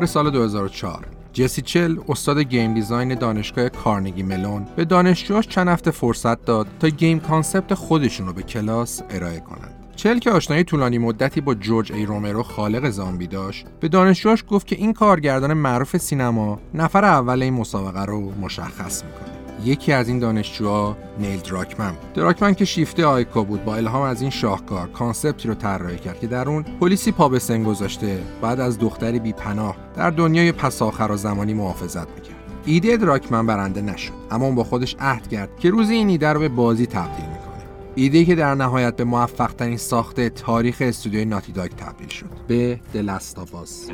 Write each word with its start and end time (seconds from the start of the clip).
بهار 0.00 0.06
سال 0.06 0.30
2004 0.30 1.06
جسی 1.32 1.62
شل 1.62 1.96
استاد 2.08 2.38
game 2.38 2.74
design 2.74 3.14
دانشگاه 3.14 3.68
کارنگی 3.68 4.22
ملون 4.22 4.66
به 4.76 4.84
دانشجوهاش 4.84 5.48
چند 5.48 5.68
هفته 5.68 5.90
فرصت 5.90 6.44
داد 6.44 6.66
تا 6.80 6.88
game 6.88 7.20
concept 7.20 7.74
خودشون 7.74 8.26
رو 8.26 8.32
به 8.32 8.42
کلاس 8.42 9.02
ارائه 9.10 9.40
کنند. 9.40 9.74
شل 9.96 10.18
که 10.18 10.30
آشنایی 10.30 10.64
طولانی 10.64 10.98
مدتی 10.98 11.40
با 11.40 11.54
جورج 11.54 11.92
ای 11.92 12.06
رومرو 12.06 12.42
خالق 12.42 12.90
زامبی 12.90 13.26
داشت 13.26 13.66
به 13.80 13.88
دانشجوهاش 13.88 14.44
گفت 14.48 14.66
که 14.66 14.76
این 14.76 14.92
کارگردان 14.92 15.54
معروف 15.54 15.96
سینما 15.96 16.60
نفر 16.74 17.04
اول 17.04 17.42
این 17.42 17.54
مسابقه 17.54 18.04
رو 18.04 18.32
مشخص 18.40 19.04
می‌کنه 19.04 19.49
یکی 19.64 19.92
از 19.92 20.08
این 20.08 20.18
دانشجوها 20.18 20.96
نیل 21.18 21.40
دراکمن 21.40 21.90
بود. 21.90 22.12
دراکمن 22.12 22.54
که 22.54 22.64
شیفته 22.64 23.06
آیکو 23.06 23.42
بود 23.42 23.64
با 23.64 23.76
الهام 23.76 24.02
از 24.02 24.20
این 24.20 24.30
شاهکار 24.30 24.88
concept 24.88 25.40
ی 25.40 25.48
رو 25.48 25.54
طراحی 25.54 25.98
کرد 25.98 26.20
که 26.20 26.26
در 26.26 26.48
اون 26.48 26.62
پلیسی 26.80 27.12
پا 27.12 27.28
به 27.28 27.38
سن 27.38 27.62
گذاشته 27.62 28.22
باید 28.42 28.60
از 28.60 28.78
دختری 28.78 29.18
بی 29.18 29.32
پناه 29.32 29.76
در 29.96 30.10
دنیای 30.10 30.52
پس 30.52 30.82
آخر 30.82 31.12
و 31.12 31.16
زمانی 31.16 31.54
محافظت 31.54 32.08
می‌کرد. 32.08 32.36
ایده 32.64 32.96
دراکمن 32.96 33.46
برنده 33.46 33.82
نشد 33.82 34.12
اما 34.30 34.46
اون 34.46 34.54
با 34.54 34.64
خودش 34.64 34.96
عهد 35.00 35.28
کرد 35.28 35.56
که 35.58 35.70
روزی 35.70 35.94
این 35.94 36.08
ایده 36.08 36.28
رو 36.28 36.40
به 36.40 36.48
بازی 36.48 36.86
تبدیل 36.86 37.26
می‌کنه. 37.26 37.64
ایده 37.94 38.24
که 38.24 38.34
در 38.34 38.54
نهایت 38.54 38.96
به 38.96 39.04
موفق 39.04 39.52
ترین 39.52 39.76
ساخته 39.76 40.30
تاریخ 40.30 40.76
استودیوی 40.80 41.24
ناتی 41.24 41.52
داگ 41.52 41.70
تبدیل 41.70 42.08
شد 42.08 42.26
به 42.48 42.80
دلستاواس 42.92 43.88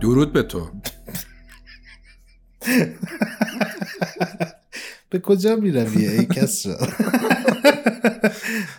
درود 0.00 0.32
به 0.32 0.42
تو. 0.42 0.70
به 5.10 5.18
کجا 5.18 5.56
می‌روی 5.56 6.06
ای 6.06 6.26
کس 6.26 6.66
را 6.66 6.78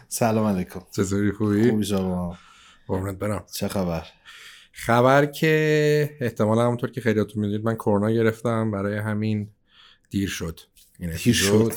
سلام 0.07 0.45
علیکم. 0.45 0.81
چطوری 0.91 1.31
خوبی؟ 1.31 1.69
خوبی 1.69 1.85
شما؟ 1.85 2.37
قربونت 2.87 3.17
برم. 3.17 3.45
چه 3.53 3.67
خبر؟ 3.67 4.03
خبر 4.71 5.25
که 5.25 6.17
احتمالا 6.21 6.65
همونطور 6.65 6.91
که 6.91 7.01
خیلیاتون 7.01 7.41
می‌دونید 7.41 7.65
من 7.65 7.75
کرونا 7.75 8.11
گرفتم 8.11 8.71
برای 8.71 8.97
همین 8.97 9.49
دیر 10.09 10.29
شد. 10.29 10.59
این 10.99 11.11
دیر 11.23 11.33
شد. 11.33 11.73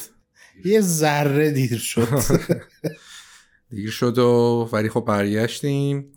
یه 0.64 0.80
ذره 0.80 1.50
دیر 1.50 1.78
شد. 1.78 2.08
دیر 3.70 3.90
شد 3.90 4.18
و 4.18 4.68
ولی 4.72 4.88
خب 4.88 5.00
برگشتیم 5.00 6.12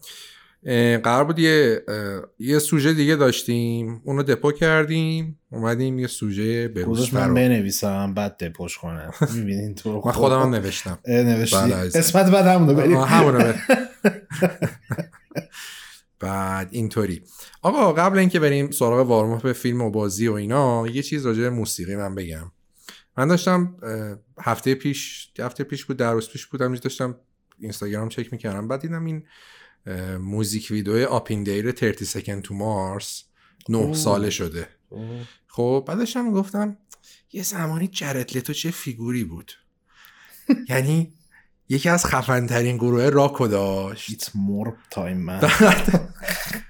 قرار 1.03 1.23
بود 1.23 1.39
یه 1.39 1.81
یه 2.39 2.59
سوژه 2.59 2.94
دیگه 2.94 3.16
داشتیم. 3.16 4.02
اونو 4.03 4.23
دپو 4.23 4.52
کردیم. 4.52 5.39
اومدیم 5.52 5.99
یه 5.99 6.07
سوژه 6.07 6.67
به 6.67 6.83
گذاشت 6.83 7.13
من 7.13 7.33
بنویسم 7.33 8.13
بعد 8.13 8.44
دپوش 8.44 8.77
کنم. 8.77 9.13
می‌بینین 9.35 9.75
تو 9.75 10.02
من 10.05 10.11
خودم 10.11 10.41
هم 10.41 10.55
نوشتم. 10.55 10.99
نوشتی. 11.07 11.57
بله 11.57 11.75
عزیزم. 11.75 11.99
قسمت 11.99 12.31
بعد 12.31 12.45
همونو 12.45 12.73
بریم. 12.73 12.97
همونو. 12.97 13.53
بعد 16.19 16.67
اینطوری. 16.72 17.23
آقا 17.61 17.94
قبل 17.94 18.19
اینکه 18.19 18.39
بریم 18.39 18.72
سراغ 18.72 19.07
وارم 19.07 19.38
به 19.38 19.53
فیلم 19.53 19.81
و 19.81 19.89
بازی 19.89 20.27
و 20.27 20.33
اینا 20.33 20.88
یه 20.88 21.02
چیز 21.02 21.25
راجع 21.25 21.41
به 21.41 21.50
موسیقی 21.50 21.95
من 21.95 22.16
بگم. 22.16 22.52
من 23.17 23.27
داشتم 23.27 23.75
هفته 24.41 24.75
پیش 24.75 25.31
هفته 25.39 25.63
پیش 25.63 25.85
بود 25.85 25.97
در 25.97 26.13
روز 26.13 26.29
پیش 26.29 26.45
بودم 26.45 26.75
داشتم 26.75 27.16
اینستاگرام 27.59 28.09
چک 28.09 28.33
می‌کردم. 28.33 28.67
بعد 28.67 28.81
دیدم 28.81 29.06
این 29.06 29.23
موزیک 30.22 30.68
ویدیو 30.72 31.06
آپین 31.06 31.44
دیر 31.44 31.75
30 31.75 32.06
سکند 32.06 32.41
تو 32.41 32.53
مارس 32.53 33.23
نه 33.69 33.78
اوه. 33.78 33.94
ساله 33.94 34.29
شده. 34.29 34.68
خب 35.47 35.84
بعد 35.88 35.97
داشتم 35.97 36.31
گفتم 36.31 36.78
یه 37.34 37.44
زمانی 37.44 37.88
جرد 37.88 38.38
لتو 38.38 38.53
چه 38.53 38.72
فیگوری 38.72 39.23
بود؟ 39.23 39.51
یعنی 40.69 41.13
یکی 41.69 41.90
از 41.90 42.06
خفنترین 42.06 42.78
گروه 42.78 43.09
راکو 43.09 43.47
داشت. 43.47 44.12
It's 44.12 44.25
more 44.25 44.96
time 44.96 45.29
man. 45.29 45.51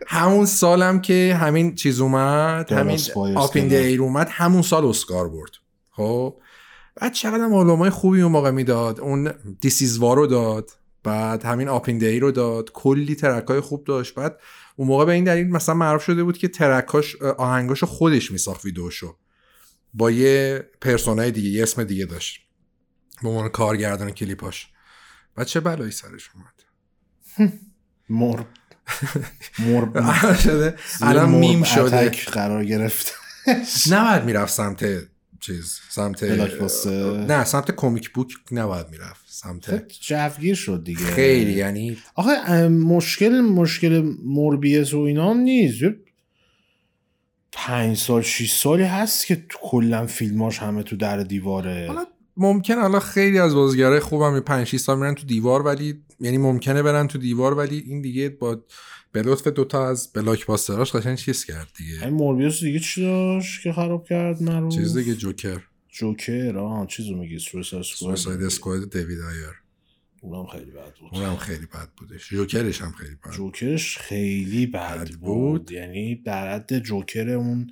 همون 0.07 0.45
سالم 0.45 1.01
که 1.01 1.37
همین 1.39 1.75
چیز 1.75 1.99
اومد 1.99 2.71
همین 2.71 2.99
آپین 3.35 3.67
دیر 3.67 4.01
اومد 4.01 4.27
همون 4.31 4.61
سال 4.61 4.85
اسکار 4.85 5.29
برد. 5.29 5.51
خب 5.91 6.37
بعد 6.95 7.13
چقدر 7.13 7.47
معلومای 7.47 7.89
خوبی 7.89 8.21
اون 8.21 8.31
موقع 8.31 8.51
می‌داد 8.51 8.99
اون 8.99 9.33
دیسیزوارو 9.61 10.27
داد. 10.27 10.71
بعد 11.05 11.45
همین 11.45 11.67
آپین 11.69 11.97
دیر 11.97 12.21
رو 12.21 12.31
داد. 12.31 12.71
کلی 12.71 13.15
ترک 13.15 13.47
های 13.47 13.59
خوب 13.59 13.83
داشت. 13.83 14.15
بعد 14.15 14.39
اون 14.75 14.87
موقع 14.87 15.05
به 15.05 15.11
این 15.11 15.23
دلیل 15.23 15.47
مثلا 15.49 15.75
معروف 15.75 16.03
شده 16.03 16.23
بود 16.23 16.37
که 16.37 16.47
ترکاش 16.47 17.15
آهنگاشو 17.21 17.85
خودش 17.85 18.31
میساخت 18.31 18.65
ویدیوشو 18.65 19.17
با 19.93 20.11
یه 20.11 20.65
پرسونای 20.81 21.31
دیگه 21.31 21.49
یه 21.49 21.63
اسم 21.63 21.83
دیگه 21.83 22.05
داشت. 22.05 22.41
به 23.23 23.29
عنوان 23.29 23.49
کارگردان 23.49 24.11
کلیپاش. 24.11 24.67
بعد 25.35 25.47
چه 25.47 25.59
بلایی 25.59 25.91
سرش 25.91 26.29
اومد؟ 26.35 27.53
مور 28.09 28.45
مور 29.59 30.03
شده. 30.43 30.75
الان 31.01 31.29
میم 31.29 31.63
شده. 31.63 32.09
قرار 32.09 32.65
گرفت. 32.65 33.13
نباید 33.91 34.23
می‌رفت 34.23 34.53
سمت 34.53 34.85
چیز 35.45 35.79
سمت. 35.89 36.23
نه 36.23 37.43
سمت 37.43 37.71
کمیک 37.71 38.09
بوک 38.09 38.27
نباید 38.51 38.89
می‌رفت 38.89 39.25
سمت 39.27 39.87
جوگیر 40.01 40.55
شد 40.55 40.83
دیگه. 40.83 41.05
خیلی 41.05 41.53
یعنی 41.53 41.97
آخه 42.15 42.67
مشکل 42.67 43.41
مشکل 43.41 44.13
موربیس 44.23 44.93
و 44.93 44.99
اینا 44.99 45.29
هم 45.29 45.37
نیست. 45.37 45.83
پنج 47.51 47.97
سال 47.97 48.21
شیش 48.21 48.53
سالی 48.53 48.83
هست 48.83 49.27
که 49.27 49.45
کلا 49.61 50.05
فیلماش 50.05 50.59
همه 50.59 50.83
تو 50.83 50.95
در 50.95 51.23
دیواره. 51.23 51.85
حالا 51.87 52.05
ممکن 52.37 52.77
الان 52.77 52.99
خیلی 52.99 53.39
از 53.39 53.55
بازیگرای 53.55 53.99
خوبم 53.99 54.39
5 54.39 54.67
6 54.67 54.77
سال 54.77 54.99
میرن 54.99 55.15
تو 55.15 55.25
دیوار 55.25 55.61
ولی 55.61 56.01
یعنی 56.19 56.37
ممکنه 56.37 56.83
برن 56.83 57.07
تو 57.07 57.17
دیوار 57.17 57.53
ولی 57.53 57.83
این 57.87 58.01
دیگه 58.01 58.29
با 58.29 58.63
به 59.15 59.21
لطف 59.21 59.47
دوتا 59.47 59.89
از 59.89 60.11
بلاک 60.13 60.45
باستراش 60.45 60.95
قشنگ 60.95 61.17
چیز 61.17 61.45
کرد 61.45 61.67
دیگه. 61.77 62.05
این 62.05 62.13
موربیس 62.13 62.59
دیگه 62.59 62.79
چی 62.79 63.01
داشت 63.01 63.63
که 63.63 63.73
خراب 63.73 64.07
کرد 64.07 64.43
من 64.43 64.61
رو 64.61 64.71
چیز 64.71 64.97
دیگه 64.97 65.15
جوکر. 65.15 65.61
جوکر 65.89 66.57
آه 66.57 66.87
چیزو 66.87 67.15
میگی 67.15 67.39
سویساید 67.39 68.43
اسکواد 68.43 68.89
دیوید 68.89 69.19
آیر. 69.19 69.53
اونم 70.21 70.47
خیلی 70.47 70.71
بد 70.71 70.93
بود. 70.99 71.09
اونم 71.13 71.35
خیلی 71.35 71.65
بد 71.65 71.89
بودش. 71.97 72.29
جوکرش 72.29 72.81
هم 72.81 72.91
خیلی 72.91 73.15
بد 73.15 73.21
بود. 73.23 73.33
جوکرش 73.33 73.97
خیلی 73.97 74.67
بد 74.67 74.99
بد 74.99 75.09
بود. 75.09 75.19
بود. 75.19 75.71
یعنی 75.71 76.15
در 76.15 76.53
حد 76.53 76.79
جوکر 76.79 77.29
اون 77.29 77.71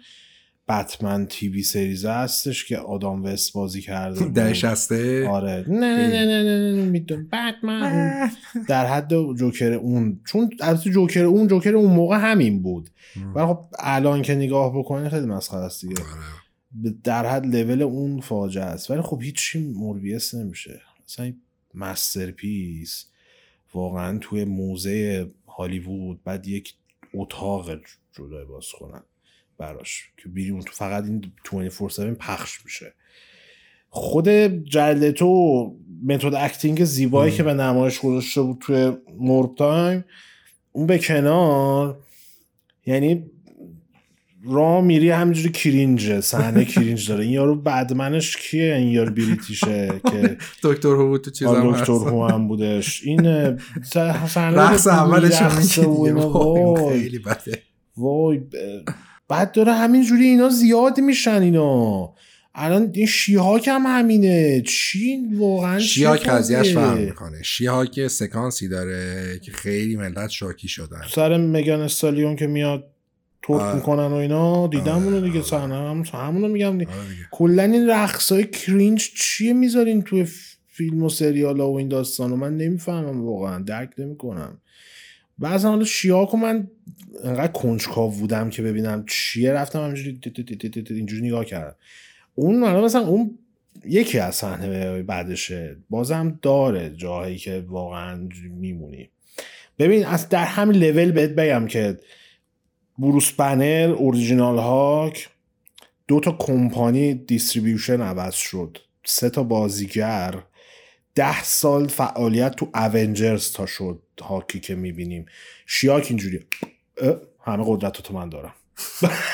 بتمن 0.70 1.26
تیوی 1.26 1.64
سریزه 1.64 2.12
هستش 2.12 2.66
که 2.66 2.78
آدام 2.78 3.24
وست 3.24 3.54
بازی 3.54 3.82
کرده. 3.82 4.26
ده 4.26 4.54
شسته؟ 4.54 5.28
آره. 5.28 5.66
نه 5.68 5.76
نه 5.76 6.08
نه 6.08 6.26
نه 6.26 6.44
نه 6.44 6.76
نه 6.76 6.86
میدون 6.86 7.28
بتمن. 7.28 8.32
در 8.68 8.86
حد 8.86 9.10
جوکر 9.10 9.74
اون. 9.74 10.20
چون 10.26 10.50
البته 10.60 10.90
جوکر 10.90 11.24
اون 11.24 11.48
جوکر 11.48 11.76
اون 11.76 11.92
موقع 11.92 12.18
همین 12.18 12.62
بود. 12.62 12.90
ولی 13.36 13.46
خب 13.46 13.60
الان 13.80 14.22
که 14.22 14.36
نگاه 14.36 14.80
بکنه 14.80 15.10
خیلی 15.10 15.26
مسخره 15.26 15.66
است 15.66 15.82
دیگه. 15.82 16.02
آره. 16.02 16.94
در 17.04 17.26
حد 17.26 17.56
لول 17.56 17.82
اون 17.82 18.22
فاجعه 18.22 18.64
است. 18.64 18.92
ولی 18.92 19.02
خب 19.02 19.22
هیچی 19.22 19.60
موربیس 19.60 20.34
نمیشه. 20.34 20.82
مثلا 21.06 21.34
masterpiece 21.74 23.06
واقعا 23.74 24.18
توی 24.18 24.46
موزه 24.46 25.28
هالیوود 25.48 26.24
بعد 26.24 26.48
یک 26.48 26.74
اتاق 27.14 27.70
جدای 28.14 28.46
باز 28.46 28.66
کنن. 28.80 29.02
براش 29.58 30.10
که 30.18 30.30
بیری 30.30 30.50
اون 30.50 30.62
تو 30.62 30.72
فقط 30.74 31.04
این 31.04 31.32
24/7 31.46 32.00
پخش 32.00 32.66
میشه 32.66 32.94
خود 33.90 34.30
جلتو 34.70 35.72
method 36.04 36.34
acting 36.34 36.84
زیبایی. 36.84 37.32
که 37.32 37.44
به 37.44 37.54
نمایش 37.54 38.00
گذاشته 38.00 38.42
بود 38.42 38.58
توی 38.62 38.92
Morbin 39.18 39.56
time 39.56 40.06
اون 40.72 40.88
به 40.88 40.98
کنار 40.98 41.98
یعنی 42.86 43.26
راه 44.46 44.82
میری 44.82 45.10
همینجوری 45.10 45.52
cringe 45.52 46.12
ه 46.12 46.22
صحنه 46.22 46.66
cringe 46.76 47.10
داره 47.10 47.24
این 47.24 47.34
یارو 47.34 47.56
bad 47.56 47.87
man 47.87 48.17
ش 48.17 48.38
کیه 48.38 48.76
این 48.76 48.88
یارو 48.88 49.12
British 49.12 49.91
ه 49.91 50.02
که 50.12 50.38
دکتر 50.64 50.90
هو 50.90 51.18
تو 51.18 51.32
چیزم 51.32 51.52
آن 51.52 51.74
هست. 51.74 51.82
دکتر 51.82 51.94
هو 51.94 52.26
هم 52.28 52.48
بودش 52.48 53.04
این 53.04 53.58
صحنه 53.84 54.58
رقص 54.58 54.88
اولش. 54.88 55.42
خیلی 56.90 57.20
بده 57.20 57.62
وای 57.98 58.42
بعد 59.34 59.52
داره 59.52 59.74
همینجوری 59.74 60.28
اینا 60.28 60.50
زیاد 60.50 61.00
میشن 61.00 61.42
اینا 61.42 62.14
الان 62.56 62.92
این 62.94 63.06
شیهاک 63.06 63.68
هم 63.68 63.84
همینه 63.88 64.62
چی 64.62 65.28
واقعا 65.38 65.80
چه 65.80 65.86
شیاک 65.86 66.30
قضیهش؟ 66.30 66.74
فهم 66.74 66.98
می‌کنه 66.98 67.44
شیاک 67.44 68.08
سکانسی 68.08 68.68
داره 68.68 69.40
که 69.44 69.52
خیلی 69.52 69.96
ملت 69.96 70.30
شاکی 70.30 70.68
شدن 70.68 71.02
سر 71.16 71.38
مگان 71.38 71.82
استالیون 71.82 72.36
که 72.36 72.48
میاد 72.48 72.90
آره. 73.50 73.76
می‌کنن 73.76 74.06
و 74.06 74.14
اینا 74.14 74.68
دیدم 74.68 75.04
اونو 75.04 75.22
دیگه. 75.22 75.42
صحنه 75.42 75.76
هم 75.76 76.04
همونو 76.14 76.48
میگم. 76.48 76.76
آره. 76.76 76.88
کلا 77.32 77.64
این 77.64 77.90
رقص 77.90 78.32
های 78.32 78.44
کرینج 78.44 79.12
چیه 79.16 79.54
می‌ذارین 79.54 80.02
توی 80.02 80.28
فیلم 80.68 81.04
و 81.04 81.10
سریال 81.10 81.60
ها 81.60 81.72
و 81.72 81.78
این 81.78 81.88
داستان 81.88 82.30
رو 82.30 82.36
من 82.36 82.58
نمی‌فهمم 82.58 83.26
واقعا 83.26 83.60
درک 83.60 83.90
نمی‌کنم 83.98 84.58
بعضا 85.38 85.70
حالا 85.70 85.86
شیاکو 85.86 86.38
من 86.38 86.68
انقدر 87.24 87.52
کنجکاو 87.52 88.12
بودم 88.12 88.50
که 88.50 88.62
ببینم 88.62 89.06
چیه 89.08 89.52
رفتم 89.52 89.84
همینجوری 89.84 90.20
اینجوری 90.90 91.28
نگاه 91.28 91.46
کردم. 91.46 91.76
اون 92.36 92.84
مثلا 92.84 93.02
اون 93.02 93.40
یکی 93.86 94.20
از 94.20 94.36
صحنه 94.36 95.04
بعدشه. 95.04 95.78
بازم 95.90 96.40
داره 96.42 96.90
جاهایی 96.90 97.38
که 97.38 97.66
واقعا 97.68 98.30
میمونی. 98.50 99.10
ببین 99.80 100.06
از 100.06 100.30
در 100.30 100.46
همین 100.46 100.84
لول 100.84 101.12
بهت 101.12 101.30
بگم 101.30 101.68
که 101.68 102.00
بروس 103.00 103.32
بنر 103.32 103.96
original 103.98 104.58
Hulk 104.58 105.30
دو 106.08 106.20
تا 106.20 106.32
کمپانی 106.32 107.14
distribution 107.14 108.02
عوض 108.02 108.36
شد. 108.36 108.78
سه 109.06 109.30
تا 109.30 109.44
بازیگر. 109.44 110.44
ده 111.16 111.44
سال 111.44 111.88
فعالیت 111.88 112.56
تو 112.56 112.70
Avengers 112.76 113.52
تا 113.52 113.66
شد 113.66 114.02
Hulk 114.22 114.52
ی 114.52 114.60
که 114.60 114.76
می‌بینیم. 114.76 115.26
She-Hulk 115.66 116.08
اینجوری 116.10 116.40
همه 117.46 117.64
قدرت 117.68 118.02
تو 118.02 118.14
من 118.14 118.30
دارم. 118.30 118.54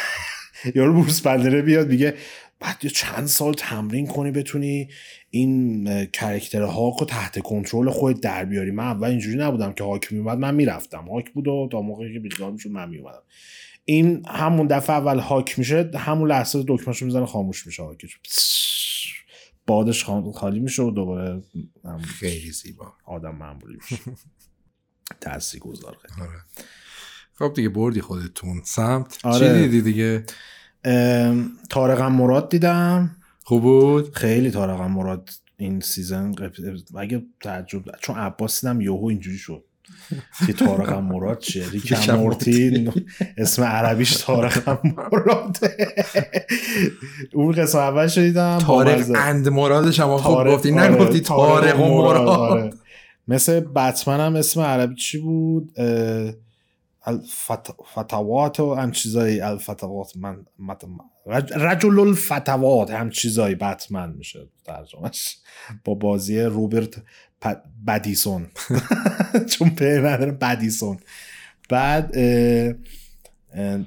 یارو 0.76 0.94
بروس 0.94 1.22
بنره 1.22 1.62
بیاد 1.62 1.88
میگه 1.88 2.16
بعد 2.60 2.88
چند 2.88 3.26
سال 3.28 3.54
تمرین 3.54 4.08
کنی 4.08 4.32
بتونی 4.32 4.90
این 5.30 6.06
character 6.06 6.62
Hulk 6.62 7.00
رو 7.00 7.06
تحت 7.06 7.40
کنترل 7.40 7.90
خود 7.90 8.22
در 8.22 8.46
بیاری. 8.46 8.72
من 8.72 8.84
اول 8.84 9.10
اینجوری 9.10 9.38
نبودم 9.38 9.74
که 9.74 9.84
Hulk 9.84 10.14
میومد 10.14 10.38
من 10.38 10.56
می‌رفتم. 10.56 11.10
Hulk 11.10 11.32
بود 11.32 11.48
و 11.48 11.70
تا 11.72 11.82
موقعی 11.82 12.14
که 12.14 12.20
بیخیال 12.20 12.52
می‌شد 12.54 12.70
من 12.70 12.90
میومدم. 12.90 13.22
این 13.86 14.26
همون 14.28 14.68
دفعه 14.68 14.96
اول 14.96 15.20
هاک 15.20 15.60
میشه 15.60 15.92
همون 15.96 16.30
لحظه 16.30 16.64
دکمهشو 16.68 17.06
می‌زنه 17.06 17.26
خاموش 17.26 17.68
میشه 17.68 17.84
هاکش 17.84 18.20
بادش 19.68 20.06
خالی 20.36 20.60
میشه 20.60 20.84
و 20.84 20.92
دوباره 20.92 21.42
خیلی 22.20 22.52
زیبا. 22.52 22.94
آدم 23.06 23.36
معمولی 23.36 23.76
میشه. 23.76 24.04
تاثیر 25.22 25.60
گذار 25.60 25.98
آره. 26.22 26.30
خب 27.40 27.54
دیگه 27.54 27.70
بردی 27.70 28.02
خودتون. 28.02 28.62
سمت. 28.64 29.18
آره. 29.24 29.48
چی 29.48 29.62
دیدی 29.62 29.82
دیگه؟ 29.82 30.24
تارقم 31.70 32.12
مراد 32.12 32.50
دیدم. 32.50 33.16
خوب 33.44 33.62
بود؟ 33.62 34.16
خیلی 34.16 34.52
تارقم 34.52 34.92
مراد 34.92 35.30
این 35.58 35.80
سیزن 35.80 36.32
اگه 36.98 37.22
تعجب 37.42 37.82
چون 38.02 38.18
عباس 38.18 38.62
دیدم 38.62 38.82
یوهو 38.82 39.06
اینجوری 39.06 39.38
شد. 39.38 39.64
که 40.48 40.54
تارق 40.54 40.94
مراد 40.94 41.40
چیه؟ 41.40 41.70
ریکم 41.72 42.16
مورتی 42.16 42.92
اسم 43.38 43.64
عربیش 43.64 44.16
تارق 44.16 44.80
مراد. 44.86 45.58
اون 47.34 47.52
قسم 47.52 47.78
اول 47.78 48.08
شدیدم 48.08 48.58
تارق 48.58 49.12
اند 49.16 49.50
مرادش 49.50 50.00
هم 50.00 50.18
خوب 50.18 50.48
گفتی. 50.48 50.72
نگفتی 50.72 51.20
تارق 51.20 51.80
مراد. 51.80 52.28
آره. 52.28 52.70
مثل 53.28 53.60
بتمن 53.60 54.20
هم 54.20 54.36
اسم 54.36 54.62
عربی 54.62 54.96
چی 54.96 55.18
بود؟ 55.18 55.72
الفتوات 57.04 58.60
و 58.60 58.76
هم 58.76 58.92
چیزایی 58.92 59.42
الفتوات 59.42 60.18
من 60.18 60.46
رجل 61.56 62.00
الفتوات 62.00 62.92
هم 62.92 63.10
چیزایی 63.10 63.56
بتمن 63.56 64.14
میشه 64.14 64.48
ترجمهش. 64.66 65.38
با 65.84 65.94
بازی 65.94 66.42
روبرت 66.42 67.04
بدیسون. 67.88 68.48
چون 69.52 69.70
به 69.70 70.00
نداره 70.00 70.32
بدیسون. 70.32 70.98
بعد 71.70 72.14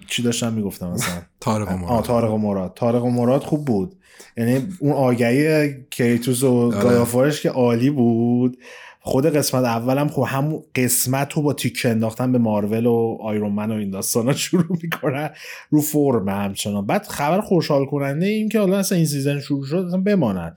چی 0.09 0.23
داشتم 0.23 0.53
می‌گفتم 0.53 0.91
مثلا؟ 0.91 1.23
تارق 1.41 1.73
مراد. 1.73 2.05
تارق 2.05 2.33
مراد. 2.33 2.75
تارق 2.75 3.05
مراد 3.05 3.43
خوب 3.43 3.65
بود. 3.65 3.97
یعنی 4.37 4.69
اون 4.81 4.93
آگهی 4.93 5.75
کریتوس 5.91 6.43
و 6.43 6.55
آره. 6.57 6.83
گایافارش 6.83 7.43
که 7.43 7.51
عالی 7.51 7.91
بود. 7.91 8.59
خود 9.05 9.27
قسمت 9.27 9.65
اولم 9.65 10.09
خب 10.09 10.25
همون 10.29 10.63
قسمت 10.75 11.33
رو 11.33 11.43
با 11.43 11.53
تیک 11.53 11.83
انداختن 11.85 12.33
به 12.33 12.39
مارول 12.39 12.87
و 12.87 13.19
آیرون 13.21 13.53
من 13.53 13.71
و 13.71 13.75
این 13.75 13.91
داستانا 13.91 14.33
شروع 14.47 14.79
می‌کنن. 14.83 15.31
رو 15.71 15.81
فرم 15.81 16.29
همچنان. 16.29 16.87
بعد 16.87 17.07
خبر 17.07 17.41
خوشحال 17.41 17.87
کننده 17.87 18.27
این 18.27 18.49
که 18.49 18.59
حالا 18.59 18.79
اصلا 18.79 18.97
این 18.99 19.07
سیزن 19.07 19.41
شروع 19.41 19.67
شد 19.67 19.77
اصلا 19.77 20.01
بمانن. 20.01 20.57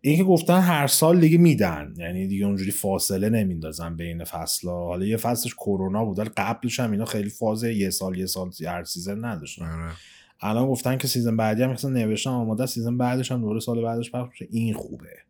این 0.00 0.16
که 0.16 0.24
گفتن 0.24 0.60
هر 0.60 0.86
سال 0.86 1.20
دیگه 1.20 1.38
میدن. 1.38 1.94
یعنی 1.96 2.26
دیگه 2.26 2.46
اونجوری 2.46 2.70
فاصله 2.70 3.28
نمیندازن 3.28 3.96
بین 3.96 4.24
فصل 4.24 4.68
حالا 4.68 5.04
یه 5.06 5.16
فصلش 5.16 5.54
کرونا 5.54 6.04
بود 6.04 6.18
ولی 6.18 6.30
قبلش 6.36 6.80
هم 6.80 6.92
اینا 6.92 7.04
خیلی 7.04 7.30
فاز 7.30 7.64
یه 7.64 7.90
سال 7.90 8.18
یه 8.18 8.26
سال 8.26 8.50
هر 8.66 8.84
season 8.84 9.24
نداشتن. 9.24 9.64
آره. 9.64 9.92
الان 10.40 10.66
گفتن 10.66 10.98
که 10.98 11.08
season 11.08 11.36
بعدی 11.36 11.62
هم 11.62 11.70
مثلا 11.70 11.90
نوشتن 11.90 12.30
آماده 12.30 12.66
season 12.66 12.98
بعدش 12.98 13.32
هم 13.32 13.40
دوره 13.40 13.60
سال 13.60 13.82
بعدش 13.82 14.10
پخش 14.10 14.42
این 14.50 14.74
خوبه. 14.74 15.23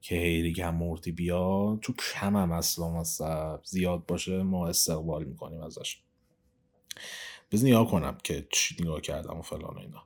که 0.00 0.14
خیلی 0.14 0.62
هم 0.62 0.74
مورتی 0.74 1.12
بیاد 1.12 1.80
تو 1.82 1.92
کم 1.92 2.36
هم 2.36 2.52
اصلا 2.52 3.04
زیاد 3.64 4.06
باشه 4.06 4.42
ما 4.42 4.68
استقبال 4.68 5.24
می‌کنیم 5.24 5.60
ازش. 5.60 5.96
بز 7.52 7.64
نگاه 7.64 7.90
کنم 7.90 8.16
که 8.22 8.46
چی 8.52 8.76
نگاه 8.80 9.00
کردم 9.00 9.38
و 9.38 9.42
فلان 9.42 9.74
و 9.74 9.78
اینا. 9.78 10.02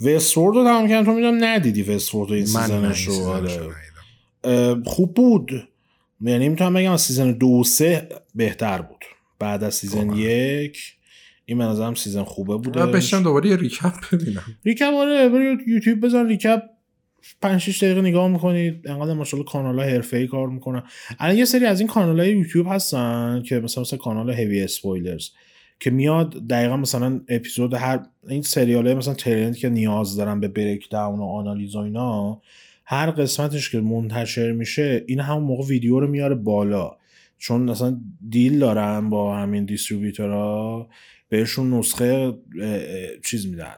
Westworld 0.00 0.56
رو 0.56 0.64
تمام 0.64 0.88
کردم. 0.88 1.04
تو 1.04 1.12
می‌دونم 1.12 1.44
ندیدی 1.44 1.82
Westworld 1.82 2.30
رو 2.30 2.36
این 2.36 2.46
season 2.46 2.91
ش 2.91 3.06
رو 3.06 3.14
آره. 3.14 4.82
خوب 4.84 5.14
بود. 5.14 5.68
یعنی 6.20 6.48
می‌تونم 6.48 6.74
بگم 6.74 6.96
season 6.96 7.32
دو 7.32 7.64
سه 7.64 8.08
بهتر 8.34 8.82
بود. 8.82 9.04
بعد 9.38 9.64
از 9.64 9.74
season 9.74 10.10
خب. 10.10 10.16
یک 10.18 10.78
این 11.44 11.58
من 11.58 11.68
نظرم 11.68 11.94
season 11.94 12.24
خوبه 12.24 12.56
بوده 12.56 12.86
بشم 12.86 13.22
دوباره 13.22 13.50
یه 13.50 13.56
recap 13.56 13.94
ببینم. 14.12 14.42
ریکپ 14.64 14.92
آره 14.94 15.30
یوتیوب 15.66 16.00
بزن 16.00 16.26
recap 16.26 16.62
5 17.42 17.60
6 17.60 17.82
دقیقه 17.82 18.00
نگاه 18.00 18.28
می‌کنید 18.28 18.88
انقدر 18.88 19.12
ماشاءالله 19.12 19.52
کانال 19.52 19.78
ها 19.78 19.84
حرفه‌ای 19.84 20.26
کار 20.26 20.48
می‌کنن. 20.48 20.82
الان 21.18 21.36
یه 21.36 21.44
سری 21.44 21.66
از 21.66 21.80
این 21.80 21.88
کانال 21.88 22.20
های 22.20 22.30
یوتیوب 22.30 22.66
هستن 22.68 23.42
که 23.46 23.60
مثلا 23.60 23.82
مثلا 23.82 23.98
کانال 23.98 24.30
Heavy 24.30 24.62
Spoilers 24.62 25.30
که 25.80 25.90
میاد 25.90 26.46
دقیقا 26.46 26.76
مثلا 26.76 27.20
اپیزود 27.28 27.74
هر 27.74 28.00
این 28.28 28.42
سریال 28.42 28.86
های 28.86 28.94
مثلا 28.94 29.14
trend 29.14 29.56
که 29.56 29.68
نیاز 29.68 30.16
دارن 30.16 30.40
به 30.40 30.48
breakdown 30.48 31.18
و 31.18 31.24
آنالیز 31.24 31.76
و 31.76 31.78
اینا 31.78 32.40
هر 32.84 33.10
قسمتش 33.10 33.70
که 33.70 33.80
منتشر 33.80 34.52
میشه 34.52 35.04
این 35.06 35.20
همون 35.20 35.42
موقع 35.42 35.64
ویدیو 35.64 36.00
رو 36.00 36.06
میاره 36.06 36.34
بالا. 36.34 36.96
چون 37.38 37.70
مثلا 37.70 38.00
deal 38.28 38.58
دارن 38.58 39.10
با 39.10 39.36
همین 39.36 39.64
distributor 39.64 40.78
ها 40.78 40.88
بهشون 41.28 41.74
نسخه 41.74 42.34
چیز 43.24 43.46
میدن. 43.46 43.74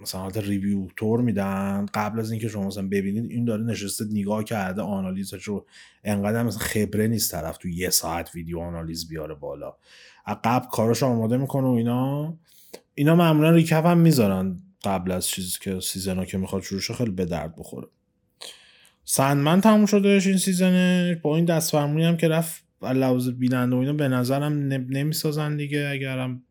مثلا 0.00 0.20
حالت 0.20 0.36
reviewer 0.36 1.20
میدن. 1.20 1.86
قبل 1.94 2.20
از 2.20 2.30
اینکه 2.30 2.48
شما 2.48 2.66
مثلا 2.66 2.88
ببینید 2.88 3.30
این 3.30 3.44
داره 3.44 3.62
نشسته 3.62 4.04
نگاه 4.10 4.44
کرده 4.44 4.82
آنالیزش 4.82 5.42
رو 5.42 5.66
انقدر 6.04 6.42
مثلا 6.42 6.58
خبره 6.58 7.08
نیست 7.08 7.32
طرف 7.32 7.58
تو 7.58 7.68
یه 7.68 7.90
ساعت 7.90 8.34
ویدیو 8.34 8.58
آنالیز 8.58 9.08
بیاره 9.08 9.34
بالا. 9.34 9.74
قبل 10.44 10.66
کارش 10.72 11.02
آماده 11.02 11.36
می‌کنه 11.36 11.66
و 11.66 11.70
اینا. 11.70 12.34
اینا 12.94 13.14
معمولا 13.14 13.50
recap 13.50 13.86
هم 13.86 13.98
می‌ذارن 13.98 14.56
قبل 14.84 15.10
از 15.10 15.26
چیزی 15.26 15.58
که 15.60 15.80
season 15.80 16.16
ها 16.16 16.24
که 16.24 16.38
می‌خواد 16.38 16.62
شروع 16.62 16.80
خیلی 16.80 17.10
به 17.10 17.24
درد 17.24 17.56
بخوره. 17.56 17.88
Sandman 19.04 19.60
تموم 19.60 19.86
شدهش 19.86 20.26
این 20.26 20.36
season 20.36 21.03
ه 21.03 21.14
با 21.22 21.36
این 21.36 21.44
دست 21.44 21.74
هم 21.74 22.16
که 22.16 22.28
رفت 22.28 22.64
لحاظ 22.82 23.28
بیننده 23.28 23.76
و 23.76 23.78
اینا 23.78 23.92
به 23.92 24.08
نظرم 24.08 24.52
نمی‌سازن 24.68 25.56
دیگه. 25.56 25.88
اگرم 25.92 26.42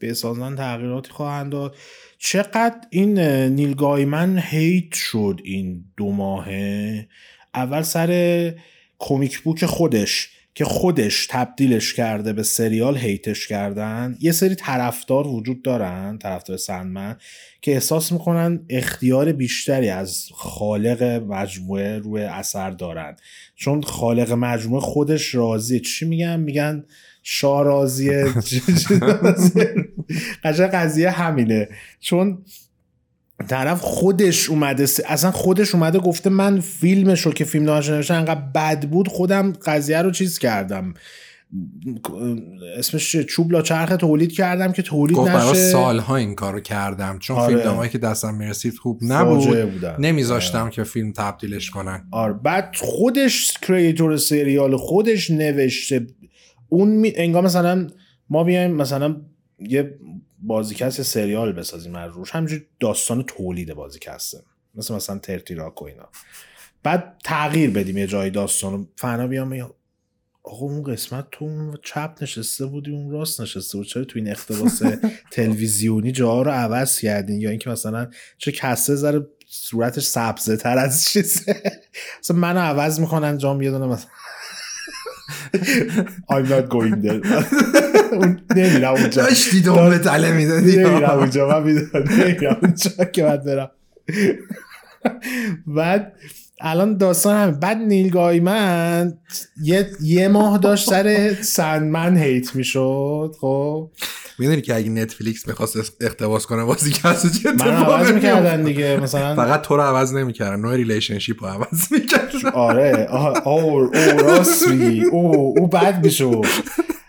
بسازن 0.00 0.56
تغییراتی 0.56 1.10
خواهند 1.10 1.52
داد. 1.52 1.76
چقدر 2.18 2.80
این 2.90 3.18
نیل 3.48 3.74
گایمن 3.74 4.38
hate 4.38 4.94
شد 4.94 5.40
این 5.44 5.84
دو 5.96 6.12
ماهه؟ 6.12 7.08
اول 7.54 7.82
سر 7.82 8.54
کمیک 8.98 9.38
بوک 9.38 9.66
خودش 9.66 10.30
که 10.54 10.64
خودش 10.64 11.26
تبدیلش 11.26 11.94
کرده 11.94 12.32
به 12.32 12.42
سریال 12.42 12.96
هیتش 12.96 13.46
کردن. 13.46 14.16
یه 14.20 14.32
سری 14.32 14.54
طرفدار 14.54 15.26
وجود 15.26 15.62
دارن 15.62 16.18
طرفدار 16.18 16.56
سندمن 16.56 17.16
که 17.62 17.72
احساس 17.72 18.12
می‌کنن 18.12 18.60
اختیار 18.70 19.32
بیشتری 19.32 19.88
از 19.88 20.28
خالق 20.32 21.02
مجموعه 21.28 21.98
روی 21.98 22.22
اثر 22.22 22.70
دارن. 22.70 23.16
چون 23.54 23.82
خالق 23.82 24.32
مجموعه 24.32 24.80
خودش 24.80 25.34
راضیه. 25.34 25.80
چی 25.80 26.06
میگن؟ 26.06 26.40
میگن 26.40 26.84
شاه 27.22 27.64
راضیه 27.64 28.34
قشنگ 30.44 30.70
قضیه 30.70 31.10
همینه. 31.10 31.68
چون 32.00 32.38
طرف 33.48 33.80
خودش 33.80 34.50
اومده 34.50 34.86
اصلا 35.08 35.30
خودش 35.30 35.74
اومده 35.74 35.98
گفته 35.98 36.30
من 36.30 36.60
فیلمش 36.60 37.20
رو 37.20 37.32
که 37.32 37.44
فیلم 37.44 37.64
ناشر 37.64 37.94
نوشته 37.94 38.14
انقدر 38.14 38.40
بد 38.54 38.88
بود 38.88 39.08
خودم 39.08 39.52
قضیه 39.52 40.02
رو 40.02 40.10
چیز 40.10 40.38
کردم. 40.38 40.94
اسمش 42.76 43.16
چوب 43.16 43.62
چرخ 43.62 43.96
تولید 43.96 44.32
کردم 44.32 44.72
که 44.72 44.82
تولید 44.82 45.18
نشه. 45.18 45.54
سالها 45.54 46.16
این 46.16 46.34
کارو 46.34 46.60
کردم. 46.60 47.18
چون 47.18 47.36
آره. 47.36 47.56
فیلم 47.56 47.88
که 47.88 47.98
دستم 47.98 48.34
می‌رسید 48.34 48.78
خوب 48.78 49.00
نبود. 49.02 49.84
نمیذاشتم 49.98 50.62
آره. 50.62 50.70
که 50.70 50.84
فیلم 50.84 51.12
تبدیلش 51.12 51.70
کنن. 51.70 52.06
آره. 52.10 52.32
بعد 52.32 52.76
خودش 52.78 53.58
کریتور 53.62 54.16
سریال 54.16 54.76
خودش 54.76 55.30
نوشته 55.30 56.06
اون 56.70 56.88
می... 56.88 57.12
انگار 57.16 57.42
مثلا 57.42 57.86
ما 58.30 58.44
بیایم 58.44 58.70
مثلا 58.70 59.16
یه 59.58 59.98
بازیکست 60.42 61.02
سریال 61.02 61.52
بسازیم 61.52 61.94
از 61.94 62.12
روش 62.12 62.30
همینجور 62.30 62.60
داستان 62.80 63.22
تولید 63.22 63.74
بازیکسته 63.74 64.38
مثل 64.74 64.94
مثلا 64.94 65.18
ترتیراک 65.18 65.82
و 65.82 65.84
اینا. 65.84 66.08
بعد 66.82 67.16
تغییر 67.24 67.70
بدیم 67.70 67.98
یه 67.98 68.06
جای 68.06 68.30
داستان 68.30 68.88
فنا 68.96 69.26
بیام 69.26 69.70
آقا 70.42 70.66
اون 70.66 70.82
قسمت 70.82 71.26
تو 71.32 71.44
اون 71.44 71.78
چپ 71.84 72.14
نشسته 72.20 72.66
بودی 72.66 72.90
اون 72.90 73.10
راست 73.10 73.40
نشسته 73.40 73.78
بود. 73.78 73.86
چرا 73.86 74.04
تو 74.04 74.18
این 74.18 74.30
اختباس 74.30 74.82
تلویزیونی 75.32 76.12
جاها 76.12 76.42
رو 76.42 76.50
عوض 76.50 77.00
کردین؟ 77.00 77.40
یا 77.40 77.50
اینکه 77.50 77.70
مثلا 77.70 78.10
چه 78.38 78.52
کسه 78.52 78.94
زره 78.94 79.26
صورتش 79.46 80.04
سبزه 80.04 80.56
تر 80.56 80.78
از 80.78 81.04
چیزه. 81.04 81.62
مثلا 82.20 82.36
منو 82.36 82.60
عوض 82.60 83.00
می‌کنن 83.00 83.38
جام 83.38 83.62
یه 83.62 83.70
دونه 83.70 83.86
مثلا 83.86 84.10
I'm 86.32 86.46
not 86.48 86.68
going 86.68 86.96
there. 87.04 87.20
نمیرم 88.56 88.94
اونجا. 88.94 89.22
داشتی 89.22 89.60
دوم 89.60 89.98
تله 89.98 90.32
می‌دادی 90.32 90.76
نمیرم 90.76 91.18
اونجا. 91.18 91.48
من 91.48 91.88
نمیرم 92.18 92.56
اونجا 92.62 93.04
که 93.12 93.22
باید 93.22 93.44
برم. 93.44 93.70
بعد 95.66 96.12
الان 96.60 96.96
داستان 96.96 97.36
هم 97.36 97.50
بعد 97.50 97.76
نیل 97.76 98.10
گایمن 98.10 99.18
یه, 99.62 99.90
یه 100.02 100.28
ماه 100.28 100.58
داشت 100.58 100.88
سر 100.88 101.36
Sandman 101.42 102.16
hate 102.16 102.56
می‌شد 102.56 103.34
خب؟ 103.40 103.90
می‌دونی 104.40 104.60
که 104.60 104.74
اگه 104.74 104.90
Netflix 104.90 105.48
می‌خواست 105.48 105.76
اقتباس 106.00 106.46
کنه 106.46 106.64
بازی 106.64 106.92
کسو 106.92 107.28
چه 107.28 107.50
عوض 107.64 108.12
می‌کردن 108.12 108.62
دیگه 108.62 109.00
مثلا 109.02 109.36
فقط 109.36 109.62
تو 109.62 109.76
رو 109.76 109.82
عوض 109.82 110.14
نمی‌کردن 110.14 110.60
نوع 110.60 110.76
relationship 110.76 111.44
رو 111.44 111.50
عوض 111.50 111.92
می‌کردن. 111.92 112.50
آره 112.54 113.08
او 113.44 113.50
او 113.50 113.88
راست 114.18 114.68
میگی 114.68 115.04
او 115.04 115.54
او 115.58 115.66
بد 115.66 116.04
می‌شد. 116.04 116.44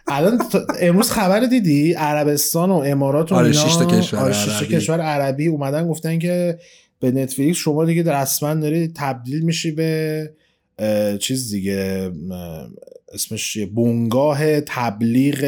الان 0.08 0.42
امروز 0.80 1.12
خبر 1.12 1.40
دیدی؟ 1.40 1.94
عربستان 1.94 2.70
و 2.70 2.76
امارات 2.76 3.32
و 3.32 3.36
آره 3.36 3.54
تا 3.54 3.86
کشور 3.86 4.20
آره 4.20 4.36
عربی. 4.36 4.76
کشور 4.76 5.02
عربی 5.02 5.48
اومدن 5.48 5.88
گفتن 5.88 6.20
که 6.20 6.60
به 7.00 7.12
نتفلیکس 7.12 7.58
شما 7.58 7.86
دیگه 7.86 8.12
رسما 8.12 8.54
داری 8.54 8.92
تبدیل 8.96 9.42
میشی 9.42 9.72
به 9.72 10.34
چیز 11.20 11.52
دیگه 11.52 12.12
اسمش 13.14 13.54
چیه؟ 13.54 13.66
بنگاه 13.66 14.62
تبلیغ 14.62 15.46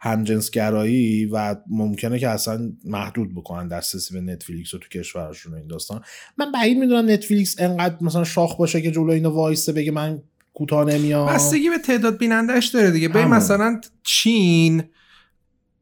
همجنسگرایی 0.00 1.26
و 1.26 1.56
ممکنه 1.70 2.18
که 2.18 2.28
اصلا 2.28 2.72
محدود 2.84 3.34
بکنن 3.34 3.68
دسترسی 3.68 4.14
به 4.14 4.20
نتفلیکس 4.20 4.74
و 4.74 4.78
تو 4.78 4.88
کشورشون 4.88 5.52
و 5.52 5.56
این 5.56 5.66
داستان. 5.66 6.00
من 6.38 6.52
بعید 6.52 6.78
می‌دونم 6.78 7.10
نتفلیکس 7.10 7.56
انقدر 7.58 7.96
مثلا 8.00 8.24
شاخ 8.24 8.56
باشه 8.56 8.82
که 8.82 8.90
جلو 8.90 9.10
اینو 9.10 9.30
وایسته 9.30 9.72
بگه 9.72 9.92
من 9.92 10.22
کوتاه 10.54 10.84
نمیام. 10.84 11.28
بستگی 11.28 11.70
به 11.70 11.78
تعداد 11.78 12.18
بینندش 12.18 12.66
داره 12.66 12.90
دیگه. 12.90 13.08
به. 13.08 13.26
مثلا 13.26 13.80
چین 14.02 14.82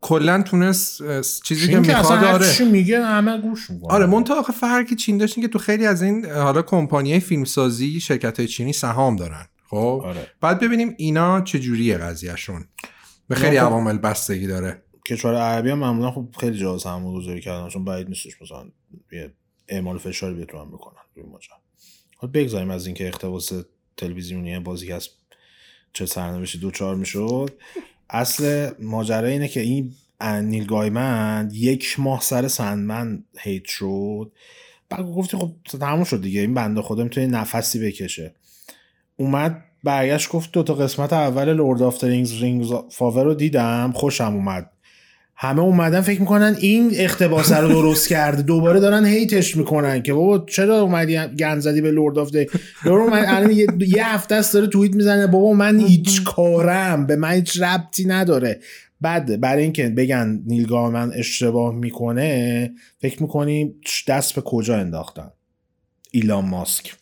کلا 0.01 0.43
تونست 0.43 1.03
چیزی 1.43 1.69
که 1.69 1.79
می‌خواد 1.79 2.25
آره. 2.25 2.53
چی 2.53 2.65
میگه 2.65 3.05
همه 3.05 3.41
گوش 3.41 3.71
می‌کنن. 3.71 3.91
آره 3.91 4.07
منتها 4.07 4.39
آخه 4.39 4.53
فرقی 4.53 4.95
چین 4.95 5.19
داشت 5.19 5.39
این 5.39 5.47
که 5.47 5.53
تو 5.53 5.59
خیلی 5.59 5.87
از 5.87 6.03
این 6.03 6.25
حالا 6.25 6.63
کمپانی 6.63 7.21
فیلمسازی 7.21 8.01
شرکت 8.01 8.39
های 8.39 8.49
چینی 8.49 8.73
سهام 8.73 9.17
دارن 9.17 9.47
خب؟ 9.71 10.03
آره. 10.05 10.27
بعد 10.41 10.61
ببینیم 10.61 10.95
اینا 10.97 11.41
چه 11.41 11.59
جوریه 11.59 11.99
قضیهشون. 11.99 12.65
به 13.29 13.35
خیلی 13.35 13.61
خب- 13.61 13.67
عوامل 13.67 13.99
بستگی 13.99 14.47
داره. 14.47 14.83
کشور 15.07 15.35
عربی 15.35 15.71
هم 15.71 15.79
معمولا 15.79 16.11
خب 16.11 16.29
خیلی 16.41 16.59
جا 16.59 16.79
سرمایه 16.79 17.17
گذاری 17.17 17.41
کردن 17.41 17.69
چون 17.69 17.85
بعید 17.85 18.09
نیستش 18.09 18.43
مثلا 18.43 18.65
یه 19.13 19.33
اعمال 19.69 19.99
فشاری 19.99 20.35
بتونن 20.35 20.71
بکنن. 20.71 21.01
روی 21.15 21.27
ماجرا. 21.27 21.57
حالا 22.17 22.31
بگذاریم 22.33 22.71
از 22.71 22.87
اینکه 22.87 23.07
اقتباس 23.07 23.53
تلویزیونی 23.97 24.59
بازی 24.59 24.93
از 24.93 25.09
چه 25.93 26.07
سرنوشتی 26.07 26.59
دوچار 26.59 26.95
می‌شد. 26.95 27.51
اصل 28.11 28.71
ماجرا 28.79 29.29
اینه 29.29 29.49
که 29.49 29.61
این 29.61 29.95
نیل 30.23 30.67
گایمن 30.67 31.51
یک 31.53 32.01
ماه 32.01 32.21
سر 32.21 32.49
Sandman 32.49 33.25
hate 33.39 33.65
شد. 33.65 34.33
بعد 34.89 35.07
گفتی 35.07 35.37
خب 35.37 35.53
تموم 35.81 36.05
شد 36.05 36.23
دیگه. 36.23 36.41
این 36.41 36.55
بنده 36.55 36.83
خدا 36.83 37.05
می‌تونه 37.05 37.27
نفسی 37.27 37.79
بکشه. 37.79 38.35
اومد 39.17 39.65
برگشت 39.85 40.31
گفت 40.31 40.53
دو 40.53 40.63
تا 40.63 40.75
قسمت 40.75 41.13
اول 41.13 41.53
Lord 41.53 41.83
of 41.83 42.05
Rings 42.05 42.33
Rings 42.33 42.73
of 42.91 43.01
Power 43.01 43.25
رو 43.25 43.35
دیدم. 43.35 43.93
خوشم 43.95 44.35
اومد. 44.35 44.71
همه 45.39 45.61
اومدن 45.61 46.01
فکر 46.01 46.21
می‌کنن 46.21 46.57
این 46.61 46.91
اقتباس 46.93 47.53
رو 47.53 47.69
درست 47.69 48.09
کرده. 48.09 48.43
دوباره 48.43 48.81
دارن 48.81 49.05
hate 49.05 49.40
ش 49.40 49.57
می‌کنن 49.57 50.03
که 50.03 50.13
بابا 50.13 50.47
چرا 50.49 50.81
اومدی 50.81 51.19
گند 51.19 51.61
زدی 51.61 51.81
به 51.81 51.91
Lord 51.91 52.19
of 52.19 52.31
the 52.31 52.47
الان 52.85 53.51
یه, 53.51 53.67
یه 53.89 54.07
هفته 54.07 54.35
است 54.35 54.55
داره 54.55 54.67
توییت 54.67 54.95
می‌زنه. 54.95 55.27
بابا 55.27 55.53
من 55.53 55.81
هیچ 55.81 56.25
کارم. 56.25 57.07
به 57.07 57.17
من 57.17 57.31
هیچ 57.31 57.63
ربطی 57.63 58.05
نداره. 58.05 58.61
بعد 59.01 59.41
برای 59.41 59.63
اینکه 59.63 59.89
بگن 59.89 60.43
نیل 60.47 60.67
گایمن 60.67 61.13
اشتباه 61.15 61.75
می‌کنه 61.75 62.71
فکر 63.01 63.23
می‌کنی 63.23 63.75
دست 64.09 64.35
به 64.35 64.41
کجا 64.41 64.77
انداختن؟ 64.77 65.31
ایلان 66.11 66.45
ماسک. 66.45 66.95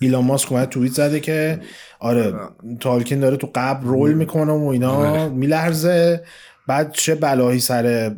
ایلان 0.00 0.24
ماسک 0.24 0.52
اومد 0.52 0.68
توییت 0.68 0.92
زده 0.92 1.20
که 1.20 1.60
آره 1.98 2.34
تالکین 2.80 3.20
داره 3.20 3.36
تو 3.36 3.50
قبر 3.54 3.86
roll 3.86 4.14
می‌کنه 4.14 4.52
و 4.52 4.64
اینا 4.64 4.92
آره. 4.92 5.28
میلرزه. 5.28 6.24
بعد 6.66 6.92
چه 6.92 7.14
بلاهی 7.14 7.60
سر 7.60 8.14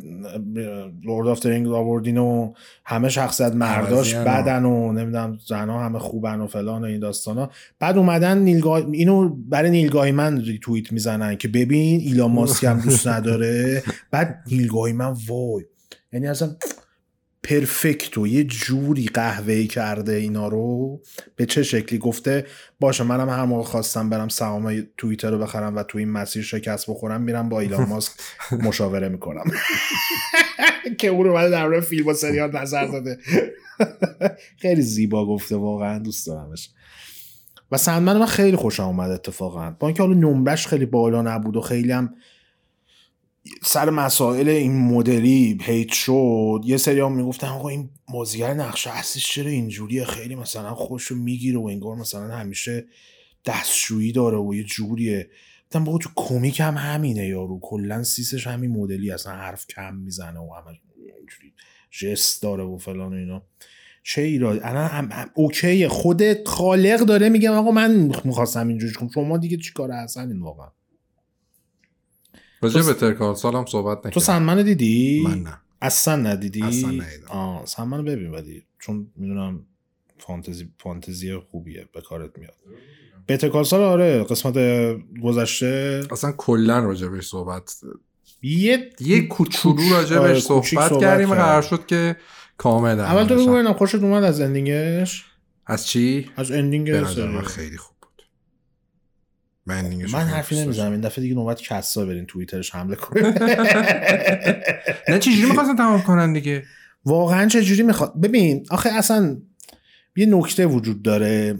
Lord 1.03 1.27
of 1.27 1.45
Rings 1.45 1.71
آوردین 1.71 2.17
و 2.17 2.53
همه 2.85 3.09
شخصیت 3.09 3.53
مرداش 3.53 4.15
بدن 4.15 4.65
و 4.65 4.91
نمی‌دونم 4.91 5.37
زنها 5.47 5.85
همه 5.85 5.99
خوبن 5.99 6.39
و 6.39 6.47
فلان 6.47 6.81
و 6.81 6.85
این 6.85 6.99
داستانا. 6.99 7.49
بعد 7.79 7.97
اومدن 7.97 8.37
نیلگاه 8.37 8.85
اینو 8.91 9.29
برای 9.29 9.71
نیلگاهی 9.71 10.11
من 10.11 10.41
ریتوییت 10.41 10.91
می‌زنن 10.91 11.35
که 11.37 11.47
ببین 11.47 11.99
ایلان 11.99 12.31
ماسک 12.31 12.63
هم 12.63 12.79
دوست 12.79 13.07
نداره. 13.07 13.83
بعد 14.11 14.43
نیلگاهی 14.51 14.93
من 14.93 15.15
وای. 15.27 15.63
یعنی 16.13 16.27
اصلا 16.27 16.49
پرفکتو 17.43 18.27
یه 18.27 18.43
جوری 18.43 19.05
قهوه‌ای 19.05 19.67
کرده 19.67 20.13
اینا 20.13 20.47
رو 20.47 21.01
به 21.35 21.45
چه 21.45 21.63
شکلی؟ 21.63 21.99
گفته 21.99 22.45
باشه 22.79 23.03
منم 23.03 23.29
هر 23.29 23.45
موقع 23.45 23.63
خواستم 23.63 24.09
برم 24.09 24.27
سهام 24.27 24.83
توییتر 24.97 25.31
رو 25.31 25.37
بخرم 25.37 25.75
و 25.75 25.83
تو 25.83 25.97
این 25.97 26.09
مسیر 26.09 26.43
شکست 26.43 26.89
بخورم 26.89 27.21
میرم 27.21 27.49
با 27.49 27.59
ایلان 27.59 27.89
ماسک 27.89 28.11
مشاوره 28.67 29.09
می‌کنم. 29.09 29.43
که 30.99 31.07
اون 31.07 31.25
رو 31.25 31.49
در 31.49 31.67
مورد 31.67 31.83
فیلم 31.83 32.07
و 32.07 32.13
سریال 32.13 32.57
نظر 32.57 32.85
داده. 32.85 33.17
خیلی 34.61 34.81
زیبا 34.81 35.25
گفته 35.25 35.55
واقعا 35.55 35.99
دوست 35.99 36.27
دارمش. 36.27 36.69
و 37.71 37.77
سندمن 37.77 38.17
من 38.17 38.25
خیلی 38.25 38.57
خوشم 38.57 38.83
اومد 38.83 39.11
اتفاقا. 39.11 39.75
با 39.79 39.87
اینکه 39.87 40.03
حالا 40.03 40.15
نمرش 40.15 40.67
خیلی 40.67 40.85
بالا 40.85 41.21
نبود 41.21 41.55
و 41.55 41.61
خیلی 41.61 41.91
هم 41.91 42.13
سر 43.63 43.89
مسائل 43.89 44.49
این 44.49 44.77
مدلی 44.77 45.57
هیت 45.61 45.91
شد 45.91 46.61
یه 46.65 46.77
سری 46.77 46.99
هم 46.99 47.15
می‌گفتن 47.15 47.47
آقا 47.47 47.69
این 47.69 47.89
بازیگر 48.13 48.53
نقش 48.53 48.87
اصلیش 48.87 49.31
چرا 49.31 49.49
اینجوریه؟ 49.49 50.05
خیلی 50.05 50.35
مثلا 50.35 50.75
خوش 50.75 51.03
رو 51.03 51.17
می‌گیره 51.17 51.59
و 51.59 51.65
انگار 51.65 51.95
مثلا 51.95 52.35
همیشه 52.35 52.85
دستشویی 53.45 54.11
داره 54.11 54.37
و 54.37 54.55
یه 54.55 54.63
جوریه. 54.63 55.29
گفتم 55.65 55.83
بابا 55.83 55.97
تو 55.97 56.09
کمیک 56.15 56.59
هم 56.59 56.77
همینه 56.77 57.27
یارو 57.27 57.59
کلا 57.61 58.03
سیسش 58.03 58.47
همین 58.47 58.71
مدلی 58.71 59.11
اصلا 59.11 59.33
حرف 59.33 59.67
کم 59.67 59.95
می‌زنه 59.95 60.39
و 60.39 60.49
همه 60.53 60.79
اینجوری 61.17 61.53
جست 61.91 62.41
داره 62.41 62.63
و 62.63 62.77
فلان 62.77 63.13
و 63.13 63.15
اینا. 63.15 63.43
چه 64.03 64.21
ایراد 64.21 64.59
الان 64.63 64.87
هم, 64.87 65.09
هم 65.11 65.29
اوکیه 65.33 65.87
خود 65.87 66.47
خالق 66.47 66.99
داره 66.99 67.29
میگم 67.29 67.51
آقا 67.51 67.71
من 67.71 68.11
می‌خواستم 68.25 68.67
اینجوری 68.67 68.93
کنم. 68.93 69.09
شما 69.09 69.37
دیگه 69.37 69.57
چیکار 69.57 69.91
هستن 69.91 70.27
این 70.27 70.41
واقعا؟ 70.41 70.67
راجع 72.63 72.81
به 72.81 72.93
ترکال 72.93 73.35
سالم 73.35 73.65
صحبت 73.65 73.97
نکرد 73.97 74.13
تو 74.13 74.19
سندمن 74.19 74.63
دیدی؟ 74.63 75.23
من 75.25 75.39
نه. 75.39 75.57
اصلا 75.81 76.15
ندیدی؟ 76.15 76.63
اصلا 76.63 76.89
ندیدم. 76.89 77.27
آه 77.27 77.65
ببین 78.01 78.31
بدی 78.31 78.63
چون 78.79 79.07
می‌دونم 79.15 79.65
فانتزی 80.17 80.69
فانتزی 80.79 81.37
خوبیه 81.37 81.87
به 81.93 82.01
کارت 82.01 82.37
میاد. 82.37 82.55
Better 83.27 83.63
Call 83.63 83.72
Saul 83.72 83.81
آره 83.81 84.23
قسمت 84.23 84.57
گذشته. 85.23 86.03
اصلا 86.11 86.31
کلا 86.31 86.79
راجع 86.79 87.07
بهش 87.07 87.27
صحبت 87.27 87.77
یه 88.41 88.89
یه 88.99 89.27
کوچولو 89.27 89.93
راجع 89.93 90.17
آره، 90.17 90.39
صحبت 90.39 90.65
صحبت 90.65 91.01
کردیم. 91.01 91.33
قرار 91.33 91.61
شد 91.61 91.85
که 91.85 92.15
کامل 92.57 92.99
اول 92.99 93.25
تو 93.27 93.35
بگو 93.35 93.55
هم. 93.55 93.73
خوشت 93.73 93.95
اومد 93.95 94.23
از 94.23 94.41
ending 94.41 95.04
ش 95.04 95.25
از 95.65 95.87
چی؟ 95.87 96.29
از 96.35 96.51
ending 96.51 96.91
به 96.91 97.41
خیلی 97.41 97.77
خوب. 97.77 97.92
من 99.65 99.95
من 100.13 100.19
حرفی 100.19 100.61
نمی‌زنم. 100.61 100.91
این 100.91 101.01
دفعه 101.01 101.21
دیگه 101.21 101.35
نوبت 101.35 101.61
کسا 101.61 102.05
برین 102.05 102.25
توییترش 102.25 102.75
حمله 102.75 102.95
کنه 102.95 103.21
نه 105.09 105.19
چجوری 105.19 105.45
می‌خواستن 105.49 105.75
تمام 105.75 106.01
کنن 106.01 106.33
دیگه؟ 106.33 106.63
واقعا 107.05 107.47
چجوری 107.47 107.83
می‌خواد 107.83 108.21
ببین 108.21 108.65
آخه 108.69 108.89
اصلا 108.89 109.37
یه 110.15 110.25
نکته 110.25 110.65
وجود 110.65 111.01
داره. 111.01 111.59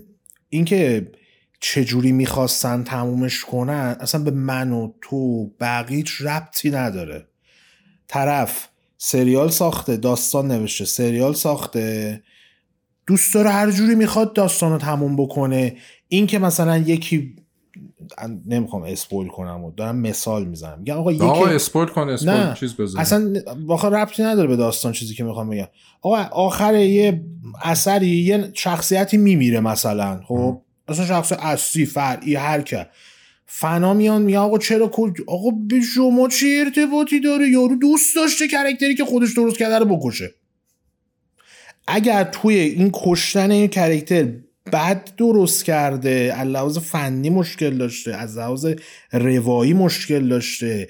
اینکه 0.49 1.11
چجوری 1.59 2.11
می‌خواستن 2.11 2.83
تمومش 2.83 3.41
کنن 3.41 3.95
اصلا 3.99 4.23
به 4.23 4.31
من 4.31 4.71
و 4.71 4.93
تو 5.01 5.47
بقیه 5.59 6.03
ربطی 6.19 6.71
نداره. 6.71 7.27
طرف 8.07 8.67
سریال 8.97 9.49
ساخته 9.49 9.97
داستان 9.97 10.47
نوشته 10.47 10.85
سریال 10.85 11.33
ساخته. 11.33 12.23
دوست 13.07 13.33
داره 13.33 13.49
هر 13.49 13.71
جوری 13.71 13.95
می‌خواد 13.95 14.33
داستان 14.33 14.71
رو 14.71 14.77
تموم 14.77 15.15
بکنه. 15.15 15.75
این 16.07 16.27
که 16.27 16.39
مثلا 16.39 16.77
یکی 16.77 17.35
نمی‌خوام 18.45 18.83
اسپویل 18.83 19.27
کنم 19.27 19.63
و 19.63 19.71
دارم 19.71 19.95
مثال 19.97 20.45
می‌زنم. 20.45 20.79
میگم 20.79 20.97
آقا 20.97 21.11
یکی 21.11 21.23
آقا 21.23 21.47
اسپورت 21.47 21.89
کن 21.89 22.09
اسپورت 22.09 22.35
نه، 22.35 22.55
چیز 22.59 22.75
بزن 22.75 22.99
اصلا 22.99 23.33
واقعا 23.65 24.03
ربطی 24.03 24.23
نداره 24.23 24.47
به 24.47 24.55
داستان 24.55 24.91
چیزی 24.91 25.13
که 25.13 25.23
می‌خوام 25.23 25.49
بگم. 25.49 25.67
آقا 26.01 26.17
آخر 26.17 26.75
یه 26.75 27.21
اثری 27.63 28.07
یه 28.07 28.51
شخصیتی 28.53 29.17
میمیره 29.17 29.59
مثلا 29.59 30.21
خب؟ 30.27 30.61
اصلا 30.87 31.05
شخص 31.05 31.31
اصلی 31.31 31.85
فرعی 31.85 32.35
هر 32.35 32.61
که 32.61 32.87
فنا 33.45 33.93
میان 33.93 34.21
میگن 34.21 34.37
آقا 34.37 34.57
چرا 34.57 34.87
کل 34.87 35.11
آقا 35.27 35.49
به 35.67 35.81
شما 35.81 36.27
چه 36.27 36.63
ارتباطی 36.65 37.19
داره؟ 37.19 37.49
یارو 37.49 37.75
دوست 37.75 38.15
داشته 38.15 38.47
کرکتری 38.47 38.95
که 38.95 39.05
خودش 39.05 39.33
درست 39.33 39.57
کرده 39.57 39.79
رو 39.79 39.97
بکشه. 39.97 40.33
اگر 41.87 42.23
توی 42.23 42.55
این 42.55 42.89
کشتن 42.93 43.51
این 43.51 43.67
کرکتر 43.67 44.27
بد 44.73 45.09
درست 45.17 45.65
کرده. 45.65 46.33
از 46.37 46.47
لحاظ 46.47 46.77
فنی 46.77 47.29
مشکل 47.29 47.77
داشته. 47.77 48.15
از 48.15 48.37
لحاظ 48.37 48.67
روایی 49.13 49.73
مشکل 49.73 50.27
داشته. 50.29 50.87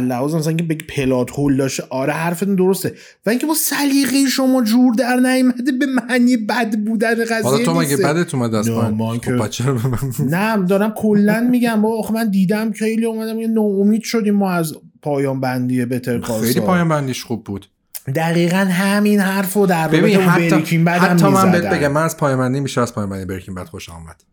لحاظ 0.00 0.34
مثلا 0.34 0.52
که 0.52 0.62
بگی 0.64 0.84
پلات 0.84 1.30
هول 1.30 1.56
داشته. 1.56 1.82
آره 1.90 2.12
حرفتون 2.12 2.54
درسته. 2.54 2.94
و 3.26 3.30
اینکه 3.30 3.46
با 3.46 3.54
سلیقه 3.54 4.26
شما 4.26 4.62
جور 4.62 4.94
در 4.94 5.16
نیامده 5.16 5.72
به 5.72 5.86
معنی 5.86 6.36
بد 6.36 6.78
بودن 6.78 7.24
قضیه 7.24 7.42
حالا 7.42 7.64
تو 7.64 7.74
مگه. 7.74 7.96
بدت 7.96 8.34
اومد 8.34 8.54
از؟ 8.54 8.68
ما 8.70 9.18
خب 9.18 9.30
من- 9.30 10.12
نه 10.28 10.66
دارم 10.66 10.94
کلا 10.96 11.40
میگم 11.50 11.82
با 11.82 11.98
آخه 11.98 12.12
من 12.14 12.30
دیدم 12.30 12.72
که 12.72 12.78
خیلی 12.78 13.04
اومدم 13.04 13.40
یه 13.40 13.46
ناامید 13.46 14.02
شدیم 14.02 14.34
ما 14.34 14.50
از 14.50 14.74
پایان 15.02 15.40
بندی 15.40 15.84
بتر 15.84 16.18
کال 16.18 16.40
خیلی. 16.40 16.60
پایان 16.60 16.88
بندیش 16.88 17.24
خوب 17.24 17.44
بود. 17.44 17.66
دقیقا 18.12 18.56
همین 18.56 19.20
حرف 19.20 19.52
رو 19.52 19.66
در 19.66 19.88
ببین 19.88 20.16
حتی, 20.16 20.76
هم 20.76 20.88
حتی 20.88 21.26
من 21.26 21.52
بهت. 21.52 21.64
بگم 21.64 21.92
من 21.92 22.02
از 22.02 22.16
پایان 22.16 22.38
بندی 22.38 22.60
بیشتر 22.60 22.80
از 22.80 22.94
پایان 22.94 23.10
بندی 23.10 23.24
برکین 23.24 23.54
بد 23.54 23.66
خوشم 23.66 23.92
آمد. 23.92 24.24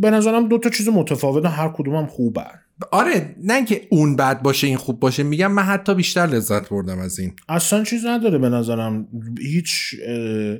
به 0.00 0.10
نظرم 0.10 0.48
دو 0.48 0.58
تا 0.58 0.70
چیز 0.70 0.88
متفاوت 0.88 1.46
هر 1.46 1.68
کدوم 1.68 1.96
هم 1.96 2.06
خوبن 2.06 2.60
آره 2.90 3.34
نه 3.42 3.64
که 3.64 3.86
اون 3.90 4.16
بد 4.16 4.42
باشه 4.42 4.66
این 4.66 4.76
خوب 4.76 5.00
باشه 5.00 5.22
میگم 5.22 5.52
من 5.52 5.62
حتی 5.62 5.94
بیشتر 5.94 6.26
لذت 6.26 6.68
بردم 6.68 6.98
از 6.98 7.18
این. 7.18 7.32
اصلا 7.48 7.84
چیز 7.84 8.06
نداره 8.06 8.38
به 8.38 8.48
نظرم. 8.48 9.08
هیچ 9.42 9.70
اه، 10.06 10.56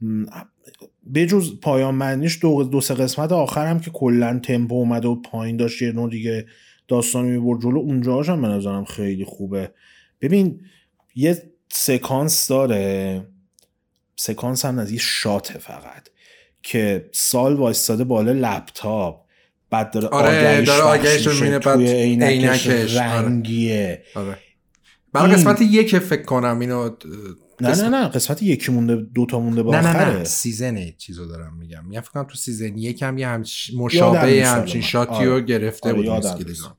م، 0.00 0.24
بجز 1.14 1.60
پایان 1.60 1.98
بندیش 1.98 2.38
دو, 2.42 2.64
دو 2.64 2.80
سه 2.80 2.94
قسمت 2.94 3.32
آخرم 3.32 3.80
که 3.80 3.90
کلا 3.90 4.40
تمپو 4.42 4.74
اومده 4.74 5.08
و 5.08 5.14
پایین 5.14 5.56
داشت 5.56 5.82
یه 5.82 5.92
نوع 5.92 6.10
دیگه 6.10 6.46
داستان 6.88 7.24
می‌برد 7.24 7.60
جلو 7.60 7.78
اونجاش 7.78 8.28
هم 8.28 8.42
به 8.42 8.48
نظرم 8.48 8.84
خیلی 8.84 9.24
خوبه. 9.24 9.70
ببین 10.20 10.60
یه 11.14 11.51
سکانس 11.72 12.48
داره. 12.48 13.26
سکانس 14.16 14.64
هم 14.64 14.78
از 14.78 14.90
یه 14.90 14.98
shot 14.98 15.46
ه 15.46 15.58
فقط 15.58 16.08
که 16.62 17.10
Saul 17.12 17.54
وایستاده 17.56 18.04
بالا 18.04 18.32
لپتاپ 18.32 19.24
بعد 19.70 19.90
داره 19.90 20.08
آره، 20.08 20.60
داره 20.62 20.80
پخش 20.80 21.00
آگهیش 21.00 21.26
رو 21.26 21.32
توی 21.32 21.58
بعد 21.58 21.80
عینکش 21.80 22.66
آره. 22.68 22.98
رنگیه. 23.00 24.02
آره. 24.14 24.38
برای 25.12 25.26
این- 25.30 25.36
قسمت 25.36 25.60
یک 25.62 25.98
فکر 25.98 26.22
کنم 26.22 26.58
اینو 26.60 26.90
نه 27.60 27.82
نه 27.82 27.88
نه 27.88 28.08
قسمت 28.08 28.42
یکی 28.42 28.72
مونده 28.72 28.96
دو 28.96 29.26
تا 29.26 29.40
مونده 29.40 29.62
به 29.62 29.70
نه 29.70 29.80
نه 29.80 29.88
آخره 29.88 30.18
نه 30.18 30.24
season 30.24 30.90
چیزو 30.98 31.26
دارم 31.26 31.56
میگم. 31.58 31.84
میگم 31.86 32.00
فکر 32.00 32.10
کنم 32.10 32.24
تو 32.24 32.34
season 32.34 32.78
یکم 32.78 33.18
یه 33.18 33.28
همچ... 33.28 33.70
مشابه 33.76 34.46
همچین. 34.46 34.80
shot 34.80 35.07
ی 35.07 35.14
آره. 35.14 35.26
رو 35.26 35.40
گرفته 35.40 35.88
آره، 35.88 35.96
بود 35.96 36.04
یادم 36.04 36.16
وینس 36.28 36.36
نیست. 36.36 36.46
گیلیگان. 36.46 36.76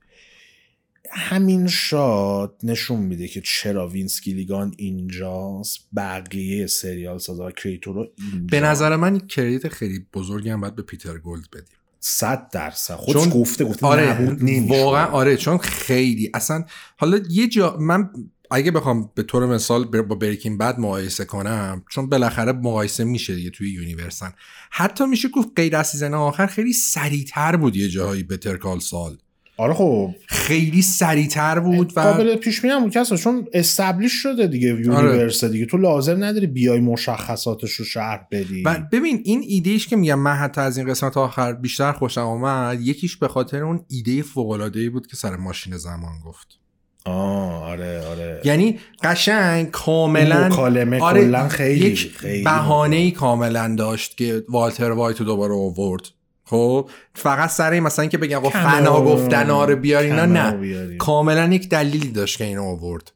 همین 1.16 1.66
shot 1.66 2.54
نشون 2.62 3.00
میده 3.00 3.28
که 3.28 3.40
چرا 3.44 3.88
وینس 3.88 4.20
گیلیگان 4.20 4.74
اینجاست 4.76 5.78
بقیه 5.96 6.66
سریال 6.66 7.18
سازا 7.18 7.46
و 7.46 7.50
creator 7.50 8.01
ا 8.01 8.08
اینجا. 8.32 8.46
به 8.50 8.60
نظر 8.60 8.96
من 8.96 9.12
این 9.12 9.26
credit 9.26 9.68
خیلی 9.68 10.06
بزرگی 10.14 10.50
هم 10.50 10.60
باید 10.60 10.74
به 10.76 10.82
پیتر 10.82 11.18
گولد 11.18 11.50
بدیم. 11.52 11.74
صد 12.00 12.48
درصد. 12.52 12.94
خودش 12.94 13.20
چون- 13.20 13.30
گفته 13.30 13.64
گفته 13.64 13.86
آره. 13.86 14.36
واقعا 14.68 15.06
آره 15.06 15.36
چون 15.36 15.58
خیلی 15.58 16.30
اصلا 16.34 16.64
حالا 16.96 17.20
یه 17.30 17.48
جا 17.48 17.76
من 17.80 18.10
اگه 18.50 18.70
بخوام 18.70 19.10
به 19.14 19.22
طور 19.22 19.46
مثال 19.46 19.84
با 20.02 20.14
Breaking 20.14 20.58
Bad 20.58 20.78
مقایسه 20.78 21.24
کنم 21.24 21.84
چون 21.90 22.08
بالاخره 22.08 22.52
مقایسه 22.52 23.04
میشه 23.04 23.34
دیگه 23.34 23.50
توی 23.50 23.70
یونیورسن 23.70 24.32
حتی 24.70 25.06
میشه 25.06 25.28
گفت 25.28 25.48
غیر 25.56 25.76
از 25.76 25.88
season 25.88 26.14
آخر 26.14 26.46
خیلی 26.46 26.72
سریعتر 26.72 27.56
بود 27.56 27.76
یه 27.76 27.88
جاهایی 27.88 28.22
Better 28.22 28.56
Call 28.56 28.80
Saul 28.80 29.16
آره 29.56 29.74
خب. 29.74 30.14
خیلی 30.26 30.82
سریعتر 30.82 31.60
بود 31.60 31.92
و 31.96 32.00
قابل 32.00 32.36
پیش 32.36 32.60
بینی 32.60 32.74
هم 32.74 32.82
بود. 32.82 32.92
کسا 32.92 33.16
چون 33.16 33.48
establish 33.52 34.12
شده 34.12 34.46
دیگه 34.46 34.72
آره. 34.72 34.84
universe 34.84 35.44
دیگه. 35.44 35.66
تو 35.66 35.76
لازم 35.76 36.24
نداری 36.24 36.46
بیای 36.46 36.80
مشخصاتش 36.80 37.72
رو 37.72 37.84
شرح 37.84 38.26
بدی. 38.30 38.62
و 38.62 38.80
ببین 38.92 39.20
این 39.24 39.44
ایدهش 39.46 39.86
که 39.86 39.96
میگم 39.96 40.18
من 40.18 40.34
حتی 40.34 40.60
از 40.60 40.78
این 40.78 40.88
قسمت 40.88 41.16
آخر 41.16 41.52
بیشتر 41.52 41.92
خوشم 41.92 42.20
آمد 42.20 42.80
یکیش 42.80 43.16
به 43.16 43.28
خاطر 43.28 43.62
اون 43.62 43.84
ایده 43.88 44.22
فوق 44.22 44.70
بود 44.92 45.06
که 45.06 45.16
سر 45.16 45.36
ماشین 45.36 45.76
زمان 45.76 46.20
گفت. 46.26 46.58
آه 47.06 47.62
آره 47.62 48.06
آره. 48.06 48.40
یعنی 48.44 48.78
قشنگ 49.02 49.70
کاملا 49.70 50.48
مکالمه 50.48 51.00
آره 51.00 51.24
کلا 51.24 51.48
خیلی 51.48 51.86
یک 51.86 52.12
خیلی 52.16 52.44
بهانه 52.44 52.96
ای 52.96 53.10
کاملا 53.10 53.74
داشت 53.78 54.16
که 54.16 54.44
والتر 54.48 54.90
وایت 54.90 55.22
دوباره 55.22 55.54
آورد. 55.54 56.02
خب 56.44 56.90
فقط 57.14 57.50
سر 57.50 57.70
این 57.70 57.82
مثلا 57.82 58.06
که 58.06 58.18
بگم 58.18 58.40
فنا 58.40 59.04
گفتن 59.04 59.50
آره 59.50 59.74
بیار 59.74 60.02
اینا 60.02 60.26
نه 60.26 60.50
بیاری. 60.52 60.96
کاملا 60.96 61.54
یک 61.54 61.68
دلیلی 61.68 62.08
داشت 62.08 62.38
که 62.38 62.44
اینو 62.44 62.62
آورد 62.62 63.12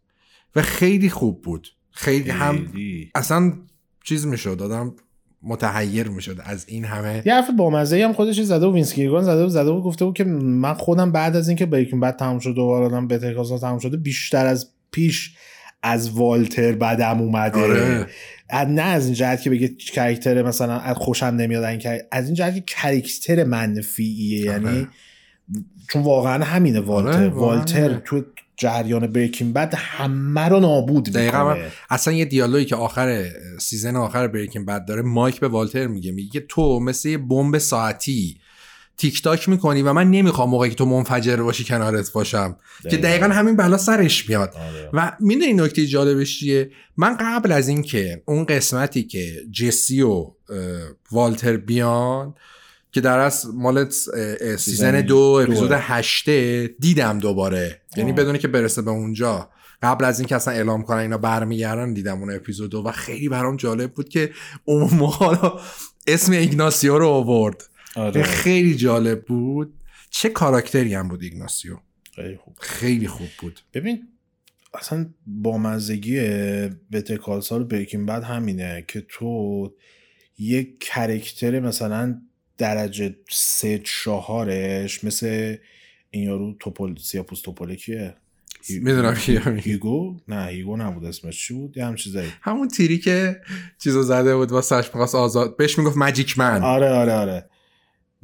و 0.57 0.63
خیلی 0.63 1.11
خوب 1.11 1.43
بود 1.43 1.69
خیلی 1.91 2.31
هم. 2.31 2.67
اصلا 3.15 3.53
چیز 4.05 4.27
می‌شد 4.27 4.63
آدم 4.63 4.95
متحیر 5.43 6.09
می‌شد 6.09 6.41
از 6.45 6.65
این 6.69 6.85
همه 6.85 7.23
یه 7.27 7.35
حرف 7.35 7.51
بامزه 7.57 8.05
هم 8.05 8.13
خودش 8.13 8.41
زده 8.41 8.67
و 8.67 8.75
وینس 8.75 8.95
گیلیگان 8.95 9.23
زده 9.23 9.45
و 9.45 9.49
زده 9.49 9.71
و 9.71 9.81
گفته 9.81 10.05
بود 10.05 10.15
که 10.15 10.25
من 10.25 10.75
خودم 10.75 11.13
بعد 11.13 11.37
از 11.37 11.49
اینکه 11.49 11.67
Breaking 11.67 12.03
Bad 12.03 12.17
تموم 12.17 12.39
شد 12.39 12.55
دوباره 12.55 12.87
آدم 12.87 13.09
Better 13.09 13.35
Call 13.35 13.45
Saul 13.45 13.59
تموم 13.59 13.79
شده 13.79 13.97
بیشتر 13.97 14.47
از 14.47 14.69
پیش 14.91 15.37
از 15.83 16.11
والتر 16.11 16.73
بدم 16.73 17.21
اومده 17.21 17.61
آره. 17.61 18.07
از- 18.51 18.69
نه 18.69 18.83
از 18.83 19.05
این 19.05 19.15
جهت 19.15 19.43
که 19.43 19.51
بگه 19.51 19.69
character 19.69 20.43
مثلا 20.43 20.79
از 20.79 20.97
خوشم 20.97 21.27
نمیاد 21.27 21.65
این 21.65 22.01
از 22.13 22.27
این 22.27 22.35
جهت 22.35 22.55
که 22.55 22.61
character 22.67 23.45
منفیه 23.45 24.51
آره. 24.53 24.63
یعنی 24.63 24.87
چون 25.89 26.03
واقعا 26.03 26.45
همینه 26.45 26.81
والتر 26.81 27.19
آره، 27.19 27.29
واقعا 27.29 27.57
والتر 27.57 27.85
همینه. 27.85 28.03
تو 28.05 28.23
جریان 28.57 29.07
Breaking 29.07 29.53
Bad 29.55 29.75
همه 29.77 30.41
رو 30.49 30.61
نابود 30.61 31.05
دقیقا 31.05 31.55
می‌کنه 31.55 31.71
اصلا 31.91 32.15
یه 32.15 32.25
دیالوگی 32.25 32.65
که 32.65 32.77
آخر 32.77 33.25
season 33.59 33.97
آخر 33.97 34.27
Breaking 34.29 34.65
Bad 34.65 34.85
داره 34.85 35.03
مایک 35.03 35.41
به 35.41 35.49
والتر 35.49 35.87
میگه 35.87 36.13
میگه 36.13 36.41
تو 36.41 36.81
مثل 36.81 37.09
یه 37.09 37.19
بمب 37.19 37.59
ساعتی 37.59 38.37
تیک 38.99 39.23
تاک 39.23 39.49
می‌کنی 39.49 39.83
و 39.83 39.93
من 39.93 40.11
نمی‌خوام 40.11 40.51
موقعی 40.51 40.71
که 40.71 40.77
تو 40.77 40.87
منفجر 40.87 41.37
باشی 41.37 41.65
کنارت 41.65 42.13
باشم 42.13 42.57
که 42.83 42.89
دقیقاً. 42.89 43.09
دقیقا 43.09 43.27
همین 43.27 43.57
بلا 43.57 43.79
سرش 43.79 44.29
میاد 44.29 44.55
آره. 44.57 44.91
و 44.93 45.17
می‌دونی 45.21 45.53
نکته 45.53 45.87
جالبش 45.87 46.39
چیه 46.39 46.71
من 46.97 47.17
قبل 47.21 47.53
از 47.53 47.69
این 47.69 47.83
که 47.83 48.23
اون 48.27 48.45
قسمتی 48.45 49.03
که 49.03 49.43
جسی 49.53 50.03
و 50.03 50.27
والتر 51.13 51.57
بیان 51.57 52.35
که 52.93 53.01
در 53.01 53.19
از 53.19 53.47
مال 53.55 53.91
season 54.59 55.01
دو 55.01 55.19
اپیزود. 55.19 55.73
هشته 55.73 56.67
دیدم 56.79 57.19
دوباره 57.19 57.81
یعنی 57.97 58.11
آه. 58.11 58.17
بدون 58.17 58.39
که 58.39 58.49
برسه 58.49 58.83
به 58.83 58.91
اونجا 58.91 59.51
قبل 59.83 60.05
از 60.05 60.21
اینکه 60.21 60.37
اصلا 60.37 60.55
اعلام 60.55 60.83
کنن 60.83 60.99
اینا 60.99 61.19
برمیگردن 61.19 61.93
دیدم 61.93 62.19
اون 62.19 62.35
اپیزود 62.35 62.71
دو 62.71 62.83
و 62.87 62.93
خیلی 62.93 63.29
برام 63.29 63.57
جالب 63.57 63.93
بود 63.93 64.09
که 64.09 64.31
اون 64.65 64.95
موقع 64.95 65.27
حالا 65.27 65.61
اسم 66.07 66.33
ایگناسیو 66.33 66.99
رو 66.99 67.09
آورد 67.09 67.69
آره. 67.99 68.23
خیلی 68.23 68.77
جالب 68.77 69.25
بود. 69.25 69.75
چه 70.11 70.29
کاراکتری 70.29 70.95
هم 70.95 71.09
بود 71.09 71.23
ایگناسیو. 71.23 71.77
خیلی 72.17 72.37
خوب. 72.37 72.57
خیلی 72.61 73.09
خوب 73.09 73.29
بود. 73.41 73.61
ببین 73.75 74.09
اصلا 74.75 75.07
بامزگی 75.27 76.21
بتر 76.93 77.17
کال 77.17 77.41
سال 77.41 77.65
بریکینگ 77.65 78.09
بد 78.09 78.23
همینه 78.23 78.85
که 78.89 79.07
تو 79.09 79.75
یک 80.39 80.81
کرکتر 80.81 81.61
مثلا 81.61 82.21
درجه 82.59 83.17
سه 83.31 83.79
چهارش 83.79 85.05
مثل 85.05 85.57
این 86.11 86.25
یارو 86.25 86.57
توپل 86.61 86.97
سیاپوس 86.97 87.41
توپله 87.41 87.77
کیه؟ 87.77 88.15
می‌دونم 88.71 89.15
کیه 89.15 89.49
میگی. 89.49 89.71
هیگو؟ 89.71 90.21
نه 90.29 90.47
هیگو 90.47 90.77
نبود 90.77 91.05
اسمش. 91.05 91.47
چی 91.47 91.55
بود؟ 91.55 91.77
یه 91.77 91.85
هم 91.85 91.95
چیزایی. 91.95 92.33
همون 92.43 92.69
تیری 92.69 92.99
که 92.99 93.41
چیزو 93.79 94.03
زده 94.03 94.37
بود 94.37 94.53
واسه 94.53 94.77
می‌خواست 94.77 95.15
آزاد 95.15 95.57
بهش 95.57 95.79
می‌گفت 95.79 95.97
ماجیک 95.97 96.39
من. 96.39 96.63
آره 96.63 96.89
آره 96.91 97.13
آره. 97.13 97.51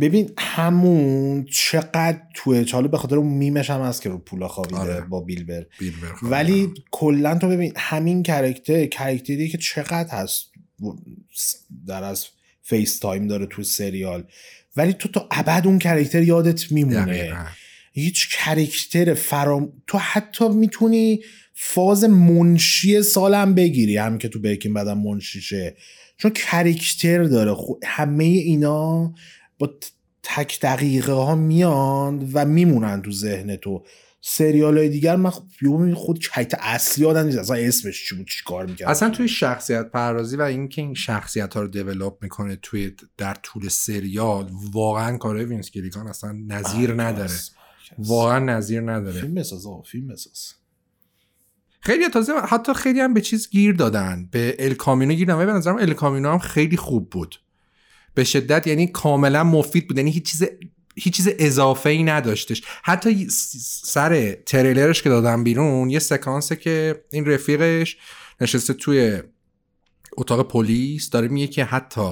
ببین 0.00 0.30
همون 0.38 1.44
چقدر 1.44 2.20
توی 2.34 2.66
حالا 2.72 2.88
به 2.88 2.98
خاطر 2.98 3.16
اون 3.16 3.32
میمش 3.32 3.70
هم 3.70 3.80
هست 3.80 4.02
که 4.02 4.08
رو 4.08 4.18
پولا 4.18 4.48
خوابیده 4.48 4.80
آره. 4.80 5.00
با 5.00 5.20
بیلبر 5.20 5.66
بیلبر. 5.78 6.12
ولی 6.22 6.72
کلا 6.90 7.38
تو 7.38 7.48
ببین 7.48 7.72
همین 7.76 8.22
کرکتر 8.22 8.86
کرکتری 8.86 9.48
که 9.48 9.58
چقدر 9.58 10.08
هست 10.10 10.52
در 11.86 12.04
از 12.04 12.26
فیس 12.62 12.98
تایم 12.98 13.26
داره 13.26 13.46
تو 13.46 13.62
سریال 13.62 14.24
ولی 14.76 14.92
تو 14.92 15.08
تا 15.08 15.28
ابد 15.30 15.62
اون 15.66 15.78
کرکتر 15.78 16.22
یادت 16.22 16.72
میمونه. 16.72 17.46
هیچ 17.92 18.28
کرکتر 18.36 19.14
فرام 19.14 19.72
تو 19.86 19.98
حتی 19.98 20.48
می‌تونی 20.48 21.20
فاز 21.54 22.04
منشی 22.04 23.02
سالم 23.02 23.54
بگیری 23.54 23.96
هم 23.96 24.18
که 24.18 24.28
تو 24.28 24.38
بیکین 24.38 24.74
بعدم 24.74 24.98
منشیشه 24.98 25.76
چون 26.16 26.30
کرکتر 26.30 27.24
داره 27.24 27.54
خو... 27.54 27.72
همه 27.84 28.24
اینا 28.24 29.14
با 29.66 29.72
تک 30.22 30.60
دقیقه 30.60 31.12
ها 31.12 31.34
میان 31.34 32.30
و 32.32 32.44
میمونن 32.44 33.02
تو 33.02 33.10
ذهن 33.10 33.56
تو. 33.56 33.84
سریال 34.20 34.78
های 34.78 34.88
دیگر 34.88 35.16
من 35.16 35.30
خب 35.30 35.44
خود 35.94 36.18
کرکتر 36.18 36.58
اصلی 36.60 37.04
آدم 37.04 37.26
نیست. 37.26 37.38
اصلا 37.38 37.56
اسمش 37.56 38.08
چی 38.08 38.16
بود؟ 38.16 38.26
چی 38.26 38.44
کار 38.46 38.66
می‌کرد؟ 38.66 38.88
اصلا 38.88 39.10
توی 39.10 39.28
شخصیت 39.28 39.90
پردازی 39.90 40.36
و 40.36 40.42
اینکه 40.42 40.82
این 40.82 40.94
شخصیت 40.94 41.54
ها 41.54 41.60
رو 41.60 41.68
develop 41.68 42.18
می‌کنه 42.22 42.56
توی 42.56 42.92
در 43.16 43.34
طول 43.34 43.68
سریال 43.68 44.50
واقعا 44.72 45.16
کارهای 45.16 45.44
وینس 45.44 45.70
گیلیگان 45.70 46.06
اصلا 46.06 46.32
نظیر 46.32 47.02
نداره. 47.02 47.30
واقعا 47.98 48.38
نظیر 48.38 48.80
نداره. 48.80 49.20
فیلم 49.20 49.34
بساز 49.34 49.66
فیلم 49.86 50.08
بساز. 50.08 50.54
خیلی 51.80 52.08
تازه 52.08 52.32
حتی 52.48 52.74
خیلی 52.74 53.00
هم 53.00 53.14
به 53.14 53.20
چیز 53.20 53.50
گیر 53.50 53.74
دادن. 53.74 54.28
به 54.30 54.56
El 54.58 54.74
Camino 54.74 55.14
گیر 55.14 55.26
دادن. 55.26 55.38
ولی 55.38 55.46
به 55.46 55.52
نظرم 55.52 55.76
El 55.76 55.94
Camino 55.94 56.32
هم 56.32 56.38
خیلی 56.38 56.76
خوب 56.76 57.10
بود. 57.10 57.40
به 58.14 58.24
شدت 58.24 58.66
یعنی 58.66 58.86
کاملا 58.86 59.44
مفید 59.44 59.88
بود. 59.88 59.96
یعنی 59.98 60.10
هیچ 60.10 60.30
چیز 60.30 60.44
هیچ 60.96 61.14
چیز 61.16 61.28
اضافه 61.38 61.90
ای 61.90 62.02
نداشتش. 62.02 62.62
حتی 62.82 63.26
سر 63.84 64.32
تریلرش 64.32 65.02
که 65.02 65.08
دادم 65.08 65.44
بیرون 65.44 65.90
یه 65.90 65.98
سکانسه 65.98 66.56
که 66.56 67.04
این 67.12 67.26
رفیقش 67.26 67.96
نشسته 68.40 68.74
توی 68.74 69.22
اتاق 70.16 70.48
پلیس 70.48 71.10
داره 71.10 71.28
میگه 71.28 71.46
که 71.46 71.64
حتی 71.64 72.10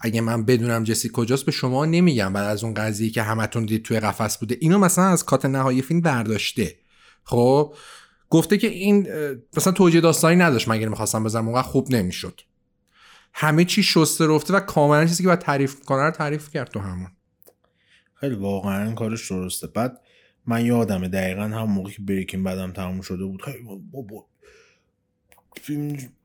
اگه 0.00 0.20
من 0.20 0.44
بدونم 0.44 0.84
جسی 0.84 1.10
کجاست 1.12 1.44
به 1.44 1.52
شما 1.52 1.84
نمیگم. 1.84 2.32
بعد 2.32 2.46
از 2.46 2.64
اون 2.64 2.74
قضیه 2.74 3.10
که 3.10 3.22
همتون 3.22 3.64
دید 3.64 3.82
توی 3.82 4.00
قفس 4.00 4.38
بوده. 4.38 4.56
اینو 4.60 4.78
مثلا 4.78 5.04
از 5.04 5.24
کات 5.24 5.44
نهایی 5.44 5.82
فیلم 5.82 6.00
برداشته. 6.00 6.76
خب 7.24 7.74
گفته 8.30 8.58
که 8.58 8.66
این 8.66 9.08
مثلا 9.56 9.72
توجیه 9.72 10.00
داستانی 10.00 10.36
نداشت. 10.36 10.68
مگر 10.68 10.88
می‌خواستم 10.88 11.24
بزنم 11.24 11.48
اونقدر 11.48 11.68
خوب 11.68 11.90
نمی‌شد. 11.90 12.40
همه 13.32 13.64
چی 13.64 13.82
شسته 13.82 14.26
رفته 14.26 14.54
و 14.54 14.60
کاملا 14.60 15.06
چیزی 15.06 15.22
که 15.22 15.26
باید 15.26 15.38
تعریف 15.38 15.80
کنه 15.80 16.02
رو 16.02 16.10
تعریف 16.10 16.50
کرد 16.50 16.70
تو 16.70 16.80
همون. 16.80 17.10
خیلی 18.14 18.34
واقعا 18.34 18.94
کارش 18.94 19.32
درسته. 19.32 19.66
بعد 19.66 20.00
من 20.46 20.64
یادمه 20.64 21.08
دقیقا 21.08 21.42
هم 21.42 21.70
موقعی 21.70 21.94
که 21.94 22.02
بریکین 22.02 22.44
بدم 22.44 22.72
تموم 22.72 23.00
شده 23.00 23.24
بود. 23.24 23.42
خیلی 23.42 23.58
بابا 23.92 24.27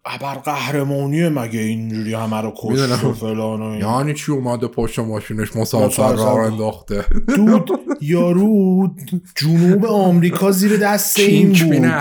ابر 0.06 0.34
قهرمانیه 0.36 1.30
مگه 1.30 1.60
اینجوری 1.60 2.14
همه 2.14 2.42
رو 2.42 2.54
کشت 2.58 3.04
و 3.04 3.14
فلان 3.14 3.62
و 3.62 3.80
یعنی 3.80 4.14
چی 4.14 4.32
اومده 4.32 4.68
پشت 4.68 5.00
ماشینش 5.00 5.56
مسافر 5.56 6.16
را 6.16 6.46
انداخته؟ 6.46 7.06
دود 7.36 7.70
یارو 8.02 8.90
جنوب 9.36 9.86
آمریکا 9.86 10.52
زیر 10.52 10.78
دست 10.78 11.20
این 11.20 11.54
بود. 11.54 11.92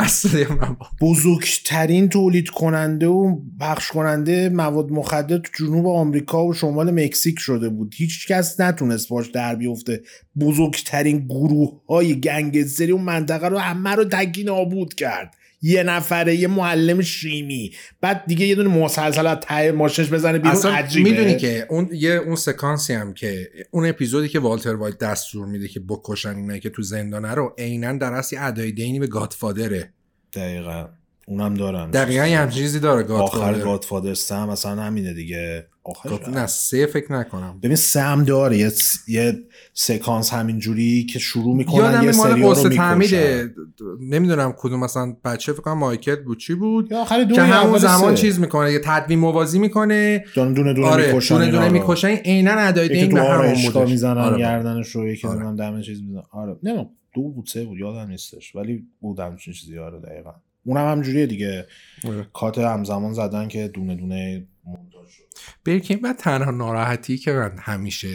بزرگترین 1.00 2.08
تولید 2.08 2.50
کننده 2.50 3.06
و 3.06 3.36
پخش 3.60 3.88
کننده 3.88 4.48
مواد 4.48 4.90
مخدر 4.90 5.38
تو 5.38 5.50
جنوب 5.66 5.86
آمریکا 5.86 6.46
و 6.46 6.54
شمال 6.54 6.90
مکزیک 6.90 7.38
شده 7.38 7.68
بود. 7.68 7.94
هیچ 7.96 8.28
کس 8.28 8.60
نتونست 8.60 9.08
باش 9.08 9.26
در 9.26 9.54
بیفته. 9.54 10.00
بزرگترین 10.40 11.18
گروه 11.18 11.80
های 11.88 12.20
گنگستری 12.20 12.92
اون 12.92 13.02
منطقه 13.02 13.48
رو 13.48 13.58
همه 13.58 13.90
رو 13.90 14.04
تگین 14.04 14.48
آبود 14.48 14.94
کرد. 14.94 15.34
یه 15.62 15.82
نفره 15.82 16.36
یه 16.36 16.48
معلم 16.48 17.00
شیمی. 17.00 17.72
بعد 18.00 18.24
دیگه 18.26 18.46
یه 18.46 18.54
دونه 18.54 18.68
مسلسل 18.68 19.26
از 19.26 19.38
ته 19.42 19.72
ماشش 19.72 20.08
بزنه 20.12 20.38
بیرون 20.38 20.66
عجیبه. 20.66 21.10
می‌دونی 21.10 21.36
که 21.36 21.66
اون 21.70 21.88
یه 21.92 22.10
اون 22.10 22.36
سکانسی 22.36 22.92
هم 22.92 23.14
که 23.14 23.48
اون 23.70 23.86
اپیزودی 23.86 24.28
که 24.28 24.38
والتر 24.38 24.74
وایت 24.74 24.98
دستور 24.98 25.46
میده 25.46 25.68
که 25.68 25.80
بکشن 25.80 26.36
اینایی 26.36 26.60
که 26.60 26.70
تو 26.70 26.82
زندانه 26.82 27.34
رو 27.34 27.54
عینا 27.58 27.92
در 27.92 28.12
اصل 28.12 28.36
ادای 28.40 28.72
دینی 28.72 28.98
به 28.98 29.06
گادفادره. 29.06 29.92
دقیقا. 30.32 30.88
اونم 31.26 31.54
دارن. 31.54 31.90
دقیقا 31.90 32.26
یه 32.26 32.48
چیزی 32.50 32.80
داره 32.80 33.02
گادفادر 33.02 33.50
آخر 33.50 33.60
گادفادر 33.60 34.14
سم 34.14 34.48
مثلا 34.48 34.82
همینه 34.82 35.14
دیگه. 35.14 35.66
آخر 35.84 36.30
نه 36.30 36.46
سه 36.46 36.86
فکر 36.86 37.12
نکنم. 37.12 37.58
ببین 37.62 37.76
سم 37.76 38.24
داره. 38.24 38.58
یه, 38.58 38.70
یه 39.08 39.38
سکانس 39.74 40.32
همینجوری 40.32 41.04
که 41.04 41.18
شروع 41.18 41.56
می‌کنن 41.56 42.02
یه 42.02 42.12
سریال 42.12 42.54
رو 42.56 42.68
می‌کشن. 42.98 43.54
نمی‌دونم 44.00 44.54
کدوم 44.56 44.80
مثلا 44.80 45.16
بچه 45.24 45.52
فکر 45.52 45.62
کنم 45.62 45.78
مایکل 45.78 46.16
بود. 46.16 46.38
چی 46.38 46.54
بود؟ 46.54 46.92
یا 46.92 47.00
آخر 47.00 47.24
که 47.24 47.42
همون 47.42 47.78
زمان 47.78 48.14
چیز 48.14 48.40
می‌کنه 48.40 48.72
یه 48.72 48.80
تدوین 48.84 49.18
موازی 49.18 49.58
می‌کنه. 49.58 50.24
دونه 50.34 50.54
دونه 50.54 50.72
دونه 50.72 50.86
آره 50.86 51.12
می‌کشن 51.12 51.34
دونه 51.34 51.50
دونه 51.50 51.68
می‌کشن. 51.68 52.08
عینا 52.08 52.52
ادای 52.52 52.88
دین 52.88 53.14
به 53.14 53.22
همون 53.22 53.88
می‌زنن 53.88 54.18
آره. 54.18 54.38
گردنش 54.38 54.88
رو 54.88 55.08
یکی 55.08 55.28
آره. 55.28 55.56
دم 55.56 55.80
چیز 55.80 56.02
می‌زنن. 56.02 56.22
آره. 56.32 56.56
نمی‌دونم 56.62 56.90
دو 57.14 57.22
بود 57.22 57.46
سه 57.46 57.64
بود. 57.64 57.78
یادم 57.78 58.10
نیستش. 58.10 58.56
ولی 58.56 58.86
بودم 59.00 59.36
چون 59.36 59.54
چیزی. 59.54 59.78
آره 59.78 60.00
دقیقاً. 60.00 60.32
اونم 60.64 60.90
همجوریه 60.92 61.26
دیگه. 61.26 61.66
آره. 62.04 62.26
کات 62.32 62.58
همزمان 62.58 63.12
زدن 63.12 63.48
که 63.48 63.68
دونه 63.68 63.94
دونه 63.94 64.46
مونتاژ 64.64 65.10
شد. 65.10 65.24
برکین 65.64 65.98
بعد 65.98 66.16
تنها 66.16 66.50
ناراحتی 66.50 67.18
که 67.18 67.32
من 67.32 67.52
همیشه 67.58 68.08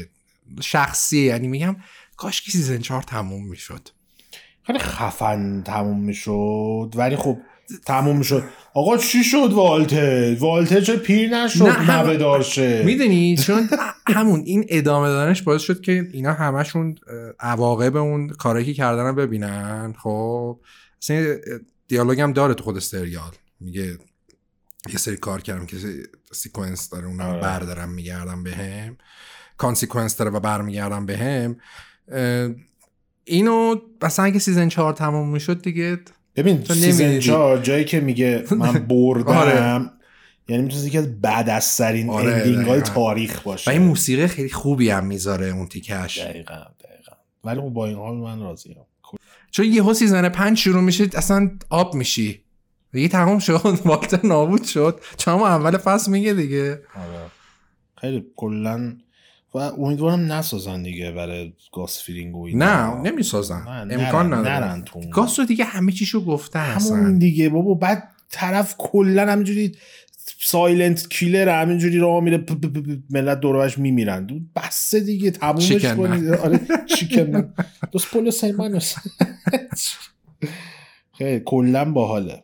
شخصی 0.62 1.20
یعنی 1.20 1.48
میگم 1.48 1.76
کاش 2.18 2.42
که 2.42 2.52
season 2.52 2.78
چهار 2.78 3.02
تموم 3.02 3.48
می‌شد. 3.48 3.90
خیلی 4.64 4.80
خفن 4.80 5.64
تموم 5.66 6.00
می‌شد 6.00 6.94
ولی 6.96 7.16
خب 7.16 7.38
تموم 7.86 8.18
می‌شد. 8.18 8.44
آقا 8.74 8.98
چی 8.98 9.24
شد 9.24 9.50
والتر 9.54 10.36
والتر 10.40 10.82
چه 10.82 10.98
پیر 10.98 11.38
نشد 11.38 11.66
نه 11.66 12.18
داشته 12.18 12.84
می‌دونی؟ 12.86 13.38
چون 13.38 13.70
همون 14.08 14.44
این 14.46 14.66
ادامه 14.70 15.08
دادنش 15.08 15.42
باعث 15.42 15.62
شد 15.62 15.82
که 15.82 16.08
اینا 16.14 16.34
همشون 16.34 16.96
عواقب 17.40 17.96
اون 17.96 18.30
کاری 18.30 18.66
که 18.66 18.74
کردن 18.74 19.16
ببینن 19.16 19.94
خب. 20.04 20.60
دیالوگ 21.88 22.22
هم 22.22 22.34
داره 22.34 22.54
تو 22.54 22.64
خود 22.64 22.80
سریال. 22.80 23.32
میگه 23.60 23.98
یه 24.90 24.98
سری 24.98 25.18
کار 25.18 25.42
کردم 25.42 25.66
که 25.66 25.78
consequence 26.32 26.90
داره 26.90 27.08
اونم 27.08 27.26
آره. 27.26 27.42
بردارم 27.42 27.90
میگردم 27.90 28.44
به 28.44 28.52
هم 28.52 28.98
consequence 29.58 30.18
داره 30.18 30.32
و 30.32 30.40
برمیگردم 30.40 31.06
به 31.06 31.18
هم 31.18 31.58
اینو 33.24 33.76
مثلا 34.02 34.26
اگه 34.26 34.40
season 34.40 34.70
چهار 34.70 34.94
تموم 34.94 35.30
می‌شد 35.30 35.62
دیگه 35.62 36.00
ببین 36.36 36.64
سیزن 36.64 37.20
چهار 37.20 37.58
جایی 37.58 37.86
که 37.86 38.00
میگه 38.00 38.44
من 38.52 38.74
بردم 38.90 39.34
آره. 39.34 39.90
یعنی 40.50 40.64
می‌تونست 40.64 40.88
یکی 40.88 40.98
از 40.98 41.22
badass 41.22 41.74
ترین 41.74 42.10
آره 42.10 42.34
ending 42.34 42.66
های 42.66 42.82
تاریخ 42.82 43.42
باشه. 43.42 43.72
و 43.72 43.74
این 43.74 43.82
موسیقی 43.82 44.28
خیلی 44.28 44.50
خوبی 44.50 44.90
هم 44.90 45.06
می‌ذاره 45.06 45.48
اون 45.48 45.68
تیکش. 45.68 46.18
دقیقا 46.18 46.54
دقیقا. 46.54 47.16
ولی 47.44 47.62
خب 47.62 47.70
با 47.70 47.88
این 47.88 47.98
حال 47.98 48.16
من 48.16 48.40
راضیم. 48.40 48.76
چون 49.52 49.66
یهو 49.66 49.94
season 49.94 50.30
پنج 50.30 50.58
شروع 50.58 50.82
میشه 50.82 51.10
اصلا 51.14 51.52
آب 51.70 51.96
میشی. 51.96 52.42
دیگه 52.92 53.08
تمام 53.08 53.40
شد 53.40 53.80
والتر 53.86 54.20
نابود 54.24 54.64
شد. 54.64 55.02
چون 55.18 55.34
اول 55.34 55.78
فصل 55.78 56.12
میگه 56.12 56.34
دیگه. 56.34 56.72
آره. 56.72 57.32
خیلی 58.02 58.26
کلا 58.36 58.96
و 59.54 59.58
امیدوارم 59.58 60.32
نسازن 60.32 60.84
دیگه 60.84 61.12
برای 61.12 61.54
گاس 61.74 62.04
فرینگ 62.04 62.36
و 62.36 62.48
نه 62.48 63.02
نمی‌سازن. 63.02 63.88
امکان 63.92 64.34
نداره. 64.34 64.84
گاس 65.12 65.40
رو 65.40 65.46
دیگه 65.46 65.66
همه 65.66 65.92
چیشو 65.92 66.26
گفتن 66.26 66.60
همون 66.60 67.18
دیگه 67.18 67.50
بابا 67.50 67.74
بعد 67.74 68.10
طرف 68.30 68.76
کلا 68.78 69.32
همینجوری 69.32 69.76
silent 70.40 71.10
killer 71.10 71.62
همینجوری 71.62 72.00
راه 72.00 72.24
میره 72.24 72.46
ملت 73.10 73.40
دورش 73.40 73.78
میمیرن. 73.78 74.28
بسه 74.56 75.00
دیگه 75.00 75.32
تمومش 75.32 75.86
کنید 75.86 76.30
آره 76.30 76.60
chicken 76.86 77.54
Los 77.92 78.08
Pollos 78.12 78.32
Hermanos 78.32 78.96
خیلی 81.18 81.42
کلا 81.46 81.92
باحاله. 81.92 82.44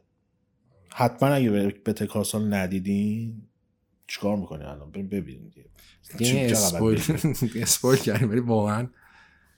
حتما 0.95 1.29
اگه 1.29 1.49
به 1.86 1.93
تکاسال 1.93 2.53
ندیدین 2.53 3.41
چیکار 4.08 4.38
می‌کنی 4.38 4.63
الان؟ 4.63 4.91
بریم 4.91 5.08
ببینید 5.08 5.53
اسپویل 7.62 7.99
کردیم 7.99 8.29
ولی 8.29 8.39
واقعا 8.39 8.88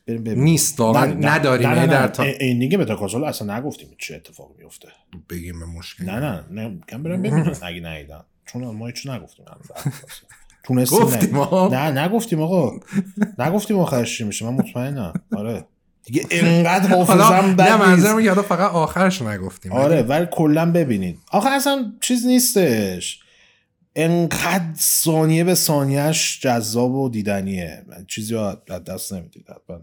نیست 0.08 0.80
واقعا 0.80 1.06
نداریم 1.06 1.68
نه 1.70 1.80
نه 1.80 1.88
در 1.88 2.08
تا 2.08 2.24
این 2.24 2.60
دیگه 2.60 2.78
متاکاسال 2.78 3.24
اصلا 3.24 3.58
نگفتیم 3.58 3.88
چه 3.98 4.16
اتفاق 4.16 4.52
میفته 4.58 4.88
بگیم 5.30 5.60
به 5.60 5.66
مشکل. 5.66 6.06
نه 6.06 6.20
نه 6.20 6.44
نه 6.52 6.80
کم 6.90 7.04
برم 7.04 7.22
ببینم 7.22 7.54
اگه 7.62 7.80
نیدن 7.80 8.22
چون 8.46 8.64
ما 8.64 8.88
هیچ 8.88 9.08
نگفتیم. 9.08 9.46
تونستیم 10.64 11.00
گفتیم 11.00 11.38
نه 11.74 11.92
نگفتیم 11.92 12.42
آقا. 12.42 12.80
نگفتیم 13.40 13.80
آخرش 13.80 14.18
چی 14.18 14.24
میشه. 14.24 14.46
من 14.46 14.54
مطمئنم. 14.54 15.14
آره. 15.36 15.66
دیگه 16.04 16.28
انقدر 16.32 16.90
حافظم 16.96 17.62
نه 17.62 17.76
منظرم 17.78 18.20
یادا 18.20 18.42
فقط 18.42 18.72
آخرش 18.72 19.22
نگفتیم. 19.22 19.72
آره 19.72 20.02
ولی 20.02 20.28
کلا 20.32 20.72
ببینید. 20.72 21.20
آخه 21.32 21.50
اصلا 21.50 21.94
چیز 22.02 22.26
نیستش. 22.26 23.20
انقدر 23.96 24.74
ثانیه 24.78 25.44
به 25.44 25.56
ثانیهش 25.56 26.40
جذاب 26.42 26.96
و 26.96 27.10
دیدنیه. 27.10 27.86
چیزی 28.08 28.34
رو 28.34 28.56
دست 28.88 29.14
نمی‌دید. 29.14 29.46
حتما 29.50 29.82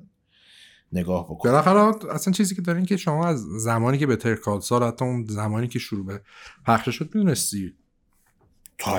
نگاه 0.92 1.24
بکن. 1.24 1.48
بالاخره 1.48 2.10
اصلا 2.14 2.32
چیزی 2.32 2.54
که 2.54 2.62
دارین 2.62 2.84
که 2.84 2.96
شما 2.96 3.26
از 3.26 3.42
زمانی 3.42 3.98
که 3.98 4.06
به 4.06 4.16
ترکال 4.16 4.60
سال 4.60 4.82
حتی 4.82 5.04
اون 5.04 5.26
زمانی 5.28 5.68
که 5.68 5.78
شروع 5.78 6.06
به 6.06 6.20
پخش 6.66 6.88
شد 6.88 7.14
می‌دونستی. 7.14 7.74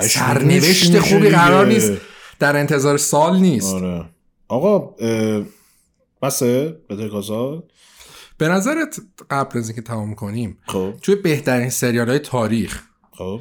سرنوشت 0.00 0.98
خوبی 0.98 1.28
قرار 1.28 1.66
نیست. 1.66 1.92
در 2.38 2.56
انتظار 2.56 2.98
سال 2.98 3.40
نیست. 3.40 3.74
آره. 3.74 4.04
آقا 4.48 4.78
بسه 6.22 6.80
به 6.88 6.96
ترکال 6.96 7.62
به 8.38 8.48
نظرت 8.48 9.00
قبل 9.30 9.58
از 9.58 9.68
اینکه 9.68 9.82
تمام 9.82 10.14
کنیم 10.14 10.58
خب. 10.66 10.94
توی 11.02 11.14
بهترین 11.14 11.70
سریال 11.70 12.08
های 12.08 12.18
تاریخ 12.18 12.82
خب. 13.12 13.40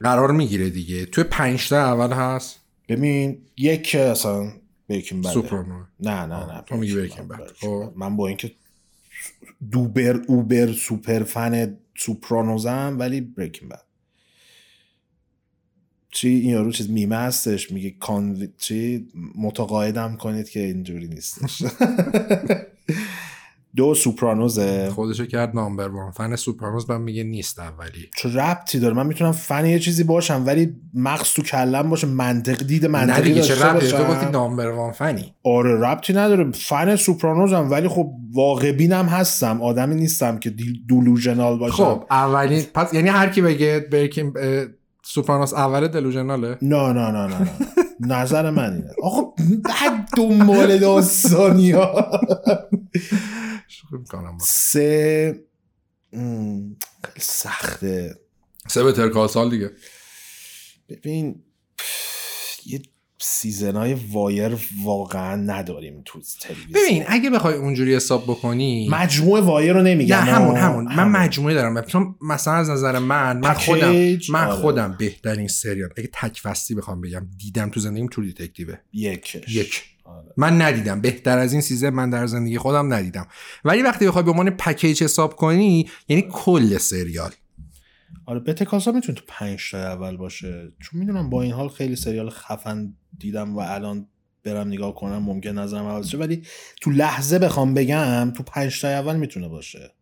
قرار 0.00 0.32
می‌گیره 0.32 0.70
دیگه. 0.70 1.06
توی 1.06 1.24
پنج 1.24 1.74
اول 1.74 2.12
هست. 2.12 2.60
ببین 2.88 3.42
یک 3.56 3.94
اصلا 3.94 4.52
بیکین 4.88 5.20
بده 5.20 5.32
سوپرانو 5.32 5.84
نه 6.00 6.26
نه 6.26 6.54
نه 6.54 6.62
تو 6.66 6.76
میگی 6.76 7.00
بیکین 7.00 7.28
بد. 7.28 7.50
من 7.96 8.16
با 8.16 8.28
اینکه 8.28 8.52
دوبر 9.70 10.20
اوبر 10.26 10.72
سوپر 10.72 11.22
فن 11.22 11.76
سوپرانوزم 11.96 12.96
ولی 12.98 13.20
بریکین 13.20 13.68
بد 13.68 13.82
چی؟ 16.10 16.28
این 16.28 16.50
یارو 16.50 16.72
چیز 16.72 16.90
میمه 16.90 17.16
هستش 17.16 17.70
میگه 17.70 17.90
کان 17.90 18.52
چی؟ 18.58 19.08
متقاعدم 19.34 20.16
کنید 20.16 20.48
که 20.48 20.60
اینجوری 20.60 21.08
نیستش. 21.08 21.62
دو 23.78 23.94
سوپرانوزه. 23.94 24.90
خودشو 24.90 25.26
کرد 25.26 25.54
نامبر 25.54 25.88
وان. 25.88 26.10
فن 26.10 26.36
سوپرانوز 26.36 26.90
من 26.90 27.00
میگه 27.00 27.24
نیست 27.24 27.58
اولی. 27.58 28.10
چه 28.16 28.28
ربطی 28.28 28.78
داره؟ 28.78 28.94
من 28.94 29.06
می‌تونم 29.06 29.32
فن 29.32 29.66
یه 29.66 29.78
چیزی 29.78 30.04
باشم 30.04 30.42
ولی 30.46 30.76
مغز 30.94 31.32
تو 31.32 31.42
کلم 31.42 31.90
باشه 31.90 32.06
منطق 32.06 32.62
دید 32.66 32.86
منطقی 32.86 33.22
دیگه 33.22 33.42
چه 33.42 33.54
داشته 33.54 33.68
ربطی 33.68 33.88
تو 33.88 34.04
گفتی 34.04 34.26
نامبر 34.32 34.70
وان 34.70 34.92
فنی. 34.92 35.34
آره 35.44 35.80
ربطی 35.80 36.12
نداره. 36.12 36.50
فن 36.52 36.96
سوپرانوزم 36.96 37.70
ولی 37.70 37.88
خب 37.88 38.10
واقع 38.32 38.72
بینم 38.72 39.06
هستم. 39.06 39.62
آدمی 39.62 39.94
نیستم 39.94 40.38
که 40.38 40.54
دولوژنال 40.88 41.58
باشم. 41.58 41.74
خب 41.84 42.04
اولین 42.10 42.62
پس 42.74 42.94
یعنی 42.94 43.08
هر 43.08 43.28
کی 43.28 43.42
بگه 43.42 43.86
برکین 43.92 44.32
سوپرانوس 45.02 45.54
اول 45.54 45.88
دلوژناله؟ 45.88 46.58
نه 46.62 46.92
نه 46.92 47.10
نه 47.10 47.26
نه 47.26 47.38
نه. 47.38 47.48
نظر 48.00 48.50
من 48.50 48.72
اینه. 48.72 48.90
آقا 49.02 49.20
بعد 49.64 50.08
دنبال 50.16 50.78
داستانی 50.78 51.70
ها 51.70 52.10
شوخی 53.68 53.96
می‌کنم. 53.96 54.38
سه 54.40 55.40
م، 56.12 56.60
خیلی 57.04 57.20
سخته. 57.20 58.18
سه 58.66 58.84
بهتر 58.84 59.08
کال 59.08 59.28
سال 59.28 59.50
دیگه. 59.50 59.70
ببین 60.88 61.42
یه 62.66 62.82
سیزن 63.20 63.76
های 63.76 63.94
وایر 63.94 64.56
واقعا 64.84 65.36
نداریم 65.36 66.02
تو 66.04 66.20
تلویزیون. 66.40 66.72
ببین 66.74 67.04
اگه 67.06 67.30
بخوای 67.30 67.54
اونجوری 67.54 67.96
حساب 67.96 68.24
بکنی 68.24 68.88
مجموعه 68.88 69.42
وایر 69.42 69.72
رو 69.72 69.82
نمیگم. 69.82 70.16
نه 70.16 70.22
همون 70.22 70.56
همون. 70.56 70.94
من 70.94 71.08
مجموعه 71.08 71.54
دارم. 71.54 71.82
چون 71.82 72.14
مثلا 72.20 72.54
از 72.54 72.70
نظر 72.70 72.98
من 72.98 73.38
من 73.38 73.54
خودم 73.54 73.92
من 74.30 74.46
آره. 74.46 74.60
خودم 74.60 74.96
بهترین 74.98 75.48
سریال. 75.48 75.88
اگه 75.96 76.10
تک 76.12 76.42
بخوام 76.76 77.00
بگم 77.00 77.28
دیدم 77.38 77.70
تو 77.70 77.80
زندگیم 77.80 78.06
True 78.06 78.22
Detective 78.22 78.68
ه. 78.68 78.78
یکش. 78.92 79.48
یک. 79.48 79.82
آره. 79.97 79.97
من 80.36 80.62
ندیدم. 80.62 81.00
بهتر 81.00 81.38
از 81.38 81.52
این 81.52 81.62
season 81.62 81.90
من 81.90 82.10
در 82.10 82.26
زندگی 82.26 82.58
خودم 82.58 82.94
ندیدم. 82.94 83.26
ولی 83.64 83.82
وقتی 83.82 84.06
بخوای 84.06 84.24
به 84.24 84.30
عنوان 84.30 84.50
پکیج 84.50 85.02
حساب 85.02 85.36
کنی 85.36 85.90
یعنی 86.08 86.28
کل 86.32 86.78
سریال. 86.78 87.30
آره 88.26 88.40
Better 88.40 88.62
Call 88.62 88.77
Saul 88.77 88.92
می‌تونه 88.92 89.18
تو 89.18 89.24
پنج 89.28 89.70
تا 89.70 89.78
اول 89.78 90.16
باشه. 90.16 90.72
چون 90.80 91.00
می‌دونم 91.00 91.30
با 91.30 91.42
این 91.42 91.52
حال 91.52 91.68
خیلی 91.68 91.96
سریال 91.96 92.30
خفن 92.30 92.94
دیدم 93.18 93.56
و 93.56 93.58
الان 93.60 94.06
برم 94.44 94.68
نگاه 94.68 94.94
کنم 94.94 95.18
ممکن 95.18 95.50
نظرم 95.50 95.86
عوض 95.86 96.08
شه. 96.08 96.18
ولی 96.18 96.42
تو 96.80 96.90
لحظه 96.90 97.38
بخوام 97.38 97.74
بگم 97.74 98.32
تو 98.36 98.42
پنج 98.42 98.80
تا 98.80 98.88
اول 98.88 99.16
می‌تونه 99.16 99.48
باشه. 99.48 99.94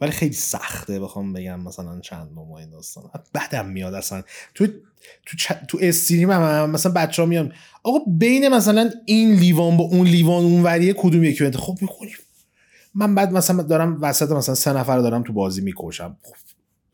ولی 0.00 0.10
خیلی 0.10 0.32
سخته 0.32 1.00
بخوام 1.00 1.32
بگم 1.32 1.60
مثلا 1.60 2.00
چند 2.00 2.30
نوع 2.34 2.52
این 2.52 2.70
داستان. 2.70 3.04
بعدم 3.32 3.68
میاد 3.68 3.94
اصلا. 3.94 4.22
تو 4.54 4.66
تو 5.26 5.36
چ... 5.36 5.52
تو 5.68 5.78
استریم 5.80 6.30
هم, 6.30 6.70
مثلا 6.70 6.92
بچه 6.92 7.22
ها 7.22 7.28
میان 7.28 7.52
آقا 7.82 7.98
بین 8.06 8.48
مثلا 8.48 8.90
این 9.04 9.34
لیوان 9.34 9.76
با 9.76 9.84
اون 9.84 10.06
لیوان 10.06 10.44
اون 10.44 10.62
وریه 10.62 10.92
کدوم 10.92 11.24
یکی 11.24 11.38
رو 11.38 11.46
انتخاب 11.46 11.82
می‌کنیم 11.82 12.16
من 12.94 13.14
بعد 13.14 13.32
مثلا 13.32 13.62
دارم 13.62 13.98
وسط 14.02 14.30
مثلا 14.30 14.54
سه 14.54 14.72
نفر 14.72 14.98
دارم 14.98 15.22
تو 15.22 15.32
بازی 15.32 15.60
می‌کشم. 15.60 16.16
خب 16.22 16.34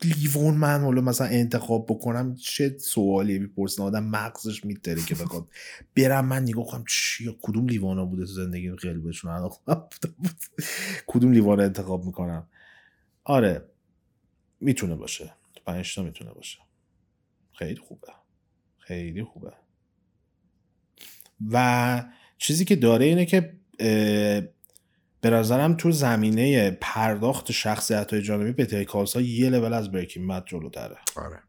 لیوان 0.03 0.53
من 0.53 0.81
حالا 0.81 1.01
مثلا 1.01 1.27
انتخاب 1.27 1.85
بکنم 1.85 2.35
چه 2.35 2.77
سوالی 2.77 3.39
می‌پرسن؟ 3.39 3.83
آدم 3.83 4.03
مغزش 4.03 4.65
میتره 4.65 5.01
که 5.01 5.15
بخواد 5.15 5.47
برم 5.97 6.25
من 6.25 6.43
نگاه 6.43 6.65
کنم 6.65 6.83
چی 6.89 7.37
کدوم 7.41 7.67
لیوانا 7.67 8.05
بوده 8.05 8.25
تو 8.25 8.31
زندگی 8.31 8.71
قلبشون. 8.71 9.49
کدوم 11.07 11.31
لیوان 11.31 11.59
انتخاب 11.59 12.05
می‌کنم؟ 12.05 12.47
آره. 13.23 13.69
می‌تونه 14.59 14.95
باشه. 14.95 15.33
پنج 15.65 15.95
تا 15.95 16.03
می‌تونه 16.03 16.31
باشه. 16.31 16.59
خیلی 17.53 17.79
خوبه. 17.79 18.07
خیلی 18.77 19.23
خوبه. 19.23 19.53
و 21.51 22.03
چیزی 22.37 22.65
که 22.65 22.75
داره 22.75 23.05
اینه 23.05 23.25
که 23.25 23.53
به 25.21 25.29
نظرم 25.29 25.73
تو 25.73 25.91
زمینه 25.91 26.71
پرداخت 26.71 27.51
شخصیت 27.51 28.13
های 28.13 28.21
جانبی 28.21 28.51
بتر 28.51 28.83
کالس 28.83 29.15
ها 29.15 29.21
یه 29.21 29.49
لول 29.49 29.73
از 29.73 29.91
بریکینگ 29.91 30.29
بد 30.29 30.43
جلوتره. 30.45 30.97
آره. 31.15 31.39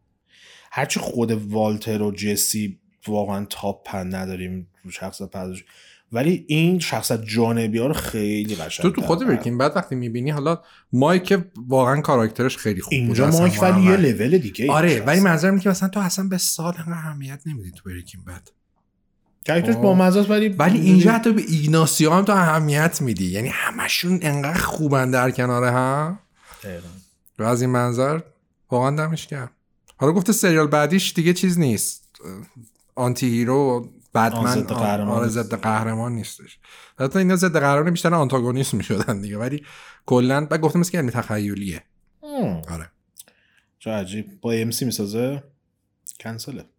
هرچی 0.72 1.00
خود 1.00 1.30
والتر 1.30 2.02
و 2.02 2.12
جسی 2.12 2.80
واقعا 3.06 3.44
تاپ 3.44 3.88
پن 3.88 4.14
نداریم 4.14 4.70
رو 4.82 4.90
شخصیت 4.90 5.30
پرداخت. 5.30 5.64
ولی 6.12 6.44
این 6.48 6.78
شخصیت 6.78 7.24
جانبی 7.24 7.78
ها 7.78 7.86
رو 7.86 7.94
خیلی 7.94 8.54
قشنگ 8.54 8.82
تو 8.82 9.00
تو 9.00 9.06
خود. 9.06 9.26
برکین 9.26 9.58
بعد 9.58 9.76
وقتی 9.76 9.94
می‌بینی 9.94 10.30
حالا 10.30 10.62
مایک 10.92 11.38
واقعا 11.68 12.00
کاراکترش 12.00 12.56
خیلی 12.56 12.80
خوب 12.80 12.90
بود 12.90 13.00
اینجا 13.00 13.26
اصلا 13.26 13.40
مایک 13.40 13.62
ولی 13.62 13.82
یه. 13.82 13.96
لول 13.96 14.38
دیگه 14.38 14.72
آره 14.72 15.00
ولی 15.00 15.20
منظرم 15.20 15.50
اینه 15.50 15.62
که 15.62 15.70
مثلا 15.70 15.88
تو 15.88 16.00
اصلا 16.00 16.28
به 16.28 16.38
سال 16.38 16.74
اهمیت 16.78 17.42
نمیدی 17.46 17.70
تو 17.70 17.82
بریکین 17.86 18.24
بد 18.24 18.48
کرکترش 19.44 19.76
آه. 19.76 19.82
با 19.82 19.94
مزاست 19.94 20.30
ولی 20.30 20.48
ولی 20.48 20.80
اینجا 20.80 21.12
حتی 21.12 21.32
به 21.32 21.42
ایگناسیو 21.48 22.10
هم 22.10 22.24
تو 22.24 22.32
اهمیت 22.32 23.02
میدی 23.02 23.26
یعنی 23.26 23.48
همشون 23.48 24.18
انقدر 24.22 24.60
خوبن 24.60 25.10
در 25.10 25.30
کنار 25.30 25.64
هم. 25.64 26.18
و 27.38 27.42
از 27.42 27.62
این 27.62 27.70
منظر 27.70 28.20
واقعا 28.70 28.96
دمش 28.96 29.28
حالا 29.96 30.12
گفته 30.12 30.32
سریال 30.32 30.66
بعدیش 30.66 31.12
دیگه 31.12 31.32
چیز 31.32 31.58
نیست 31.58 32.10
anti-hero 32.94 33.88
قهرمان 34.14 35.18
آره. 35.18 35.28
ضد 35.28 35.54
قهرمان 35.54 36.12
نیستش. 36.12 36.58
حتی 36.98 37.18
اینا 37.18 37.36
ضد 37.36 37.58
قهرمان 37.58 37.90
بیشتر 37.90 38.14
آنتاگونیست 38.14 38.74
می‌شدن 38.74 39.20
دیگه 39.20 39.38
ولی 39.38 39.64
کلا 40.06 40.46
بعد 40.46 40.60
گفتم 40.60 40.78
مثل 40.80 40.92
که 40.92 40.98
علمی 40.98 41.10
تخیلیه. 41.10 41.82
آره. 42.68 42.90
چه 43.78 43.90
عجیب. 43.90 44.40
با 44.40 44.52
AMC 44.52 44.84
می‌سازه؟ 44.84 45.42
کنسله. 46.20 46.64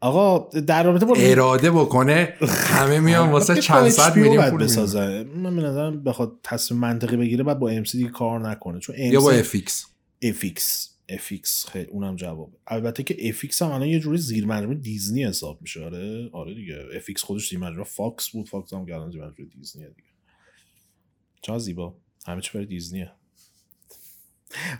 آقا 0.00 0.60
در 0.60 0.82
رابطه 0.82 1.06
با 1.06 1.14
اراده 1.18 1.70
بکنه 1.70 2.34
همه 2.48 3.00
میان 3.00 3.30
واسه 3.30 3.54
چند 3.54 3.88
صد 3.88 4.16
میلیون 4.16 4.50
پول. 4.50 4.64
بسازه. 4.64 5.26
من 5.36 5.56
به 5.56 5.62
نظرم 5.62 6.04
بخواد 6.04 6.32
تصمیم 6.42 6.80
منطقی 6.80 7.16
بگیره 7.16 7.44
بعد 7.44 7.58
با 7.58 7.68
AMC 7.68 7.98
دیگه 7.98 8.10
کار 8.10 8.50
نکنه. 8.50 8.80
چون 8.80 8.96
یا 8.98 9.20
با 9.20 9.30
FX 9.30 9.86
FX 10.22 10.95
FX 11.08 11.66
خیلی 11.68 11.86
اونم 11.86 12.16
جوابه 12.16 12.56
البته 12.66 13.02
که 13.02 13.28
FX 13.28 13.62
هم 13.62 13.70
الان 13.70 13.88
یه 13.88 14.00
جوری 14.00 14.18
زیر 14.18 14.46
مجموعه 14.46 14.78
دیزنی 14.78 15.24
حساب 15.24 15.62
میشه. 15.62 15.84
آره 15.84 16.30
آره 16.32 16.54
دیگه. 16.54 16.76
FX 16.96 17.22
خودش 17.22 17.50
زیر 17.50 17.58
مجموعه. 17.58 17.84
فاکس 17.84 18.28
بود. 18.28 18.48
فاکس 18.48 18.72
هم 18.72 18.80
الان 18.80 19.10
زیر 19.10 19.20
مجموعه 19.20 19.50
دیزنیه 19.56 19.88
دیگه. 19.88 20.08
چه 21.42 21.58
زیبا. 21.58 21.96
همه 22.26 22.40
چی 22.40 22.50
برای 22.54 22.66
دیزنیه. 22.66 23.12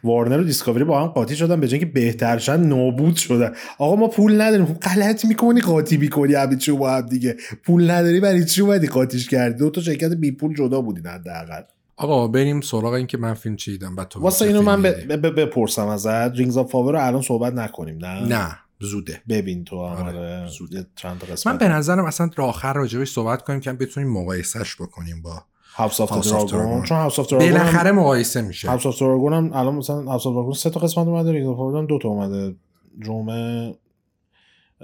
وارنر 0.04 0.40
و 0.40 0.44
دیسکاوری 0.44 0.84
با 0.84 1.02
هم 1.02 1.06
قاطی 1.06 1.36
شدن 1.36 1.60
به 1.60 1.68
جای 1.68 1.80
که 1.80 1.86
بهترشن 1.86 2.60
نابود 2.60 3.16
شدن. 3.16 3.54
آقا 3.78 3.96
ما 3.96 4.08
پول 4.08 4.40
نداریم. 4.40 4.66
خب 4.66 4.80
غلط 4.80 5.24
می‌کنی 5.24 5.60
قاطی 5.60 5.96
می‌کنی. 5.96 6.34
همه 6.34 6.56
چی 6.56 6.72
با 6.72 6.90
هم 6.90 7.06
دیگه. 7.06 7.36
پول 7.64 7.90
نداری 7.90 8.20
برای 8.20 8.44
چی 8.44 8.62
اومدی 8.62 8.86
قاطیش 8.86 9.28
کردی؟ 9.28 9.58
دو 9.58 9.70
تا 9.70 9.80
شرکت 9.80 10.12
بی 10.12 10.30
پول 10.30 10.54
جدا 10.54 10.80
بودین 10.80 11.06
حداقل. 11.06 11.62
آقا 11.96 12.28
بریم 12.28 12.60
سراغ 12.60 12.92
این 12.92 13.06
که 13.06 13.18
من 13.18 13.34
فیلم 13.34 13.56
چی 13.56 13.70
دیدم 13.70 13.96
بعد 13.96 14.08
تو 14.08 14.20
واسه 14.20 14.44
اینو 14.44 14.62
من 14.62 14.82
بپرسم 14.82 15.86
ازت. 15.86 16.32
Rings 16.36 16.56
of 16.56 16.70
Power 16.70 16.92
رو 16.92 17.06
الان 17.06 17.22
صحبت 17.22 17.52
نکنیم 17.52 17.98
نه؟ 18.04 18.20
نه 18.20 18.58
زوده. 18.80 19.20
ببین 19.28 19.64
تو 19.64 19.76
آره، 19.76 20.18
آره 20.18 20.46
زود. 20.46 20.72
یه 20.72 20.86
چند 20.96 21.18
تا 21.18 21.26
من 21.26 21.32
قسمت 21.32 21.58
به 21.58 21.68
نظرم 21.68 22.04
اصلا 22.04 22.28
تا 22.28 22.44
آخر 22.44 22.72
راجبش 22.72 23.12
صحبت 23.12 23.42
کنیم 23.42 23.60
که 23.60 23.72
بتونیم 23.72 24.12
مقایسهش 24.12 24.76
بکنیم 24.76 25.22
با 25.22 25.42
House 25.74 26.10
of 26.12 26.50
the 26.50 26.60
Dragon. 26.60 26.82
چون 26.82 26.98
House 26.98 27.18
of 27.18 27.26
Dragon 27.26 27.50
بالاخره 27.50 27.92
مقایسه 27.92 28.42
میشه. 28.42 28.68
هاوس 28.68 28.86
آف 28.86 29.00
دراگون 29.00 29.32
هم 29.32 29.52
الان 29.52 29.74
مثلا 29.74 30.02
House 30.02 30.26
of 30.26 30.34
Dragon 30.34 30.52
سه 30.52 30.70
تا 30.70 30.80
قسمت 30.80 31.06
اومده 31.06 31.32
Rings 31.32 31.48
of 31.48 31.56
Power 31.56 31.86
دو 31.86 31.98
تا 31.98 32.08
اومده. 32.08 32.56
جمعه 33.04 33.74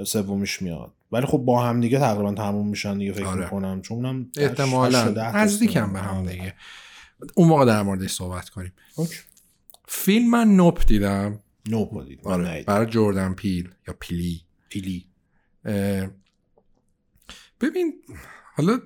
سومیش 0.07 0.63
میاد. 0.63 0.93
ولی 1.13 1.27
خب 1.27 1.39
با 1.39 1.63
هم 1.63 1.81
دیگه 1.81 1.99
تقریبا 1.99 2.35
تموم 2.35 2.69
میشن 2.69 2.99
دیگه 2.99 3.13
فکر 3.13 3.27
آره. 3.27 3.45
می‌کنم. 3.45 3.83
چون 3.83 3.97
اونم 3.97 4.27
احتمالا. 4.37 5.33
نزدیکم 5.35 5.93
به 5.93 5.99
هم 5.99 6.27
دیگه. 6.27 6.55
اون 7.35 7.49
موقع 7.49 7.65
در 7.65 7.83
موردش 7.83 8.13
صحبت 8.13 8.49
کنیم. 8.49 8.73
فیلم 9.89 10.31
من 10.31 10.49
نوپ 10.49 10.87
دیدم. 10.87 11.39
نو 11.69 11.85
بودید 11.85 12.21
آره. 12.25 12.65
برای 12.67 12.87
جردن 12.87 13.35
پیل 13.35 13.71
یا 13.89 13.95
پیلی. 14.01 14.41
پیلی. 14.69 15.07
ببین 17.61 17.95
حالا 18.55 18.81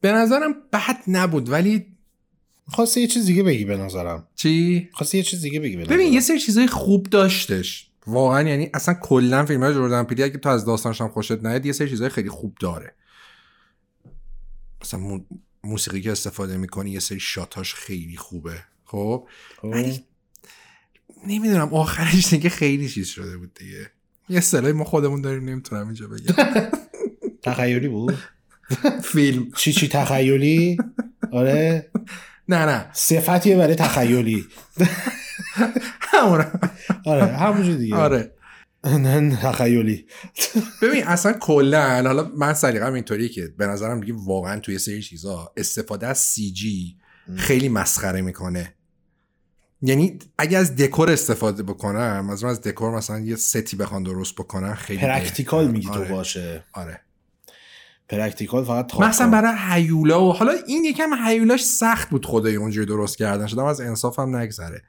به 0.00 0.12
نظرم 0.12 0.54
بد 0.72 0.96
نبود 1.08 1.50
ولی 1.50 1.86
خواستی 2.66 3.00
یه 3.00 3.06
چیز 3.06 3.26
دیگه 3.26 3.42
بگی 3.42 3.64
به 3.64 3.76
نظرم. 3.76 4.28
چی؟ 4.34 4.88
خواستی 4.92 5.18
یه 5.18 5.24
چیز 5.24 5.42
دیگه 5.42 5.60
بگی 5.60 5.76
به 5.76 5.84
ببین 5.84 6.00
یه 6.00 6.06
نظرم. 6.06 6.20
سری 6.20 6.38
چیزای 6.38 6.66
خوب 6.66 7.06
داشتش. 7.06 7.90
واقعا 8.06 8.48
یعنی 8.48 8.70
اصلا 8.74 8.94
کلا 8.94 9.44
فیلم 9.44 9.62
های 9.62 9.74
جردن 9.74 10.02
پیلی 10.02 10.22
اگه 10.22 10.38
تو 10.38 10.48
از 10.48 10.64
داستانش 10.64 11.00
هم 11.00 11.08
خوشت 11.08 11.32
نیاد 11.32 11.66
یه 11.66 11.72
سری 11.72 11.88
چیزای 11.88 12.08
خیلی 12.08 12.28
خوب 12.28 12.56
داره. 12.60 12.94
مثلا 14.82 15.20
موسیقی 15.68 16.00
که 16.00 16.12
استفاده 16.12 16.56
می‌کنی 16.56 16.90
یه 16.90 17.00
سری 17.00 17.20
شاتاش 17.20 17.74
خیلی 17.74 18.16
خوبه. 18.16 18.58
خب؟ 18.84 19.28
خب. 19.56 19.64
ولی 19.64 20.04
نمی‌دونم 21.26 21.74
آخرش 21.74 22.28
دیگه 22.30 22.48
خیلی 22.48 22.88
چیز 22.88 23.08
شده 23.08 23.36
بود 23.36 23.54
دیگه. 23.54 23.90
یه 24.28 24.38
اصطلاحی 24.38 24.72
ما 24.72 24.84
خودمون 24.84 25.20
داریم 25.20 25.48
نمی‌تونم 25.48 25.86
اینجا 25.86 26.08
بگم. 26.08 26.34
تخیلی 27.42 27.88
بود؟ 27.88 28.18
فیلم. 29.12 29.50
چی 29.56 29.72
چی 29.72 29.88
تخیلی؟ 29.88 30.76
آره. 31.32 31.90
نه 32.48 32.64
نه. 32.64 32.90
صفتیه 32.92 33.56
برای 33.56 33.74
تخیلی. 33.74 34.46
همون. 36.12 36.44
آره 37.04 37.26
همونجور 37.26 37.74
دیگه. 37.74 37.96
آره. 37.96 38.32
نه 38.98 39.36
تخیلی. 39.36 40.06
ببین 40.82 41.04
اصلا 41.04 41.32
کلا 41.32 42.02
حالا 42.02 42.30
من 42.36 42.54
سلیقه‌م 42.54 42.94
اینطوریه 42.94 43.28
که 43.28 43.48
به 43.58 43.66
نظرم 43.66 44.00
دیگه 44.00 44.14
واقعا 44.16 44.60
توی 44.60 44.78
سری 44.78 45.02
چیزا 45.02 45.52
استفاده 45.56 46.06
از 46.06 46.18
CG 46.18 46.96
خیلی 47.36 47.68
مسخره 47.68 48.20
می‌کنه. 48.20 48.74
یعنی 49.82 50.18
اگه 50.38 50.58
از 50.58 50.76
دکور 50.76 51.10
استفاده 51.10 51.62
بکنم 51.62 52.28
از 52.30 52.44
از 52.44 52.60
دکور 52.60 52.96
مثلا 52.96 53.20
یه 53.20 53.36
ستی 53.36 53.76
بخوان 53.76 54.02
درست 54.02 54.34
بکنن 54.34 54.74
خیلی 54.74 55.00
practical. 55.00 55.68
میگی 55.68 55.86
تو 55.86 55.92
آره. 55.92 56.08
باشه. 56.08 56.64
آره. 56.72 57.00
practical 58.08 58.64
فقط 58.64 59.00
مثلا 59.00 59.30
برای 59.30 59.56
هیولا 59.70 60.24
و 60.24 60.32
حالا 60.32 60.52
این 60.66 60.84
یکم 60.84 61.10
هیولاش 61.26 61.64
سخت 61.64 62.10
بود 62.10 62.26
خدای 62.26 62.56
اونجوری 62.56 62.86
درست 62.86 63.18
کردن. 63.18 63.46
شدم 63.46 63.64
از 63.64 63.80
انصافم 63.80 64.36
نگذره. 64.36 64.82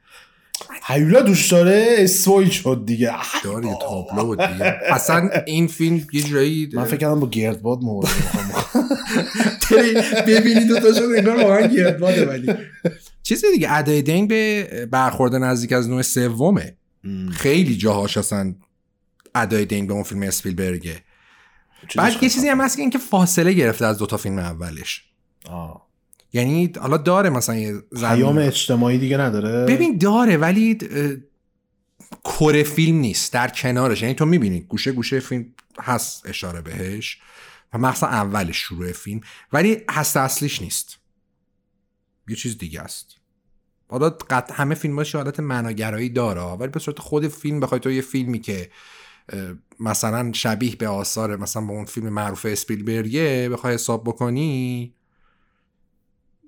هیولا 0.84 1.22
دوست 1.22 1.52
داره 1.52 1.95
spoil 1.97 2.49
شد 2.50 2.84
دیگه. 2.86 3.12
داره 3.43 3.67
یه 3.67 3.78
تابلو 3.82 4.26
بود 4.26 4.48
دیگه. 4.48 4.80
اصلا 4.89 5.30
این 5.48 5.67
فیلم 5.67 6.08
یه 6.13 6.22
جایی 6.22 6.69
من 6.74 6.86
فکر 6.86 6.98
کردم 6.98 7.19
با 7.19 7.30
گردباد 7.30 7.80
مورد 7.82 8.10
ببینی 10.28 10.65
دو 10.65 10.80
تا 10.80 10.93
شد 10.93 11.10
انگار 11.17 11.43
واقعا 11.43 11.67
گردباده 11.67 12.26
ولی. 12.26 12.54
چیز 13.24 13.45
دیگه 13.54 13.74
ادای 13.74 14.02
دنگ 14.02 14.30
به 14.30 14.88
برخورد 14.91 15.36
نزدیک 15.36 15.72
از 15.72 15.89
نوع 15.89 16.02
سومه. 16.02 16.78
خیلی 17.32 17.78
جاهاش 17.78 18.17
اصلا 18.17 18.56
ادای 19.36 19.65
دنگ 19.65 19.88
به 19.88 19.93
اون 19.93 20.04
فیلم 20.04 20.22
اسپیلبرگه. 20.22 20.95
بعد 21.95 22.24
یه 22.24 22.30
چیزی 22.30 22.48
هم 22.48 22.62
هست 22.62 22.76
که 22.76 22.82
اینکه 22.82 22.98
فاصله 22.98 23.54
گرفته 23.54 23.86
از 23.86 23.98
دوتا 23.98 24.17
فیلم 24.17 24.39
اولش. 24.39 25.04
یعنی 26.34 26.72
حالا 26.82 26.98
داره 26.98 27.30
مثلا 27.30 27.56
یه 27.56 27.82
پیام 28.00 28.38
اجتماعی 28.38 28.98
دیگه 28.98 29.18
نداره؟ 29.18 29.65
ببین 29.65 29.98
داره 29.98 30.38
ولی 30.38 30.78
کره 32.24 32.63
فیلم 32.63 32.98
نیست 32.98 33.34
در 33.34 33.48
کنارش. 33.48 34.02
یعنی 34.02 34.13
تو 34.13 34.26
می‌بینی 34.26 34.60
گوشه 34.60 34.92
گوشه 34.92 35.20
فیلم 35.20 35.46
هست 35.80 36.26
اشاره 36.26 36.62
بهش 36.62 37.20
و 37.74 37.78
مثلا 37.78 38.10
اولش 38.10 38.58
شروع 38.58 38.92
فیلم 38.92 39.22
ولی 39.54 39.78
هست 39.89 40.18
اصلیش 40.18 40.62
نیست. 40.62 41.00
یه 42.28 42.36
چیز 42.36 42.58
دیگه 42.58 42.82
است. 42.82 43.15
حالا 43.88 44.10
قطع 44.10 44.54
همه 44.54 44.76
فیلماش 44.76 45.15
حالت 45.15 45.39
معناگرایی 45.39 46.10
داره 46.10 46.42
ولی 46.42 46.68
به 46.68 46.80
صورت 46.80 47.00
خود 47.00 47.28
فیلم 47.28 47.60
بخوای 47.60 47.80
تو 47.80 47.92
یه 47.92 48.02
فیلمی 48.02 48.39
که 48.39 48.70
مثلا 49.80 50.32
شبیه 50.34 50.76
به 50.76 50.88
آثار 50.88 51.36
مثلا 51.36 51.65
با 51.65 51.74
اون 51.74 51.86
فیلم 51.86 52.10
معروف 52.10 52.46
اسپیلبرگه 52.50 53.50
بخوای 53.52 53.74
حساب 53.74 54.04
بکنی 54.04 54.94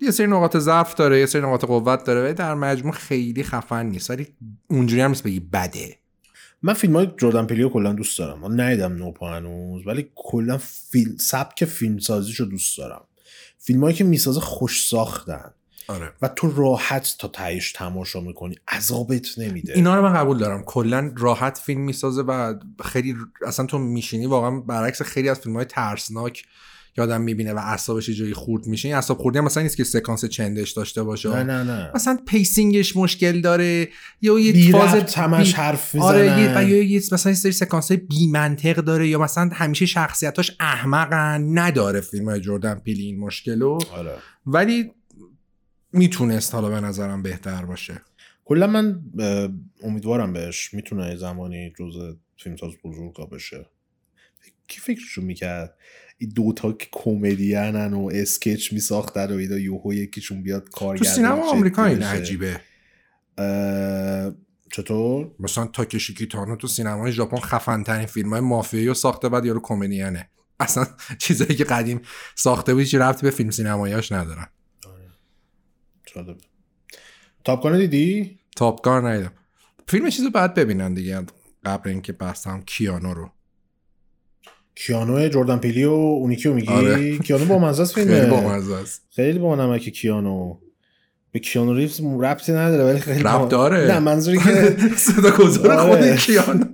یه 0.01 0.11
سری 0.11 0.27
نقاط 0.27 0.57
ضعف 0.57 0.95
داره 0.95 1.19
یه 1.19 1.25
سری 1.25 1.41
نقاط 1.41 1.65
قوت 1.65 2.03
داره 2.03 2.23
ولی 2.23 2.33
در 2.33 2.55
مجموع 2.55 2.93
خیلی 2.93 3.43
خفن 3.43 3.85
نیست. 3.85 4.09
ولی 4.09 4.27
اونجوری 4.67 5.01
هم 5.01 5.09
نیست 5.09 5.23
بگی 5.23 5.39
بده. 5.39 5.97
من 6.61 6.73
فیلم 6.73 6.95
های 6.95 7.11
جردن 7.17 7.45
پیلیو 7.45 7.69
کلا 7.69 7.93
دوست 7.93 8.19
دارم. 8.19 8.39
من 8.39 8.59
ندیدم 8.59 8.93
نوپا 8.93 9.35
هنوز 9.35 9.87
ولی 9.87 10.09
کلا 10.15 10.57
فیلم 10.91 11.17
سبک 11.17 11.65
فیلم 11.65 11.99
سازیشو 11.99 12.45
دوست 12.45 12.77
دارم. 12.77 13.01
فیلم 13.57 13.83
هایی 13.83 13.95
که 13.95 14.03
می‌سازه 14.03 14.39
خوش 14.39 14.87
ساختن. 14.87 15.51
آره. 15.87 16.13
و 16.21 16.27
تو 16.27 16.51
راحت 16.55 17.15
تا 17.19 17.27
تهش 17.27 17.71
تماشا 17.71 18.21
می‌کنی 18.21 18.55
عذابت 18.67 19.27
نمیده. 19.37 19.73
اینا 19.73 19.95
رو 19.95 20.01
من 20.01 20.13
قبول 20.13 20.37
دارم. 20.37 20.63
کلا 20.63 21.13
راحت 21.17 21.57
فیلم 21.57 21.81
می‌سازه 21.81 22.21
و 22.21 22.53
خیلی 22.83 23.15
اصلا 23.45 23.65
تو 23.65 23.77
میشینی 23.77 24.25
واقعا 24.25 24.51
برعکس 24.59 25.01
خیلی 25.01 25.29
از 25.29 25.39
فیلم 25.39 25.55
های 25.55 25.65
ترسناک 25.65 26.43
یادم 26.97 27.21
می‌بینه 27.21 27.53
و 27.53 27.57
اعصابش 27.57 28.09
یه 28.09 28.15
جایی 28.15 28.33
خورد 28.33 28.67
میشه. 28.67 28.87
این 28.87 28.95
اعصاب 28.95 29.17
خوردی 29.17 29.39
هم 29.39 29.45
مثلا 29.45 29.63
نیست 29.63 29.77
که 29.77 29.83
سکانس 29.83 30.25
چندش 30.25 30.71
داشته 30.71 31.03
باشه. 31.03 31.29
نه 31.29 31.43
نه 31.43 31.63
نه. 31.63 31.91
مثلا 31.95 32.19
pacing 32.27 32.80
ش 32.80 32.97
مشکل 32.97 33.41
داره 33.41 33.89
یا 34.21 34.39
یه 34.39 34.53
بی 34.53 34.71
فاز 34.71 34.95
ربط 34.95 35.17
همش 35.17 35.53
حرف 35.53 35.95
می‌زنن. 35.95 36.09
آره 36.09 36.25
یه 36.25 36.57
و 36.57 36.63
یا 36.63 36.83
یه 36.83 37.01
مثلا 37.11 37.33
سری 37.33 37.51
سکانس 37.51 37.91
بی 37.91 38.27
منطق 38.27 38.75
داره 38.75 39.07
یا 39.07 39.19
مثلا 39.19 39.49
همیشه 39.53 39.85
شخصیتاش 39.85 40.51
احمقن. 40.59 41.59
نداره 41.59 42.01
فیلم 42.01 42.29
های 42.29 42.41
جردن 42.41 42.75
پیلی 42.75 43.03
این 43.03 43.19
مشکلو. 43.19 43.79
آره. 43.91 44.15
ولی 44.45 44.91
می‌تونست 45.93 46.55
حالا 46.55 46.69
به 46.69 46.79
نظرم 46.79 47.23
بهتر 47.23 47.65
باشه. 47.65 48.01
کلا 48.45 48.67
من 48.67 49.01
امیدوارم 49.83 50.33
بهش 50.33 50.73
می‌تونه 50.73 51.09
یه 51.09 51.15
زمانی 51.15 51.73
جز 51.79 52.15
فیلمساز 52.37 52.71
بزرگا 52.83 53.25
بشه. 53.25 53.65
کی 54.67 54.79
فکرشو 54.79 55.21
می‌کرد؟ 55.21 55.75
دوتا 56.27 56.71
که 56.71 56.87
کمدینن 56.91 57.93
و 57.93 58.09
sketch 58.13 58.73
میساختن 58.73 59.33
و 59.33 59.37
اینا 59.37 59.57
یهو 59.57 59.93
یکیشون 59.93 60.43
بیاد 60.43 60.63
تو 60.63 60.69
کارگردان 60.71 61.13
سینما 61.13 61.51
آمریکا 61.51 61.85
این. 61.85 62.03
عجیبه. 62.03 62.61
اه، 63.37 64.31
چطور؟ 64.71 65.31
مثلا 65.39 65.65
تاکشی 65.65 66.13
کیتانو 66.13 66.55
تو 66.55 66.67
سینمای 66.67 67.11
ژاپن 67.11 67.39
خفن 67.39 67.83
ترین 67.83 68.05
فیلم 68.05 68.29
های 68.29 68.41
مافیایی 68.41 68.87
رو 68.87 68.93
ساخته 68.93 69.29
بعد 69.29 69.45
یارو 69.45 69.59
کمدینه. 69.63 70.29
اصلا 70.59 70.87
چیزایی 71.17 71.55
که 71.55 71.63
قدیم 71.63 72.01
ساخته 72.35 72.73
بود 72.73 72.81
هیچ 72.81 72.95
ربطی 72.95 73.21
به 73.21 73.31
فیلم 73.31 73.49
سینماییاش 73.49 74.11
ندارن 74.11 74.47
جالب. 76.05 76.37
Top 77.43 77.63
Gun 77.63 77.77
دیدی؟ 77.77 78.39
Top 78.55 78.83
Gun 78.83 79.05
ندیدم. 79.05 79.33
فیلم 79.87 80.09
چیزو 80.09 80.29
بعد 80.29 80.53
ببینن 80.53 80.93
دیگه 80.93 81.25
قبل 81.65 81.89
اینکه 81.89 82.13
بحثم 82.13 82.61
کیانو 82.61 83.13
رو. 83.13 83.31
کیانو 84.85 85.27
جردن 85.27 85.57
پیلی 85.57 85.85
و 85.85 85.91
اونی 85.91 86.35
کیو 86.35 86.53
میگی 86.53 86.67
آره. 86.73 87.17
کیانو 87.17 87.45
با 87.45 87.59
مزه 87.59 87.81
است 87.81 87.93
خیلی 87.95 88.13
فیلمه 88.13 88.29
بامزه 88.29 88.75
است 88.75 89.01
خیلی 89.09 89.39
با 89.39 89.55
نمک 89.55 89.81
کیانو 89.89 90.57
به 91.31 91.39
کیانو 91.39 91.73
ریفز 91.73 92.01
ربطی 92.21 92.51
نداره 92.51 92.83
ولی 92.83 92.99
خیلی 92.99 93.19
ربط 93.19 93.39
با- 93.39 93.45
داره. 93.47 93.87
نه 93.87 93.99
منظوری 93.99 94.37
که 94.37 94.75
صدا 94.97 95.31
گذار 95.31 95.77
خود 95.77 95.97
آره. 95.97 96.15
کیانو 96.17 96.65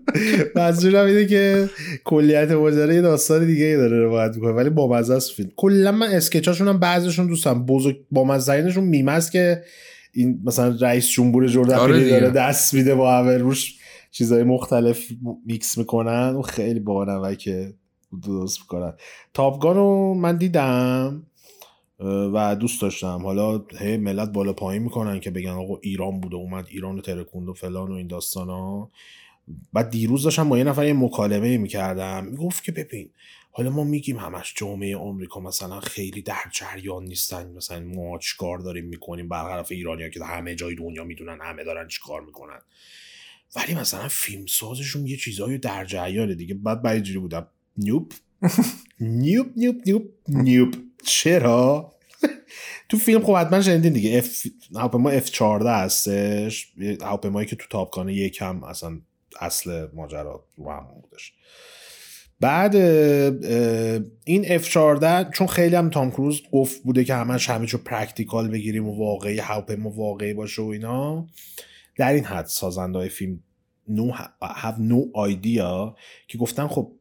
منظورم 0.56 1.06
اینه 1.06 1.26
که 1.26 1.70
کلیت 2.04 2.52
ماجرا 2.52 2.94
یه 2.94 3.02
داستان 3.02 3.46
دیگه 3.46 3.66
ای 3.66 3.78
داره 3.78 4.00
روایت 4.00 4.36
می‌کنه 4.36 4.52
ولی 4.52 4.70
با 4.70 4.88
مزه 4.88 5.14
است 5.14 5.32
فیلم 5.32 5.50
کلا 5.56 5.92
من 5.92 6.08
اسکچاشون 6.08 6.68
هم 6.68 6.80
بعضیشون 6.80 7.28
دوستم 7.28 7.66
بزرگ 7.66 7.98
با 8.12 8.24
مزه 8.24 8.80
میم 8.80 9.08
است 9.08 9.32
که 9.32 9.64
این 10.14 10.40
مثلا 10.46 10.78
رئیس 10.82 11.08
جمهور 11.10 11.48
جردن 11.48 11.76
آره 11.76 11.94
پیلی. 11.94 12.10
داره 12.10 12.30
دست 12.30 12.74
میده 12.74 12.96
با 12.96 13.18
همه 13.18 13.38
روش 13.38 13.76
چیزای 14.12 14.44
مختلف 14.44 15.06
میکس 15.46 15.78
می‌کنن 15.78 16.36
و 16.36 16.42
خیلی 16.42 16.80
با 16.80 17.36
که 17.36 17.74
درست 18.24 18.60
می‌کنن. 18.60 18.94
تاپگان 19.34 19.76
رو 19.76 20.14
من 20.14 20.38
دیدم 20.38 21.24
و 22.34 22.56
دوست 22.56 22.82
داشتم. 22.82 23.22
حالا 23.24 23.66
هی 23.80 23.98
ملت 23.98 24.30
بالا 24.30 24.54
پایین 24.54 24.84
می‌کنن 24.84 25.20
که 25.20 25.32
بگن 25.32 25.52
آقا 25.52 25.78
ایران 25.82 26.20
بوده 26.20 26.36
اومد 26.36 26.66
ایران 26.70 26.96
رو 26.96 27.02
ترکوند 27.02 27.50
و 27.50 27.54
فلان 27.54 27.92
و 27.92 27.94
این 27.94 28.08
داستان 28.08 28.50
ها 28.50 28.92
بعد 29.74 29.90
دیروز 29.90 30.24
داشتم 30.24 30.50
با 30.50 30.58
یه 30.58 30.64
نفر 30.64 30.86
یه 30.86 30.94
مکالمه 30.94 31.58
می‌کردم. 31.58 32.26
می‌گفت 32.26 32.64
که 32.64 32.72
ببین 32.72 33.10
حالا 33.52 33.70
ما 33.70 33.84
میگیم 33.84 34.18
همش 34.18 34.54
جامعه 34.56 34.98
آمریکا 34.98 35.40
مثلا 35.40 35.80
خیلی 35.80 36.22
در 36.22 36.44
جریان 36.52 37.04
نیستن. 37.04 37.52
مثلا 37.52 37.80
ما 37.80 38.18
چیکار 38.18 38.58
داریم 38.60 38.86
می‌کنیم؟ 38.86 39.30
برخلاف 39.30 39.72
ایرانیا 39.72 40.10
که 40.10 40.24
همه 40.24 40.56
جای 40.56 40.76
دنیا 40.76 41.04
می‌دونن 41.04 41.40
همه 41.42 41.64
دارن 41.64 41.88
چیکار 41.88 42.22
می‌کنن. 42.22 42.60
ولی 43.56 43.76
مثلا 43.76 44.08
فیلمسازشون 44.08 45.08
یه 45.08 45.18
چیزایی 45.18 45.58
در 45.58 45.86
جریانه 45.86 46.36
دیگه. 46.36 46.54
بعد 46.54 46.82
بعد 46.82 47.00
جوری 47.00 47.20
بودم. 47.20 47.48
نیوپ 47.78 48.14
نیوپ 49.00 49.48
نیوپ 49.56 49.76
نیوپ 49.86 50.04
نیوپ 50.28 50.76
چرا؟ 51.04 51.94
تو 52.90 52.98
فیلم 52.98 53.24
خب 53.24 53.36
حتما 53.36 53.62
شنیدین 53.62 53.94
دیگه. 53.94 54.18
اف 54.18 54.48
هواپیما 54.76 55.20
F14 55.20 55.66
هستش. 55.66 56.74
یه 56.78 56.98
هواپیمایی 57.02 57.48
که 57.48 57.56
تو 57.56 57.66
تاپکانه 57.70 58.14
یکم 58.14 58.64
اصلا 58.64 59.00
اصل 59.40 59.88
ماجرا 59.94 60.44
رو 60.58 60.72
هم 60.72 60.88
بودش 61.02 61.34
بعد 62.40 62.76
این 64.26 64.60
F14 64.60 65.32
چون 65.34 65.48
خیلی 65.48 65.76
هم 65.76 65.90
تام 65.90 66.12
کروز 66.12 66.42
گفت 66.52 66.84
بوده 66.84 67.04
که 67.04 67.14
همش 67.14 67.50
همه 67.50 67.66
چو 67.66 67.78
پرکتیکال 67.78 68.48
بگیریم 68.48 68.88
و 68.88 68.98
واقعی 68.98 69.40
هواپیما 69.40 69.90
واقعی 69.90 70.34
باشه 70.34 70.62
و 70.62 70.66
اینا. 70.66 71.28
در 71.96 72.14
این 72.14 72.24
حد 72.24 72.46
سازنده 72.46 72.98
های 72.98 73.10
فیلم 73.10 73.40
no 73.90 74.14
have 74.42 74.80
no 74.80 75.30
idea 75.30 75.96
که 76.28 76.38
گفتن 76.38 76.68
خب 76.68 76.92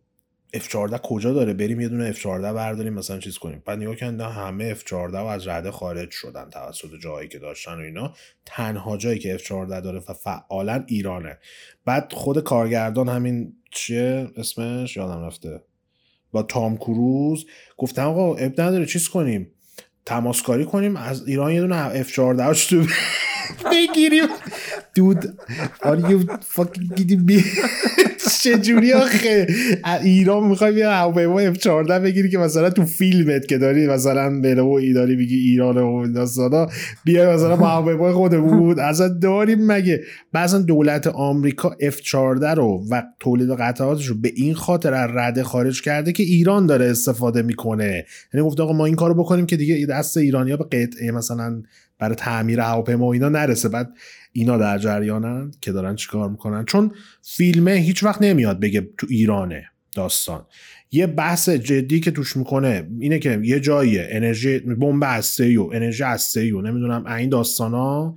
F14 0.59 0.99
کجا 1.03 1.33
داره؟ 1.33 1.53
بریم 1.53 1.81
یه 1.81 1.89
دونه 1.89 2.13
F14 2.13 2.25
برداریم 2.27 2.95
مثلا 2.95 3.19
چیز 3.19 3.39
کنیم. 3.39 3.63
بعد 3.67 3.79
نگاه 3.79 3.97
کردن 3.97 4.31
همه 4.31 4.75
F14 4.75 4.93
و 4.93 5.17
از 5.17 5.49
رده 5.49 5.71
خارج 5.71 6.11
شدن 6.11 6.51
توسط 6.51 6.89
جایی 7.03 7.29
که 7.29 7.39
داشتن 7.39 7.75
و 7.75 7.81
اینا. 7.81 8.15
تنها 8.47 8.97
جایی 8.97 9.19
که 9.19 9.39
F14 9.39 9.51
داره 9.69 10.03
و 10.09 10.13
فعالا 10.13 10.85
ایرانه. 10.87 11.39
بعد 11.85 12.13
خود 12.13 12.45
کارگردان 12.45 13.09
همین 13.09 13.53
چیه 13.71 14.31
اسمش؟ 14.37 14.97
یادم 14.97 15.25
رفته. 15.25 15.61
با 16.33 16.43
تام 16.43 16.77
کروز. 16.77 17.47
گفتن 17.77 18.03
آقا 18.03 18.35
اب 18.35 18.61
نداره 18.61 18.87
چیز 18.87 19.09
کنیم. 19.09 19.53
تماسکاری 20.07 20.65
کنیم 20.65 20.97
از 20.97 21.29
ایران 21.29 21.53
یه 21.53 21.61
دونه 21.61 22.05
F14 22.05 22.19
هاش 22.19 22.67
تو 22.67 22.87
بگیریم. 23.73 24.29
دود 24.97 25.25
are 25.83 26.01
you 26.11 26.19
fucking 26.57 26.89
kidding 26.97 27.23
me? 27.29 27.39
چجوری 28.43 28.93
آخه؟ 28.93 29.47
ایران 30.03 30.45
می‌خوای 30.49 30.73
بیا 30.73 30.93
هواپیما 30.93 31.41
اف 31.41 31.57
14 31.57 31.99
بگیری 31.99 32.31
که 32.31 32.39
مثلا 32.39 32.71
تو 32.71 32.85
فیلمت 32.85 33.47
که 33.47 33.59
داری 33.59 33.87
مثلا 33.87 34.41
بره 34.41 34.63
و 34.63 34.69
ایداری 34.69 35.17
میگی 35.17 35.37
ایران 35.37 35.77
و 35.77 36.13
داستانا 36.13 36.69
بیا 37.05 37.35
مثلا 37.35 37.57
با 37.57 37.67
هواپیمای 37.67 38.13
خودمون. 38.13 38.59
بود 38.59 38.81
اصلا 38.81 39.09
داریم 39.09 39.67
مگه؟ 39.67 40.01
بعضا 40.33 40.59
دولت 40.59 41.07
آمریکا 41.07 41.77
اف 41.81 42.01
14 42.01 42.55
رو 42.55 42.85
و 42.91 43.03
تولید 43.21 43.51
قطعاتش 43.51 44.07
رو 44.07 44.15
به 44.21 44.33
این 44.37 44.55
خاطر 44.55 44.95
از 44.95 45.11
رده 45.15 45.43
خارج 45.43 45.83
کرده 45.83 46.13
که 46.13 46.23
ایران 46.23 46.67
داره 46.67 46.87
استفاده 46.87 47.43
می‌کنه. 47.43 48.05
یعنی 48.35 48.47
گفت 48.47 48.61
آقا 48.61 48.73
ما 48.73 48.87
این 48.87 48.97
کارو 48.97 49.15
بکنیم 49.15 49.47
که 49.47 49.57
دیگه 49.57 49.87
دست 49.87 50.17
ایرانیا 50.17 50.57
به 50.57 50.65
قطعه 50.65 51.11
مثلا 51.11 51.63
برای 51.99 52.15
تعمیر 52.15 52.61
هواپیما 52.61 53.07
و 53.07 53.13
اینا 53.13 53.29
نرسه. 53.29 53.69
بعد 53.69 53.91
اینا 54.33 54.59
در 54.59 54.79
جریانن 54.79 55.51
که 55.61 55.73
دارن 55.73 55.97
چیکار 55.97 56.29
می‌کنن؟ 56.29 56.65
چون 56.65 56.93
فیلمه 57.23 57.73
هیچ 57.73 58.05
وقت 58.05 58.23
نمیاد 58.23 58.61
بگه 58.61 58.89
تو 58.99 59.07
ایرانه 59.11 59.71
داستان. 59.95 60.47
یه 60.91 61.07
بحث 61.07 61.49
جدی 61.49 62.01
که 62.01 62.11
توش 62.11 62.37
می‌کنه 62.37 62.89
اینه 63.01 63.19
که 63.19 63.41
یه 63.43 63.61
جاییه 63.61 64.09
انرژی 64.11 64.59
بمب 64.59 65.03
هسته 65.07 65.59
و 65.59 65.71
انرژی 65.73 66.03
هسته 66.03 66.55
و 66.55 66.61
نمی‌دونم 66.61 67.07
این 67.07 67.29
داستانا 67.29 68.17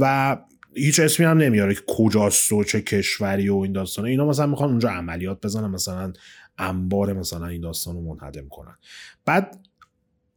و 0.00 0.36
هیچ 0.74 1.00
اسمی 1.00 1.26
هم 1.26 1.38
نمیاره 1.38 1.74
که 1.74 1.80
کجاست 1.88 2.52
و 2.52 2.64
چه 2.64 2.80
کشوری 2.80 3.48
و 3.48 3.56
این 3.56 3.72
داستانا. 3.72 4.08
اینا 4.08 4.26
مثلا 4.26 4.46
می‌خوان 4.46 4.70
اونجا 4.70 4.90
عملیات 4.90 5.40
بزنن 5.40 5.70
مثلا 5.70 6.12
انبار 6.58 7.12
مثلا 7.12 7.46
این 7.46 7.60
داستان 7.60 7.94
رو 7.94 8.14
منهدم 8.14 8.48
کنن. 8.48 8.76
بعد 9.24 9.65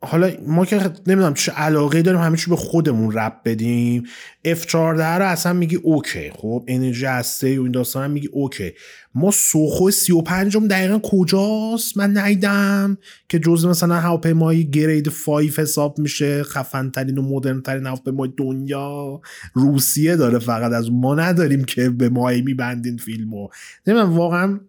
حالا 0.02 0.32
ما 0.47 0.66
که 0.66 0.76
نمی‌دونم 1.08 1.34
چه 1.34 1.52
علاقه 1.52 2.02
داریم 2.02 2.22
همه 2.22 2.38
چی 2.38 2.50
به 2.50 2.56
خودمون 2.56 3.12
رب 3.12 3.41
بدیم. 3.45 4.04
F14 4.47 4.76
رو 4.76 5.26
اصلا 5.26 5.54
میگی 5.54 5.76
اوکی 5.76 6.32
خب 6.32 6.64
انرژی 6.68 7.06
هسته 7.06 7.60
و 7.60 7.64
این 7.64 7.72
داستان 7.72 8.04
هم 8.04 8.12
میگی 8.12 8.30
اوکی 8.32 8.72
ما 9.16 9.32
سوخو 9.32 9.91
35 9.91 10.58
هم 10.58 10.68
دقیقا 10.68 11.00
کجاست؟ 11.00 11.97
من 11.97 12.18
نیدم 12.18 12.97
که 13.30 13.39
جز 13.39 13.66
مثلا 13.66 13.95
هواپیمای 13.95 14.70
گرید 14.70 15.08
5 15.26 15.60
حساب 15.60 16.00
میشه. 16.00 16.43
خفن 16.43 16.89
ترین 16.89 17.18
و 17.18 17.22
مدرن 17.22 17.62
ترین 17.62 17.86
هواپیمای 17.86 18.34
دنیا. 18.38 19.22
روسیه 19.54 20.16
داره 20.16 20.39
فقط 20.39 20.72
از 20.72 20.91
ما 20.91 21.16
نداریم 21.16 21.64
که 21.64 21.89
به 21.89 22.10
مایی 22.10 22.41
میبندین 22.41 22.97
فیلمو. 22.97 23.47
نمی‌دونم 23.88 24.18
واقعا 24.18 24.60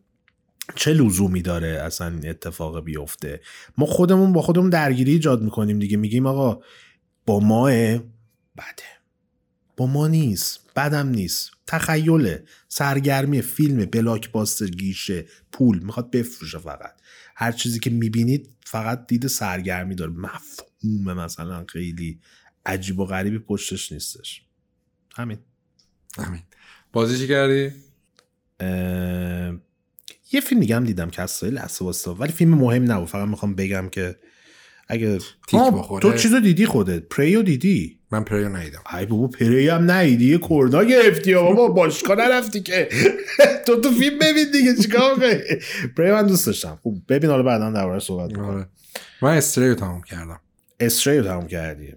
چه 0.74 0.92
لزومی 0.92 1.42
داره 1.42 1.68
اصلا 1.68 2.08
این 2.08 2.28
اتفاق 2.28 2.84
بیفته؟ 2.84 3.40
ما 3.78 3.86
خودمون 3.86 4.32
با 4.32 4.42
خودمون 4.42 4.70
درگیری 4.70 5.12
ایجاد 5.12 5.42
می‌کنیم 5.42 5.78
دیگه. 5.78 5.96
میگیم 5.96 6.26
آقا 6.26 6.62
با 7.26 7.40
ما 7.40 7.64
بده. 7.64 8.90
با 9.76 9.86
ما 9.86 10.08
نیست. 10.08 10.70
بدم 10.76 11.08
نیست. 11.08 11.50
تخیله. 11.66 12.44
سرگرمی 12.68 13.42
فیلم 13.42 13.84
بلاک 13.84 14.30
باستر 14.30 14.66
گیشه. 14.66 15.26
پول. 15.52 15.78
می‌خواد 15.78 16.10
بفروشه 16.10 16.58
فقط. 16.58 16.92
هر 17.36 17.52
چیزی 17.52 17.78
که 17.80 17.90
می‌بینید 17.90 18.50
فقط 18.64 19.06
دید 19.06 19.26
سرگرمی 19.26 19.94
داره. 19.94 20.12
مفهوم 20.12 21.12
مثلا 21.12 21.64
خیلی 21.68 22.20
عجیب 22.66 22.98
و 22.98 23.04
غریبی 23.04 23.38
پشتش 23.38 23.92
نیستش. 23.92 24.42
همین. 25.14 25.38
همین. 26.18 26.42
بازی 26.92 27.18
چی 27.18 27.28
کردی؟ 27.28 27.72
یه 30.32 30.40
فیلم 30.40 30.60
دیگه 30.60 30.76
هم 30.76 30.84
دیدم 30.84 31.10
که 31.10 31.22
از 31.22 31.44
لحظه 31.44 31.84
واسه 31.84 32.10
ولی 32.10 32.32
فیلم 32.32 32.54
مهم 32.54 32.92
نبود. 32.92 33.08
فقط 33.08 33.28
می‌خوام 33.28 33.54
بگم 33.54 33.88
که 33.88 34.16
اگه 34.88 35.18
تیک 35.18 35.60
بخوره. 35.60 36.02
تو 36.02 36.16
چیزو 36.16 36.40
دیدی 36.40 36.66
خودت؟ 36.66 37.02
پریو 37.02 37.42
دیدی؟ 37.42 37.98
من 38.12 38.24
پریو 38.24 38.48
ندیدم. 38.48 38.82
ای 38.98 39.06
بابا 39.06 39.26
پری 39.28 39.68
هم 39.68 39.90
ندیدی؟ 39.90 40.24
یه 40.30 40.38
کردا 40.38 40.84
گرفتی. 40.84 41.34
بابا 41.34 41.68
باشگاه 41.68 42.16
نرفتی 42.16 42.60
که. 42.60 42.88
تو 43.66 43.80
تو 43.80 43.90
فیلم 43.90 44.18
ببین 44.18 44.50
دیگه 44.52 44.76
چیکار 44.82 45.14
پری 45.96 46.12
من 46.12 46.26
دوست 46.26 46.46
داشتم. 46.46 46.78
خوب 46.82 47.02
ببین 47.08 47.30
حالا 47.30 47.42
بعدا 47.42 47.70
درباره 47.70 47.98
صحبت 47.98 48.38
آره. 48.38 48.68
من 49.22 49.36
استریو 49.36 49.74
تمام 49.74 50.02
کردم. 50.02 50.40
Stray 50.80 51.15
و 51.15 51.22
تمام 51.22 51.46
کردی. 51.46 51.94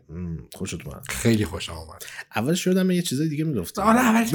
خوشت 0.53 0.85
اومد. 0.85 1.03
خیلی 1.09 1.45
خوش 1.45 1.69
آمد 1.69 2.05
اولش 2.35 2.67
یادم 2.67 2.91
یه 2.91 3.01
چیزای 3.01 3.29
دیگه 3.29 3.43
می‌گفت 3.43 3.79
حالا 3.79 3.99
اولش 3.99 4.31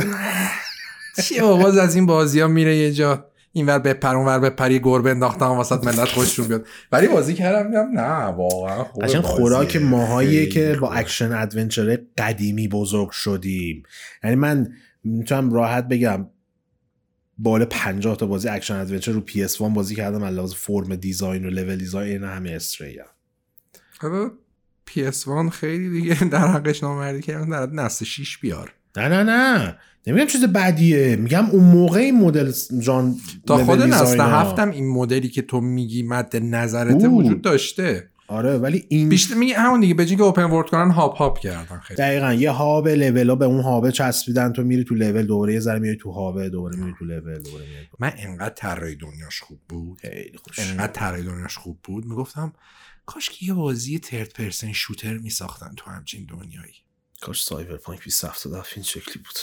چیه 1.25 1.43
بابا 1.43 1.83
از 1.83 1.95
این 1.95 2.07
بازی 2.07 2.41
ها 2.41 2.49
میره 2.49 2.77
یه 2.77 2.93
جا. 2.93 3.25
اینور 3.59 3.79
بپر 3.79 4.17
اونور 4.17 4.39
بپر 4.39 4.71
یه 4.71 4.79
گربه 4.79 5.11
انداختم 5.11 5.47
وسط 5.47 5.85
ملت 5.85 6.09
خوششون 6.09 6.49
بیاد. 6.49 6.67
ولی 6.93 7.09
بازی 7.09 7.35
کردم 7.35 7.67
میگم 7.67 8.01
نه 8.01 8.25
واقعا 8.25 8.85
قشنگ 8.85 9.23
خوراک 9.23 9.77
ماهاییه 9.77 10.47
که 10.47 10.77
با 10.81 10.93
action 10.93 11.33
adventure 11.33 11.99
قدیمی 12.19 12.69
بزرگ 12.69 13.11
شدیم. 13.11 13.83
یعنی 14.25 14.37
من 14.37 14.73
می‌تونم 15.05 15.53
راحت 15.53 15.89
بگم 15.89 16.27
بالا 17.39 17.67
50 17.67 18.17
تا 18.17 18.27
بازی 18.27 18.49
action 18.49 18.75
adventure 18.75 19.13
رو 19.13 19.23
PS1 19.29 19.61
بازی 19.61 19.95
کردم 19.95 20.25
علاوه 20.25 20.55
form 20.55 20.97
design 20.97 21.45
و 21.45 21.51
level 21.51 21.77
design 21.77 22.25
همه 22.25 22.51
استریا 22.51 23.07
خب 23.91 24.31
PS1 24.91 25.51
خیلی 25.53 25.91
دیگه 25.91 26.25
در 26.25 26.47
حقش 26.47 26.83
نامردی 26.83 27.23
کردن 27.23 27.49
در 27.49 27.67
نسل 27.67 28.05
6 28.05 28.39
بیار. 28.39 28.75
نه 28.97 29.09
نه 29.09 29.23
نه. 29.23 29.79
نمیگم 30.09 30.27
چیز 30.27 30.45
بعدیه 30.45 31.17
میگم 31.17 31.47
اون 31.47 31.65
موقع 31.65 32.01
این 32.01 32.21
مدل 32.21 32.53
جان 32.81 33.17
تا 33.47 33.65
خود 33.65 33.83
نسل 33.83 34.21
هفتم 34.21 34.71
این 34.71 34.89
مدلی 34.89 35.29
که 35.29 35.43
تو 35.43 35.61
میگی 35.61 36.03
مد 36.03 36.37
نظرت 36.37 37.05
وجود 37.05 37.43
داشته. 37.43 38.09
آره 38.29 38.59
ولی 38.59 38.85
این 38.89 39.09
بیشتر 39.09 39.35
میگه 39.35 39.59
همون 39.59 39.81
دیگه 39.81 39.95
به 39.95 40.07
که 40.07 40.23
اوپن 40.23 40.45
ورد 40.45 40.71
کنن 40.71 40.91
هاپ 40.91 41.17
هاپ 41.17 41.39
کردن 41.39 41.79
خیلی. 41.79 41.99
دقیقا 41.99 42.33
یه 42.33 42.51
هاب 42.51 42.89
لول 42.89 43.35
به 43.35 43.45
اون 43.45 43.61
هابه 43.61 43.93
چسبیدن 43.93 44.53
تو 44.53 44.63
میری 44.63 44.85
تو 44.85 44.95
لول 44.95 45.27
دوباره 45.27 45.55
یه 45.55 45.61
ذره 45.61 45.79
میری 45.79 45.97
تو 45.97 46.11
هابه 46.11 46.49
دوباره 46.49 46.77
میری 46.77 46.95
تو 46.99 47.05
لول 47.05 47.21
دوباره 47.21 47.65
میری 47.65 47.89
من 47.99 48.13
انقدر 48.19 48.55
طراحی 48.55 48.97
دنیاش 48.97 49.41
خوب 49.41 49.59
بود. 49.69 49.99
خیلی 50.01 50.39
خوش 50.45 50.59
انقدر 50.59 50.93
طراحی 50.93 51.23
دنیاش 51.23 51.59
خوب 51.59 51.79
بود. 51.85 52.07
می‌گفتم 52.07 52.53
کاش 53.07 53.31
که 53.31 53.47
یه 53.47 53.55
بازی 53.55 53.99
ترد 53.99 54.33
پرسن 54.33 54.73
شوتر 54.73 55.19
میساختن 55.19 55.71
تو 55.77 55.91
همچین 55.91 56.27
دنیایی. 56.29 56.75
کاش 57.21 57.45
سایبرپانک 57.45 58.05
2077 58.05 58.73
این 58.75 58.85
شکلی 58.85 59.23
بود. 59.25 59.39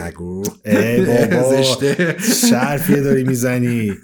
نگو. 0.00 0.44
زشته. 1.50 2.16
شرفیه 2.50 3.00
داری 3.00 3.24
می‌زنی. 3.24 3.98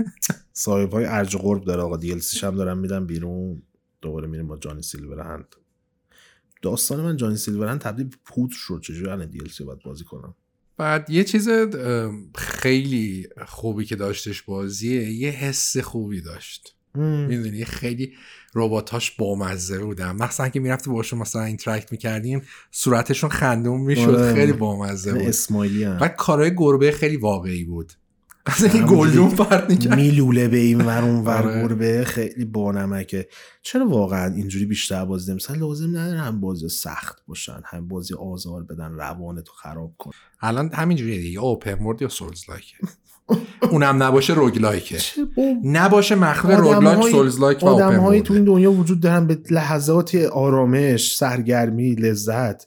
سایبرپانک 0.53 1.07
ارج 1.09 1.37
قرب 1.37 1.65
داره 1.65 1.83
آقا. 1.83 1.97
دی 1.97 2.21
هم 2.43 2.57
دارم 2.57 2.79
میدم 2.79 3.07
بیرون. 3.07 3.63
دوباره 4.03 4.27
میریم 4.29 4.47
با 4.49 4.57
جانی 4.57 4.83
سیلورهند. 4.83 5.57
داستان 6.63 7.01
من 7.01 7.17
جانی 7.17 7.37
سیلورهند 7.37 7.81
تبدیل 7.81 8.07
به 8.07 8.17
پود 8.25 8.51
شد. 8.51 8.81
چجوری 8.83 9.11
الان 9.11 9.27
دی 9.27 9.39
باید 9.65 9.83
بازی 9.83 10.05
کنم؟ 10.05 10.35
بعد 10.77 11.11
یه 11.11 11.25
چیز 11.25 11.49
خیلی 12.35 13.29
خوبی 13.47 13.85
که 13.85 13.97
داشتش 13.97 14.43
بازیه 14.43 15.11
یه 15.11 15.31
حس 15.31 15.77
خوبی 15.77 16.21
داشت. 16.21 16.77
می‌دونی؟ 16.95 17.65
خیلی 17.65 18.13
رباتاش 18.55 19.11
بامزه 19.11 19.79
بودن. 19.79 20.13
مثلا 20.13 20.49
که 20.49 20.61
می‌رفتی 20.61 20.91
باشون 20.91 21.19
مثلا 21.19 21.43
اینتراکت 21.43 21.93
می‌کردیم 21.93 22.43
صورتشون 22.71 23.31
خندون 23.31 23.81
می‌شد. 23.81 24.09
آره. 24.09 24.35
خیلی 24.35 24.53
بامزه 24.53 25.13
بود. 25.13 25.23
اسماعیلی. 25.23 25.85
بعد 25.85 26.17
کارهای 26.17 26.55
گربه 26.57 26.93
خیلی 26.93 27.17
واقعی 27.17 27.65
بود. 27.65 27.93
از 28.47 28.75
این 28.75 28.87
گلدون 28.87 29.29
فرد 29.29 29.71
می‌کرد. 29.71 29.95
میلوله 29.95 30.49
به 30.49 30.57
این 30.57 30.81
ور 30.81 31.03
اون 31.03 31.25
ور 31.25 31.43
آره. 31.43 31.63
گربه 31.63 32.05
خیلی 32.05 32.45
بانمکه. 32.45 33.29
چرا 33.63 33.89
واقعا 33.89 34.35
اینجوری 34.35 34.65
بیشتر 34.65 35.05
بازی 35.05 35.35
مثلا 35.35 35.57
لازم 35.57 35.91
نداره 35.91 36.21
هم 36.21 36.41
بازی 36.41 36.69
سخت 36.69 37.17
باشن 37.27 37.61
هم 37.65 37.89
بازی 37.89 38.15
آزار 38.15 38.63
بدن 38.63 38.93
روانتو 38.93 39.53
خراب 39.53 39.95
کن. 39.99 40.11
الان 40.41 40.71
همینجوریه 40.73 41.21
دیگه. 41.21 41.41
اوپن 41.41 41.85
ورد 41.85 42.03
یا 42.03 42.09
سولز 42.09 42.43
لایک 42.49 42.75
اونم 43.71 44.03
نباشه 44.03 44.35
روگ 44.35 44.59
لایکه 44.59 44.99
نباشه 45.65 46.15
مخلوق 46.15 46.55
روگلاک 46.55 47.11
سولز 47.11 47.41
لایک 47.41 47.63
و 47.63 47.67
هایی 47.67 47.99
ورد. 47.99 48.23
تو 48.23 48.35
این 48.35 48.45
دنیا 48.45 48.73
وجود 48.73 49.01
دارن 49.01 49.27
به 49.27 49.39
لحظات 49.51 50.15
آرامش 50.15 51.17
سرگرمی 51.17 51.95
لذت. 51.95 52.67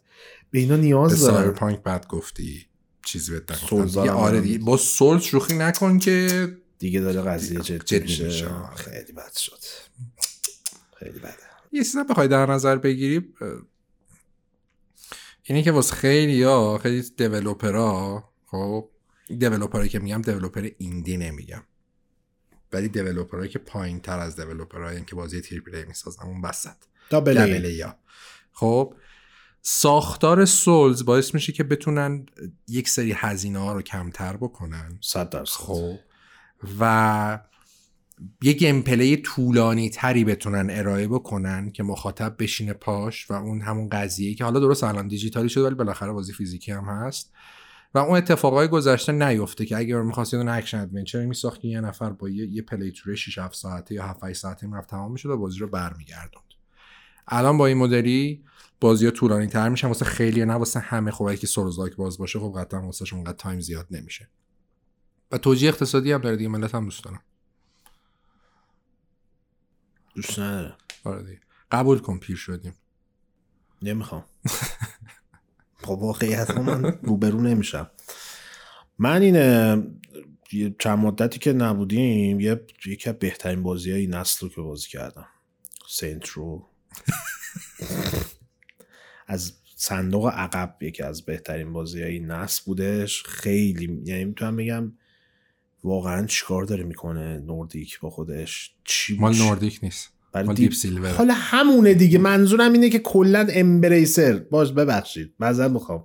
به 0.51 0.59
اینا 0.59 0.75
نیاز 0.75 1.21
دارن. 1.21 1.35
سایبرپانک 1.35 1.83
بعد 1.83 2.07
گفتی. 2.07 2.65
چیزی 3.05 3.31
بهت 3.31 3.73
آره. 4.09 4.41
دیگه. 4.41 4.59
با 4.59 4.77
سولز 4.77 5.23
شوخی 5.23 5.57
نکن 5.57 5.99
که 5.99 6.47
دیگه 6.79 6.99
داره 6.99 7.21
قضیه 7.21 7.59
جدی 7.59 7.79
جدی 7.79 8.23
میشه. 8.25 8.47
خیلی 8.75 9.13
بد 9.13 9.37
شد. 9.37 9.59
خیلی 10.99 11.19
بده 11.19 11.33
یه 11.71 11.83
چیزا 11.83 12.03
بخوای 12.03 12.27
در 12.27 12.51
نظر 12.51 12.75
بگیری 12.75 13.33
اینه 15.43 15.63
که 15.63 15.71
واسه 15.71 15.95
خیلی 15.95 16.43
ها 16.43 16.77
خیلی 16.77 17.03
developer 17.17 18.13
ا 18.13 18.23
خب 18.45 18.89
developer 19.27 19.78
ایی 19.78 19.89
که 19.89 19.99
میگم 19.99 20.21
developer 20.21 20.69
indie 20.77 21.17
نمیگم. 21.17 21.63
ولی 22.73 22.87
developer 22.87 23.38
ایی 23.38 23.49
که 23.49 23.59
پایین 23.59 23.99
تر 23.99 24.19
از 24.19 24.35
developer 24.35 24.91
ایی 24.91 25.03
که 25.05 25.15
بازی 25.15 25.41
triple 25.41 25.61
A 25.61 25.85
می‌سازن 25.85 26.23
اون 26.23 26.41
وسط. 26.41 26.75
double 27.09 27.65
A. 27.65 27.97
خب 28.51 28.93
ساختار 29.61 30.45
Souls 30.45 31.05
باعث 31.05 31.33
میشه 31.33 31.53
که 31.53 31.63
بتونن 31.63 32.25
یک 32.67 32.89
سری 32.89 33.11
هزینه 33.11 33.59
ها 33.59 33.73
رو 33.73 33.81
کمتر 33.81 34.37
بکنن. 34.37 34.97
صد 35.01 35.29
درصد. 35.29 35.51
خب 35.51 35.95
و 36.79 37.39
یه 38.41 38.53
game 38.53 38.83
طولانی 39.23 39.89
تری 39.89 40.25
بتونن 40.25 40.69
ارائه 40.69 41.07
بکنن 41.07 41.71
که 41.71 41.83
مخاطب 41.83 42.35
بشینه 42.39 42.73
پاش 42.73 43.31
و 43.31 43.33
اون 43.33 43.61
همون 43.61 43.89
قضیه 43.89 44.35
که 44.35 44.43
حالا 44.43 44.59
درست 44.59 44.83
الان 44.83 45.07
دیجیتالی 45.07 45.49
شده 45.49 45.63
ولی 45.63 45.75
بالاخره 45.75 46.11
بازی 46.11 46.33
فیزیکی 46.33 46.71
هم 46.71 46.83
هست. 46.83 47.32
و 47.93 47.97
اون 47.97 48.17
اتفاقای 48.17 48.67
گذشته 48.67 49.11
نیفته 49.11 49.65
که 49.65 49.77
اگر 49.77 50.01
می‌خواست 50.01 50.33
یه 50.33 50.51
action 50.51 50.79
adventure 50.79 51.25
میساخت 51.25 51.65
یه 51.65 51.81
نفر 51.81 52.09
با 52.09 52.29
یه, 52.29 52.47
یه 52.47 52.61
playthrough 52.61 53.15
6 53.15 53.37
7 53.37 53.55
ساعته 53.55 53.95
یا 53.95 54.03
7 54.03 54.23
8 54.23 54.39
ساعته 54.39 54.67
می‌رفت 54.67 54.89
تمام 54.89 55.11
می‌شد 55.11 55.29
و 55.29 55.37
بازی 55.37 55.59
رو 55.59 55.67
برمیگردوند. 55.67 56.43
الان 57.27 57.57
با 57.57 57.65
این 57.65 57.77
مدلی 57.77 58.43
بازی 58.79 59.05
ها 59.05 59.11
طولانی 59.11 59.47
تر 59.47 59.69
میشن 59.69 59.87
واسه 59.87 60.05
خیلی 60.05 60.45
نه 60.45 60.53
واسه 60.53 60.79
همه. 60.79 61.11
خب 61.11 61.35
که 61.35 61.47
souls-like 61.47 61.95
باز 61.95 62.17
باشه 62.17 62.39
خب 62.39 62.53
قطعا 62.57 62.81
واسه 62.81 63.05
شما 63.05 63.33
time 63.33 63.59
زیاد 63.59 63.87
نمیشه. 63.91 64.29
و 65.31 65.37
توجیه 65.37 65.69
اقتصادی 65.69 66.11
هم 66.11 66.21
داره 66.21 66.35
دیگه 66.35 66.49
ملت 66.49 66.75
هم 66.75 66.83
دوست 66.83 67.03
دارن 67.03 67.19
دوست 70.15 70.39
نداره. 70.39 70.75
آره 71.03 71.23
دیگه. 71.23 71.39
قبول 71.71 71.99
کن 71.99 72.17
پیر 72.17 72.35
شدیم. 72.35 72.75
نمی‌خوام. 73.81 74.25
خب 75.83 75.89
واقعیت 75.89 76.51
من 76.51 76.83
روبرو 77.03 77.41
نمیشم. 77.41 77.89
من 78.97 79.21
اینه 79.21 79.83
چند 80.79 80.99
مدتی 80.99 81.39
که 81.39 81.53
نبودیم 81.53 82.39
یه 82.39 82.61
یکی 82.85 83.09
از 83.09 83.15
بهترین 83.15 83.63
بازی 83.63 83.91
های 83.91 84.07
نسل 84.07 84.47
رو 84.47 84.53
که 84.53 84.61
بازی 84.61 84.89
کردم. 84.89 85.27
Saints 85.87 86.40
Row 86.40 86.67
از 89.27 89.53
صندوق 89.75 90.27
عقب 90.27 90.75
یکی 90.81 91.03
از 91.03 91.25
بهترین 91.25 91.73
بازی 91.73 92.03
های 92.03 92.19
نسل 92.19 92.61
بودش. 92.65 93.23
خیلی 93.23 94.01
یعنی 94.05 94.25
می‌تونم 94.25 94.55
بگم 94.55 94.93
واقعا 95.83 96.25
چیکار 96.25 96.63
داره 96.63 96.83
می‌کنه 96.83 97.39
Nordic 97.39 97.99
با 97.99 98.09
خودش؟ 98.09 98.75
چی 98.83 99.17
مال 99.17 99.35
Nordic 99.35 99.79
نیست. 99.83 100.12
مال 100.35 100.55
Deep 100.55 100.73
Silver. 100.73 101.09
حالا 101.09 101.33
همونه 101.33 101.93
دیگه. 101.93 102.19
منظورم 102.19 102.73
اینه 102.73 102.89
که 102.89 102.99
کلا 102.99 103.47
Embracer 103.49 104.33
باش 104.33 104.71
ببخشید. 104.71 105.33
معذرت 105.39 105.71
می‌خوام. 105.71 106.03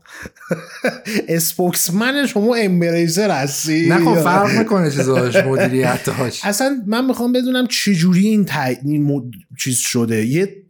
spokesman 1.29 2.27
شما 2.27 2.55
Embracer 2.55 3.31
هستی؟ 3.31 3.89
نه 3.89 4.05
خب 4.05 4.15
فرق 4.15 4.59
می‌کنه 4.59 4.91
چیزاش 4.91 5.37
مدیریتاش. 5.37 6.41
اصلا 6.45 6.83
من 6.87 7.07
می‌خوام 7.07 7.33
بدونم 7.33 7.67
چجوری 7.67 8.27
این, 8.27 8.49
این 8.85 9.31
چیز 9.59 9.77
شده. 9.77 10.27
یه 10.27 10.68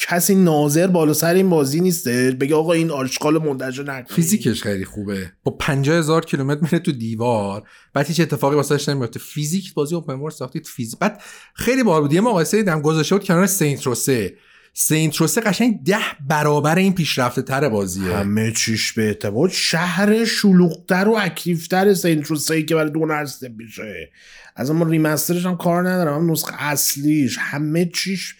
کسی 0.00 0.34
ناظر 0.34 0.86
بالا 0.86 1.12
سر 1.12 1.34
این 1.34 1.50
بازی 1.50 1.80
نیسته؟ 1.80 2.30
بگه 2.30 2.54
آقا 2.54 2.72
این 2.72 2.90
آشغال 2.90 3.38
منتشر 3.38 3.82
نکنید 3.82 4.12
فیزیکش 4.12 4.62
خیلی 4.62 4.84
خوبه. 4.84 5.32
با 5.44 5.52
50 5.52 5.98
هزار 5.98 6.24
کیلومتر 6.24 6.60
میره 6.62 6.78
تو 6.78 6.92
دیوار. 6.92 7.62
بعد 7.94 8.06
هیچ 8.06 8.20
اتفاقی 8.20 8.56
واسش 8.56 8.88
نمیفته 8.88 9.18
فیزیک 9.18 9.74
بازی 9.74 9.94
open 9.94 10.14
world 10.14 10.32
ساختید 10.32 10.66
فیزیک. 10.66 10.98
بعد 10.98 11.22
خیلی 11.54 11.82
باحال 11.82 12.02
بود. 12.02 12.12
یه 12.12 12.20
مقایسه 12.20 12.56
دیدم 12.56 12.80
گذاشته 12.80 13.14
بود 13.14 13.24
کنار 13.24 13.46
Saints 13.46 13.82
Row 13.86 14.10
سه. 14.10 14.34
Saints 14.78 15.16
Row 15.16 15.30
سه 15.30 15.40
قشنگ 15.40 15.84
ده 15.84 15.98
برابر 16.28 16.76
این 16.78 16.94
پیشرفته 16.94 17.42
تر 17.42 17.68
بازیه. 17.68 18.16
همه 18.16 18.52
چیش 18.52 18.92
به 18.92 19.02
اعتبار 19.02 19.48
شهر 19.48 20.24
شلوغتر 20.24 21.08
و 21.08 21.16
active 21.18 21.75
تر 21.75 21.94
Saints 21.94 22.26
Row 22.26 22.48
سه 22.48 22.62
که 22.62 22.74
برای 22.74 22.90
دو 22.90 23.06
نسل 23.06 23.48
پیشه. 23.48 24.10
از 24.56 24.70
اما 24.70 24.86
remaster 24.86 25.34
ش 25.34 25.46
هم 25.46 25.56
کار 25.56 25.88
ندارم. 25.88 26.14
هم 26.14 26.30
نسخه 26.30 26.54
اصلیش. 26.58 27.38
همه 27.40 27.90
چیش 27.94 28.34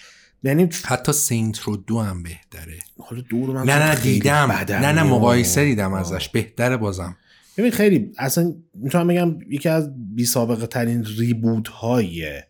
یعنی 0.46 0.68
حتی 0.84 1.12
Saints 1.12 1.60
Row 1.60 1.76
دو 1.76 2.00
هم 2.00 2.22
بهتره. 2.22 2.78
حالا 2.98 3.20
دو 3.20 3.46
رو 3.46 3.52
من 3.52 3.62
نه 3.62 3.78
نه 3.78 4.00
دیدم. 4.00 4.50
نه 4.70 4.92
نه 4.92 5.02
مقایسه 5.02 5.64
دیدم 5.64 5.92
ازش. 5.92 6.28
بهتره 6.28 6.76
بازم. 6.76 7.16
ببین 7.56 7.70
خیلی 7.70 8.12
اصلا 8.18 8.54
می‌تونم 8.74 9.06
بگم 9.06 9.38
یکی 9.50 9.68
از 9.68 10.14
بی 10.14 10.24
سابقه 10.24 10.66
ترین 10.66 11.04
reboot 11.04 11.68
هاییه 11.68 12.48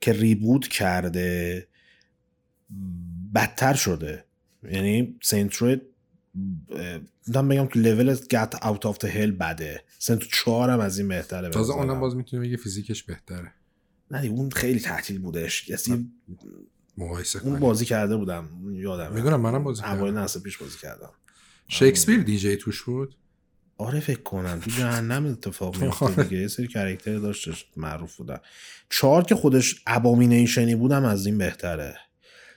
که 0.00 0.12
reboot 0.12 0.68
کرده 0.68 1.68
بدتر 3.34 3.74
شده. 3.74 4.24
یعنی 4.72 5.18
Saints 5.22 5.62
Row 5.62 5.82
می‌تونم 7.26 7.48
بگم 7.48 7.66
تو 7.66 7.78
level 7.78 8.14
Gat 8.14 8.64
out 8.64 8.86
of 8.86 9.04
Hell 9.04 9.30
بده. 9.30 9.84
Saints 9.98 10.18
Row 10.18 10.28
چهار 10.32 10.70
هم 10.70 10.80
از 10.80 10.98
این 10.98 11.08
بهتره 11.08 11.48
تازه 11.48 11.72
اونم 11.72 12.00
باز 12.00 12.16
می‌تونه 12.16 12.42
بگه 12.42 12.56
فیزیکش 12.56 13.02
بهتره. 13.02 13.52
نه 14.10 14.26
اون 14.26 14.50
خیلی 14.50 14.80
تعطیل 14.80 15.18
بودش. 15.18 15.68
یعنی 15.68 16.10
مقایسه 16.98 17.40
اون 17.44 17.60
بازی 17.60 17.84
کرده 17.84 18.16
بودم. 18.16 18.48
یادم 18.72 19.12
می‌دونم 19.12 19.40
منم 19.40 19.64
بازی 19.64 19.82
کردم. 19.82 19.98
اوایل 19.98 20.14
نسل 20.14 20.40
پیش 20.40 20.58
بازی 20.58 20.78
کردم. 20.78 21.10
Shakespeare 21.68 22.22
DJ 22.22 22.56
توش 22.56 22.82
بود؟ 22.82 23.16
آره 23.78 24.00
فکر 24.00 24.22
کنم. 24.22 24.60
تو 24.60 24.70
جهنم 24.70 25.26
اتفاق 25.26 25.76
میفته 25.82 26.22
دیگه. 26.22 26.42
یه 26.42 26.48
سری 26.48 26.68
character 26.68 27.18
داشتش 27.18 27.66
معروف 27.76 28.16
بودن. 28.16 28.38
چهار 28.90 29.24
که 29.24 29.34
خودش 29.34 29.82
ابامینیشنی 29.86 30.74
بودم 30.74 31.04
از 31.04 31.26
این 31.26 31.38
بهتره. 31.38 31.98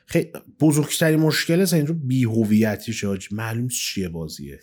خیلی 0.10 0.32
بزرگترین 0.60 1.20
مشکل 1.20 1.66
سینترو 1.66 1.94
بی 1.94 2.24
هویتیشه 2.24 3.18
معلوم 3.32 3.68
چیه 3.68 4.10
بازیه. 4.10 4.60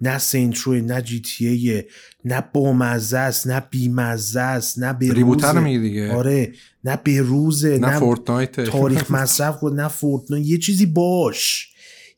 نه 0.00 0.18
سینترو 0.18 0.74
نه 0.74 1.02
جی 1.02 1.20
تی 1.20 1.82
نه 2.24 2.44
بامزه 2.52 3.18
است 3.18 3.46
نه 3.46 3.60
بیمزه 3.70 4.40
است 4.40 4.78
نه 4.78 4.92
بروزه 4.92 5.78
دیگه؟ 5.78 6.12
آره. 6.12 6.52
نه 6.84 6.96
بروزه 6.96 7.78
نه, 7.78 7.88
نه 7.88 7.98
فورتنایت 7.98 8.60
تاریخ 8.60 9.10
مصرف 9.20 9.58
کن 9.58 9.74
نه 9.74 9.88
فورتنایت. 9.88 10.46
یه 10.46 10.58
چیزی 10.58 10.86
باش. 10.86 11.70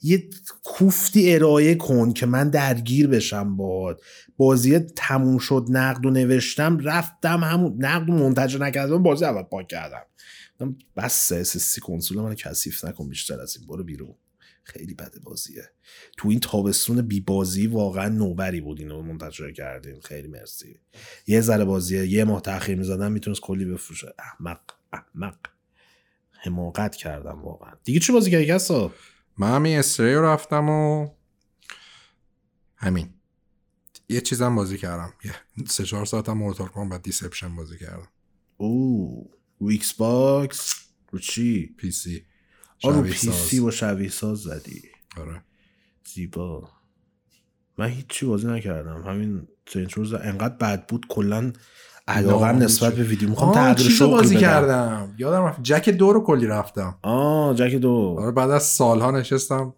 یه 0.03 0.22
کوفتی 0.62 1.35
ارائه 1.35 1.74
کن 1.74 2.12
که 2.12 2.26
من 2.26 2.49
درگیر 2.49 3.07
بشم 3.09 3.57
باد 3.57 4.01
بازی 4.37 4.78
تموم 4.78 5.39
شد 5.39 5.66
نقد 5.70 6.07
و 6.07 6.11
نوشتم 6.11 6.78
رفتم 6.78 7.45
همون 7.45 7.74
نقد 7.78 8.09
و 8.09 8.12
منتج 8.12 8.57
نکردم 8.57 9.03
بازی 9.03 9.24
اول 9.24 9.43
پاک 9.43 9.68
کردم. 9.68 10.03
بس 10.96 11.32
اس 11.32 11.78
کنسول 11.78 12.18
من 12.18 12.34
کثیف 12.34 12.84
نکن 12.84 13.09
بیشتر 13.09 13.40
از 13.40 13.57
این 13.57 13.66
برو 13.66 13.84
بیرون. 13.84 14.14
خیلی 14.64 14.94
بده 14.94 15.20
بازیه. 15.20 15.70
تو 16.16 16.28
این 16.28 16.40
تابستون 16.40 17.03
بی 17.03 17.20
بازی 17.20 17.66
واقعا 17.66 18.09
نوبری 18.09 18.61
بود 18.61 18.80
اینو 18.80 19.03
منتشر 19.03 19.53
کردیم 19.53 20.00
خیلی 20.00 20.28
مرسی. 20.28 20.80
یه 21.26 21.40
ذره 21.40 21.64
بازیه. 21.64 22.07
یه 22.07 22.24
ماه 22.24 22.40
تاخیر 22.40 22.78
می‌زدم 22.78 23.12
می‌تونست 23.12 23.40
کلی 23.40 23.64
بفروشه. 23.64 24.14
احمق 24.18 24.61
احمق. 24.92 25.38
حماقت 26.30 26.96
کردم 26.96 27.42
واقعا. 27.42 27.72
دیگه 27.84 28.00
چه 28.00 28.12
بازی 28.12 28.30
کردی 28.30 28.46
کسا؟ 28.46 28.92
من 29.38 29.55
همین 29.55 29.78
Stray 29.78 30.14
رفتم 30.14 30.68
و 30.68 31.09
همین. 32.76 33.14
یه 34.09 34.20
چیزم 34.20 34.57
بازی 34.57 34.78
کردم. 34.78 35.12
یه 35.24 35.34
سه 35.68 35.84
چهار 35.84 36.05
ساعت 36.05 36.28
هم 36.28 36.38
Mortal 36.38 36.68
Kombat 36.90 37.03
Deception 37.03 37.57
بازی 37.57 37.78
کردم. 37.78 38.09
اوه. 38.57 39.41
رو 39.62 39.68
Xbox 39.68 40.74
رو 41.10 41.18
چی؟ 41.18 41.74
PC 41.78 42.24
رو 42.84 43.02
PC 43.03 43.61
با 43.60 43.70
شبیه 43.70 44.08
ساز 44.08 44.38
زدی. 44.38 44.82
آره. 45.16 45.42
زیبا. 46.14 46.68
من 47.78 47.88
هیچی 47.88 48.26
بازی 48.26 48.46
نکردم. 48.46 49.02
همین 49.06 49.48
Saints 49.68 49.99
Row 49.99 50.14
انقدر 50.14 50.54
بد 50.56 50.86
بود 50.86 51.06
کلا 51.08 51.52
علاقه 52.08 52.52
نسبت 52.52 52.94
به 52.94 53.02
ویدیو 53.02 53.28
می‌خوام 53.28 53.54
تغییر 53.54 53.90
شغل 53.90 54.10
بازی 54.10 54.36
کردم. 54.36 55.14
یادم 55.18 55.42
رفت 55.42 55.62
جک 55.62 55.88
دو 55.88 56.12
رو 56.12 56.24
کلی 56.24 56.46
رفتم. 56.46 56.98
آه 57.02 57.54
جک 57.54 57.74
دو. 57.74 58.16
آره 58.18 58.30
بعد 58.30 58.50
از 58.50 58.62
سالها 58.62 59.10
نشستم. 59.10 59.74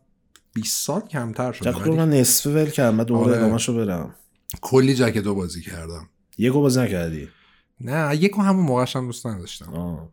20 0.55 0.87
سال 0.87 1.01
کمتر 1.01 1.53
شد 1.53 1.71
جک 1.71 1.85
دو 1.85 1.97
من 1.97 2.11
نصفه 2.11 2.51
ول 2.51 2.71
کردم 2.71 2.97
بعد 2.97 3.07
دوباره 3.07 3.45
آره. 3.45 3.85
برم 3.85 4.15
کلی 4.61 4.95
جک 4.95 5.19
دو 5.19 5.35
بازی 5.35 5.63
کردم. 5.63 6.09
یکو 6.39 6.61
بازی 6.61 6.81
نکردی. 6.81 7.29
نه 7.81 8.17
یکو 8.17 8.43
همون 8.43 8.65
موقعش 8.65 8.97
هم 8.97 9.07
دوست 9.07 9.27
نداشتم. 9.27 9.75
آه. 9.75 10.09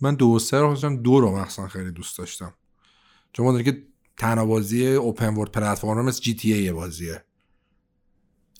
من 0.00 0.14
دو 0.14 0.38
سه 0.38 0.58
رو 0.58 0.96
دو 0.96 1.20
رو 1.20 1.36
مثلا 1.36 1.68
خیلی 1.68 1.90
دوست 1.90 2.18
داشتم. 2.18 2.54
چون 3.32 3.46
ما 3.46 3.62
که 3.62 3.82
تنها 4.16 4.46
بازی 4.46 4.86
اوپن 4.86 5.34
ورد 5.34 5.52
پلتفرم 5.52 6.04
مثل 6.04 6.20
جی 6.20 6.34
تی 6.34 6.52
ای 6.52 6.72
بازیه. 6.72 7.24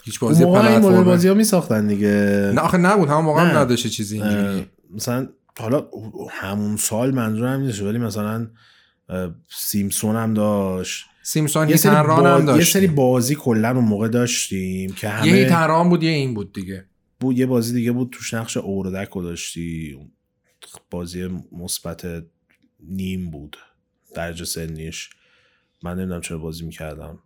هیچ 0.04 0.20
بازی 0.20 0.44
پلتفرم 0.44 1.04
بازی 1.04 1.28
ها 1.28 1.34
می 1.34 1.44
ساختن 1.44 1.86
دیگه. 1.86 2.52
نه 2.54 2.60
آخه 2.60 2.78
نبود 2.78 3.08
همون 3.08 3.24
موقع 3.24 3.42
هم 3.42 3.56
نداشته 3.56 3.88
چیزی 3.88 4.22
اینجوری. 4.22 4.66
مثلا 4.94 5.28
حالا 5.58 5.86
همون 6.30 6.76
سال 6.76 7.14
منظورم 7.14 7.60
نیست 7.60 7.82
ولی 7.82 7.98
مثلا 7.98 8.50
سیمسون 9.48 10.16
هم 10.16 10.34
داشت. 10.34 11.06
سیمسون 11.22 11.68
یه 11.68 11.76
سری 11.76 11.94
هم 11.94 12.44
داشت 12.44 12.58
یه 12.58 12.64
سری 12.64 12.86
بازی 12.86 13.34
کلا 13.34 13.70
اون 13.70 13.84
موقع 13.84 14.08
داشتیم 14.08 14.92
که 14.92 15.08
همه 15.08 15.28
یه 15.28 15.48
ترام 15.48 15.88
بود 15.88 16.02
یه 16.02 16.10
این 16.10 16.34
بود 16.34 16.52
دیگه. 16.52 16.87
بود. 17.20 17.38
یه 17.38 17.46
بازی 17.46 17.74
دیگه 17.74 17.92
بود 17.92 18.10
توش 18.12 18.34
نقش 18.34 18.56
اوردک 18.56 19.08
رو 19.08 19.22
داشتی. 19.22 19.98
بازی 20.90 21.28
مثبت 21.52 22.24
نیم 22.80 23.30
بود. 23.30 23.56
درجه 24.14 24.44
سنیش. 24.44 25.10
من 25.82 25.96
نمی‌دونم 25.98 26.20
چرا 26.20 26.38
بازی 26.38 26.64
می‌کردم. 26.64 27.18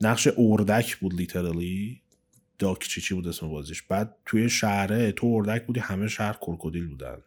نقش 0.00 0.28
اردک 0.38 0.96
بود 0.96 1.14
literally. 1.14 2.00
Duck 2.58 2.80
چی 2.88 3.00
چی 3.00 3.14
بود 3.14 3.28
اسم 3.28 3.48
بازیش. 3.48 3.82
بعد 3.82 4.16
توی 4.26 4.50
شهره 4.50 5.12
تو 5.12 5.26
اردک 5.26 5.66
بودی 5.66 5.80
همه 5.80 6.08
شهر 6.08 6.38
کرکودیل 6.46 6.88
بودن. 6.88 7.18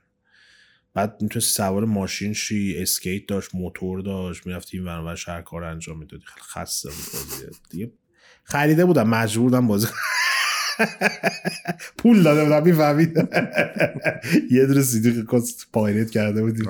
بعد 0.93 1.21
می‌تونستی 1.21 1.53
سوار 1.53 1.85
ماشین 1.85 2.33
شی 2.33 2.75
اسکیت 2.77 3.27
داشت 3.27 3.55
موتور 3.55 4.01
داشت 4.01 4.47
می‌رفتی 4.47 4.77
این 4.77 4.87
ور 4.87 5.15
شهر 5.15 5.41
کار 5.41 5.63
انجام 5.63 5.99
می‌دادی. 5.99 6.23
خیلی 6.25 6.43
خسته 6.43 6.89
بود 6.89 6.97
بازی. 7.13 7.45
دیگه 7.69 7.91
خریده 8.43 8.85
بودم 8.85 9.09
مجبور 9.09 9.43
بودم 9.49 9.67
بازی 9.67 9.87
پول 11.97 12.23
داده 12.23 12.43
بودم 12.43 12.63
می‌فهمید 12.63 13.17
یه 14.51 14.65
دونه 14.65 14.81
سیدی 14.81 15.23
pirate 15.73 16.09
کرده 16.09 16.41
بودیم 16.41 16.69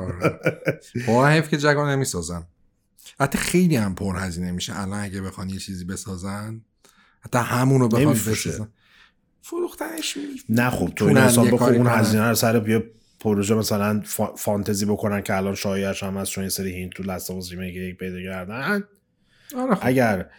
واقعا 1.07 1.31
حیف 1.31 1.49
که 1.49 1.57
جگا 1.57 1.91
نمی‌سازن. 1.91 2.43
حتی 3.19 3.37
خیلی 3.37 3.75
هم 3.75 3.95
پر 3.95 4.15
هزینه 4.17 4.51
میشه. 4.51 4.81
الان 4.81 4.99
اگه 4.99 5.21
بخوان 5.21 5.49
یه 5.49 5.59
چیزی 5.59 5.85
بسازن 5.85 6.61
حتی 7.21 7.39
همونو 7.39 7.87
بخواد 7.87 8.03
نمی‌فروشه. 8.03 8.49
بسازن. 8.49 8.69
فروختنش 9.41 10.17
نه 10.49 10.69
خب 10.69 10.91
تو 10.95 11.05
این 11.05 11.17
حساب 11.17 11.47
بکن 11.47 11.75
اون. 11.75 11.87
هزینه 11.87 12.29
رو 12.29 12.35
سر 12.35 12.69
یه 12.69 12.83
پروژه 13.19 13.55
مثلا 13.55 14.01
فا- 14.05 14.37
فانتزی 14.37 14.85
بکنن 14.85 15.21
که 15.21 15.35
الان 15.35 15.55
شایعش 15.55 16.03
هم 16.03 16.17
هست 16.17 16.31
چون 16.31 16.43
یه 16.43 16.49
سری 16.49 16.71
hint 16.71 16.93
تو 16.93 17.03
Last 17.03 17.27
of 17.27 17.39
Us 17.39 17.51
remake 17.51 17.75
یک 17.75 17.97
پیدا 17.97 18.21
کردن. 18.21 18.83
آره 19.57 19.75
خب. 19.75 19.81
اگر 19.81 20.29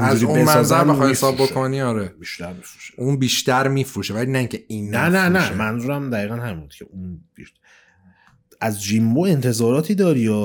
از 0.00 0.22
اون 0.22 0.42
منظر 0.42 0.84
بخوای 0.84 1.10
حساب. 1.10 1.34
بکنی 1.34 1.80
آره. 1.82 2.08
بیشتر 2.20 2.52
میفروشه. 2.52 2.94
اون 2.96 3.16
بیشتر 3.16 3.68
میفروشه 3.68 4.14
ولی 4.14 4.32
نه 4.32 4.38
اینکه 4.38 4.64
این 4.68 4.90
نه 4.90 5.08
نه 5.08 5.28
نه. 5.28 5.54
منظورم 5.54 6.10
دقیقا 6.10 6.34
همین 6.34 6.60
بود 6.60 6.74
که 6.74 6.86
اون 6.90 7.20
بیشتر 7.34 7.60
از 8.60 8.82
جیمبو 8.82 9.24
انتظاراتی 9.24 9.94
داری 9.94 10.20
یا 10.20 10.38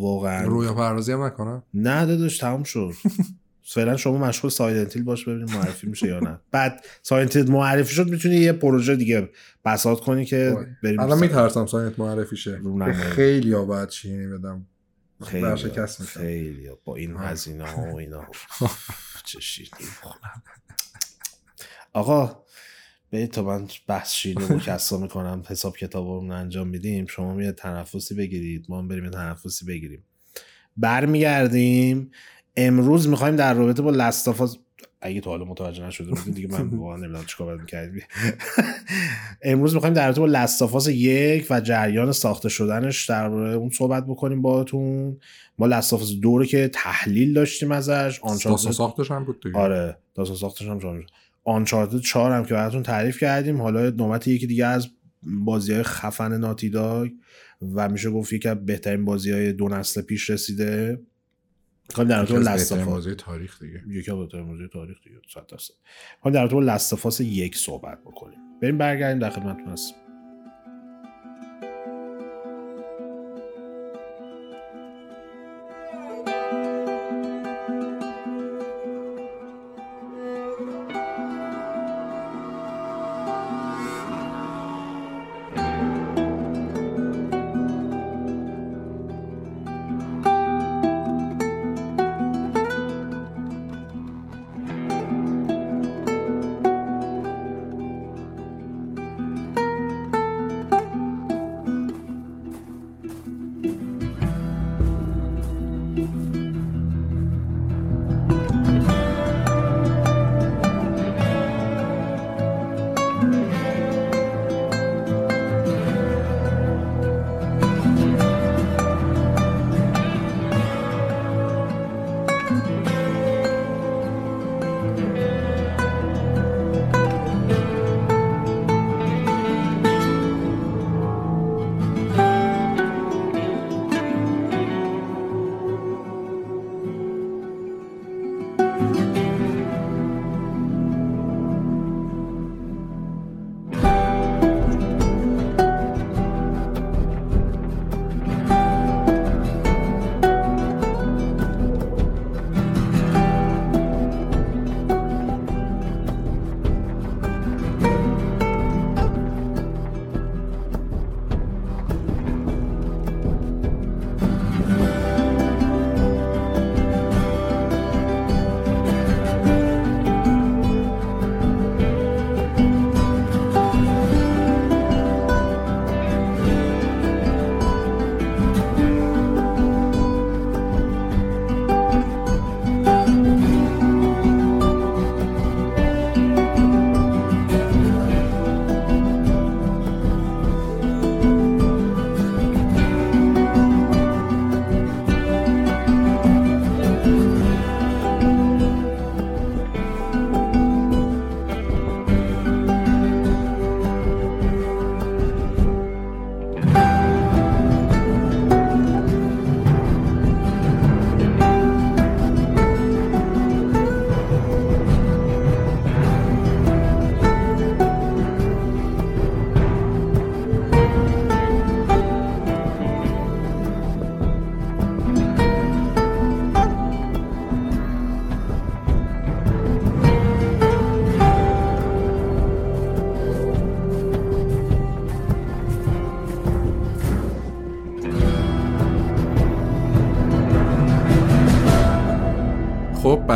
واقعا؟ 0.00 0.44
رویا 0.44 0.74
پردازی 0.74 1.12
هم 1.12 1.22
نکنم. 1.22 1.62
نه 1.74 2.06
داداش 2.06 2.38
تموم 2.38 2.62
شد. 2.62 2.92
فعلا 3.74 3.96
شما 3.96 4.18
مشغول 4.18 4.50
سایلنتیل 4.50 5.02
باش 5.02 5.24
ببینیم 5.24 5.54
معرفی 5.54 5.86
میشه 5.86 6.06
یا 6.06 6.20
نه. 6.20 6.38
بعد 6.50 6.84
سایلنتیل 7.02 7.50
معرفی 7.50 7.94
شد 7.94 8.08
می‌تونی 8.10 8.36
یه 8.36 8.52
پروژه 8.52 8.96
دیگه 8.96 9.30
بساط 9.64 10.00
کنی 10.00 10.24
که 10.24 10.56
بریم 10.82 11.00
الان 11.00 11.18
میترسم 11.18 11.66
سایت 11.66 11.98
معرفی 11.98 12.36
شه. 12.36 12.60
خیلی 12.92 13.52
ها 13.52 13.64
باید 13.64 13.88
چینی 13.88 14.26
بدم. 14.26 14.66
خیلی 15.26 15.44
ورشکست 15.44 16.00
میشم. 16.00 16.20
خیلی 16.20 16.70
با 16.84 16.96
این. 16.96 17.16
هزینه 17.16 17.70
ها 17.70 17.92
و 17.92 17.96
اینا. 17.96 18.26
چه 19.24 19.40
شیرینی. 19.40 19.90
آقا 21.92 22.44
برید 23.12 23.30
تا 23.30 23.42
من 23.42 23.68
بحث 23.86 24.12
شیرینی 24.12 24.48
رو 24.48 24.58
کسا 24.58 24.98
می‌کنم. 24.98 25.42
حساب 25.48 25.76
کتاب 25.76 26.06
رو 26.06 26.32
انجام 26.32 26.68
میدیم. 26.68 27.06
شما 27.06 27.42
یه 27.42 27.52
تنفسی 27.52 28.14
بگیرید. 28.14 28.66
ما 28.68 28.78
هم 28.78 28.88
بریم 28.88 29.04
یه 29.04 29.10
تنفسی 29.10 29.64
بگیریم. 29.64 30.04
برمیگردیم. 30.76 32.10
امروز 32.56 33.08
می‌خوایم 33.08 33.36
در 33.36 33.54
رابطه 33.54 33.82
با 33.82 33.90
لستافاز 33.90 34.58
اگه 35.00 35.20
تا 35.20 35.30
حالا 35.30 35.44
متوجه 35.44 35.86
نشده 35.86 36.10
بودید 36.10 36.34
دیگه 36.34 36.48
من 36.48 36.68
واقعا 36.78 36.96
نمی‌دونم 36.96 37.24
چیکار 37.24 37.46
باید 37.46 37.60
می‌کردیم 37.60 38.02
امروز 39.42 39.74
می‌خوایم 39.74 39.94
در 39.94 40.06
رابطه 40.06 40.20
با 40.20 40.26
لستافاز 40.26 40.88
یک 40.88 41.46
و 41.50 41.60
جریان 41.60 42.12
ساخته 42.12 42.48
شدنش 42.48 43.10
درباره 43.10 43.54
اون 43.54 43.70
صحبت 43.70 44.06
بکنیم 44.06 44.42
باهاتون. 44.42 45.16
ما 45.58 45.66
لستافاز 45.66 46.20
دو 46.20 46.38
رو 46.38 46.44
که 46.44 46.70
تحلیل 46.72 47.32
داشتیم 47.32 47.72
ازش 47.72 48.20
آنچارتد 48.22 48.70
ساختش 48.70 49.10
هم 49.10 49.24
بود 49.24 49.42
دیگه. 49.42 49.58
آره 49.58 49.96
داستان 50.14 50.36
ساختش 50.36 50.68
هم 50.68 50.78
جالب 50.78 51.00
شد. 51.00 51.10
Uncharted 51.44 52.00
4 52.00 52.32
هم 52.32 52.44
که 52.44 52.54
براتون 52.54 52.82
تعریف 52.82 53.18
کردیم. 53.18 53.62
حالا 53.62 53.90
نوبت 53.90 54.28
یکی 54.28 54.46
دیگه 54.46 54.66
از 54.66 54.88
بازی 55.22 55.72
های 55.72 55.82
خفن 55.82 56.32
Naughty 56.38 56.70
Dog 56.70 57.10
و 57.74 57.88
میشه 57.88 58.10
گفت 58.10 58.32
یکی 58.32 58.48
از 58.48 58.66
بهترین 58.66 59.04
بازی 59.04 59.32
های 59.32 59.52
دو 59.52 59.68
نسل 59.68 60.02
پیش 60.02 60.30
رسیده. 60.30 61.00
می‌خوایم 61.90 62.08
در 62.08 62.16
رابطه 62.16 62.34
با 62.34 62.40
یکی 62.40 62.48
از 62.48 62.54
Last 62.54 62.72
بهترین 62.72 62.88
of 62.88 62.94
بازی 62.94 63.14
تاریخ 63.14 63.62
دیگه. 63.62 63.82
یکی 63.88 64.10
از 64.10 64.16
بازی 64.16 64.68
تاریخ 64.72 64.96
دیگه 65.04 65.16
100 65.34 65.46
درصد. 65.46 65.74
می‌خوایم 66.16 66.34
در 66.34 66.40
رابطه 66.40 66.54
با 66.54 66.60
Last 66.60 66.92
of 66.92 67.06
Us 67.06 67.20
یک 67.20 67.56
صحبت 67.56 68.00
بکنیم. 68.00 68.38
بریم 68.62 68.78
برگردیم 68.78 69.18
در 69.18 69.30
خدمتتون 69.30 69.68
هستیم. 69.68 69.96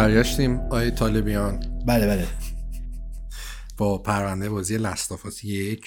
برگشتیم. 0.09 0.61
آیه 0.71 0.91
طالبیان. 0.91 1.83
بله 1.87 2.07
بله. 2.07 2.27
با 3.77 3.99
پرونده 3.99 4.51
بازی 4.51 4.77
لستافاس 4.79 5.45
یک 5.45 5.87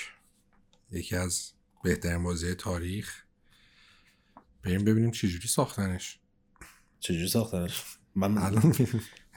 یکی 0.91 1.15
از 1.15 1.51
بهترین 1.83 2.23
بازی 2.23 2.53
تاریخ. 2.55 3.23
بریم 4.63 4.83
ببینیم 4.85 5.11
چجوری 5.11 5.47
ساختنش. 5.47 6.19
چجوری 6.99 7.27
ساختنش؟ 7.27 7.83
من 8.15 8.37
الان 8.37 8.73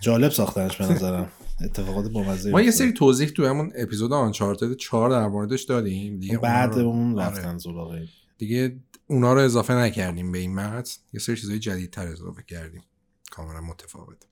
جالب 0.01 0.31
ساختنش 0.31 0.77
به 0.77 0.85
نظرم. 0.87 1.33
اتفاقات 1.65 2.11
بامزه 2.13 2.51
ما 2.51 2.61
یه. 2.61 2.71
سری 2.71 2.93
توضیح 2.93 3.29
تو 3.29 3.47
همون 3.47 3.73
اپیزود 3.77 4.13
آنچارتد 4.13 4.73
4 4.77 5.11
در 5.11 5.29
موردش 5.29 5.63
دادیم. 5.63 6.19
دیگه 6.21 6.39
بعد 6.39 6.75
رو- 6.75 6.87
اون 6.87 7.19
آره. 7.19 7.27
رفتن 7.29 7.59
سراغ. 7.59 7.99
دیگه 8.39 8.77
اونا 9.07 9.33
رو 9.33 9.41
اضافه 9.41 9.75
نکردیم 9.75 10.33
به 10.33 10.39
این 10.39 10.55
متن. 10.55 10.93
یه 11.13 11.21
سری 11.21 11.37
چیزای 11.37 11.59
جدیدتر 11.59 12.07
اضافه 12.07 12.43
کردیم. 12.43 12.83
کاملا 13.31 13.61
متفاوت. 13.61 14.27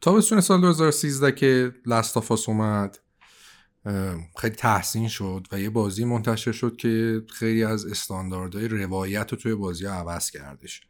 تابستون 0.00 0.40
سال 0.40 0.60
2013 0.60 1.32
که 1.32 1.72
لستافاس 1.86 2.48
اومد 2.48 2.98
خیلی 4.40 4.54
تحسین 4.56 5.08
شد 5.08 5.46
و 5.52 5.60
یه 5.60 5.70
بازی 5.70 6.04
منتشر 6.04 6.52
شد 6.52 6.76
که 6.76 7.22
خیلی 7.28 7.64
از 7.64 7.86
استانداردهای 7.86 8.68
روایت 8.68 9.32
رو 9.32 9.38
توی 9.38 9.54
بازی 9.54 9.86
عوض 9.86 10.30
کردش. 10.30 10.80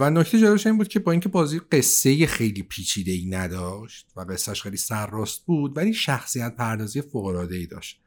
و 0.00 0.10
نکته 0.10 0.38
جالبش 0.38 0.66
این 0.66 0.76
بود 0.76 0.88
که 0.88 0.98
با 0.98 1.12
اینکه 1.12 1.28
بازی 1.28 1.58
قصه 1.72 2.26
خیلی 2.26 2.62
پیچیده 2.62 3.12
ای 3.12 3.26
نداشت 3.26 4.06
و 4.16 4.20
قصهش 4.20 4.62
خیلی 4.62 4.76
سرراست 4.76 5.46
بود 5.46 5.76
ولی 5.76 5.94
شخصیت 5.94 6.56
پردازی 6.56 7.02
فوق 7.02 7.26
ای 7.26 7.66
داشت. 7.66 8.00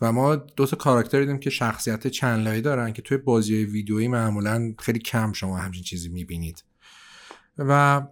و 0.00 0.12
ما 0.12 0.36
دو 0.36 0.66
تا 0.66 0.76
کاراکتر 0.76 1.20
دیدیم 1.20 1.38
که 1.38 1.50
شخصیت 1.50 2.06
چند 2.06 2.44
لایه 2.44 2.60
دارن 2.60 2.92
که 2.92 3.02
توی 3.02 3.16
بازی 3.16 3.54
ویدیویی 3.64 4.08
معمولا 4.08 4.74
خیلی 4.78 4.98
کم 4.98 5.32
شما 5.32 5.58
همچین 5.58 5.82
چیزی 5.82 6.08
می‌بینید. 6.08 6.64
و 7.58 8.02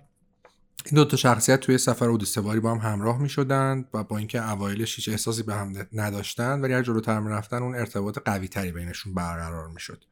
این 0.84 0.94
دو 0.94 1.04
تا 1.04 1.16
شخصیت 1.16 1.60
توی 1.60 1.78
سفر 1.78 2.08
اودیسه 2.08 2.40
با 2.40 2.74
هم 2.74 2.92
همراه 2.92 3.18
می 3.18 3.28
شدند 3.28 3.88
و 3.94 4.04
با 4.04 4.18
اینکه 4.18 4.50
اوایلش 4.50 4.96
هیچ 4.96 5.08
احساسی 5.08 5.42
به 5.42 5.54
هم 5.54 5.86
نداشتن 5.92 6.60
ولی 6.60 6.72
هر 6.72 6.82
جلوتر 6.82 7.20
می 7.20 7.30
رفتن 7.30 7.62
اون 7.62 7.74
ارتباط 7.74 8.18
قوی 8.24 8.48
تری 8.48 8.72
بینشون 8.72 9.14
برقرار 9.14 9.68
می 9.68 9.80
شد 9.80 10.04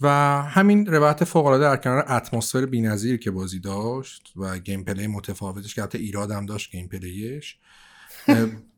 و 0.00 0.08
همین 0.42 0.86
روایت 0.86 1.24
فوق 1.24 1.46
العاده 1.46 1.64
در 1.64 1.76
کنار 1.76 2.12
اتمسفر 2.12 2.66
بی‌نظیر 2.66 3.16
که 3.16 3.30
بازی 3.30 3.60
داشت 3.60 4.32
و 4.36 4.58
gameplay 4.58 5.06
متفاوتش 5.06 5.74
که 5.74 5.82
حتی 5.82 5.98
ایراد 5.98 6.30
هم 6.30 6.46
داشت 6.46 6.70
gameplay 6.70 6.88
ش 6.88 7.58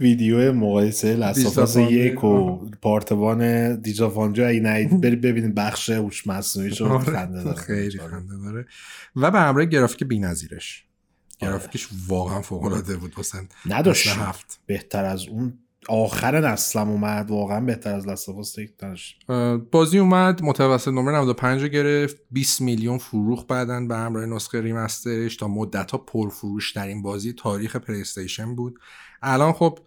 ویدیو 0.00 0.52
مقایسه 0.52 1.16
Last 1.16 1.46
of 1.46 1.61
Us 1.61 1.76
یک 1.76 2.24
و 2.24 2.56
پارتوان 2.82 3.74
دیجافانجو 3.80 4.48
اگه 4.48 4.60
نهید 4.60 5.00
بری 5.00 5.16
ببینید 5.16 5.54
بخش 5.54 5.90
هوش 5.90 6.26
مصنوعی 6.26 6.74
شو. 6.74 6.86
آره، 6.86 7.04
خنده 7.04 7.44
داره. 7.44 7.56
خیلی 7.56 7.98
خنده 7.98 8.36
داره. 8.44 8.66
و 9.16 9.30
به 9.30 9.40
همراه 9.40 9.64
گرافیک 9.64 10.04
بی‌نظیرش. 10.04 10.84
گرافیکش 11.38 11.88
واقعا 12.08 12.42
فوق 12.42 12.64
العاده 12.64 12.96
بود. 12.96 13.12
واسه 13.16 13.38
نداشت. 13.66 14.08
هفت. 14.08 14.60
بهتر 14.66 15.04
از 15.04 15.28
اون. 15.28 15.58
آخر 15.88 16.40
نسلم 16.40 16.88
اومد. 16.88 17.30
واقعا 17.30 17.60
بهتر 17.60 17.94
از 17.94 18.08
لستافاس 18.08 18.56
بازی 19.70 19.98
اومد. 19.98 20.42
متوسط 20.42 20.88
نمره 20.88 21.14
95 21.14 21.62
رو 21.62 21.68
گرفت. 21.68 22.16
20 22.30 22.60
میلیون 22.60 22.98
فروخ 22.98 23.44
بعدن 23.48 23.88
به 23.88 23.96
همراه 23.96 24.26
نسخه 24.26 24.60
ریمسترش. 24.60 25.36
تا 25.36 25.48
مدت 25.48 25.90
ها 25.90 25.98
پرفروش 25.98 26.72
ترین 26.72 27.02
بازی 27.02 27.32
تاریخ 27.32 27.76
پلیستیشن 27.76 28.54
بود. 28.54 28.78
الان 29.24 29.52
خب 29.52 29.78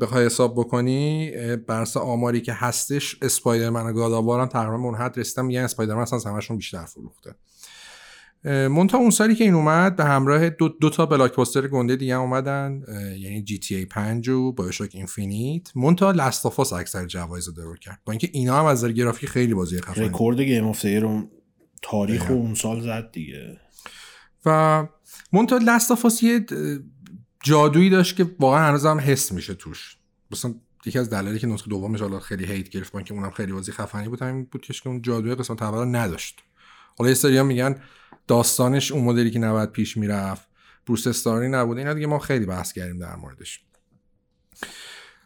بخوای 0.00 0.26
حساب 0.26 0.54
بکنی 0.54 1.30
بر 1.56 1.76
اساس 1.76 1.96
آماری 1.96 2.40
که 2.40 2.52
هستش 2.52 3.16
Spider-Man 3.22 3.86
و 3.86 3.92
God 3.92 4.10
of 4.10 4.22
War 4.22 4.40
هم 4.40 4.46
تقریبا 4.46 4.76
منحد 4.76 5.18
رسیدن. 5.18 5.44
میگن 5.44 5.60
Spider-Man 5.60 6.02
اصلا 6.02 6.32
همشون 6.32 6.56
بیشتر 6.56 6.84
فروخته. 6.84 7.34
منتها 8.44 8.98
اون 8.98 9.10
سالی 9.10 9.34
که 9.34 9.44
این 9.44 9.54
اومد 9.54 9.96
به 9.96 10.04
همراه 10.04 10.50
دو, 10.50 10.68
دو 10.68 10.90
تا 10.90 11.06
blockbuster 11.06 11.68
گنده 11.68 11.96
دیگه 11.96 12.14
هم 12.14 12.20
اومدن. 12.20 12.82
یعنی 13.18 13.42
GTA 13.42 13.84
5 13.84 14.28
و 14.28 14.52
BioShock 14.52 14.90
Infinite. 14.94 15.70
منتها 15.74 16.10
Last 16.10 16.41
of 16.41 16.56
Us 16.56 16.72
اکثر 16.72 17.06
جوایز 17.06 17.48
رو 17.48 17.54
درو 17.54 17.76
کرد. 17.76 18.00
با 18.04 18.12
اینکه 18.12 18.28
اینا 18.32 18.58
هم 18.58 18.64
از 18.64 18.78
نظر 18.78 18.92
گرافیک 18.92 19.28
خیلی 19.28 19.54
بازی 19.54 19.80
خفنی 19.80 20.04
رکورد 20.04 20.40
Game 20.40 20.66
of 20.66 20.70
the 20.70 20.76
Year 20.76 20.84
رو 20.84 21.22
تاریخ 21.82 22.30
اون 22.30 22.54
سال 22.54 22.80
زد 22.80 23.10
دیگه. 23.12 23.56
و 24.46 24.86
مونتا 25.32 25.56
لاستافاس 25.56 26.22
یه 26.22 26.46
جادویی 27.42 27.90
داشت 27.90 28.16
که 28.16 28.30
واقعا 28.40 28.68
هنوز 28.68 28.86
هم 28.86 29.00
حس 29.00 29.32
میشه 29.32 29.54
توش. 29.54 29.96
مثلا 30.30 30.54
یکی 30.86 30.98
از 30.98 31.10
دلایلی 31.10 31.38
که 31.38 31.46
نسخه 31.46 31.70
دومش 31.70 32.00
حالا 32.00 32.20
خیلی 32.20 32.44
هیت 32.44 32.68
گرفت 32.68 32.94
اینکه 32.94 33.14
اونم 33.14 33.30
خیلی 33.30 33.52
بازی 33.52 33.72
خفنی 33.72 34.08
بود 34.08 34.22
همین 34.22 34.48
بود 34.52 34.62
که 34.62 34.88
اون 34.88 35.02
جادوی 35.02 35.34
قسمت 35.34 35.62
اول 35.62 35.96
نداشت. 35.96 36.40
حالا 36.98 37.10
یه 37.10 37.14
سری 37.14 37.42
میگن 37.42 37.76
داستانش 38.26 38.92
اون 38.92 39.04
مدلی 39.04 39.30
که 39.30 39.38
نباید 39.38 39.72
پیش 39.72 39.96
می‌رفت 39.96 40.48
بروس 40.86 41.06
استاری 41.06 41.48
نبود 41.48 41.78
اینا 41.78 41.94
دیگه 41.94 42.06
ما 42.06 42.18
خیلی 42.18 42.46
بحث 42.46 42.72
کردیم 42.72 42.98
در 42.98 43.16
موردش. 43.16 43.60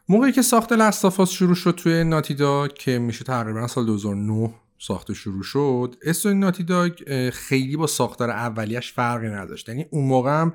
موقعی 0.09 0.33
که 0.33 0.43
ساخت 0.43 0.73
لستافاس 0.73 1.31
شروع 1.31 1.55
شد 1.55 1.71
توی 1.71 2.05
ناتیدا 2.05 2.69
که 2.69 2.99
میشه 2.99 3.25
تقریبا 3.25 3.67
سال 3.67 3.87
2009 3.87 4.55
ساخته 4.79 5.15
شروع 5.15 5.43
شد 5.43 5.97
استوری 6.03 6.35
ناتی 6.35 6.65
داگ 6.65 6.93
خیلی 7.31 7.77
با 7.77 7.87
ساختار 7.87 8.31
اولیش 8.31 8.93
فرقی 8.93 9.29
نداشت. 9.29 9.69
یعنی 9.69 9.87
اون 9.91 10.05
موقع 10.05 10.41
هم 10.41 10.55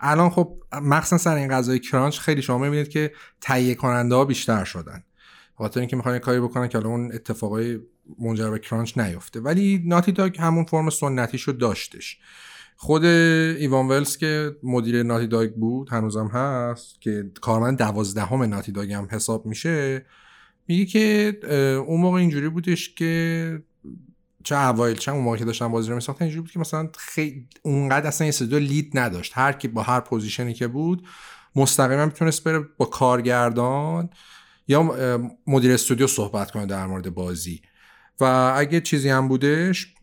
الان 0.00 0.30
خب 0.30 0.62
مخصوصا 0.72 1.18
سر 1.18 1.34
این 1.34 1.48
غذای 1.48 1.78
کرانچ 1.78 2.18
خیلی 2.18 2.42
شما 2.42 2.58
می‌بینید 2.58 2.88
که 2.88 3.12
تهیه 3.40 3.74
کننده 3.74 4.14
ها 4.14 4.24
بیشتر 4.24 4.64
شدن. 4.64 5.02
خاطر 5.54 5.80
اینکه 5.80 5.96
می‌خوان 5.96 6.18
کاری 6.18 6.40
بکنن 6.40 6.68
که 6.68 6.78
الان 6.78 6.90
اون 6.90 7.12
اتفاقای 7.12 7.78
منجر 8.18 8.50
به 8.50 8.58
کرانچ 8.58 8.98
نیفته. 8.98 9.40
ولی 9.40 9.82
ناتی 9.86 10.12
داگ 10.12 10.38
همون 10.38 10.64
فرم 10.64 10.90
سنتیش 10.90 11.42
رو 11.42 11.52
داشتش. 11.52 12.18
خود 12.76 13.04
ایوان 13.04 13.88
ولز 13.88 14.16
که 14.16 14.56
مدیر 14.62 15.02
ناتی 15.02 15.26
داگ 15.26 15.54
بود 15.54 15.88
هنوزم 15.90 16.26
هست 16.26 17.00
که 17.00 17.30
کارمند 17.40 17.78
دوازدهم 17.78 18.42
ناتی 18.42 18.72
داگ 18.72 18.92
هم 18.92 19.08
حساب 19.10 19.46
میشه 19.46 20.06
میگه 20.68 20.86
که 20.86 21.38
اون 21.86 22.00
موقع 22.00 22.18
اینجوری 22.18 22.48
بودش 22.48 22.94
که 22.94 23.62
چه 24.48 24.56
اوایل 24.56 24.96
چه 24.96 25.12
اون 25.12 25.24
موقع 25.24 25.36
که 25.36 25.44
داشتن 25.44 25.68
بازی 25.68 25.88
رو 25.88 25.94
میساختن 25.94 26.24
اینجوری 26.24 26.40
بود 26.40 26.50
که 26.50 26.58
مثلا 26.58 26.88
خیلی 26.98 27.48
اونقدر 27.62 28.06
اصلا 28.06 28.30
این 28.40 28.58
lead 28.58 28.98
نداشت. 28.98 29.32
هر 29.34 29.52
کی 29.52 29.68
با 29.68 29.82
هر 29.82 30.00
position 30.00 30.48
ی 30.48 30.54
که 30.54 30.68
بود 30.68 31.06
مستقیما 31.56 32.06
می‌تونست 32.06 32.44
بره 32.44 32.58
با 32.58 32.86
کارگردان 32.86 34.10
یا 34.68 34.82
مدیر 35.46 35.72
استودیو 35.72 36.06
صحبت 36.06 36.50
کنه 36.50 36.66
در 36.66 36.86
مورد 36.86 37.14
بازی. 37.14 37.62
و 38.20 38.24
اگه 38.56 38.80
چیزی 38.80 39.08
هم 39.08 39.28
بودش 39.28 39.94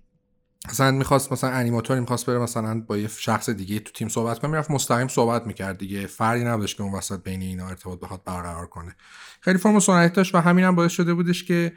مثلا 0.70 0.91
می‌خواست 0.91 1.32
مثلا 1.32 1.50
انیماتوری 1.50 2.00
می‌خواست 2.00 2.26
بره 2.26 2.39
مثلا 2.39 2.82
با 2.82 2.98
یه 2.98 3.08
شخص 3.08 3.50
دیگه 3.50 3.80
تو 3.80 3.91
تیم 3.91 4.08
صحبت 4.08 4.39
کنه 4.39 4.52
می‌رفت 4.52 4.72
مستقیم 4.72 5.08
صحبت 5.08 5.48
می‌کرد 5.48 5.78
دیگه. 5.78 6.08
فرقی 6.08 6.43
نداشت 6.43 6.78
که 6.78 6.84
اون 6.84 6.93
وسط 6.93 7.24
بین 7.24 7.41
اینا 7.41 7.68
ارتباط 7.68 8.00
بخواد 8.00 8.24
برقرار 8.24 8.68
کنه. 8.68 8.96
خیلی 9.41 9.58
فرم 9.58 9.80
سنتی 9.80 10.16
داشت 10.16 10.36
و 10.36 10.38
همین 10.38 10.66
هم 10.66 10.76
باعث 10.76 10.91
شده 10.91 11.14
بودش 11.14 11.43
که 11.43 11.74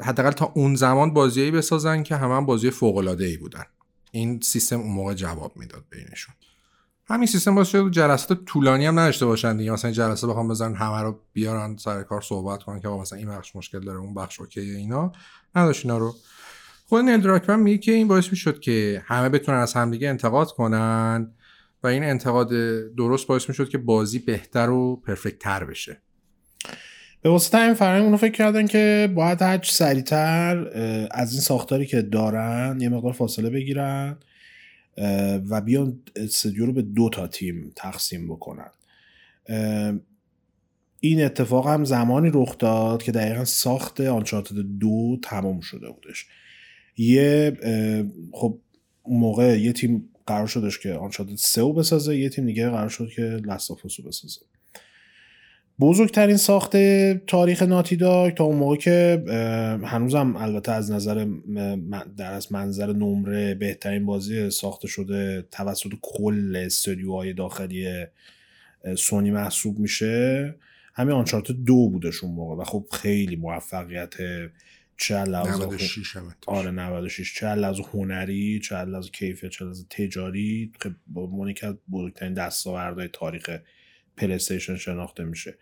حداقل 0.00 0.30
تا 0.30 0.52
اون 0.54 0.74
زمان 0.74 1.14
بازیایی 1.14 1.50
بسازن 1.50 2.02
که 2.02 2.16
همه 2.16 2.34
هم 2.34 2.46
بازی 2.46 2.70
فوق 2.70 2.96
العاده 2.96 3.24
ای 3.24 3.36
بودن. 3.36 3.64
این 4.10 4.40
سیستم 4.40 4.80
اون 4.80 4.92
موقع 4.92 5.14
جواب 5.14 5.52
می‌داد 5.56 5.84
بینشون. 5.90 6.34
همین 7.06 7.26
سیستم 7.26 7.54
باعث 7.54 7.68
شد 7.68 7.90
جلسات 7.90 8.44
طولانی 8.44 8.86
هم 8.86 8.98
نداشته 8.98 9.26
باشن 9.26 9.56
دیگه. 9.56 9.72
مثلا 9.72 9.90
جلسه 9.90 10.26
بخوام 10.26 10.48
بزنن 10.48 10.74
همه 10.74 11.02
رو 11.02 11.20
بیارن 11.32 11.76
سر 11.76 12.02
کار 12.02 12.20
صحبت 12.20 12.62
کنن 12.62 12.80
که 12.80 12.88
مثلا 12.88 13.18
این 13.18 13.28
بخش 13.28 13.56
مشکل 13.56 13.80
داره 13.80 13.98
اون 13.98 14.14
بخش 14.14 14.40
اوکی 14.40 14.60
اینا. 14.60 15.12
نداشت 15.54 15.86
اینا 15.86 15.98
رو. 15.98 16.14
خود 16.86 17.04
نیل 17.04 17.20
دراکمن 17.20 17.60
میگه 17.60 17.78
که 17.78 17.92
این 17.92 18.08
باعث 18.08 18.30
می‌شد 18.30 18.60
که 18.60 19.02
همه 19.06 19.28
بتونن 19.28 19.58
از 19.58 19.74
همدیگه 19.74 20.08
انتقاد 20.08 20.52
کنن 20.52 21.34
و 21.82 21.86
این 21.86 22.04
انتقاد 22.04 22.48
درست 22.96 23.26
باعث 23.26 23.48
می‌شد 23.48 23.68
که 23.68 23.78
بازی 23.78 24.18
بهتر 24.18 24.70
و 24.70 24.96
پرفکت 24.96 25.38
تر 25.38 25.64
بشه. 25.64 26.02
به 27.22 27.30
واسطه 27.30 27.58
این 27.58 27.74
فرهنگ 27.74 28.04
اونو 28.04 28.16
فکر 28.16 28.32
کردن 28.32 28.66
که 28.66 29.12
باید 29.14 29.42
هر 29.42 29.62
سریعتر 29.62 30.68
از 31.10 31.32
این 31.32 31.40
ساختاری 31.40 31.86
که 31.86 32.02
دارن 32.02 32.78
یه 32.80 32.88
مقدار 32.88 33.12
فاصله 33.12 33.50
بگیرن 33.50 34.16
و 35.48 35.60
بیان 35.60 36.00
استودیو 36.16 36.66
رو 36.66 36.72
به 36.72 36.82
دو 36.82 37.08
تا 37.08 37.26
تیم 37.26 37.72
تقسیم 37.76 38.28
بکنن. 38.28 38.70
این 41.00 41.24
اتفاق 41.24 41.68
هم 41.68 41.84
زمانی 41.84 42.30
رخ 42.34 42.58
داد 42.58 43.02
که 43.02 43.12
دقیقا 43.12 43.44
ساخت 43.44 44.00
آنچارتد 44.00 44.56
دو 44.80 45.18
تمام 45.22 45.60
شده 45.60 45.90
بودش. 45.90 46.26
یه 46.96 47.56
خب 48.32 48.58
موقع 49.08 49.60
یه 49.60 49.72
تیم 49.72 50.08
قرار 50.26 50.46
شدش 50.46 50.78
که 50.78 50.92
آنچارتد 50.92 51.34
سه 51.34 51.60
رو 51.60 51.72
بسازه 51.72 52.16
یه 52.16 52.28
تیم 52.28 52.46
دیگه 52.46 52.70
قرار 52.70 52.88
شد 52.88 53.08
که 53.16 53.22
لستافوس 53.22 54.00
رو 54.00 54.06
بسازه. 54.06 54.40
بزرگترین 55.80 56.36
ساخت 56.36 56.76
تاریخ 57.26 57.62
ناتی 57.62 57.96
داگ 57.96 58.34
تا 58.34 58.44
اون 58.44 58.56
موقع 58.56 58.76
که 58.76 59.24
هنوزم 59.84 60.36
البته 60.36 60.72
از 60.72 60.90
نظر 60.92 61.26
در 62.16 62.32
از 62.32 62.52
منظر 62.52 62.92
نمره 62.92 63.54
بهترین 63.54 64.06
بازی 64.06 64.50
ساخته 64.50 64.88
شده 64.88 65.42
توسط 65.50 65.90
کل 66.02 66.56
استودیوهای 66.56 67.32
داخلی 67.32 68.04
سونی 68.96 69.30
محسوب 69.30 69.78
میشه. 69.78 70.54
همین 70.94 71.14
آنچارت 71.14 71.50
دو 71.52 71.88
بودش 71.88 72.24
اون 72.24 72.34
موقع 72.34 72.62
و 72.62 72.64
خب 72.64 72.86
خیلی 72.92 73.36
موفقیت 73.36 74.14
چه 74.96 75.24
لحاظ 75.24 75.60
آره 76.46 76.70
96 76.70 77.34
چه 77.34 77.46
لحاظ 77.46 77.80
هنری 77.92 78.60
چه 78.60 78.76
لحاظ 78.76 79.10
کیفیت 79.10 79.50
چه 79.50 79.64
لحاظ 79.64 79.84
تجاری 79.90 80.72
خب 80.80 80.90
مونیکا 81.14 81.78
بزرگترین 81.92 82.34
دستاوردهای 82.34 83.08
تاریخ 83.12 83.50
پلیستیشن 84.18 84.76
شناخته 84.76 85.24
میشه. 85.24 85.54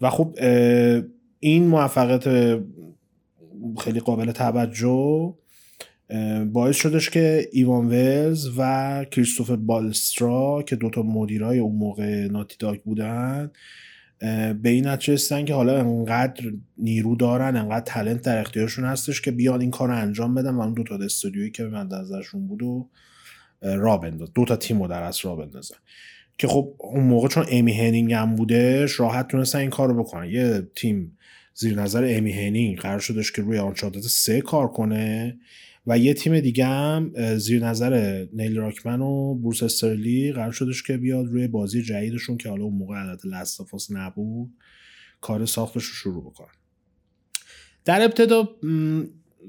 و 0.00 0.10
خب 0.10 0.38
این 1.40 1.66
موفقیت 1.66 2.24
خیلی 3.78 4.00
قابل 4.00 4.32
توجه 4.32 5.34
باعث 6.52 6.76
شدش 6.76 7.10
که 7.10 7.48
ایوان 7.52 7.88
ولز 7.88 8.48
و 8.58 9.04
کریستوفر 9.10 9.56
بالسترا 9.56 10.62
که 10.66 10.76
دوتا 10.76 11.02
مدیرای 11.02 11.58
اون 11.58 11.76
موقع 11.76 12.26
ناتی 12.26 12.56
داک 12.58 12.82
بودن 12.82 13.50
به 14.62 14.68
این 14.68 14.86
نتیجه 14.86 15.44
که 15.44 15.54
حالا 15.54 15.78
انقدر 15.78 16.52
نیرو 16.78 17.16
دارن 17.16 17.56
انقدر 17.56 17.84
تلنت 17.84 18.22
در 18.22 18.40
اختیارشون 18.40 18.84
هستش 18.84 19.20
که 19.20 19.30
بیاد 19.30 19.60
این 19.60 19.70
کار 19.70 19.88
رو 19.88 19.96
انجام 19.96 20.34
بدن 20.34 20.54
و 20.54 20.60
اون 20.60 20.74
دو 20.74 20.82
تا 20.82 20.96
استودیویی 20.96 21.50
که 21.50 21.62
به 21.62 21.70
من 21.70 21.86
نظرشون 21.86 22.46
بود 22.48 22.62
و 22.62 22.88
را 23.62 23.96
بنداز. 23.96 24.32
دو 24.32 24.44
تا 24.44 24.56
تیم 24.56 24.82
رو 24.82 24.88
در 24.88 25.02
اصل 25.02 25.28
را 25.28 25.36
بندازن. 25.36 25.76
که 26.40 26.48
خب 26.48 26.74
اون 26.78 27.04
موقع 27.04 27.28
چون 27.28 27.46
ایمی 27.48 27.72
هنینگ 27.72 28.12
هم 28.12 28.36
بودش 28.36 29.00
راحت 29.00 29.28
تونستن 29.28 29.58
این 29.58 29.70
کار 29.70 29.88
رو 29.88 30.02
بکنن. 30.02 30.30
یه 30.30 30.68
تیم 30.76 31.18
زیر 31.54 31.80
نظر 31.80 32.02
ایمی 32.02 32.32
هنینگ 32.32 32.78
قرار 32.78 32.98
شدش 32.98 33.32
که 33.32 33.42
روی 33.42 33.58
آنچارتد 33.58 34.00
سه 34.00 34.40
کار 34.40 34.68
کنه 34.68 35.38
و 35.86 35.98
یه 35.98 36.14
تیم 36.14 36.40
دیگه 36.40 36.66
هم 36.66 37.12
زیر 37.36 37.66
نظر 37.66 38.26
نیل 38.32 38.56
راکمن 38.56 39.00
و 39.00 39.34
بروس 39.34 39.62
استرلی 39.62 40.32
قرار 40.32 40.52
شدش 40.52 40.82
که 40.82 40.96
بیاد 40.96 41.26
روی 41.26 41.48
بازی 41.48 41.82
جدیدشون 41.82 42.36
که 42.36 42.48
حالا 42.48 42.64
اون 42.64 42.74
موقع 42.74 42.96
عدد 42.96 43.26
لستافاس 43.26 43.90
نبود 43.90 44.50
کار 45.20 45.46
ساختش 45.46 45.84
رو 45.84 45.94
شروع 45.94 46.24
بکنن. 46.24 46.54
در 47.84 48.02
ابتدا 48.02 48.48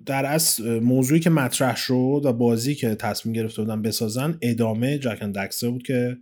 در 0.06 0.26
از 0.26 0.62
موضوعی 0.62 1.20
که 1.20 1.30
مطرح 1.30 1.76
شد 1.76 2.22
و 2.26 2.34
بازی 2.34 2.76
که 2.76 2.96
تصمیم 2.96 3.34
گرفته 3.34 3.62
بودن 3.62 3.82
بسازن 3.82 4.38
ادامه 4.42 4.98
جک 4.98 5.18
اند 5.18 5.32
دکستر 5.32 5.70
بود 5.70 5.84
که 5.84 6.18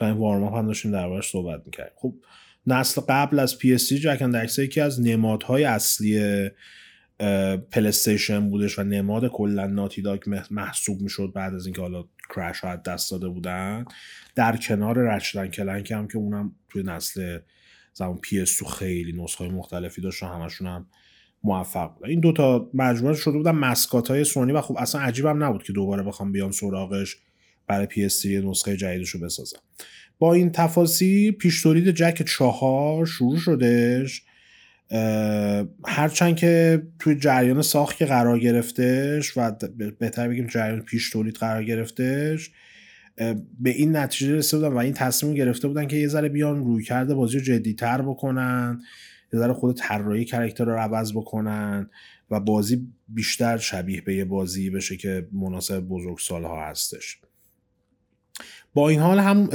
تا 0.00 0.06
این 0.06 0.16
وارم 0.16 0.44
هم 0.44 0.66
داشتیم 0.66 0.92
دربارش 0.92 1.30
صحبت 1.30 1.62
می‌کردیم. 1.66 1.92
خب 1.96 2.14
نسل 2.66 3.00
قبل 3.08 3.38
از 3.38 3.58
پی 3.58 3.74
اس 3.74 3.92
جکن 3.92 4.30
دکسه 4.30 4.64
یکی 4.64 4.80
از 4.80 5.00
نمادهای 5.00 5.64
اصلی 5.64 6.48
پلی‌استیشن 7.72 8.50
بودش 8.50 8.78
و 8.78 8.82
نماد 8.82 9.28
کلا 9.28 9.66
ناتی 9.66 10.02
داک 10.02 10.28
محسوب 10.50 11.00
می‌شد 11.00 11.32
بعد 11.34 11.54
از 11.54 11.66
اینکه 11.66 11.80
حالا 11.80 12.04
کرش 12.34 12.60
رو 12.60 12.71
از 12.71 12.76
دست 12.76 13.10
داده 13.10 13.28
بودن. 13.28 13.84
در 14.34 14.56
کنار 14.56 14.98
رچت 14.98 15.30
اند 15.30 15.46
کلنک 15.46 15.90
هم 15.90 16.08
که 16.08 16.18
اونم 16.18 16.52
توی 16.68 16.82
نسل 16.82 17.38
زمان 17.92 18.18
پی 18.18 18.40
اس 18.40 18.62
خیلی 18.64 19.12
نسخه 19.12 19.48
مختلفی 19.48 20.00
داشت 20.00 20.22
و 20.22 20.26
همشون 20.26 20.66
هم 20.66 20.86
موفق 21.42 21.94
بود 21.94 22.06
این 22.06 22.20
دوتا 22.20 22.70
مجموعه 22.74 23.14
شده 23.14 23.36
بودن 23.36 23.50
mascot 23.50 24.10
های 24.10 24.24
سونی 24.24 24.52
و 24.52 24.60
خب 24.60 24.76
اصلا 24.78 25.00
عجیب 25.00 25.26
هم 25.26 25.44
نبود 25.44 25.62
که 25.62 25.72
دوباره 25.72 26.02
بخوام 26.02 26.32
بیان 26.32 26.50
سراغش. 26.50 27.16
برای 27.70 27.86
پی 27.86 28.04
اس 28.04 28.26
نسخه 28.26 28.76
جدیدش 28.76 29.10
رو 29.10 29.20
بسازن 29.20 29.58
با 30.18 30.34
این 30.34 30.52
تفاصیل 30.52 31.32
پیش 31.32 31.62
تولید 31.62 31.90
جک 31.90 32.22
چهار 32.22 33.06
شروع 33.06 33.38
شدش 33.38 34.22
هرچند 35.84 36.36
که 36.36 36.82
توی 36.98 37.14
جریان 37.14 37.62
ساخت 37.62 37.96
که 37.96 38.06
قرار 38.06 38.38
گرفتش 38.38 39.36
و 39.36 39.52
بهتر 39.98 40.28
بگیم 40.28 40.46
جریان 40.46 40.80
پیش 40.80 41.10
تولید 41.10 41.36
قرار 41.36 41.64
گرفتش 41.64 42.50
به 43.60 43.70
این 43.70 43.96
نتیجه 43.96 44.34
رسیده 44.34 44.58
بودن 44.58 44.72
و 44.72 44.78
این 44.78 44.92
تصمیم 44.92 45.34
گرفته 45.34 45.68
بودن 45.68 45.86
که 45.86 45.96
یه 45.96 46.08
ذره 46.08 46.28
بیان 46.28 46.64
روی 46.64 46.84
کرده 46.84 47.14
بازی 47.14 47.38
رو 47.38 47.44
جدیتر 47.44 48.02
بکنن 48.02 48.80
یه 49.32 49.40
ذره 49.40 49.52
خود 49.52 49.76
طراحی 49.76 50.24
کرکتر 50.24 50.64
رو 50.64 50.78
عوض 50.78 51.12
بکنن 51.12 51.90
و 52.30 52.40
بازی 52.40 52.88
بیشتر 53.08 53.58
شبیه 53.58 54.00
به 54.00 54.14
یه 54.14 54.24
بازی 54.24 54.70
بشه 54.70 54.96
که 54.96 55.28
مناسب 55.32 55.80
بزرگ 55.80 56.18
سالها 56.18 56.66
هستش. 56.66 57.20
با 58.74 58.88
این 58.88 59.00
حال 59.00 59.18
هم 59.18 59.48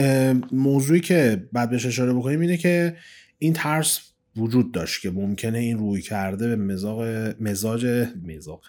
موضوعی 0.51 0.99
که 0.99 1.47
بعد 1.53 1.69
بهش 1.69 1.85
اشاره 1.85 2.13
بکنیم 2.13 2.39
اینه 2.39 2.57
که 2.57 2.97
این 3.39 3.53
ترس 3.53 3.99
وجود 4.37 4.71
داشت 4.71 5.01
که 5.01 5.11
ممکنه 5.11 5.57
این 5.57 5.77
روی 5.77 6.01
کرده 6.01 6.47
به 6.47 6.55
مزاج 6.55 7.35
مزاج 7.39 8.07
مزاج 8.25 8.59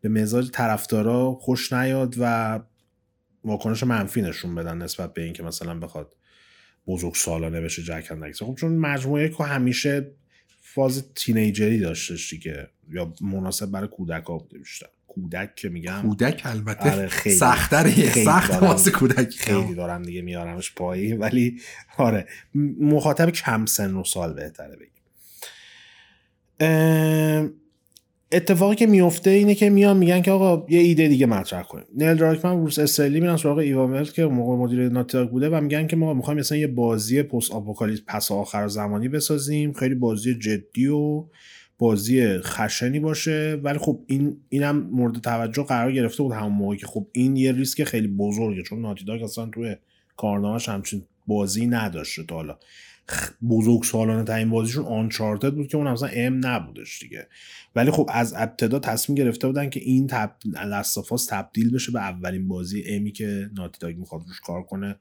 به 0.00 0.08
مزاج 0.08 0.50
طرفدارا 0.50 1.34
خوش 1.34 1.72
نیاد 1.72 2.14
و 2.18 2.60
واکنش 3.44 3.82
منفی 3.82 4.22
نشون 4.22 4.54
بدن 4.54 4.78
نسبت 4.78 5.14
به 5.14 5.22
اینکه 5.22 5.42
مثلا 5.42 5.78
بخواد 5.78 6.12
بزرگ 6.86 7.14
سالانه 7.14 7.60
بشه 7.60 7.82
جک 7.82 8.08
خب 8.38 8.54
چون 8.58 8.76
مجموعه 8.76 9.28
که 9.28 9.44
همیشه 9.44 10.10
فاز 10.60 11.04
تینیجری 11.14 11.78
داشتش 11.78 12.30
دیگه 12.30 12.68
یا 12.90 13.12
مناسب 13.20 13.70
برای 13.70 13.88
کودک 13.88 14.24
ها 14.24 14.38
بوده 14.38 14.58
بیشتر. 14.58 14.86
کودک 15.22 15.54
که 15.54 15.68
میگم. 15.68 16.02
کودک 16.02 16.42
البته 16.44 16.92
آره 16.92 17.08
خیلی 17.08 17.36
سختره 17.36 18.24
سخت 18.24 18.62
واسه 18.62 18.90
کودک 18.90 19.30
خیلی 19.30 19.74
دارم 19.74 20.02
دیگه 20.02 20.22
میارمش 20.22 20.74
پایی 20.74 21.12
ولی 21.12 21.60
آره 21.98 22.26
مخاطب 22.80 23.30
کم 23.30 23.66
سن 23.66 23.94
و 23.94 24.04
سال 24.04 24.34
بهتره 24.34 24.76
بگیم. 24.76 24.92
اتفاقی 28.32 28.74
که 28.76 28.86
میفته 28.86 29.30
اینه 29.30 29.54
که 29.54 29.70
میان 29.70 29.96
میگن 29.96 30.22
که 30.22 30.30
آقا 30.30 30.66
یه 30.68 30.80
ایده 30.80 31.08
دیگه 31.08 31.26
مطرح 31.26 31.62
کنیم. 31.62 31.84
نیل 31.96 32.14
دراکمن 32.14 32.56
روس 32.56 32.78
اسرائیلی 32.78 33.20
میرن 33.20 33.36
سراغ 33.36 33.58
ایواملت 33.58 34.12
که 34.12 34.24
موقع 34.24 34.56
مدیر 34.56 34.88
ناتیداگ 34.88 35.30
بوده 35.30 35.48
و 35.48 35.60
میگن 35.60 35.86
که 35.86 35.96
ما 35.96 36.14
می‌خوایم 36.14 36.40
مثلا 36.40 36.58
یه 36.58 36.66
بازی 36.66 37.22
پست 37.22 37.52
آپوکالیپس 37.52 38.02
پس 38.06 38.30
آخر 38.30 38.68
زمانی 38.68 39.08
بسازیم. 39.08 39.72
خیلی 39.72 39.94
بازی 39.94 40.34
جدی 40.34 40.86
و 40.86 41.24
بازی 41.78 42.38
خشنی 42.38 43.00
باشه. 43.00 43.60
ولی 43.62 43.78
خب 43.78 44.00
این 44.06 44.36
اینم 44.48 44.80
مورد 44.80 45.18
توجه 45.18 45.62
قرار 45.62 45.92
گرفته 45.92 46.22
بود 46.22 46.32
همون 46.32 46.52
موقع 46.52 46.76
که 46.76 46.86
خب 46.86 47.06
این 47.12 47.36
یه 47.36 47.52
ریسک 47.52 47.84
خیلی 47.84 48.08
بزرگه. 48.08 48.62
چون 48.62 48.80
ناتیداگ 48.80 49.22
اصلا 49.22 49.46
توی 49.46 49.76
کارنامهش 50.16 50.68
همچین 50.68 51.02
بازی 51.26 51.66
نداشته 51.66 52.22
تا 52.22 52.34
حالا. 52.34 52.58
بزرگ 53.48 53.82
سالانه 53.82 54.24
ترین 54.24 54.50
بازیشون 54.50 54.84
آنچارتد 54.84 55.54
بود 55.54 55.66
که 55.66 55.76
اون 55.76 55.86
اصلا 55.86 56.08
ام 56.08 56.46
نبودش 56.46 56.98
دیگه. 56.98 57.28
ولی 57.74 57.90
خب 57.90 58.10
از 58.12 58.34
ابتدا 58.36 58.78
تصمیم 58.78 59.16
گرفته 59.16 59.46
بودن 59.46 59.70
که 59.70 59.80
این 59.80 60.06
تب... 60.06 60.36
لستافاس 60.66 61.26
تبدیل 61.26 61.74
بشه 61.74 61.92
به 61.92 62.00
اولین 62.00 62.48
بازی 62.48 62.84
امی 62.86 63.12
که 63.12 63.50
ناتی 63.54 63.78
داگ 63.80 63.96
می‌خواد 63.96 64.22
روش 64.26 64.40
کار 64.40 64.62
کنه 64.62 64.96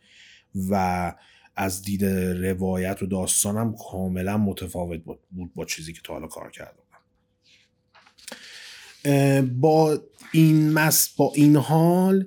و 0.70 1.14
از 1.56 1.82
دید 1.82 2.06
روایت 2.46 3.04
و 3.04 3.06
داستانم 3.06 3.76
کاملا 3.92 4.38
متفاوت 4.38 5.02
بود 5.32 5.54
با 5.56 5.66
چیزی 5.66 5.94
که 5.94 6.02
تا 6.04 6.14
حالا 6.14 6.28
کار 6.28 6.52
کرده 6.52 6.86
با 9.42 10.02
این 10.32 10.74
مس 10.74 11.10
با 11.18 11.32
این 11.36 11.56
حال 11.56 12.26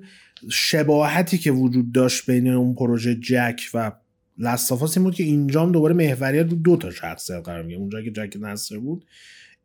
شباهتی 0.51 1.37
که 1.37 1.51
وجود 1.51 1.91
داشت 1.91 2.31
بین 2.31 2.47
اون 2.47 2.75
پروژه 2.75 3.15
جک 3.15 3.61
و 3.73 3.91
لستافاس 4.37 4.97
این 4.97 5.03
بود 5.03 5.15
که 5.15 5.23
اینجا 5.23 5.65
دوباره 5.65 5.93
محوریت 5.93 6.49
رو 6.49 6.55
دو 6.55 6.77
تا 6.77 6.91
شخصیت 6.91 7.41
قرار 7.43 7.63
میگه 7.63 7.77
اونجا 7.77 8.01
که 8.01 8.11
جک 8.11 8.37
نصر 8.41 8.77
بود 8.77 9.05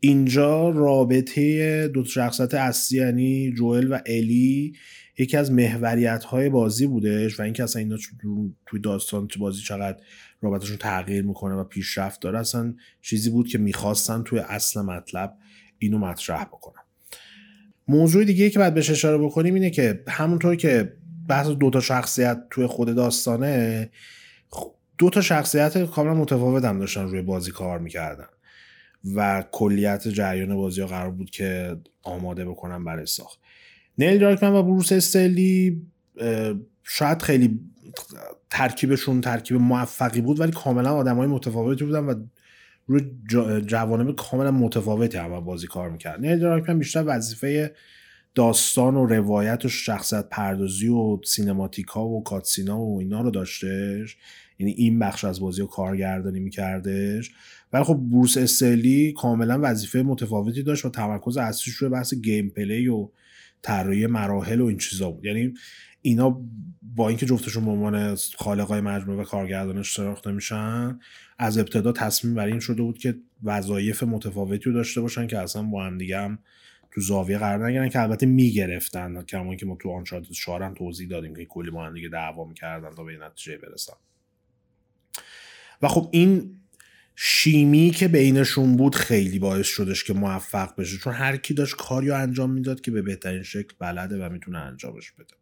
اینجا 0.01 0.71
رابطه 0.71 1.89
دو 1.89 2.03
تا 2.03 2.09
شخصیت 2.09 2.55
اصلی 2.55 2.99
یعنی 2.99 3.53
جوئل 3.53 3.93
و 3.93 3.99
الی 4.07 4.75
یکی 5.19 5.37
از 5.37 5.53
محوریت 5.53 6.25
های 6.25 6.49
بازی 6.49 6.87
بودش 6.87 7.41
و 7.41 7.43
اینکه 7.43 7.63
اصلا 7.63 7.83
اینا 7.83 7.97
توی 8.67 8.81
داستان 8.81 9.29
تو 9.29 9.41
بازی 9.41 9.63
چقدر 9.63 9.99
رابطهشون 10.41 10.77
تغییر 10.77 11.25
می‌کنه 11.25 11.55
و 11.55 11.65
پیشرفت 11.65 12.21
داره 12.21 12.39
اصلا 12.39 12.75
چیزی 13.03 13.31
بود 13.31 13.49
که 13.49 13.59
می‌خواستن 13.59 14.23
توی 14.23 14.39
اصل 14.39 14.81
مطلب 14.81 15.37
اینو 15.79 15.99
مطرح 15.99 16.45
بکنن. 16.45 16.83
موضوع 17.89 18.25
دیگه 18.25 18.51
که 18.51 18.59
باید 18.59 18.75
بهش 18.75 18.91
اشاره 18.91 19.19
بکنیم 19.19 19.55
اینه 19.55 19.71
که 19.71 20.05
همونطور 20.09 20.57
که 20.57 20.93
بحث 21.29 21.47
دو 21.47 21.71
تا 21.71 21.81
شخصیت 21.81 22.43
توی 22.51 22.67
خود 22.67 22.95
داستانه 22.95 23.91
دو 24.99 25.11
تا 25.11 25.21
شخصیت 25.21 25.85
کاملا 25.85 26.15
متفاوت 26.15 26.65
هم 26.65 26.79
داشتن 26.79 27.03
روی 27.03 27.23
بازی 27.23 27.51
کار 27.51 27.79
می‌کردن 27.79 28.27
و 29.15 29.45
کلیت 29.53 30.09
جریان 30.09 30.57
بازی 30.57 30.81
ها 30.81 30.87
قرار 30.87 31.11
بود 31.11 31.31
که 31.31 31.77
آماده 32.03 32.45
بکنن 32.45 32.85
برای 32.85 33.07
ساخت. 33.07 33.39
نیل 33.99 34.19
دارکمن 34.19 34.53
و 34.53 34.63
بروس 34.63 34.93
استلی 34.93 35.83
شاید 36.83 37.23
خیلی 37.23 37.61
ترکیبشون 38.51 39.21
ترکیب 39.21 39.57
موفقی 39.57 40.21
بود 40.21 40.41
ولی 40.41 40.53
کاملا 40.53 40.95
آدم 40.95 41.17
های 41.17 41.27
متفاوتی 41.27 41.85
بودن 41.85 42.05
و 42.05 42.15
روی 42.87 43.01
جوانب 43.67 44.17
کاملا 44.17 44.51
متفاوتی 44.51 45.19
هم 45.19 45.41
بازی 45.41 45.67
کار 45.67 45.91
می‌کرد. 45.91 46.21
نیل 46.21 46.39
دارکمن 46.39 46.79
بیشتر 46.79 47.05
وظیفه 47.07 47.75
داستان 48.35 48.97
و 48.97 49.07
روایت 49.07 49.65
و 49.65 49.69
شخصیت 49.69 50.29
پردازی 50.31 50.89
و 50.89 51.19
سینماتیکا 51.25 52.07
و 52.09 52.23
کاتسینا 52.23 52.81
و 52.81 52.99
اینا 52.99 53.21
رو 53.21 53.31
داشتش. 53.31 54.17
یعنی 54.59 54.73
این 54.73 54.99
بخش 54.99 55.25
از 55.25 55.41
بازی 55.41 55.61
رو 55.61 55.67
کارگردانی 55.67 56.41
میکردش. 56.41 57.31
ولی 57.73 57.85
خب 57.85 57.95
بروس 57.95 58.37
استلی 58.37 59.13
کاملا 59.13 59.59
وظیفه 59.63 60.03
متفاوتی 60.03 60.63
داشت 60.63 60.85
و 60.85 60.91
تمرکز 60.91 61.37
اصلیش 61.37 61.75
روی 61.75 61.91
بحث 61.91 62.15
گیم 62.15 62.49
پلی 62.49 62.89
و 62.89 63.09
طراحی 63.65 64.07
مراحل 64.07 64.61
و 64.61 64.65
این 64.65 64.79
چیزا 64.79 65.11
بود. 65.11 65.25
یعنی 65.25 65.55
اینا 66.03 66.41
با 66.83 67.09
اینکه 67.09 67.27
جفتشون 67.27 67.65
به 67.65 67.71
عنوان 67.71 68.15
خالقای 68.15 68.81
مجموعه 68.81 69.21
و 69.21 69.25
کارگردانش 69.25 69.97
شناخته 69.97 70.33
میشن 70.33 70.99
از 71.39 71.59
ابتدا 71.59 71.93
تصمیم 71.93 72.35
بر 72.35 72.47
این 72.47 72.61
شده 72.61 72.83
بود 72.83 72.99
که 72.99 73.15
وظایف 73.43 74.03
متفاوتی 74.03 74.65
رو 74.65 74.73
داشته 74.73 75.01
باشن 75.01 75.27
که 75.27 75.39
اصلا 75.39 75.63
با 75.63 75.85
هم 75.85 75.99
دیگه 75.99 76.19
هم 76.19 76.39
تو 76.93 77.01
زاویه 77.01 77.39
قرار 77.39 77.69
نگیرن 77.69 77.89
که 77.89 78.01
البته 78.01 78.27
می‌گرفتن 78.27 79.23
کما 79.23 79.57
که 79.57 79.67
ما 79.67 79.77
تو 79.81 79.91
آنچارتد 79.91 80.31
4 80.31 80.63
هم 80.63 80.75
توضیح 80.75 81.09
دادیم 81.09 81.35
که 81.35 81.45
کلی 81.45 81.71
با 81.71 81.85
هم 81.85 81.95
دیگه 81.95 82.09
دعوا 82.09 82.45
می‌کردن 82.45 82.91
تا 82.91 83.05
به 83.05 83.17
نتیجه 83.17 83.59
برسن. 83.59 83.97
و 85.83 85.89
خب 85.89 86.09
این 86.13 86.61
شیمی 87.17 87.91
که 87.91 88.09
بینشون 88.09 88.77
بود 88.77 88.95
خیلی 88.95 89.39
باعث 89.39 89.67
شدش 89.67 90.05
که 90.05 90.13
موفق 90.13 90.77
بشه. 90.77 90.99
چون 90.99 91.13
هر 91.13 91.37
کی 91.37 91.55
داشت 91.55 91.77
کاری 91.77 92.09
رو 92.09 92.17
انجام 92.17 92.51
می‌داد 92.51 92.81
که 92.81 92.91
به 92.91 93.03
بهترین 93.03 93.43
شکل 93.43 93.75
بلده 93.79 94.27
و 94.27 94.29
می‌تونه 94.29 94.59
انجامش 94.59 95.13
بده. 95.13 95.35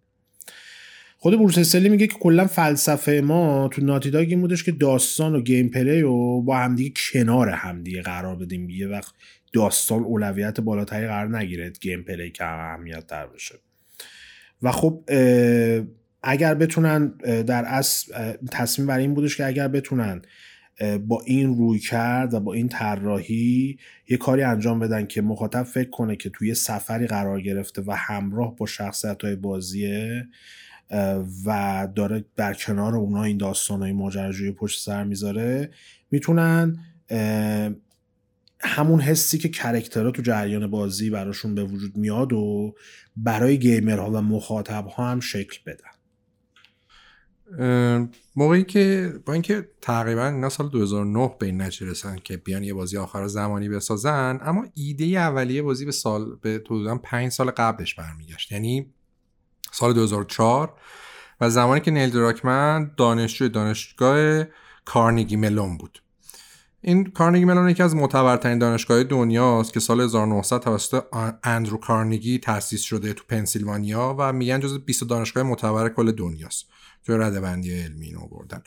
خود 1.18 1.39
بروس 1.39 1.59
استلی 1.59 1.89
میگه 1.89 2.07
که 2.07 2.18
کلا 2.18 2.47
فلسفه 2.47 3.20
ما 3.25 3.68
تو 3.73 3.85
ناتیداگ 3.85 4.29
این 4.29 4.41
بودش 4.41 4.64
که 4.64 4.73
داستان 4.73 5.35
و 5.35 5.41
gameplay 5.40 6.01
رو 6.01 6.43
با 6.43 6.59
همدیگه 6.59 6.95
کنار 7.12 7.49
همدیگه 7.49 8.03
قرار 8.03 8.37
بدیم. 8.37 8.70
یه 8.70 8.89
وقت 8.89 9.14
داستان 9.53 10.03
اولویت 10.03 10.61
بالاتری 10.61 11.07
قرار 11.07 11.39
نگیره 11.39 11.70
گیم 11.81 12.03
پلی 12.03 12.31
که 12.31 12.45
اهمیت 12.45 13.07
تر 13.07 13.27
بشه. 13.27 13.55
و 14.62 14.73
خب 14.73 15.05
اگر 16.23 16.55
بتونن 16.55 17.09
در 17.47 17.64
اصل 17.64 18.12
تصمیم 18.51 18.89
بر 18.89 18.99
این 18.99 19.14
بودش 19.14 19.37
که 19.37 19.47
اگر 19.47 19.68
بتونن 19.68 20.23
با 21.07 21.23
این 21.27 21.57
روی 21.57 21.79
کرد 21.79 22.35
و 22.35 22.41
با 22.41 22.53
این 22.53 22.68
طراحی 22.68 23.79
یه 24.09 24.16
کاری 24.16 24.43
انجام 24.43 24.79
بدن 24.79 25.07
که 25.07 25.23
مخاطب 25.23 25.62
فکر 25.62 25.91
کنه 25.91 26.16
که 26.16 26.31
توی 26.31 26.55
سفری 26.55 27.07
قرار 27.07 27.41
گرفته 27.41 27.83
و 27.87 27.93
همراه 27.97 28.57
با 28.57 28.66
شخصیت 28.66 29.25
های 29.25 29.37
بازیه 29.37 30.29
و 31.47 31.89
داره 31.95 32.25
در 32.37 32.55
کنار 32.55 32.97
اونا 32.97 33.23
این 33.23 33.37
داستان 33.37 33.83
های 33.83 33.93
ماجراجویی 33.93 34.53
پشت 34.53 34.85
سر 34.85 35.05
می‌ذاره 35.05 35.70
می‌تونن 36.11 36.79
همون 38.61 39.01
حسی 39.01 39.39
که 39.39 39.49
کرکترها 39.49 40.11
تو 40.11 40.23
جریان 40.23 40.66
بازی 40.66 41.11
براشون 41.11 41.55
به 41.55 41.64
وجود 41.64 41.97
میاد 41.97 42.33
و 42.33 42.75
برای 43.16 43.59
گیمرها 43.59 44.11
و 44.11 44.23
مخاطبها 44.23 45.11
هم 45.11 45.20
شکل 45.20 45.59
بدن. 45.66 45.91
موقعی 48.36 48.64
که 48.64 49.14
با 49.26 49.32
اینکه 49.32 49.68
تقریبا 49.80 50.26
اینا 50.26 50.48
سال 50.48 50.68
2009 50.68 51.36
به 51.38 51.46
این 51.46 51.62
نتیجه 51.62 51.90
رسن 51.90 52.16
که 52.24 52.36
بیان 52.36 52.64
یه 52.64 52.74
بازی 52.74 52.96
آخر 52.96 53.26
زمانی 53.26 53.68
بسازن 53.68 54.38
اما 54.42 54.66
ایده 54.74 55.05
اولیه 55.05 55.62
بازی 55.62 55.84
به 55.84 55.92
سال 55.92 56.36
به 56.42 56.50
حدودا 56.50 56.98
5 56.98 57.32
سال 57.32 57.50
قبلش 57.50 57.94
برمیگشت. 57.94 58.53
یعنی 58.53 58.94
سال 59.72 59.92
2004 59.92 60.74
و 61.40 61.50
زمانی 61.50 61.80
که 61.80 61.90
نیل 61.90 62.11
دراکمن 62.11 62.90
دانشجوی 62.96 63.48
دانشگاه 63.48 64.44
کارنگی 64.84 65.36
ملون 65.36 65.78
بود. 65.78 66.03
این 66.80 67.05
کارنگی 67.05 67.44
ملون 67.44 67.68
یکی 67.68 67.82
از 67.82 67.96
معتبرترین 67.96 68.59
دانشگاه 68.59 69.05
دنیاست 69.05 69.72
که 69.72 69.80
سال 69.80 70.00
1900 70.00 70.61
توسط 70.61 71.03
اندرو 71.44 71.76
کارنگی 71.76 72.38
تأسیس 72.38 72.80
شده 72.80 73.12
تو 73.12 73.24
پنسیلوانیا 73.28 74.16
و 74.18 74.32
میگن 74.32 74.61
جز 74.61 74.78
20 74.78 75.05
دانشگاه 75.05 75.42
معتبر 75.42 75.88
کل 75.88 76.12
دنیاست. 76.12 76.66
توی 77.07 77.16
رده 77.18 77.40
بندی 77.40 77.72
علمی 77.72 78.07
اینو 78.07 78.26
بردن 78.26 78.62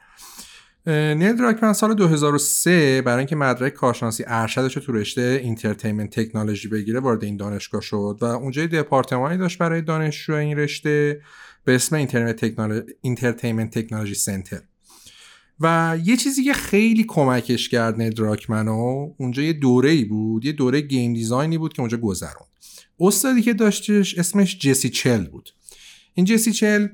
نیل 1.13 1.35
دراکمن 1.35 1.73
سال 1.73 1.93
2003 1.93 3.01
برای 3.01 3.17
اینکه 3.17 3.35
مدرک 3.35 3.73
کارشناسی 3.73 4.23
ارشدش 4.27 4.73
تو 4.73 4.91
رشته 4.91 5.39
Entertainment 5.43 6.19
Technology 6.19 6.67
بگیره 6.67 6.99
وارد 6.99 7.23
این 7.23 7.37
دانشگاه 7.37 7.81
شد 7.81 8.17
و 8.21 8.25
اونجا 8.25 8.65
دپارتمانی 8.65 9.37
داشت 9.37 9.57
برای 9.57 9.81
دانشجو 9.81 10.33
این 10.33 10.57
رشته 10.57 11.21
به 11.63 11.75
اسم 11.75 11.95
Entertainment 13.01 13.79
Technology 13.79 14.15
Center. 14.15 14.61
و 15.59 15.97
یه 16.03 16.17
چیزی 16.17 16.43
که 16.43 16.53
خیلی 16.53 17.03
کمکش 17.07 17.69
کرد 17.69 17.97
نیل 17.97 18.13
دراکمنو 18.13 19.13
اونجا 19.17 19.43
یه 19.43 19.53
دوره 19.53 19.89
ای 19.89 20.03
بود 20.03 20.45
یه 20.45 20.51
دوره 20.51 20.81
game 20.81 21.13
design 21.13 21.51
ی 21.51 21.57
بود 21.57 21.73
که 21.73 21.79
اونجا 21.79 21.97
گذروند. 21.97 22.47
استادی 22.99 23.41
که 23.41 23.53
داشتش 23.53 24.19
اسمش 24.19 24.59
جسی 24.59 24.89
شل 24.89 25.25
بود. 25.27 25.49
این 26.13 26.25
جسی 26.25 26.51
شل 26.51 26.87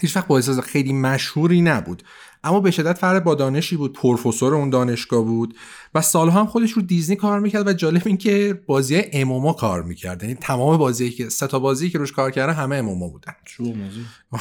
هیچ 0.00 0.16
وقت 0.16 0.26
بازیساز 0.26 0.58
خیلی 0.58 0.92
مشهوری 0.92 1.60
نبود. 1.60 2.02
اما 2.44 2.60
به 2.60 2.70
شدت 2.70 2.98
فرد 2.98 3.24
با 3.24 3.34
دانشی 3.34 3.76
بود. 3.76 3.92
پروفسور 3.92 4.54
اون 4.54 4.70
دانشگاه 4.70 5.24
بود 5.24 5.54
و 5.94 6.00
سالها 6.00 6.40
هم 6.40 6.46
خودش 6.46 6.72
رو 6.72 6.82
دیزنی 6.82 7.16
کار 7.16 7.40
می‌کرد 7.40 7.66
و 7.66 7.72
جالب 7.72 8.02
این 8.06 8.16
که 8.16 8.60
بازی 8.66 9.02
MMO 9.12 9.52
کار 9.52 9.82
می‌کرد. 9.82 10.22
یعنی 10.22 10.34
تمام 10.34 10.76
بازی 10.76 11.10
که 11.10 11.28
سه 11.28 11.46
تا 11.46 11.58
بازی 11.58 11.90
که 11.90 11.98
روش 11.98 12.12
کار 12.12 12.30
کرده 12.30 12.52
همه 12.52 12.76
MMO 12.76 13.08
بودن. 13.08 13.32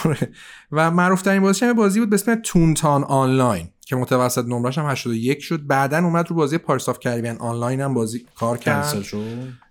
آره. 0.06 0.32
و 0.72 0.92
معروف 0.92 1.22
ترین 1.22 1.42
بازی 1.42 1.66
هم 1.66 1.74
بازی 1.74 2.00
بود 2.00 2.10
به 2.10 2.14
اسم 2.14 2.36
تونتان 2.36 3.04
آنلاین 3.04 3.68
که 3.86 3.96
متوسط 3.96 4.46
نمرش 4.46 4.78
هم 4.78 4.86
81 4.86 5.40
شد. 5.40 5.68
بعدا 5.68 5.98
اومد 5.98 6.30
رو 6.30 6.36
بازی 6.36 6.58
پارس 6.58 6.90
آف 6.90 7.00
کریبیان 7.00 7.38
آنلاین 7.38 7.82
هم 7.82 7.94
بازی 7.94 8.26
کار 8.36 8.58
کرد. 8.58 9.06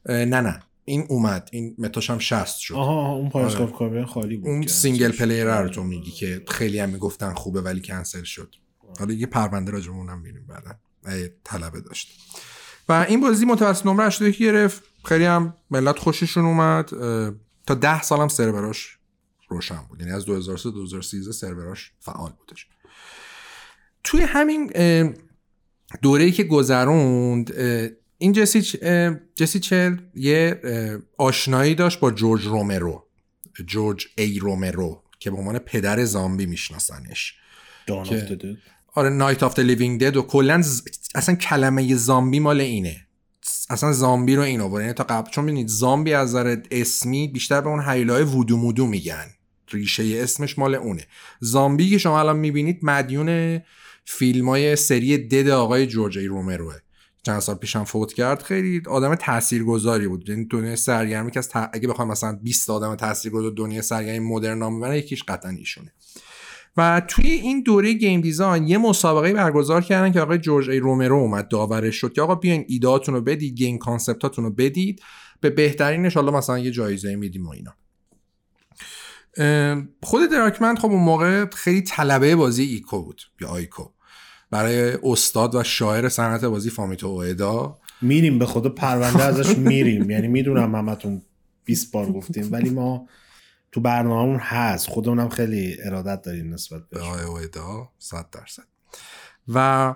نه 0.08 0.40
نه. 0.40 0.60
این 0.88 1.06
اومد 1.08 1.48
این 1.52 1.74
متاش 1.78 2.10
هم 2.10 2.18
60 2.18 2.58
شد. 2.58 2.74
آها 2.74 3.12
اون 3.12 3.30
پاراسکوپ 3.30 3.82
آره. 3.82 4.06
خالی 4.06 4.36
بود 4.36 4.48
اون 4.48 4.66
سینگل 4.66 5.12
پلیر 5.12 5.62
رو 5.62 5.68
تو 5.68 5.82
میگی 5.82 6.10
که 6.10 6.42
خیلی 6.48 6.78
هم 6.78 6.88
می‌گفتن 6.88 7.34
خوبه 7.34 7.60
ولی 7.60 7.80
کنسل 7.80 8.22
شد. 8.22 8.54
حالا 8.98 9.14
یه 9.14 9.26
پرونده 9.26 9.70
راجمون 9.70 10.08
هم 10.08 10.18
میریم 10.20 10.46
بعدا. 10.48 10.70
طلبه 11.44 11.80
داشت. 11.80 12.20
و 12.88 13.06
این 13.08 13.20
بازی 13.20 13.44
متوسط 13.44 13.86
نمره 13.86 14.06
81 14.06 14.38
گرفت. 14.38 14.82
خیلی 15.04 15.24
هم 15.24 15.54
ملت 15.70 15.98
خوششون 15.98 16.44
اومد. 16.44 16.88
تا 17.66 17.74
10 17.74 18.02
سال 18.02 18.20
هم 18.20 18.28
سروراش 18.28 18.98
روشن 19.48 19.80
بود. 19.88 20.00
یعنی 20.00 20.12
از 20.12 20.24
2003 20.24 20.70
2013 20.70 21.32
سروراش 21.32 21.92
فعال 22.00 22.32
بودش. 22.38 22.66
توی 24.04 24.20
همین 24.22 24.72
دوره‌ای 26.02 26.32
که 26.32 26.44
گذروند 26.44 27.52
این 28.18 28.32
جسی, 28.32 28.78
جسی 29.34 29.60
شل 29.60 29.96
یه 30.14 30.60
آشنایی 31.18 31.74
داشت 31.74 32.00
با 32.00 32.10
جورج 32.10 32.44
رومرو. 32.44 33.06
جورج 33.66 34.06
ای 34.18 34.38
رومرو 34.38 35.02
که 35.18 35.30
به 35.30 35.36
عنوان 35.36 35.58
پدر 35.58 36.04
زامبی 36.04 36.46
میشناسنش. 36.46 37.34
آره 38.94 39.10
Night 39.10 39.42
of 39.42 39.58
Living 39.58 40.00
Dead 40.00 40.16
و 40.16 40.22
کلا 40.22 40.62
اصلا 41.14 41.34
کلمه 41.34 41.94
زامبی 41.94 42.40
مال 42.40 42.60
اینه. 42.60 43.06
اصلا 43.70 43.92
زامبی 43.92 44.36
رو 44.36 44.42
این 44.42 44.60
آورد. 44.60 44.82
یعنی 44.82 44.94
تا 44.94 45.04
قبل 45.04 45.30
چون 45.30 45.44
ببینید 45.44 45.68
زامبی 45.68 46.12
از 46.12 46.28
نظر 46.28 46.56
اسمی 46.70 47.28
بیشتر 47.28 47.60
به 47.60 47.68
اون 47.68 47.84
هیولای 47.88 48.22
وودو 48.22 48.56
مودو 48.56 48.86
میگن. 48.86 49.26
ریشه 49.70 50.04
اسمش 50.16 50.58
مال 50.58 50.74
اونه. 50.74 51.06
زامبی 51.40 51.90
که 51.90 51.98
شما 51.98 52.20
الان 52.20 52.36
می‌بینید 52.36 52.78
مدیون 52.82 53.60
فیلم 54.04 54.48
های 54.48 54.76
سری 54.76 55.18
Dead 55.18 55.48
آقای 55.48 55.86
جورج 55.86 56.18
ای 56.18 56.26
رومروه. 56.26 56.74
چند 57.26 57.38
سال 57.38 57.54
پیشم 57.54 57.84
فوت 57.84 58.12
کرد 58.12 58.42
خیلی 58.42 58.82
آدم 58.88 59.14
تاثیرگذاری 59.14 60.08
بود. 60.08 60.28
یعنی 60.28 60.44
دنیای 60.44 60.76
سرگرمی 60.76 61.30
که 61.30 61.38
از 61.38 61.50
اگه 61.72 61.88
بخوام 61.88 62.08
مثلا 62.08 62.38
20 62.42 62.70
آدم 62.70 62.94
تاثیرگذار 62.94 63.50
دنیای 63.50 63.82
سرگرمی 63.82 64.18
مدرن 64.18 64.58
نام 64.58 64.78
ببرن 64.78 64.94
یکیش 64.94 65.24
قطعا 65.24 65.50
ایشونه. 65.50 65.92
و 66.76 67.02
توی 67.08 67.30
این 67.30 67.62
دوره 67.62 67.92
game 67.92 68.20
design 68.20 68.68
یه 68.68 68.78
مسابقه 68.78 69.32
برگزار 69.32 69.82
کردن 69.82 70.12
که 70.12 70.20
آقای 70.20 70.38
جورج 70.38 70.70
ای 70.70 70.78
رومرو 70.78 71.16
اومد 71.16 71.48
داورش 71.48 71.96
شد 71.96 72.12
که 72.12 72.22
آقا 72.22 72.34
بیاین 72.34 72.64
ایدهاتون 72.68 73.14
رو 73.14 73.20
بدید 73.20 73.54
game 73.54 73.78
concept 73.78 74.25
اتون 74.25 74.44
رو 74.44 74.50
بدید. 74.50 75.02
به 75.40 75.50
بهترینش 75.50 76.14
حالا 76.14 76.32
مثلا 76.32 76.58
یه 76.58 76.70
جایزه 76.70 77.16
میدیم 77.16 77.46
و 77.46 77.50
اینا. 77.50 77.74
خود 80.02 80.30
دراکمند 80.30 80.78
خب 80.78 80.90
اون 80.90 81.02
موقع 81.02 81.46
خیلی 81.46 81.82
طلبه 81.82 82.36
بازی 82.36 82.64
ایکو 82.64 83.02
بود 83.02 83.20
یا 83.40 83.48
آیکو. 83.48 83.84
برای 84.50 84.98
استاد 85.02 85.54
و 85.54 85.62
شاعر 85.62 86.08
صنعت 86.08 86.44
بازی 86.44 86.70
فامیتو 86.70 87.06
اویدا 87.06 87.78
میریم 88.02 88.38
به 88.38 88.46
خدا 88.46 88.68
پرونده 88.68 89.22
ازش 89.22 89.58
میریم. 89.58 90.10
یعنی 90.10 90.28
می‌دونم 90.28 90.74
همتون 90.74 91.22
20 91.64 91.92
بار 91.92 92.12
گفتیم 92.12 92.48
ولی 92.52 92.70
ما 92.70 93.08
تو 93.72 93.80
برنامهمون 93.80 94.38
هست. 94.38 94.88
خودمونم 94.88 95.28
خیلی 95.28 95.76
ارادت 95.82 96.22
داریم 96.22 96.54
نسبت 96.54 96.82
به 96.90 97.00
آقای 97.00 97.24
اویدا 97.24 97.88
100 97.98 98.30
درصد. 98.30 98.62
و 99.48 99.94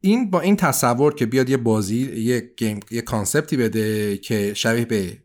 این 0.00 0.30
با 0.30 0.40
این 0.40 0.56
تصور 0.56 1.14
که 1.14 1.26
بیاد 1.26 1.50
یه 1.50 1.56
بازی 1.56 2.12
یه 2.16 2.52
game 2.56 2.80
یه 2.90 3.00
concept 3.00 3.49
ی 3.49 3.56
بده 3.56 4.16
که 4.16 4.54
شبیه 4.54 4.84
به 4.84 5.18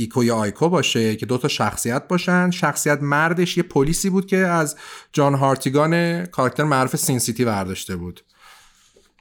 ایکو 0.00 0.24
یا 0.24 0.36
آیکو 0.36 0.68
باشه 0.68 1.16
که 1.16 1.26
دو 1.26 1.38
تا 1.38 1.48
شخصیت 1.48 2.08
باشن. 2.08 2.50
شخصیت 2.50 2.98
مردش 3.02 3.56
یه 3.56 3.62
پلیسی 3.62 4.10
بود 4.10 4.26
که 4.26 4.36
از 4.36 4.76
جان 5.12 5.34
هارتیگان 5.34 6.26
کاراکتر 6.26 6.64
معروف 6.64 6.96
Sin 6.96 7.18
City 7.18 7.44
برداشته 7.44 7.96
بود. 7.96 8.20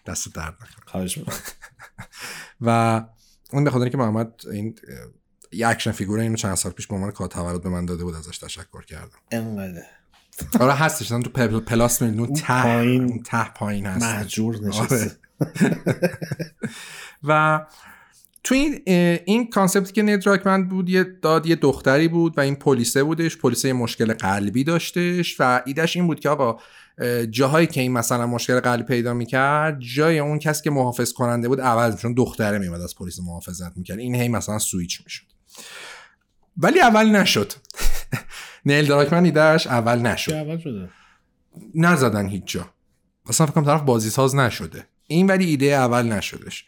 دست 0.05 0.35
درد 0.35 0.57
و 2.61 3.01
اون 3.53 3.63
به 3.63 3.71
خاطر 3.71 3.89
که 3.89 3.97
محمد 3.97 4.41
این 4.51 4.75
یه 5.51 5.67
action 5.67 5.91
figure 5.91 6.19
اینو 6.19 6.35
چند 6.35 6.55
سال 6.55 6.71
پیش 6.71 6.87
به 6.87 6.95
عنوان 6.95 7.11
کادو 7.11 7.27
تولد 7.27 7.63
به 7.63 7.69
من 7.69 7.85
داده 7.85 8.03
بود 8.03 8.15
ازش 8.15 8.37
تشکر 8.37 8.85
کردم. 8.85 9.17
انقدر 9.31 9.81
آره 10.63 10.73
هستش. 10.73 11.07
تو 11.07 11.59
پلاس 11.59 12.01
می‌بینی. 12.01 12.33
ته 12.33 12.63
پایین 12.63 13.23
ته 13.23 13.49
پایین 13.49 13.85
هست 13.85 14.05
مهجور 14.05 14.59
نشسته. 14.61 15.17
آره. 15.41 15.81
و 17.23 17.59
تو 18.43 18.55
این 18.55 18.81
این 19.25 19.49
concept 19.49 19.88
ی 19.88 19.93
که 19.93 20.03
نیل 20.03 20.25
دراکمن 20.25 20.69
بود 20.69 20.89
یه 20.89 21.03
داد 21.03 21.45
یه 21.45 21.55
دختری 21.55 22.07
بود 22.07 22.37
و 22.37 22.41
این 22.41 22.55
پلیسه 22.55 23.03
بودش. 23.03 23.37
پلیسه 23.37 23.73
مشکل 23.73 24.13
قلبی 24.13 24.63
داشتش 24.63 25.35
و 25.39 25.61
ایدش 25.65 25.95
این 25.95 26.07
بود 26.07 26.19
که 26.19 26.29
آقا 26.29 26.59
جاهایی 27.29 27.67
که 27.67 27.81
این 27.81 27.91
مثلا 27.91 28.27
مشکل 28.27 28.59
قلبی 28.59 28.83
پیدا 28.83 29.13
می‌کرد 29.13 29.79
جای 29.79 30.19
اون 30.19 30.39
کسی 30.39 30.63
که 30.63 30.71
محافظ 30.71 31.13
کننده 31.13 31.47
بود 31.47 31.61
عوض 31.61 32.01
چون 32.01 32.13
دختره 32.13 32.57
میومد 32.57 32.81
از 32.81 32.95
پلیس 32.95 33.19
محافظت 33.19 33.77
می‌کرد. 33.77 33.99
این 33.99 34.15
هی 34.15 34.27
مثلا 34.27 34.59
سویچ 34.59 35.01
می‌شد. 35.05 35.25
ولی 36.57 36.79
اول 36.79 37.05
نشد. 37.09 37.53
نیل 38.65 38.85
دراکمن 38.85 39.25
ایدهش 39.25 39.67
اول 39.67 39.99
نشد. 39.99 40.31
اول 40.31 40.57
شده؟ 40.57 40.89
نزدن 41.75 42.27
هیچ 42.27 42.43
جا. 42.45 42.69
اصلا 43.29 43.47
فکرم 43.47 43.65
طرف 43.65 43.81
بازی 43.81 44.09
ساز 44.09 44.35
نشده. 44.35 44.85
این 45.07 45.27
ولی 45.27 45.45
ایده 45.45 45.65
اول 45.65 46.03
نشدش. 46.03 46.65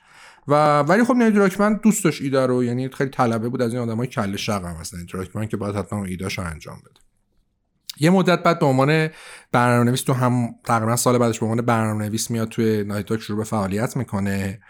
و 0.47 0.79
ولی 0.79 1.03
خب 1.03 1.13
نیل 1.13 1.31
دراکمن 1.31 1.79
دوست 1.83 2.03
داشت 2.03 2.21
ایده 2.21 2.45
رو 2.45 2.63
یعنی 2.63 2.89
خیلی 2.89 3.09
طلبه 3.09 3.49
بود 3.49 3.61
از 3.61 3.73
این 3.73 3.83
آدمای 3.83 4.07
کله 4.07 4.37
شق 4.37 4.65
هم 4.65 4.75
هست 4.75 4.95
نیل 5.35 5.47
که 5.47 5.57
باید 5.57 5.75
حتما 5.75 6.05
ایدهش 6.05 6.37
رو 6.37 6.45
انجام 6.45 6.77
بده. 6.77 7.01
یه 7.99 8.09
مدت 8.09 8.43
بعد 8.43 8.59
به 8.59 8.65
عنوان 8.65 9.09
برنامه 9.51 9.83
نویس 9.83 10.01
تو 10.01 10.13
هم 10.13 10.55
تقریبا 10.63 10.95
سال 10.95 11.17
بعدش 11.17 11.39
به 11.39 11.45
عنوان 11.45 11.65
برنامه 11.65 12.05
نویس 12.05 12.31
میاد 12.31 12.49
توی 12.49 12.83
نایت 12.83 13.19
شروع 13.19 13.37
به 13.37 13.43
فعالیت 13.43 13.97
می‌کنه 13.97 14.61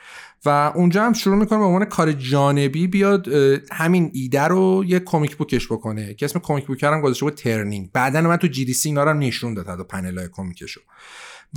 و 0.46 0.50
اونجا 0.76 1.04
هم 1.04 1.14
شروع 1.14 1.36
می‌کنه 1.36 1.60
به 1.60 1.66
عنوان 1.66 1.86
کار 1.86 2.12
جانبی 2.12 2.88
بیاد 2.88 3.28
همین 3.72 4.12
ایده 4.14 4.44
رو 4.44 4.84
یه 4.88 5.00
comic 5.00 5.36
book 5.36 5.60
ش 5.60 5.72
بکنه. 5.72 6.14
که 6.14 6.26
اسم 6.26 6.40
comic 6.40 6.68
book 6.68 6.84
هم 6.84 7.02
گذاشته 7.02 7.26
بود 7.26 7.34
Turning. 7.34 7.92
بعدا 7.92 8.22
من 8.22 8.38
تو 8.38 8.48
GDC 8.48 8.90
اینا 8.90 9.04
رو 9.04 9.14
نشون 9.14 9.54
داد 9.54 9.66
تا 9.66 9.84
پنل 9.84 10.18
های 10.18 10.28
کمیکشو. 10.32 10.82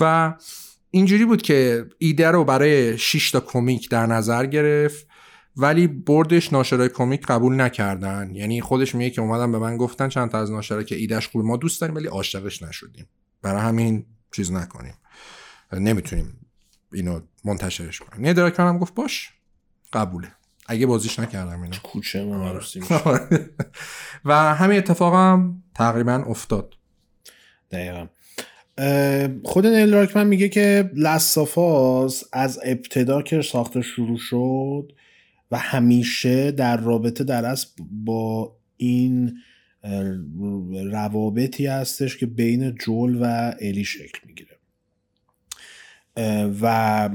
و 0.01 0.35
اینجوری 0.95 1.25
بود 1.25 1.43
که 1.43 1.87
ایده 1.99 2.31
رو 2.31 2.45
برای 2.45 2.99
6 2.99 3.31
تا 3.31 3.41
کمیک 3.41 3.91
در 3.91 4.07
نظر 4.07 4.47
گرفت 4.47 5.07
ولی 5.57 5.87
بردش 5.87 6.53
ناشرای 6.53 6.89
کمیک 6.89 7.27
قبول 7.27 7.61
نکردن. 7.61 8.31
یعنی 8.35 8.61
خودش 8.61 8.95
میگه 8.95 9.11
که 9.11 9.21
اومدن 9.21 9.53
به 9.53 9.59
من 9.59 9.77
گفتن 9.77 10.09
چند 10.09 10.31
تا 10.31 10.39
از 10.39 10.51
ناشرا 10.51 10.83
که 10.83 10.97
ایدهش 10.97 11.27
خوب 11.27 11.45
ما 11.45 11.57
دوست 11.57 11.81
داریم 11.81 11.97
ولی 11.97 12.07
عاشقش 12.07 12.63
نشدیم. 12.63 13.07
برای 13.43 13.61
همین 13.63 14.07
چیز 14.33 14.53
نکنیم. 14.53 14.95
نمی‌تونیم 15.73 16.47
اینو 16.93 17.21
منتشرش 17.45 17.99
کنیم. 18.01 18.27
نه 18.27 18.33
دراکمن 18.33 18.69
هم 18.69 18.79
گفت 18.79 18.95
باش 18.95 19.31
قبوله. 19.93 20.33
اگه 20.67 20.87
بازیش 20.87 21.19
نکردم 21.19 21.63
اینو. 21.63 21.77
کوچه 21.83 22.25
ما 22.25 22.61
و 24.25 24.55
همین 24.55 24.79
اتفاق 24.79 25.15
هم 25.15 25.63
تقریبا 25.75 26.15
افتاد. 26.15 26.75
دقیقا. 27.71 28.07
خود 29.45 29.67
نیل 29.67 29.91
دراکمن 29.91 30.27
میگه 30.27 30.49
که 30.49 30.91
لسافاس 30.95 32.25
از 32.33 32.61
ابتدا 32.65 33.23
که 33.23 33.43
ساخته 33.43 33.83
شروع 33.83 34.19
شد 34.19 34.93
و 35.51 35.59
همیشه 35.59 36.51
در 36.51 36.77
رابطه 36.77 37.25
در 37.25 37.45
اصل 37.45 37.69
با 37.91 38.57
این 38.77 39.39
روابطی 40.91 41.67
هستش 41.67 42.17
که 42.17 42.27
بین 42.27 42.75
جول 42.75 43.19
و 43.21 43.55
الی 43.61 43.85
شکل 43.85 44.19
می‌گیره. 44.27 44.59
و 46.63 47.11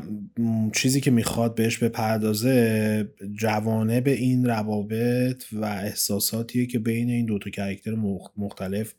چیزی 0.73 1.01
که 1.01 1.11
می‌خواد 1.11 1.55
بهش 1.55 1.77
بپردازه 1.77 3.09
جوانه 3.39 4.01
به 4.01 4.11
این 4.11 4.45
روابط 4.45 5.43
و 5.53 5.65
احساساتیه 5.65 6.65
که 6.65 6.79
بین 6.79 7.09
این 7.09 7.25
دوتا 7.25 7.49
کرکتر 7.49 7.95
مختلف 8.37 8.93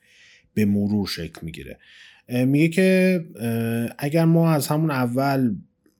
به 0.55 0.65
مرور 0.65 1.07
شکل 1.07 1.39
می‌گیره. 1.43 1.79
میگه 2.31 2.69
که 2.69 3.25
اگر 3.99 4.25
ما 4.25 4.53
از 4.53 4.69
همون 4.69 4.91
اول 4.91 5.57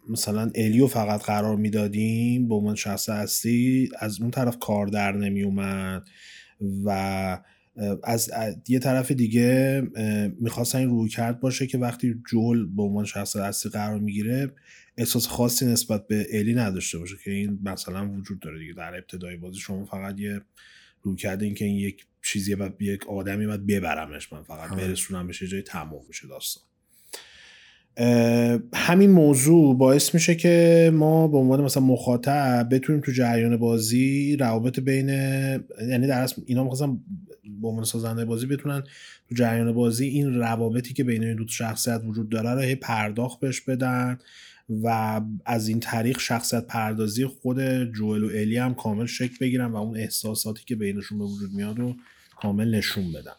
مثلا 0.09 0.51
الیو 0.55 0.87
فقط 0.87 1.23
قرار 1.23 1.57
می‌دادیم 1.57 2.49
به 2.49 2.55
عنوان 2.55 2.75
شخص 2.75 3.09
هستی 3.09 3.89
از 3.99 4.21
اون 4.21 4.31
طرف 4.31 4.59
کار 4.59 4.87
در 4.87 5.13
نمی 5.13 5.43
اومد 5.43 6.03
و 6.85 7.39
از 8.05 8.31
یه 8.69 8.79
طرف 8.79 9.11
دیگه 9.11 9.83
می‌خواستن 10.41 10.79
این 10.79 10.91
روی 10.91 11.09
کرد 11.09 11.41
باشه 11.41 11.67
که 11.67 11.79
وقتی 11.79 12.15
جول 12.31 12.75
به 12.77 12.83
عنوان 12.83 13.05
شخص 13.05 13.37
اصلی 13.37 13.73
قرار 13.73 14.01
می‌گیره 14.01 14.51
احساس 14.97 15.27
خاصی 15.27 15.67
نسبت 15.67 16.07
به 16.07 16.27
الی 16.33 16.55
نداشته 16.55 16.99
باشه 16.99 17.17
که 17.25 17.31
این 17.31 17.59
مثلا 17.63 18.11
وجود 18.13 18.41
داره 18.41 18.59
دیگه. 18.59 18.73
در 18.73 18.95
ابتدای 18.95 19.37
بازی 19.37 19.59
شما 19.59 19.85
فقط 19.85 20.21
یه 20.21 20.41
روی 21.03 21.17
کرده 21.17 21.45
این 21.45 21.55
که 21.55 21.65
این 21.65 21.77
یک 21.77 22.07
چیزی 22.23 22.55
بعد 22.55 22.83
یک 22.83 23.07
آدمی 23.09 23.47
باید 23.47 23.67
ببرمش 23.67 24.33
من 24.33 24.43
فقط 24.43 24.71
برسونم 24.71 25.27
بشه 25.27 25.47
جای 25.47 25.63
تمام 25.63 26.03
میشه 26.09 26.29
داستان. 26.29 26.63
همین 28.75 29.11
موضوع 29.11 29.79
باعث 29.79 30.15
میشه 30.15 30.35
که 30.35 30.91
ما 30.95 31.29
به 31.29 31.39
عنوان 31.39 31.61
مثلا 31.61 31.83
مخاطب 31.83 32.69
بتونیم 32.73 33.01
تو 33.01 33.13
جریان 33.13 33.57
بازی 33.57 34.37
روابط 34.37 34.81
بین 34.81 35.09
یعنی 35.09 36.07
در 36.07 36.23
اصل 36.23 36.43
اینا 36.47 36.63
می‌خواستن 36.63 37.01
به 37.61 37.69
عنوان 37.69 37.85
سازنده 37.85 38.25
بازی 38.25 38.47
بتونن 38.47 38.83
تو 39.29 39.35
جریان 39.35 39.73
بازی 39.73 40.07
این 40.07 40.35
روابطی 40.35 40.95
که 40.95 41.05
بین 41.05 41.25
این 41.25 41.37
دو 41.37 41.49
شخصیت 41.49 42.01
وجود 42.05 42.29
داره 42.29 42.51
رو 42.51 42.61
هی 42.61 42.75
پرداخت 42.75 43.41
بهش 43.41 43.61
بدن. 43.61 44.19
و 44.83 45.21
از 45.47 45.69
این 45.69 45.81
طریق 45.81 46.19
شخصیت 46.21 46.67
پردازی 46.67 47.27
خود 47.27 47.61
جوئل 47.93 48.25
و 48.25 48.27
الی 48.27 48.57
هم 48.57 48.75
کامل 48.75 49.07
شکل 49.07 49.37
بگیرن 49.41 49.67
و 49.67 49.77
اون 49.77 49.97
احساساتی 49.97 50.65
که 50.67 50.77
بینشون 50.77 51.19
به 51.19 51.25
وجود 51.25 51.53
میاد 51.53 51.79
رو 51.79 51.97
کامل 52.37 52.75
نشون 52.75 53.13
بدن. 53.13 53.33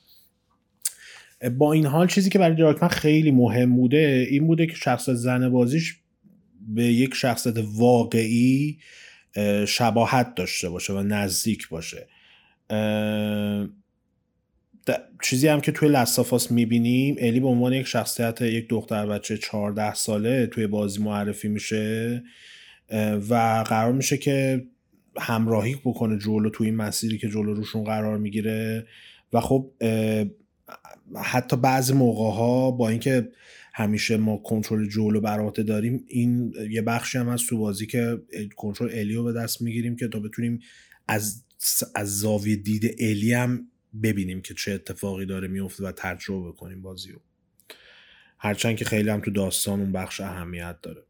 با 1.58 1.74
این 1.74 1.86
حال 1.86 2.08
چیزی 2.08 2.30
که 2.30 2.40
برای 2.40 2.56
دراکمن 2.56 2.90
خیلی 2.90 3.32
مهم 3.32 3.76
بوده 3.76 4.28
این 4.30 4.48
بوده 4.48 4.68
که 4.68 4.76
شخصیت 4.76 5.16
زن 5.16 5.50
بازیش 5.50 5.96
به 6.68 6.86
یک 6.86 7.14
شخصیت 7.14 7.56
واقعی 7.74 8.80
شباهت 9.68 10.36
داشته 10.36 10.70
باشه 10.70 10.94
و 10.94 11.04
نزدیک 11.04 11.70
باشه. 11.70 12.08
چیزی 15.24 15.48
هم 15.48 15.62
که 15.62 15.72
توی 15.72 15.90
لستافاس 15.90 16.52
می‌بینیم 16.52 17.16
الی 17.20 17.40
به 17.40 17.48
عنوان 17.48 17.74
یک 17.74 17.88
شخصیت 17.88 18.42
یک 18.42 18.70
دختر 18.70 19.06
بچه 19.06 19.38
14 19.38 19.94
ساله 19.94 20.46
توی 20.48 20.68
بازی 20.68 21.04
معرفی 21.04 21.48
میشه 21.48 22.24
و 23.30 23.64
قرار 23.68 23.94
میشه 23.94 24.18
که 24.18 24.66
همراهی 25.18 25.76
بکنه 25.86 26.18
جلو 26.18 26.50
توی 26.50 26.68
این 26.68 26.76
مسیری 26.76 27.18
که 27.18 27.30
جلو 27.30 27.54
روشون 27.54 27.84
قرار 27.84 28.18
می‌گیره. 28.18 28.88
و 29.34 29.42
خب 29.42 29.72
حتی 31.16 31.58
بعضی 31.58 31.94
موقع 31.94 32.36
ها 32.36 32.72
با 32.72 32.90
اینکه 32.90 33.30
همیشه 33.74 34.18
ما 34.18 34.38
کنترل 34.38 34.88
جولو 34.88 35.22
بر 35.22 35.40
عهده 35.40 35.64
داریم 35.64 36.06
این 36.08 36.54
یه 36.70 36.82
بخشی 36.82 37.18
هم 37.18 37.30
از 37.30 37.46
تو 37.46 37.58
بازی 37.58 37.88
که 37.88 38.22
کنترل 38.56 38.90
الیو 38.94 39.24
به 39.24 39.34
دست 39.34 39.62
می‌گیریم 39.62 39.96
که 39.96 40.08
تا 40.08 40.20
بتونیم 40.20 40.60
از 41.08 41.44
از 41.96 42.20
زاویه 42.20 42.56
دید 42.56 42.96
الی 43.00 43.34
هم 43.34 43.68
ببینیم 44.04 44.42
که 44.42 44.54
چه 44.54 44.72
اتفاقی 44.72 45.26
داره 45.26 45.48
میفته 45.48 45.84
و 45.84 45.92
تجربه 45.92 46.52
کنیم 46.52 46.82
بازی 46.82 47.12
رو 47.12 47.20
هرچند 48.38 48.76
که 48.76 48.86
خیلی 48.86 49.10
هم 49.10 49.22
تو 49.22 49.32
داستان 49.32 49.80
اون 49.80 49.92
بخش 49.92 50.22
اهمیت 50.22 50.76
داره. 50.82 51.04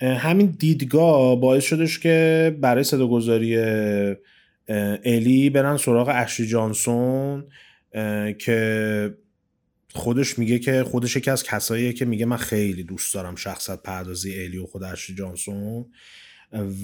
همین 0.00 0.46
دیدگاه 0.58 1.40
باعث 1.40 1.64
شدش 1.64 1.98
که 1.98 2.56
برای 2.60 2.84
صداگذاری 2.84 3.56
الی 5.04 5.50
برن 5.50 5.76
سراغ 5.76 6.10
اشری 6.14 6.46
جانسون 6.46 7.48
که 8.38 9.14
خودش 9.92 10.38
میگه 10.38 10.58
که 10.58 10.84
خودش 10.84 11.16
یکی 11.16 11.30
از 11.30 11.42
کساییه 11.42 11.92
که 11.92 12.04
میگه 12.04 12.26
من 12.26 12.36
خیلی 12.36 12.82
دوست 12.82 13.14
دارم 13.14 13.36
شخصت 13.36 13.82
پردازی 13.82 14.44
الی 14.44 14.58
و 14.58 14.66
خود 14.66 14.82
اشری 14.82 15.16
جانسون. 15.16 15.86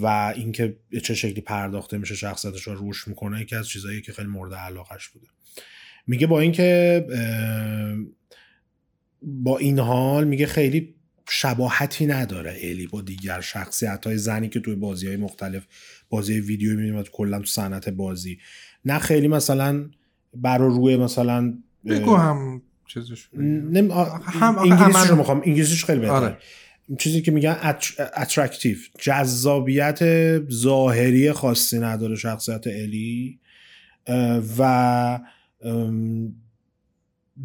و 0.01 0.07
اینکه 0.37 0.77
چه 1.03 1.15
شکلی 1.15 1.41
پرداخته 1.41 1.99
میشه 1.99 2.15
شخصیتش 2.15 2.63
رو 2.63 2.75
روش 2.75 3.09
می‌کنه 3.09 3.41
یکی 3.41 3.57
از 3.57 3.69
چیزایی 3.69 4.01
که 4.03 4.13
خیلی 4.13 4.29
مورد 4.29 4.55
علاقش 4.55 5.09
بوده. 5.09 5.27
میگه 6.07 6.27
با 6.27 6.41
اینکه 6.41 7.07
با 9.23 9.59
این 9.59 9.79
حال 9.79 10.25
میگه 10.25 10.47
خیلی 10.47 10.95
شباهتی 11.29 12.07
نداره 12.07 12.59
الی 12.63 12.87
با 12.87 13.01
دیگر 13.01 13.41
شخصیت 13.41 14.07
های 14.07 14.19
زنی 14.19 14.49
که 14.49 14.61
توی 14.61 14.75
بازی 14.75 15.07
های 15.07 15.17
مختلف 15.17 15.67
بازی 16.09 16.41
ویدیو 16.41 16.71
می‌بینیم 16.71 16.97
و 16.97 17.03
کلا 17.03 17.39
تو 17.39 17.45
صنعت 17.45 17.89
بازی. 17.89 18.39
نه 18.85 18.99
خیلی 18.99 19.29
مثلا 19.29 19.91
برا 20.35 20.67
روی 20.67 20.97
مثلا 20.97 21.59
بگو 21.87 22.17
هم 22.17 22.63
چیزش 22.87 23.29
نم... 23.35 23.91
هم 24.25 24.59
انگلیسیش 24.59 25.11
رو 25.11 25.17
می‌خوام 25.17 25.43
انگلیسیش 25.47 25.85
خیلی 25.85 26.01
بهتره. 26.01 26.17
آره. 26.17 26.39
چیزی 26.99 27.23
که 27.23 27.31
میگن 27.31 27.57
اترکتیو 28.17 28.77
جذابیت 28.99 29.99
ظاهری 30.51 31.33
خاصی 31.33 31.79
نداره 31.79 32.17
شخصیت 32.17 32.67
الی. 32.67 33.39
و 34.59 35.21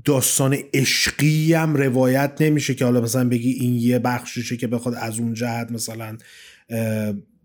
داستان 0.06 0.58
عشقی 0.74 1.54
هم 1.54 1.76
روایت 1.76 2.34
نمیشه 2.40 2.74
که 2.74 2.86
حالا 2.86 3.02
مثلا 3.02 3.30
بگی 3.30 3.52
این 3.52 3.76
یه 3.76 4.00
بخشیشه 4.00 4.58
که 4.58 4.68
بخواد 4.68 4.96
از 4.96 5.20
اون 5.20 5.34
جهت 5.34 5.72
مثلا 5.72 6.18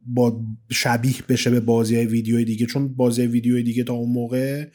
با 0.07 0.41
شبیه 0.71 1.15
بشه 1.29 1.51
به 1.51 1.61
بازی 1.61 1.97
ویدیوی 1.97 2.45
دیگه. 2.45 2.67
چون 2.67 2.95
بازی 2.95 3.23
ویدیوی 3.23 3.63
دیگه 3.63 3.85
تا 3.85 3.95
اون 3.95 4.13
موقع 4.13 4.67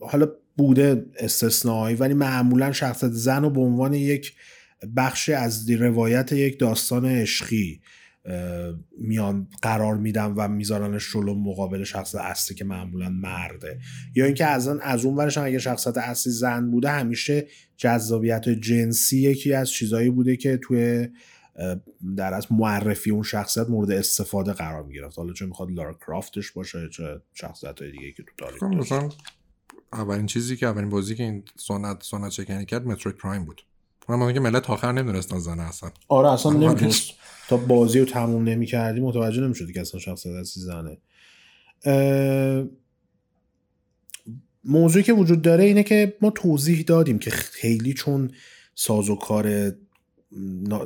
حالا 0.00 0.28
بوده 0.56 1.06
استثنایی 1.18 1.96
ولی 1.96 2.14
معمولا 2.14 2.72
شخصیت 2.72 3.10
زن 3.10 3.42
رو 3.42 3.50
به 3.50 3.60
عنوان 3.60 3.94
یک 3.94 4.32
بخشی 4.96 5.32
از 5.32 5.70
روایت 5.70 6.32
یک 6.32 6.58
داستان 6.58 7.06
عشقی 7.06 7.80
میان 8.98 9.48
قرار 9.62 9.96
میدن 9.96 10.26
و 10.26 10.48
میذارنش 10.48 11.12
جلو 11.12 11.34
مقابل 11.34 11.84
شخص 11.84 12.14
اصلی 12.14 12.56
که 12.56 12.64
معمولا 12.64 13.08
مرده. 13.08 13.80
یا 14.14 14.24
اینکه 14.24 14.46
از 14.46 14.68
از 14.68 15.04
اون 15.04 15.16
ورش 15.16 15.38
اگه 15.38 15.58
شخصیت 15.58 15.98
اصلی 15.98 16.32
زن 16.32 16.70
بوده 16.70 16.90
همیشه 16.90 17.46
جذابیت 17.76 18.48
جنسی 18.48 19.20
یکی 19.20 19.52
از 19.52 19.70
چیزایی 19.70 20.10
بوده 20.10 20.36
که 20.36 20.56
توی 20.56 21.08
در 22.16 22.34
از 22.34 22.52
معرفی 22.52 23.10
اون 23.10 23.22
شخصیت 23.22 23.68
مورد 23.68 23.90
استفاده 23.90 24.52
قرار 24.52 24.82
می‌گرفت. 24.82 25.18
حالا 25.18 25.32
چه 25.32 25.46
می‌خواد 25.46 25.70
لارا 25.70 25.98
کرافتش 26.06 26.52
باشه 26.52 26.88
چه 26.88 27.20
شخصیت 27.34 27.82
های 27.82 27.90
دیگه 27.90 28.12
که 28.12 28.22
تو 28.22 28.32
تاریخ 28.38 28.88
خب، 28.88 29.12
اولین 29.92 30.26
چیزی 30.26 30.56
که 30.56 30.66
اولین 30.66 30.88
بازی 30.88 31.14
که 31.14 31.22
این 31.22 31.44
سنت 31.56 32.02
سنت 32.02 32.30
چکنی 32.30 32.64
کرد 32.64 32.86
مترو 32.86 33.12
پرایم 33.12 33.44
بود. 33.44 33.62
من 34.08 34.32
که 34.32 34.40
ملت 34.40 34.70
آخر 34.70 34.92
نمی‌دونستن 34.92 35.38
زنه 35.38 35.62
اصلا. 35.62 35.90
آره 36.08 36.32
اصلا 36.32 36.52
نمی‌دونست. 36.52 37.10
تا 37.48 37.56
بازی 37.56 37.98
رو 37.98 38.04
تموم 38.04 38.44
نمی 38.44 38.66
کردی 38.66 39.00
متوجه 39.00 39.40
نمی‌شدی 39.40 39.72
که 39.72 39.80
اصلا 39.80 40.00
شخصیت 40.00 40.34
اصلی 40.34 40.62
زنه. 40.62 40.98
موضوعی 44.64 45.04
که 45.04 45.12
وجود 45.12 45.42
داره 45.42 45.64
اینه 45.64 45.82
که 45.82 46.16
ما 46.20 46.30
توضیح 46.30 46.82
دادیم 46.82 47.18
که 47.18 47.30
خیلی 47.30 47.94
چون 47.94 48.30
ساز 48.74 49.10
و 49.10 49.16
کار 49.16 49.72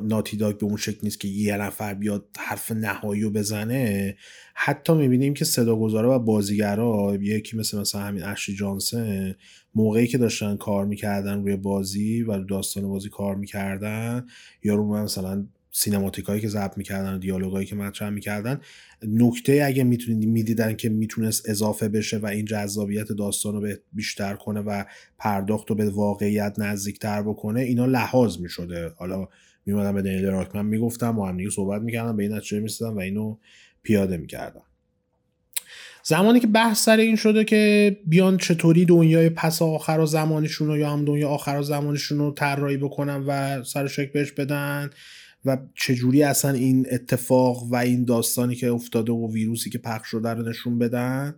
ناتی 0.02 0.36
داگ 0.36 0.58
به 0.58 0.66
اون 0.66 0.76
شکل 0.76 0.98
نیست 1.02 1.20
که 1.20 1.28
یه 1.28 1.56
نفر 1.56 1.94
بیاد 1.94 2.28
حرف 2.38 2.72
نهایی 2.72 3.22
رو 3.22 3.30
بزنه. 3.30 4.16
حتی 4.54 4.94
می‌بینیم 4.94 5.34
که 5.34 5.44
صداگذارا 5.44 6.16
و 6.16 6.18
بازیگرا 6.18 7.18
یکی 7.20 7.56
مثل 7.56 7.80
مثلا 7.80 8.00
همین 8.00 8.22
اشی 8.22 8.54
جانسن 8.54 9.34
موقعی 9.74 10.06
که 10.06 10.18
داشتن 10.18 10.56
کار 10.56 10.86
می‌کردن 10.86 11.42
روی 11.42 11.56
بازی 11.56 12.22
و 12.22 12.38
داستان 12.38 12.88
بازی 12.88 13.08
کار 13.08 13.34
می‌کردن 13.36 14.26
یا 14.62 14.74
رو 14.74 14.96
مثلا 14.96 15.46
سینماتیکایی 15.72 16.40
که 16.40 16.48
ضبط 16.48 16.78
می‌کردن 16.78 17.14
و 17.14 17.18
دیالوگایی 17.18 17.66
که 17.66 17.76
مطرح 17.76 18.10
می‌کردن 18.10 18.60
نکته 19.02 19.62
اگه 19.64 19.84
می‌تونید 19.84 20.28
می‌دیدن 20.28 20.76
که 20.76 20.88
می‌تونست 20.88 21.48
اضافه 21.48 21.88
بشه 21.88 22.18
و 22.18 22.26
این 22.26 22.44
جذابیت 22.44 23.12
داستان 23.12 23.62
رو 23.62 23.68
بیشتر 23.92 24.34
کنه 24.34 24.60
و 24.60 24.84
پرداخت 25.18 25.70
رو 25.70 25.76
به 25.76 25.90
واقعیت 25.90 26.54
نزدیکتر 26.58 27.22
بکنه 27.22 27.60
اینا 27.60 27.86
لحاظ 27.86 28.38
می‌شده. 28.38 28.92
حالا 28.96 29.28
میمادم 29.66 29.94
به 29.94 30.02
دنیل 30.02 30.26
راکمن 30.26 30.66
می‌گفتم 30.66 31.18
و 31.18 31.26
هم 31.26 31.50
صحبت 31.50 31.82
می‌کردم 31.82 32.16
به 32.16 32.22
این 32.22 32.32
نتیجه 32.32 32.60
میستدم 32.60 32.96
و 32.96 33.00
اینو 33.00 33.36
پیاده 33.82 34.16
می‌کردم. 34.16 34.62
زمانی 36.02 36.40
که 36.40 36.46
بحث 36.46 36.84
سر 36.84 36.96
این 36.96 37.16
شده 37.16 37.44
که 37.44 37.96
بیان 38.06 38.36
چطوری 38.36 38.84
دنیای 38.84 39.28
پس 39.28 39.62
آخر 39.62 39.98
و 40.00 40.06
زمانشون 40.06 40.68
رو 40.68 40.78
یا 40.78 40.90
هم 40.90 41.04
دنیا 41.04 41.28
آخر 41.28 41.56
و 41.58 41.62
زمانشون 41.62 42.18
رو 42.18 42.32
طراحی 42.32 42.76
بکنن 42.76 43.24
و 43.26 43.62
سر 43.64 43.86
شک 43.86 44.12
بهش 44.12 44.32
بدن 44.32 44.90
و 45.46 45.56
چجوری 45.74 46.22
اصلا 46.22 46.50
این 46.50 46.86
اتفاق 46.90 47.62
و 47.62 47.76
این 47.76 48.04
داستانی 48.04 48.54
که 48.54 48.70
افتاده 48.70 49.12
و 49.12 49.32
ویروسی 49.32 49.70
که 49.70 49.78
پخش 49.78 50.08
شده 50.08 50.28
رو 50.28 50.48
نشون 50.48 50.78
بدن 50.78 51.34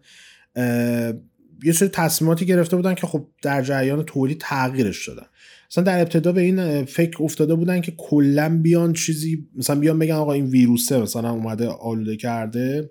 یه 1.65 1.73
سری 1.73 1.89
تصمیماتی 1.89 2.47
گرفته 2.47 2.77
بودن 2.77 2.95
که 2.95 3.07
خب 3.07 3.27
در 3.43 3.63
جریان 3.63 4.03
تولید 4.03 4.41
تغییرش 4.41 5.09
دادن. 5.09 5.27
مثلا 5.71 5.85
در 5.85 6.01
ابتدا 6.01 6.33
به 6.33 6.41
این 6.41 6.85
فکر 6.85 7.23
افتاده 7.23 7.55
بودن 7.55 7.81
که 7.81 7.93
کلا 7.97 8.59
بیان 8.63 8.93
چیزی 8.93 9.49
مثلا 9.57 9.81
بیان 9.81 9.99
بگن 9.99 10.15
آقا 10.15 10.33
این 10.33 10.47
ویروسه 10.47 10.99
مثلا 10.99 11.31
اومده 11.31 11.69
آلوده 11.69 12.17
کرده 12.17 12.91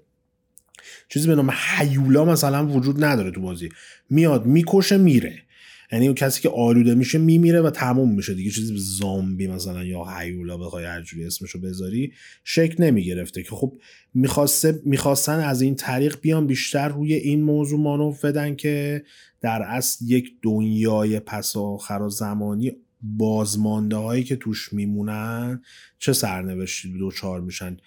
چیزی 1.09 1.27
به 1.27 1.35
نام 1.35 1.51
حیولا 1.51 2.25
مثلا 2.25 2.67
وجود 2.67 3.03
نداره 3.03 3.31
تو 3.31 3.41
بازی. 3.41 3.69
میاد 4.09 4.45
می‌کشه 4.45 4.97
میره. 4.97 5.46
یعنی 5.91 6.05
اون 6.05 6.15
کسی 6.15 6.41
که 6.41 6.49
آلوده 6.49 6.95
میشه 6.95 7.17
میمیره 7.17 7.61
و 7.61 7.69
تموم 7.69 8.15
میشه 8.15 8.33
دیگه. 8.33 8.51
چیزی 8.51 8.73
زامبی 8.77 9.47
مثلا 9.47 9.83
یا 9.83 10.03
حیولا 10.03 10.57
بخوای 10.57 10.85
هر 10.85 11.01
جوری 11.01 11.25
اسمشو 11.25 11.59
بذاری 11.59 12.13
شک 12.43 12.75
نمی‌گرفته 12.79 13.43
که 13.43 13.49
خب 13.49 13.77
می‌خواسته 14.13 14.81
می‌خواستن 14.85 15.39
از 15.39 15.61
این 15.61 15.75
طریق 15.75 16.17
بیان 16.21 16.47
بیشتر 16.47 16.87
روی 16.87 17.13
این 17.13 17.43
موضوع 17.43 17.79
مانو 17.79 18.13
بدن 18.23 18.55
که 18.55 19.03
در 19.41 19.61
اصل 19.61 20.05
یک 20.07 20.31
دنیای 20.41 21.19
پس 21.19 21.57
آخر 21.57 22.09
زمانی 22.09 22.71
بازمانده 23.01 23.95
هایی 23.95 24.23
که 24.23 24.35
توش 24.35 24.73
میمونن 24.73 25.61
چه 25.99 26.13
سرنوشتی 26.13 26.97
دوچار 26.97 27.41
میشن. 27.41 27.77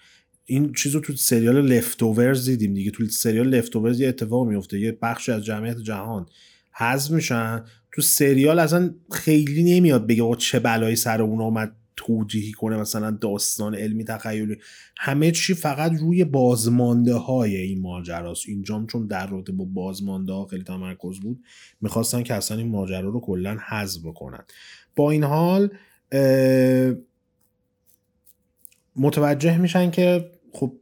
این 0.45 0.73
چیز 0.73 0.95
رو 0.95 1.01
تو 1.01 1.15
سریال 1.15 1.61
لفتوورز 1.61 2.49
دیدیم 2.49 2.73
دیگه. 2.73 2.91
تو 2.91 3.05
سریال 3.05 3.49
لفتوورز 3.49 3.99
یه 3.99 4.07
اتفاق 4.07 4.47
میفته 4.47 4.79
یه 4.79 4.97
بخش 5.01 5.29
از 5.29 5.45
جمعیت 5.45 5.77
جهان. 5.77 6.25
حذف 6.73 7.11
میشن. 7.11 7.63
تو 7.91 8.01
سریال 8.01 8.59
اصلا 8.59 8.93
خیلی 9.11 9.75
نمیاد 9.75 10.07
بگه 10.07 10.35
چه 10.35 10.59
بلایی 10.59 10.95
سر 10.95 11.21
اون 11.21 11.41
آمد 11.41 11.75
توجیهی 11.95 12.51
کنه 12.51 12.77
مثلا 12.77 13.11
داستان 13.11 13.75
علمی 13.75 14.03
تخیلی. 14.03 14.57
همه 14.97 15.31
چی 15.31 15.53
فقط 15.53 15.91
روی 15.99 16.23
بازمانده 16.23 17.13
های 17.13 17.57
این 17.57 17.81
ماجراست. 17.81 18.49
اینجام 18.49 18.87
چون 18.87 19.07
در 19.07 19.27
رابطه 19.27 19.51
با 19.51 19.65
بازمانده 19.65 20.33
ها 20.33 20.45
خیلی 20.45 20.63
تمرکز 20.63 21.19
بود 21.19 21.43
می‌خواستن 21.81 22.23
که 22.23 22.33
اصلا 22.33 22.57
این 22.57 22.69
ماجرا 22.69 23.09
رو 23.09 23.19
کلا 23.19 23.57
حذف 23.67 24.05
بکنن. 24.05 24.43
با 24.95 25.11
این 25.11 25.23
حال 25.23 25.69
متوجه 28.95 29.57
میشن 29.57 29.91
که 29.91 30.31
خب 30.51 30.73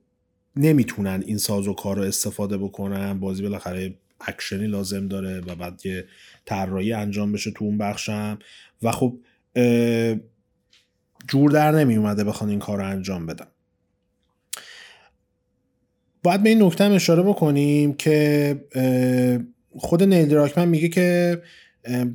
نمی‌تونن 0.55 1.23
این 1.25 1.37
ساز 1.37 1.67
و 1.67 1.73
کار 1.73 1.97
رو 1.97 2.03
استفاده 2.03 2.57
بکنن. 2.57 3.19
بازی 3.19 3.43
بالاخره 3.43 3.95
اکشنی 4.21 4.67
لازم 4.67 5.07
داره 5.07 5.39
و 5.39 5.55
بعد 5.55 5.85
یه 5.85 6.05
طراحی 6.45 6.93
انجام 6.93 7.31
بشه 7.31 7.51
تو 7.51 7.65
اون 7.65 7.77
بخشم. 7.77 8.39
و 8.83 8.91
خب 8.91 9.19
جور 11.27 11.51
در 11.51 11.71
نمی 11.71 11.95
اومده 11.95 12.23
بخوان 12.23 12.49
این 12.49 12.59
کار 12.59 12.77
رو 12.77 12.85
انجام 12.85 13.25
بدن. 13.25 13.47
باید 16.23 16.43
به 16.43 16.49
این 16.49 16.63
نکته 16.63 16.83
اشاره 16.83 17.23
بکنیم 17.23 17.93
که 17.93 18.65
خود 19.77 20.03
نیل 20.03 20.33
راکمن 20.33 20.67
میگه 20.67 20.89
که 20.89 21.41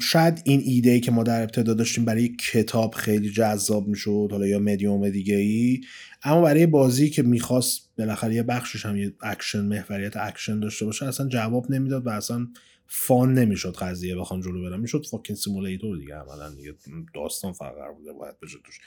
شاید 0.00 0.42
این 0.44 0.60
ایده 0.64 0.90
ای 0.90 1.00
که 1.00 1.10
ما 1.10 1.22
در 1.22 1.42
ابتدا 1.42 1.74
داشتیم 1.74 2.04
برای 2.04 2.28
کتاب 2.28 2.94
خیلی 2.94 3.30
جذاب 3.30 3.88
می‌شد 3.88 4.28
حالا 4.30 4.46
یا 4.46 4.58
مدیوم 4.58 5.10
دیگه 5.10 5.36
ای 5.36 5.80
اما 6.22 6.42
برای 6.42 6.66
بازی 6.66 7.10
که 7.10 7.22
می‌خواست 7.22 7.90
بالاخره 7.98 8.34
یه 8.34 8.42
بخشش 8.42 8.86
هم 8.86 8.96
یه 8.96 9.12
اکشن 9.20 9.60
محوریت 9.60 10.16
اکشن 10.16 10.60
داشته 10.60 10.84
باشه 10.84 11.06
اصلا 11.06 11.28
جواب 11.28 11.70
نمی‌داد 11.70 12.06
و 12.06 12.10
اصلا 12.10 12.46
fun 12.86 13.34
نمی‌شد 13.34 13.76
قضیه 13.76 14.16
بخوان 14.16 14.40
جلو 14.40 14.70
برن. 14.70 14.80
می‌شد 14.80 15.06
fucking 15.10 15.36
simulator 15.36 15.98
دیگه 15.98 16.14
عملا 16.14 16.54
دیگه 16.54 16.74
داستان 17.14 17.52
فقط 17.52 17.96
بوده 17.96 18.12
باید 18.12 18.40
بشه 18.40 18.58
توش. 18.64 18.80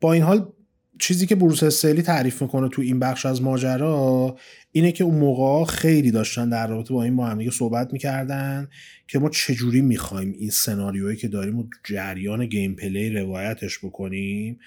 با 0.00 0.12
این 0.12 0.22
حال 0.22 0.52
چیزی 0.98 1.26
که 1.26 1.34
بروس 1.34 1.62
استریلی 1.62 2.02
تعریف 2.02 2.42
می‌کنه 2.42 2.68
تو 2.68 2.82
این 2.82 2.98
بخش 2.98 3.26
از 3.26 3.42
ماجرا 3.42 4.36
اینه 4.72 4.92
که 4.92 5.04
اون 5.04 5.14
موقع 5.14 5.72
خیلی 5.72 6.10
داشتن 6.10 6.48
در 6.48 6.66
رابطه 6.66 6.94
با 6.94 7.04
این 7.04 7.16
با 7.16 7.26
هم 7.26 7.50
صحبت 7.50 7.92
می‌کردن 7.92 8.68
که 9.08 9.18
ما 9.18 9.30
چجوری 9.30 9.80
می‌خوایم 9.80 10.34
این 10.38 10.50
سناریویی 10.50 11.16
که 11.16 11.28
داریم 11.28 11.58
و 11.58 11.64
جریان 11.84 12.46
gameplay 12.46 13.10
روایتش 13.10 13.78
بکنیم 13.78 14.58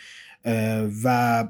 و 1.03 1.47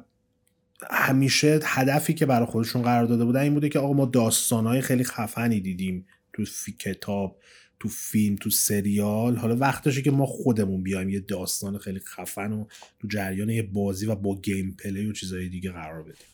همیشه 0.92 1.60
هدفی 1.64 2.14
که 2.14 2.26
برای 2.26 2.46
خودشون 2.46 2.82
قرار 2.82 3.06
داده 3.06 3.26
بودن 3.26 3.40
این 3.40 3.54
بوده 3.54 3.70
که 3.70 3.80
آقا 3.80 3.94
ما 3.94 4.06
داستانهای 4.06 4.82
خیلی 4.82 5.04
خفنی 5.04 5.60
دیدیم 5.60 6.06
تو 6.34 6.44
کتاب 6.80 7.40
تو 7.80 7.90
فیلم 7.90 8.36
تو 8.36 8.50
سریال. 8.50 9.36
حالا 9.36 9.56
وقتشه 9.56 10.02
که 10.02 10.12
ما 10.12 10.26
خودمون 10.26 10.84
بیایم 10.84 11.10
یه 11.10 11.20
داستان 11.20 11.78
خیلی 11.78 12.00
خفن 12.00 12.52
و 12.52 12.66
تو 13.00 13.08
جریان 13.08 13.50
یه 13.50 13.64
بازی 13.64 14.06
و 14.06 14.16
با 14.16 14.42
گیم 14.42 14.78
پلی 14.84 15.06
و 15.06 15.14
چیزهای 15.14 15.50
دیگه 15.50 15.72
قرار 15.72 16.04
بدیم. 16.04 16.28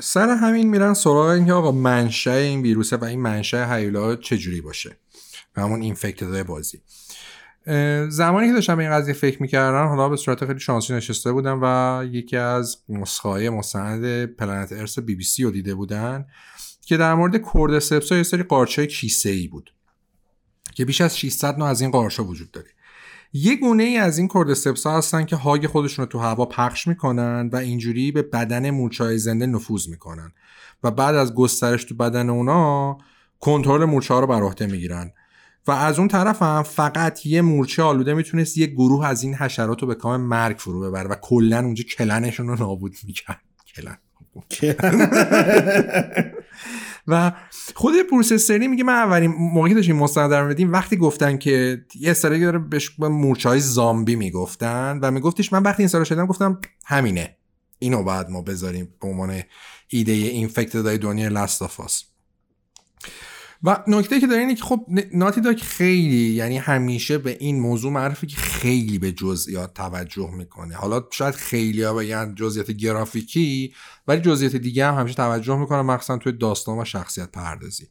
سر 0.00 0.28
همین 0.28 0.68
میرن 0.68 0.94
سراغ 0.94 1.26
اینکه 1.26 1.52
آقا 1.52 1.72
منشأ 1.72 2.34
این 2.34 2.62
ویروسه 2.62 2.96
و 2.96 3.04
این 3.04 3.20
منشأ 3.20 3.74
هیولا 3.74 4.16
چجوری 4.16 4.60
باشه؟ 4.60 4.96
همون 5.56 5.82
اینفکتدهای 5.82 6.42
بازی. 6.42 6.80
زمانی 8.08 8.46
که 8.46 8.52
داشتم 8.52 8.76
به 8.76 8.82
این 8.82 8.92
قضیه 8.92 9.14
فکر 9.14 9.42
می‌کردم 9.42 9.86
حالا 9.86 10.08
به 10.08 10.16
صورت 10.16 10.46
خیلی 10.46 10.60
شانسی 10.60 10.94
نشسته 10.94 11.32
بودم 11.32 11.60
و 11.62 12.04
یکی 12.06 12.36
از 12.36 12.76
نسخه 12.88 13.50
مستند 13.50 14.26
پلنت 14.26 14.72
ارس 14.72 14.98
بی 14.98 15.14
بی 15.14 15.24
سی 15.24 15.44
رو 15.44 15.50
دیده 15.50 15.74
بودن 15.74 16.26
که 16.80 16.96
در 16.96 17.14
مورد 17.14 17.36
کوردسپس 17.36 18.10
یه 18.10 18.22
سری 18.22 18.42
قارچه 18.42 18.86
کیسه 18.86 19.30
ای 19.30 19.48
بود. 19.48 19.74
که 20.74 20.84
بیش 20.84 21.00
از 21.00 21.18
600 21.18 21.58
نوع 21.58 21.68
از 21.68 21.80
این 21.80 21.90
قارچا 21.90 22.24
وجود 22.24 22.50
داره. 22.50 22.68
یه 23.32 23.56
گونه 23.56 23.82
ای 23.82 23.96
از 23.96 24.18
این 24.18 24.28
کوردسپس 24.28 24.86
ها 24.86 24.98
هستن 24.98 25.24
که 25.24 25.36
هاگ 25.36 25.66
خودشون 25.66 26.04
رو 26.04 26.10
تو 26.10 26.18
هوا 26.18 26.44
پخش 26.44 26.86
می‌کنن 26.86 27.50
و 27.52 27.56
اینجوری 27.56 28.12
به 28.12 28.22
بدن 28.22 28.70
مورچه 28.70 29.16
زنده 29.16 29.46
نفوذ 29.46 29.88
می‌کنن 29.88 30.32
و 30.82 30.90
بعد 30.90 31.14
از 31.14 31.34
گسترش 31.34 31.84
تو 31.84 31.94
بدن 31.94 32.30
اونا 32.30 32.98
کنترل 33.40 33.84
مورچه 33.84 34.14
ها 34.14 34.20
رو 34.20 34.26
بر 34.26 34.42
عهده 34.42 34.66
می‌گیرن. 34.66 35.12
و 35.66 35.70
از 35.70 35.98
اون 35.98 36.08
طرف 36.08 36.42
هم 36.42 36.62
فقط 36.62 37.26
یه 37.26 37.42
مورچه 37.42 37.82
آلوده 37.82 38.14
می‌تونست 38.14 38.58
یه 38.58 38.66
گروه 38.66 39.06
از 39.06 39.22
این 39.22 39.34
حشرات 39.34 39.82
رو 39.82 39.88
به 39.88 39.94
کام 39.94 40.20
مرگ 40.20 40.56
فرو 40.58 40.80
ببره 40.80 41.08
و 41.08 41.14
کلا 41.14 41.58
اونجا 41.58 41.84
کلنشون 41.84 42.48
رو 42.48 42.56
نابود 42.56 42.96
می‌کرد. 43.04 43.40
کلن. 43.74 43.98
و 47.06 47.32
خود 47.74 47.94
پروسسوری 48.10 48.68
میگه 48.68 48.84
من 48.84 48.92
اولین 48.92 49.30
موقعی 49.30 49.74
داشتیم 49.74 49.96
مستند 49.96 50.30
بدیم 50.30 50.72
وقتی 50.72 50.96
گفتن 50.96 51.38
که 51.38 51.84
یه 52.00 52.10
اصطلاحی 52.10 52.40
داره 52.40 52.58
بهش 52.58 52.90
مورچه 52.98 53.48
های 53.48 53.60
زامبی 53.60 54.16
می‌گفتن 54.16 54.98
و 55.02 55.10
میگفتش 55.10 55.52
من 55.52 55.62
وقتی 55.62 55.82
این 55.82 56.04
شدم 56.04 56.26
گفتم 56.26 56.60
همینه. 56.84 57.36
اینو 57.78 58.02
بعد 58.02 58.30
ما 58.30 58.42
بذاریم 58.42 58.94
به 59.00 59.08
عنوان 59.08 59.42
ایده 59.88 60.12
اینفکتد 60.12 60.98
دنیا 60.98 61.28
لاستافاس 61.28 62.11
و 63.64 63.84
نکته 63.88 64.20
که 64.20 64.26
داره 64.26 64.40
اینه 64.40 64.54
که 64.54 64.64
خب 64.64 64.86
ناتی 65.12 65.40
داک 65.40 65.62
خیلی 65.62 66.30
یعنی 66.30 66.58
همیشه 66.58 67.18
به 67.18 67.36
این 67.40 67.60
موضوع 67.60 67.92
معرفی 67.92 68.26
که 68.26 68.36
خیلی 68.36 68.98
به 68.98 69.12
جزئیات 69.12 69.74
توجه 69.74 70.30
می‌کنه. 70.30 70.74
حالا 70.74 71.04
شاید 71.12 71.34
خیلی 71.34 71.82
ها 71.82 71.94
بگن 71.94 72.34
جزئیات 72.34 72.70
گرافیکی 72.70 73.74
ولی 74.06 74.20
جزئیات 74.20 74.56
دیگه 74.56 74.86
هم 74.86 74.94
همیشه 74.94 75.14
توجه 75.14 75.56
می‌کنه 75.56 75.82
مخصوصا 75.82 76.16
توی 76.16 76.32
داستان 76.32 76.78
و 76.78 76.84
شخصیت 76.84 77.30
پردازی. 77.30 77.88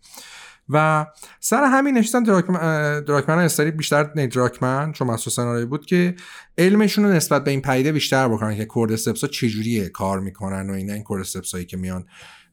و 0.70 1.06
سر 1.40 1.64
همین 1.64 1.98
نشستن 1.98 2.24
دراکمن, 2.24 3.04
دراکمن 3.04 3.40
استری 3.40 3.72
بیشتر 3.72 4.04
دراکمن 4.04 4.92
چون 4.92 5.08
مسئول 5.08 5.34
سناریو 5.34 5.68
بود 5.68 5.86
که 5.86 6.16
علمشون 6.58 7.06
رو 7.06 7.12
نسبت 7.12 7.44
به 7.44 7.52
این 7.52 7.62
پیده 7.62 7.92
بیشتر 7.92 8.28
بکنن 8.28 8.58
که 8.58 8.66
کورد 8.66 9.08
ها 9.08 9.28
چجوریه 9.28 9.90
کار 9.90 10.20
می‌کنن 10.20 10.70
و 10.70 10.74
اینا 10.74 10.94
این 10.94 11.04
کورد 11.04 11.26
که 11.68 11.78
میان 11.78 12.06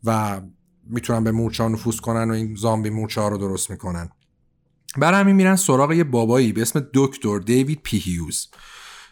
و 0.05 0.41
می‌تونن 0.89 1.25
به 1.25 1.33
مورچه 1.33 1.69
نفوذ 1.69 1.97
کنن 1.97 2.31
و 2.31 2.35
این 2.35 2.55
زامبی 2.55 2.91
مورچه 2.91 3.21
ها 3.21 3.29
رو 3.29 3.39
درست 3.39 3.71
می‌کنن. 3.71 4.09
برای 4.97 5.21
همین 5.21 5.37
میرن 5.37 5.57
سراغ 5.57 5.93
یه 5.93 6.05
بابایی 6.05 6.53
به 6.53 6.63
اسم 6.63 6.87
دکتر 6.95 7.39
دیوید 7.39 7.81
پی 7.83 7.99
هیوز 7.99 8.49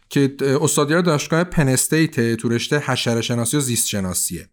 که 0.09 0.37
استادیار 0.41 1.03
دانشگاه 1.03 1.45
پن 1.45 1.75
استیت 1.75 2.35
تو 2.35 2.49
رشته 2.49 2.79
حشره 2.79 3.21
شناسی 3.21 3.57
و 3.57 3.61
زیست 3.61 3.89
شناسیه 3.89 4.49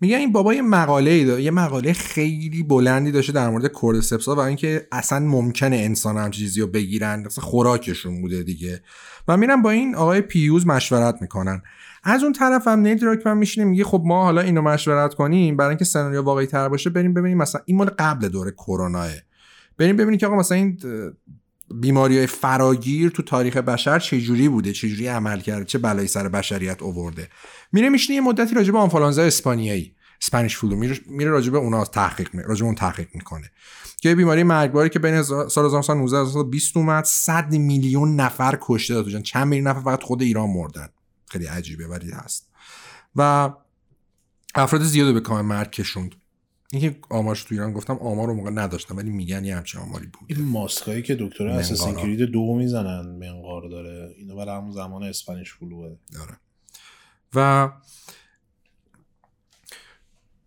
میگه 0.00 0.16
این 0.16 0.32
بابا 0.32 0.54
یه 0.54 0.62
مقاله 0.62 1.10
ای 1.10 1.42
یه 1.42 1.50
مقاله 1.50 1.92
خیلی 1.92 2.62
بلندی 2.62 3.12
داشته 3.12 3.32
در 3.32 3.50
مورد 3.50 3.66
cordyceps 3.66 4.27
ا 4.27 4.34
و 4.34 4.38
اینکه 4.38 4.88
اصلا 4.92 5.18
ممکنه 5.18 5.76
انسان 5.76 6.16
هم 6.16 6.30
چیزی 6.30 6.60
رو 6.60 6.66
بگیرن 6.66 7.22
اصلا 7.26 7.44
خوراکشون 7.44 8.20
بوده 8.20 8.42
دیگه. 8.42 8.82
و 9.28 9.36
میرن 9.36 9.62
با 9.62 9.70
این 9.70 9.94
آقای 9.94 10.20
هیوز 10.20 10.66
مشورت 10.66 11.16
می‌کنن. 11.20 11.62
از 12.02 12.22
اون 12.22 12.32
طرف 12.32 12.68
هم 12.68 12.78
نیل 12.78 12.98
دراکمن 12.98 13.38
میشینه 13.38 13.66
میگه 13.66 13.84
خب 13.84 14.02
ما 14.04 14.24
حالا 14.24 14.40
اینو 14.40 14.62
مشورت 14.62 15.14
کنیم 15.14 15.56
برای 15.56 15.68
اینکه 15.68 15.84
سناریو 15.84 16.22
واقعی 16.22 16.46
تر 16.46 16.68
باشه 16.68 16.90
بریم 16.90 17.14
ببینیم. 17.14 17.38
مثلا 17.38 17.60
این 17.64 17.76
مال 17.76 17.90
قبل 17.98 18.28
دوره 18.28 18.50
کروناه 18.50 19.10
بریم 19.78 19.96
ببینیم 19.96 20.18
که 20.18 20.26
آقا 20.26 20.36
مثلا 20.36 20.58
این 20.58 20.78
بیماری 21.74 22.16
های 22.16 22.26
فراگیر 22.26 23.10
تو 23.10 23.22
تاریخ 23.22 23.56
بشر 23.56 23.98
چه 23.98 24.20
جوری 24.20 24.48
بوده 24.48 24.72
چه 24.72 24.88
جوری 24.88 25.06
عمل 25.06 25.40
کرده 25.40 25.64
چه 25.64 25.78
بلایی 25.78 26.08
سر 26.08 26.28
بشریت 26.28 26.82
اوورده 26.82 27.28
میره 27.72 27.88
میشینه 27.88 28.14
یه 28.14 28.20
مدتی 28.20 28.54
راجع 28.54 28.72
به 28.72 28.78
آنفولانزا 28.78 29.22
اسپانیایی 29.22 29.94
اسپانیش 30.22 30.56
فلو. 30.56 30.76
میره 30.76 30.96
میره 31.06 31.30
راجع 31.30 31.50
به 31.52 31.58
اونها 31.58 31.84
تحقیق 31.84 32.34
می 32.34 32.42
راجع 32.42 32.64
اون 32.64 32.74
تحقیق 32.74 33.08
می‌کنه. 33.14 33.50
که 34.00 34.14
بیماری 34.14 34.42
مرگباری 34.42 34.88
که 34.88 34.98
بین 34.98 35.22
سال 35.22 35.64
1919 35.64 36.18
و 36.18 36.44
20 36.44 36.76
اومد 36.76 37.04
100 37.04 37.50
میلیون 37.50 38.16
نفر 38.16 38.58
کشته 38.60 38.94
داد 38.94 39.22
چند 39.22 39.46
میلیون 39.46 39.68
نفر 39.68 39.80
فقط 39.80 40.02
خود 40.02 40.22
ایران 40.22 40.50
مردن. 40.50 40.88
خیلی 41.30 41.46
عجیبه 41.46 41.86
ولی 41.86 42.10
هست. 42.10 42.50
و 43.16 43.50
افراد 44.54 44.82
زیادی 44.82 45.12
به 45.12 45.20
کام 45.20 45.46
مرگ 45.46 45.70
کشوند. 45.70 46.14
اینکه 46.72 46.98
آمارش 47.10 47.44
تو 47.44 47.54
ایران 47.54 47.72
گفتم 47.72 47.94
آمار 47.94 48.26
رو 48.26 48.34
موقع 48.34 48.50
نداشتم 48.50 48.96
ولی 48.96 49.10
میگن 49.10 49.44
یه 49.44 49.56
همچین 49.56 49.80
آماری 49.80 50.06
بود. 50.06 50.38
این 50.38 50.44
ماسکایی 50.44 51.02
که 51.02 51.16
دکتر 51.20 51.46
اساسین 51.46 51.94
کرید 51.94 52.22
دو 52.22 52.54
می‌زنن 52.54 53.06
منقار 53.06 53.68
داره. 53.68 54.14
اینو 54.16 54.36
برای 54.36 54.56
همون 54.56 54.72
زمان 54.72 55.02
اسپانیش 55.02 55.52
فلوه. 55.52 55.96
داره 56.12 56.36
و 57.34 57.70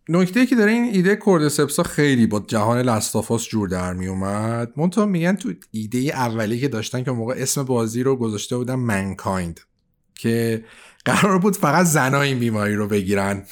نکته 0.09 0.45
که 0.45 0.55
داره 0.55 0.71
این 0.71 0.83
ایده 0.83 1.15
کوردسپسا 1.15 1.83
خیلی 1.83 2.27
با 2.27 2.39
جهان 2.39 2.77
لستافاس 2.77 3.47
جور 3.47 3.67
در 3.67 3.93
می 3.93 4.07
اومد. 4.07 4.73
منتها 4.77 5.05
میگن 5.05 5.35
تو 5.35 5.53
ایده 5.71 5.97
اولی 5.97 6.59
که 6.59 6.67
داشتن 6.67 7.03
که 7.03 7.11
موقع 7.11 7.33
اسم 7.37 7.63
بازی 7.63 8.03
رو 8.03 8.15
گذاشته 8.15 8.57
بودن 8.57 8.75
منکایند 8.75 9.59
که 10.15 10.63
قرار 11.05 11.39
بود 11.39 11.57
فقط 11.57 11.85
زنا 11.85 12.21
این 12.21 12.39
بیماری 12.39 12.75
رو 12.75 12.87
بگیرن. 12.87 13.43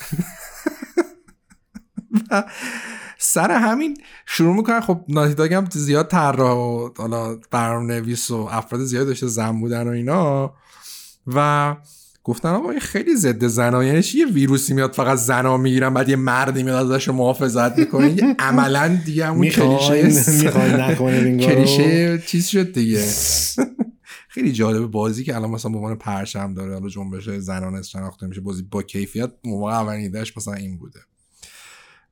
سر 3.18 3.50
همین 3.50 3.96
شروع 4.26 4.56
می‌کنن. 4.56 4.80
خب 4.80 5.04
ناتی 5.08 5.54
هم 5.54 5.68
زیاد 5.72 6.08
طراح 6.08 6.56
و 6.56 6.88
حالا 6.98 7.38
برنامه 7.50 7.94
نویس 7.94 8.30
و 8.30 8.48
افراد 8.50 8.84
زیاد 8.84 9.06
داشته 9.06 9.26
زن 9.26 9.60
بودن 9.60 9.88
و 9.88 9.90
اینا. 9.90 10.54
و 11.26 11.76
گفتن 12.24 12.48
آقا 12.48 12.72
خیلی 12.80 13.16
ضد 13.16 13.46
زنا 13.46 13.84
یعنی 13.84 14.02
یه 14.14 14.26
ویروسی 14.26 14.74
میاد 14.74 14.92
فقط 14.92 15.18
زنا 15.18 15.56
می‌گیرن 15.56 15.94
بعد 15.94 16.08
یه 16.08 16.16
مردی 16.16 16.62
میاد 16.62 16.92
ازش 16.92 17.08
محافظت 17.08 17.78
می‌کنه. 17.78 18.10
یه 18.10 18.36
عملا 18.38 19.00
دیگه 19.04 19.26
همون 19.26 19.48
کلیشه 19.48 20.02
کلیشه 21.46 22.22
چیز 22.26 22.46
شد 22.46 22.72
دیگه. 22.72 23.04
خیلی 24.34 24.52
جالب 24.52 24.86
بازی 24.86 25.24
که 25.24 25.36
الان 25.36 25.50
مثلا 25.50 25.70
به 25.70 25.76
عنوان 25.76 25.94
پرشم 25.94 26.54
داره 26.54 26.72
حالا 26.74 26.88
جنبش 26.88 27.30
زنانه 27.30 27.82
شناخته 27.82 28.26
میشه 28.26 28.40
بازی 28.40 28.62
با 28.62 28.82
کیفیت 28.82 29.32
موقع 29.44 29.72
اولین 29.72 30.00
ایدهش 30.00 30.36
مثلا 30.36 30.54
این 30.54 30.78
بوده. 30.78 31.00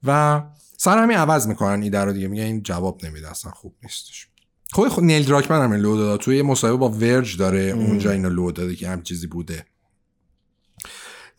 و 0.04 0.42
سر 0.76 0.98
همین 0.98 1.16
عوض 1.16 1.46
می‌کنن 1.46 1.82
ایده 1.82 1.98
رو 2.00 2.12
دیگه 2.12 2.28
میگن 2.28 2.42
این 2.42 2.62
جواب 2.62 3.04
نمیده 3.04 3.30
اصلا 3.30 3.50
خوب 3.52 3.74
نیستش. 3.82 4.28
خب 4.72 4.88
خود 4.88 5.04
نیل 5.04 5.24
دراکمن 5.24 5.64
هم 5.64 5.72
لو 5.72 5.96
داده 5.96 6.24
توی 6.24 6.42
مصاحبه 6.42 6.76
با 6.76 6.88
ورج 6.88 7.36
داره 7.36 7.60
اونجا 7.60 8.10
اینو 8.10 8.30
لو 8.30 8.52
داده 8.52 8.74
که 8.74 8.88
هم 8.88 9.02
چیزی 9.02 9.26
بوده. 9.26 9.66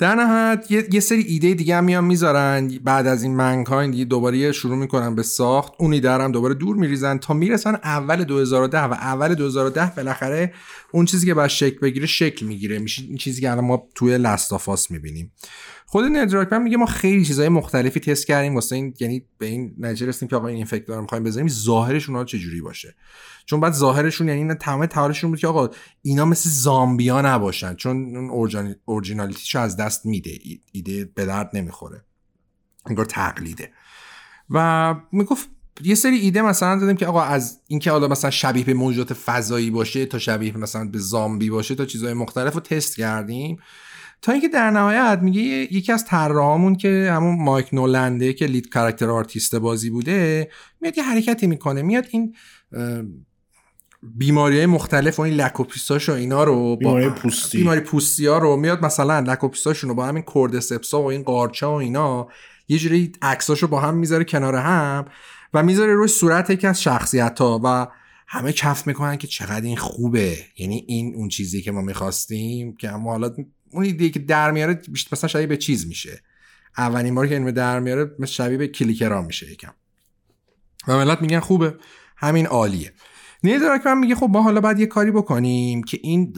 در 0.01 0.15
نهایت 0.15 0.71
یه،, 0.71 0.87
یه, 0.91 0.99
سری 0.99 1.21
ایده 1.21 1.53
دیگه 1.53 1.75
هم 1.75 1.83
میان 1.83 2.03
می‌ذارن. 2.03 2.67
بعد 2.83 3.07
از 3.07 3.23
این 3.23 3.35
منکاین 3.35 3.91
دیگه 3.91 4.05
دوباره 4.05 4.51
شروع 4.51 4.77
می‌کنن 4.77 5.15
به 5.15 5.23
ساخت. 5.23 5.73
اون 5.79 5.93
ایده 5.93 6.27
دوباره 6.27 6.53
دور 6.53 6.75
میریزن 6.75 7.17
تا 7.17 7.33
می‌رسن 7.33 7.75
اول 7.83 8.23
2010 8.23 8.79
و 8.79 8.93
اول 8.93 9.35
2010 9.35 9.91
بالاخره 9.97 10.53
اون 10.91 11.05
چیزی 11.05 11.25
که 11.25 11.33
باید 11.33 11.49
شکل 11.49 11.79
بگیره 11.79 12.07
شکل 12.07 12.45
می‌گیره. 12.45 12.79
میشه 12.79 13.03
این 13.03 13.17
چیزی 13.17 13.41
که 13.41 13.51
الان 13.51 13.65
ما 13.65 13.87
توی 13.95 14.17
لستافاس 14.17 14.91
می‌بینیم. 14.91 15.31
خود 15.91 16.05
ندراکمن 16.05 16.61
میگه 16.61 16.77
ما 16.77 16.85
خیلی 16.85 17.25
چیزهای 17.25 17.49
مختلفی 17.49 17.99
تست 17.99 18.27
کردیم 18.27 18.55
واسه 18.55 18.75
این 18.75 18.93
یعنی 18.99 19.25
به 19.37 19.45
این 19.45 19.75
نتیجه 19.77 20.05
رسیدیم 20.05 20.29
که 20.29 20.35
آقا 20.35 20.47
این 20.47 20.55
اینفکت 20.55 20.85
دارم 20.85 21.01
می‌خوایم 21.01 21.23
بذاریم 21.23 21.47
ظاهرشون 21.47 22.15
ها 22.15 22.23
چجوری 22.23 22.61
باشه؟ 22.61 22.95
چون 23.45 23.59
بعد 23.59 23.73
ظاهرشون 23.73 24.27
یعنی 24.27 24.53
تمام 24.53 24.85
تلاششون 24.85 25.29
بود 25.29 25.39
که 25.39 25.47
آقا 25.47 25.69
اینا 26.01 26.25
مثل 26.25 26.49
زامبیا 26.49 27.21
نباشن 27.21 27.75
چون 27.75 28.15
اون 28.15 28.53
از 29.55 29.77
دست 29.77 30.05
میده 30.05 30.31
ایده 30.71 31.05
به 31.05 31.25
درد 31.25 31.49
نمی‌خوره. 31.53 32.05
انگار 32.85 33.05
تقلیده. 33.05 33.71
و 34.49 34.95
می‌گفت 35.11 35.49
یه 35.83 35.95
سری 35.95 36.17
ایده 36.17 36.41
مثلا 36.41 36.79
دادیم 36.79 36.95
که 36.95 37.05
آقا 37.05 37.21
از 37.21 37.59
اینکه 37.67 37.91
حالا 37.91 38.07
مثلا 38.07 38.31
شبیه 38.31 38.63
به 38.63 38.73
موجودات 38.73 39.13
فضایی 39.13 39.71
باشه 39.71 40.05
تا 40.05 40.19
شبیه 40.19 40.57
مثلا 40.57 40.85
به 40.85 40.99
زامبی 40.99 41.49
باشه 41.49 41.75
تا 41.75 41.85
چیزهای 41.85 42.13
مختلف 42.13 42.53
رو 42.53 42.59
تست 42.59 42.97
کردیم. 42.97 43.57
تا 44.21 44.31
اینکه 44.31 44.47
در 44.47 44.71
نهایت 44.71 45.19
میگه 45.21 45.41
یکی 45.41 45.91
از 45.91 46.05
طراحامون 46.05 46.75
که 46.75 47.09
همون 47.11 47.43
مایک 47.43 47.73
نولنده 47.73 48.33
که 48.33 48.45
lead 48.45 48.69
character 48.69 49.09
artist 49.09 49.55
بازی 49.55 49.89
بوده 49.89 50.49
میاد 50.81 50.97
یه 50.97 51.03
حرکتی 51.03 51.47
می‌کنه. 51.47 51.81
میاد 51.81 52.05
این 52.09 52.35
بیماری 54.03 54.57
های 54.57 54.65
مختلف 54.65 55.19
و 55.19 55.21
این 55.21 55.33
لک 55.33 55.59
و 55.59 55.67
پیساش 55.67 56.09
و 56.09 56.11
اینا 56.11 56.43
رو 56.43 56.75
بیماری 56.75 57.09
پوستی. 57.09 57.57
بیماری 57.57 57.79
پوستی 57.79 58.25
ها 58.25 58.37
رو 58.37 58.55
میاد 58.55 58.85
مثلا 58.85 59.19
لک 59.19 59.38
و 59.38 59.45
پیساشون 59.45 59.89
رو 59.89 59.95
با 59.95 60.05
همین 60.05 60.23
cordyceps 60.23 60.93
ا 60.93 61.01
و 61.01 61.05
این 61.05 61.23
قارچه 61.23 61.65
و 61.65 61.69
اینا 61.69 62.27
یه 62.67 62.77
جوری 62.77 63.11
عکساشو 63.21 63.67
با 63.67 63.79
هم 63.79 63.93
می‌ذاره 63.97 64.23
کنار 64.23 64.55
هم 64.55 65.05
و 65.53 65.63
می‌ذاره 65.63 65.93
روی 65.93 66.07
صورت 66.07 66.49
یکی 66.49 66.67
از 66.67 66.81
شخصیت 66.81 67.39
ها 67.39 67.61
و 67.63 67.87
همه 68.27 68.53
کف 68.53 68.87
می‌کنن 68.87 69.17
که 69.17 69.27
چقدر 69.27 69.65
این 69.65 69.77
خوبه. 69.77 70.37
یعنی 70.57 70.85
این 70.87 71.15
اون 71.15 71.29
چیزی 71.29 71.61
که 71.61 71.71
ما 71.71 71.81
می‌خواستیم 71.81 72.75
که 72.75 72.91
اما 72.91 73.11
حالا 73.11 73.35
اون 73.71 73.83
ایده 73.83 74.09
که 74.09 74.19
در 74.19 74.51
میاره 74.51 74.81
مثلا 75.11 75.27
شبیه 75.27 75.47
به 75.47 75.57
چیز 75.57 75.87
میشه. 75.87 76.21
اولین 76.77 77.15
بار 77.15 77.27
که 77.27 77.35
این 77.35 77.51
در 77.51 77.79
میاره 77.79 78.11
مثل 78.19 78.31
شبیه 78.31 78.57
به 78.57 78.67
clicker 78.67 79.14
ا 79.15 79.21
میشه 79.21 79.51
یکم. 79.51 79.73
و 80.87 80.97
ملت 80.97 81.21
میگن 81.21 81.39
خوبه. 81.39 81.75
همین 82.17 82.47
عالیه. 82.47 82.93
نیل 83.43 83.59
دراکمن 83.59 83.97
میگه 83.97 84.15
خب 84.15 84.29
ما 84.29 84.41
حالا 84.41 84.61
باید 84.61 84.79
یه 84.79 84.85
کاری 84.85 85.11
بکنیم 85.11 85.83
که 85.83 85.99
این 86.03 86.33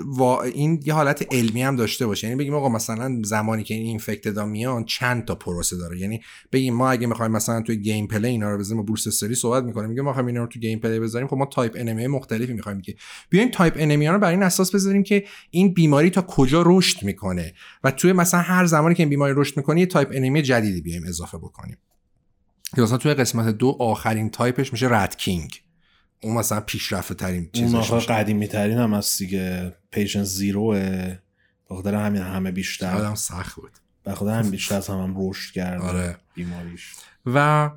این 0.54 0.84
یه 0.86 0.94
حالت 0.94 1.34
علمی 1.34 1.62
هم 1.62 1.76
داشته 1.76 2.08
باشه. 2.08 2.28
یعنی 2.28 2.40
بگیم 2.40 2.54
آقا 2.54 2.70
مثلا 2.70 3.22
زمانی 3.24 3.64
که 3.64 3.74
این 3.74 3.84
infected 3.84 4.40
میان 4.40 4.86
چند 4.86 5.26
تا 5.26 5.36
پروسه 5.36 5.78
داره. 5.78 6.00
یعنی 6.00 6.22
بگیم 6.52 6.74
ما 6.74 6.90
اگه 6.90 7.08
می‌خوایم 7.08 7.32
مثلا 7.32 7.62
توی 7.62 7.78
gameplay 7.78 8.28
اینا 8.28 8.52
رو 8.52 8.58
بزنیم 8.58 8.84
بروس 8.84 9.08
استریلی 9.08 9.36
صحبت 9.36 9.64
می‌کنیم 9.64 9.90
میگه 9.90 10.02
ما 10.02 10.10
می‌خوایم 10.10 10.28
اینا 10.28 10.42
رو 10.42 10.48
تو 10.48 10.60
gameplay 10.60 11.00
بذاریم 11.00 11.28
خب 11.28 11.38
ما 11.38 11.46
type 11.46 11.74
enemy 11.76 12.08
مختلفی 12.08 12.54
می‌خوایم 12.54 12.82
که 12.82 12.96
بیایم 13.30 13.50
type 13.52 13.74
enemy 13.78 14.08
رو 14.08 14.20
بر 14.20 14.30
این 14.30 14.44
اساس 14.44 14.76
بذاریم 14.76 15.04
که 15.04 15.24
این 15.52 15.74
بیماری 15.74 16.10
تا 16.10 16.22
کجا 16.22 16.64
رشد 16.66 17.04
می‌کنه؟ 17.04 17.54
و 17.84 17.92
توی 17.92 18.14
مثلا 18.14 18.40
هر 18.40 18.66
زمانی 18.66 18.96
که 18.96 19.04
این 19.04 19.10
بیماری 19.10 19.34
رشد 19.38 19.58
می‌کنه 19.58 19.80
یه 19.80 19.86
type 19.86 20.10
enemy 20.14 20.42
جدیدی 20.42 20.82
بیایم 20.82 21.04
اضافه 21.08 21.38
بکنیم. 21.38 21.78
مثلا 22.78 22.98
توی 22.98 23.14
قسمت 23.14 23.58
دو 23.58 23.78
آخرین 23.80 24.30
تایپش 24.30 24.74
میشه 24.74 24.88
rat 24.90 25.18
king 25.18 25.63
اون 26.24 26.38
مثلا 26.38 26.62
پیشرفته 26.62 27.14
ترین 27.14 27.50
چیزش 27.54 27.92
اون 27.92 28.00
قدیمی 28.00 28.48
ترین 28.48 28.78
هم 28.78 28.94
هست 28.94 29.20
دیگه. 29.20 29.74
patient 29.92 30.24
zero 30.24 30.99
ه 30.99 31.18
بخاطر 31.70 31.96
همین 31.96 32.22
همه 32.22 32.52
بیشتر. 32.52 33.06
هم 33.06 33.16
سخت 33.16 33.56
بود. 33.56 33.72
بخاطر 34.06 34.32
هم 34.32 34.52
بیشتر 34.52 34.76
از 34.76 34.88
هم, 34.88 34.98
هم 34.98 35.16
رشد 35.18 35.54
کرده 35.54 35.84
آره. 35.84 36.18
بیماریش. 36.34 36.94
و 37.26 37.70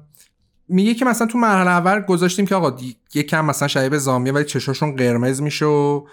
میگه 0.68 0.94
که 0.94 1.04
مثلا 1.04 1.26
تو 1.26 1.38
مرحله 1.38 1.70
اول 1.70 2.00
گذاشتیم 2.00 2.46
که 2.46 2.54
آقا 2.54 2.76
یکم 3.14 3.44
مثلا 3.44 3.68
شبیه 3.68 3.98
زامبیه 3.98 4.32
ولی 4.32 4.44
چشاشون 4.44 4.96
قرمز 4.96 5.42
میشه 5.42 5.64
و 5.64 6.06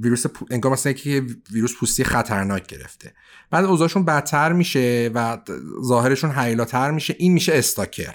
ویروس 0.00 0.26
پو... 0.26 0.46
انگار 0.50 0.72
مثلا 0.72 0.92
که 0.92 1.26
ویروس 1.52 1.74
پوستی 1.76 2.04
خطرناک 2.04 2.66
گرفته. 2.66 3.14
بعد 3.50 3.64
اوضاعشون 3.64 4.04
بدتر 4.04 4.52
میشه 4.52 5.10
و 5.14 5.38
ظاهرشون 5.84 6.30
هیولاتر 6.30 6.90
میشه. 6.90 7.16
این 7.18 7.32
میشه 7.32 7.52
stalker. 7.54 8.14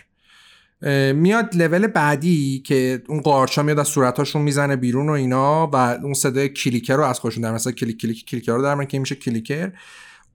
میاد 1.14 1.56
لول 1.56 1.88
بعدی 1.88 2.60
که 2.60 3.04
اون 3.08 3.22
قارچا 3.22 3.64
میاد 3.64 3.80
از 3.80 3.88
صورتاشون 3.88 4.42
می‌زنه 4.42 4.76
بیرون 4.76 5.10
و 5.10 5.12
اینا 5.12 5.68
و 5.68 5.76
اون 5.76 6.14
صدای 6.14 6.50
clicker 6.50 6.96
رو 6.96 7.04
از 7.04 7.20
خودشون 7.20 7.44
در 7.44 7.52
مثلا 7.52 7.74
click 7.74 8.02
click 8.02 8.26
clicker 8.26 8.52
رو 8.52 8.62
در 8.62 8.86
که 8.86 9.00
میشه 9.00 9.16
clicker. 9.16 9.72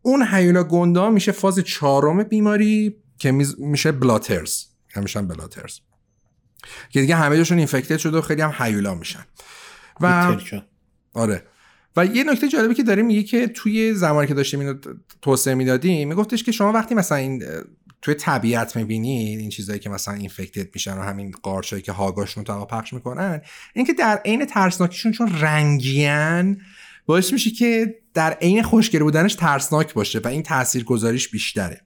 اون 0.02 0.26
هیولا 0.30 0.64
گندا 0.64 1.10
میشه 1.10 1.32
فاز 1.32 1.58
چهارم 1.58 2.22
بیماری 2.22 2.96
که 3.18 3.32
میشه 3.58 3.92
بلاترز. 3.92 4.64
همیشه 4.90 5.22
بلاترز. 5.22 5.78
که 6.90 7.00
دیگه 7.00 7.16
همه 7.16 7.36
جاشون 7.36 7.58
اینفکتد 7.58 7.96
شده 7.96 8.18
و 8.18 8.20
خیلی 8.20 8.42
هم 8.42 8.52
هیولا 8.58 8.94
میشن. 8.94 9.24
و 10.00 10.36
آره. 11.14 11.42
و 11.96 12.06
یه 12.06 12.24
نکته 12.24 12.48
جالبی 12.48 12.74
که 12.74 12.82
داریم 12.82 13.06
میگه 13.06 13.22
که 13.22 13.46
توی 13.46 13.94
زمانی 13.94 14.28
که 14.28 14.34
داشتیم 14.34 14.60
اینو 14.60 14.74
توسعه 15.22 15.54
می‌دادیم 15.54 16.08
میگفتش 16.08 16.44
که 16.44 16.52
شما 16.52 16.72
وقتی 16.72 16.94
مثلا 16.94 17.18
این 17.18 17.44
توی 18.02 18.14
طبیعت 18.14 18.76
می‌بینید 18.76 19.40
این 19.40 19.50
چیزایی 19.50 19.78
که 19.78 19.90
مثلا 19.90 20.14
اینفکتد 20.14 20.68
میشن 20.74 20.98
و 20.98 21.02
همین 21.02 21.34
قارچایی 21.42 21.82
که 21.82 21.92
هاگاشون 21.92 22.44
تو 22.44 22.64
پخش 22.64 22.92
می‌کنن 22.92 23.40
اینکه 23.74 23.92
در 23.92 24.20
عین 24.24 24.44
ترسناکیشون 24.44 25.12
چون 25.12 25.40
رنگیان 25.40 26.60
باعث 27.06 27.32
میشه 27.32 27.50
که 27.50 27.94
در 28.14 28.32
عین 28.32 28.62
خوشگل 28.62 29.02
بودنش 29.02 29.34
ترسناک 29.34 29.94
باشه 29.94 30.18
و 30.18 30.28
این 30.28 30.42
تاثیر 30.42 30.84
گذاریش 30.84 31.28
بیشتره. 31.28 31.80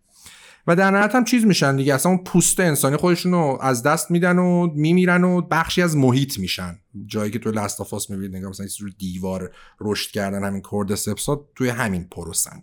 و 0.66 0.76
در 0.76 0.90
نهایت 0.90 1.14
هم 1.14 1.24
چیز 1.24 1.44
میشن 1.44 1.76
دیگه 1.76 1.94
اصلا 1.94 2.12
اون 2.12 2.24
پوست 2.24 2.60
انسانی 2.60 2.96
خودشون 2.96 3.32
رو 3.32 3.58
از 3.60 3.82
دست 3.82 4.10
میدن 4.10 4.38
و 4.38 4.66
میمیرن 4.74 5.24
و 5.24 5.40
بخشی 5.40 5.82
از 5.82 5.96
محیط 5.96 6.38
میشن. 6.38 6.78
جایی 7.06 7.30
که 7.30 7.38
تو 7.38 7.50
لاستافاس 7.50 8.10
می‌بینید 8.10 8.36
نگاه 8.36 8.50
مثلا 8.50 8.66
رو 8.80 8.90
دیوار 8.98 9.50
رشد 9.80 10.10
کردن 10.10 10.44
همین 10.44 10.62
کورد 10.62 10.94
سپسا 10.94 11.48
توی 11.54 11.68
همین 11.68 12.04
پروسن. 12.04 12.62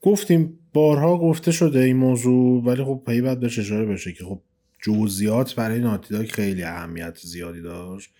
گفتیم 0.00 0.58
بارها 0.74 1.18
گفته 1.18 1.52
شده 1.52 1.78
این 1.80 1.96
موضوع 1.96 2.64
ولی 2.64 2.84
خب 2.84 3.02
پی 3.06 3.20
بعد 3.20 3.40
بهش 3.40 3.58
اشاره 3.58 3.86
بشه 3.86 4.12
که 4.12 4.24
خب 4.24 4.42
جزئیات 4.82 5.54
برای 5.54 5.80
ناتیداک 5.80 6.32
خیلی 6.32 6.62
اهمیت 6.62 7.18
زیادی 7.18 7.60
داشت. 7.60 8.10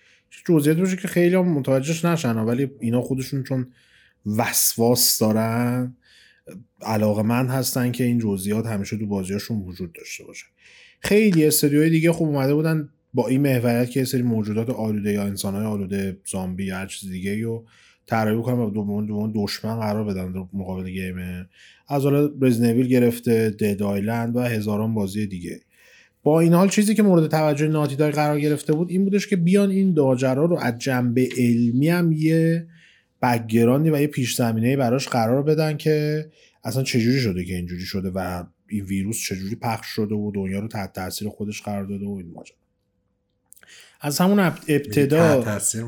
جزئیات 0.45 0.77
باشه 0.77 0.95
که 0.95 1.07
خیلی 1.07 1.35
هم 1.35 1.47
متوجهش 1.47 2.05
نشن 2.05 2.37
ولی 2.37 2.71
اینا 2.79 3.01
خودشون 3.01 3.43
چون 3.43 3.71
وسواس 4.37 5.19
دارن 5.19 5.95
علاقه 6.81 7.21
من 7.21 7.47
هستن 7.47 7.91
که 7.91 8.03
این 8.03 8.19
جزئیات 8.19 8.65
همیشه 8.65 8.97
تو 8.97 9.05
بازیاشون 9.05 9.61
وجود 9.61 9.93
داشته 9.93 10.23
باشه. 10.23 10.45
خیلی 10.99 11.45
استودیوهای 11.45 11.89
دیگه 11.89 12.11
خوب 12.11 12.27
اومده 12.27 12.53
بودن 12.53 12.89
با 13.13 13.27
این 13.27 13.41
محوریت 13.41 13.91
که 13.91 14.05
سری 14.05 14.21
موجودات 14.21 14.69
آلوده 14.69 15.11
یا 15.13 15.23
انسانهای 15.23 15.65
آلوده 15.65 16.17
زامبی 16.25 16.65
یا 16.65 16.77
هر 16.77 16.87
چیز 16.87 17.09
دیگه 17.09 17.43
رو 17.43 17.65
طراحی 18.05 18.37
بکنن 18.37 18.59
و 18.59 18.69
دومون 18.69 19.33
دشمن 19.35 19.79
قرار 19.79 20.03
بدن 20.03 20.31
در 20.31 20.43
مقابل 20.53 20.89
گیم 20.89 21.47
از 21.87 22.03
حالا 22.03 22.29
رزنویل 22.41 22.87
گرفته 22.87 23.49
دد 23.49 23.83
آیلند 23.83 24.35
و 24.35 24.39
هزاران 24.39 24.93
بازی 24.93 25.27
دیگه. 25.27 25.61
با 26.23 26.39
این 26.39 26.53
حال 26.53 26.69
چیزی 26.69 26.95
که 26.95 27.03
مورد 27.03 27.27
توجه 27.27 27.67
ناتی 27.67 27.95
قرار 27.95 28.39
گرفته 28.39 28.73
بود 28.73 28.89
این 28.89 29.03
بودش 29.03 29.27
که 29.27 29.35
بیان 29.35 29.69
این 29.69 29.93
داجرا 29.93 30.45
رو 30.45 30.57
از 30.59 30.79
جنبه 30.79 31.29
علمی 31.37 31.89
هم 31.89 32.11
یه 32.11 32.67
بگراندی 33.21 33.89
و 33.89 34.01
یه 34.01 34.07
پیش 34.07 34.35
زمینه 34.35 34.77
براش 34.77 35.07
قرار 35.07 35.43
بدن 35.43 35.77
که 35.77 36.25
اصلا 36.63 36.83
چجوری 36.83 37.19
شده 37.19 37.45
که 37.45 37.55
اینجوری 37.55 37.85
شده 37.85 38.11
و 38.15 38.43
این 38.67 38.85
ویروس 38.85 39.17
چجوری 39.17 39.55
پخش 39.55 39.87
شده 39.87 40.15
و 40.15 40.31
دنیا 40.35 40.59
رو 40.59 40.67
تحت 40.67 40.93
تاثیر 40.93 41.29
خودش 41.29 41.61
قرار 41.61 41.85
داده 41.85 42.05
و 42.05 42.09
این 42.09 42.31
ماجرا. 42.31 42.57
از 44.01 44.19
همون 44.19 44.39
ابتدا 44.39 45.43
تاثیر 45.43 45.83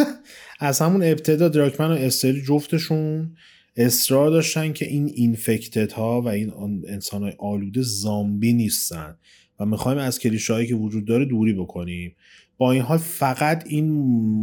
از 0.60 0.80
همون 0.80 1.02
ابتدا 1.02 1.48
دراکمن 1.48 1.90
و 1.90 1.92
استری 1.92 2.42
جفتشون 2.42 3.36
اصرار 3.76 4.30
داشتن 4.30 4.72
که 4.72 4.86
این 4.86 5.06
اینفکتد 5.14 5.92
ها 5.92 6.22
و 6.22 6.28
این 6.28 6.52
انسان 6.88 7.22
های 7.22 7.32
آلوده 7.38 7.82
زامبی 7.82 8.52
نیستن. 8.52 9.16
و 9.60 9.66
می‌خوایم 9.66 9.98
از 9.98 10.18
کلیشهایی 10.18 10.66
که 10.66 10.74
وجود 10.74 11.04
داره 11.04 11.24
دوری 11.24 11.52
بکنیم. 11.52 12.16
با 12.56 12.72
این 12.72 12.82
حال 12.82 12.98
فقط 12.98 13.64
این 13.66 13.90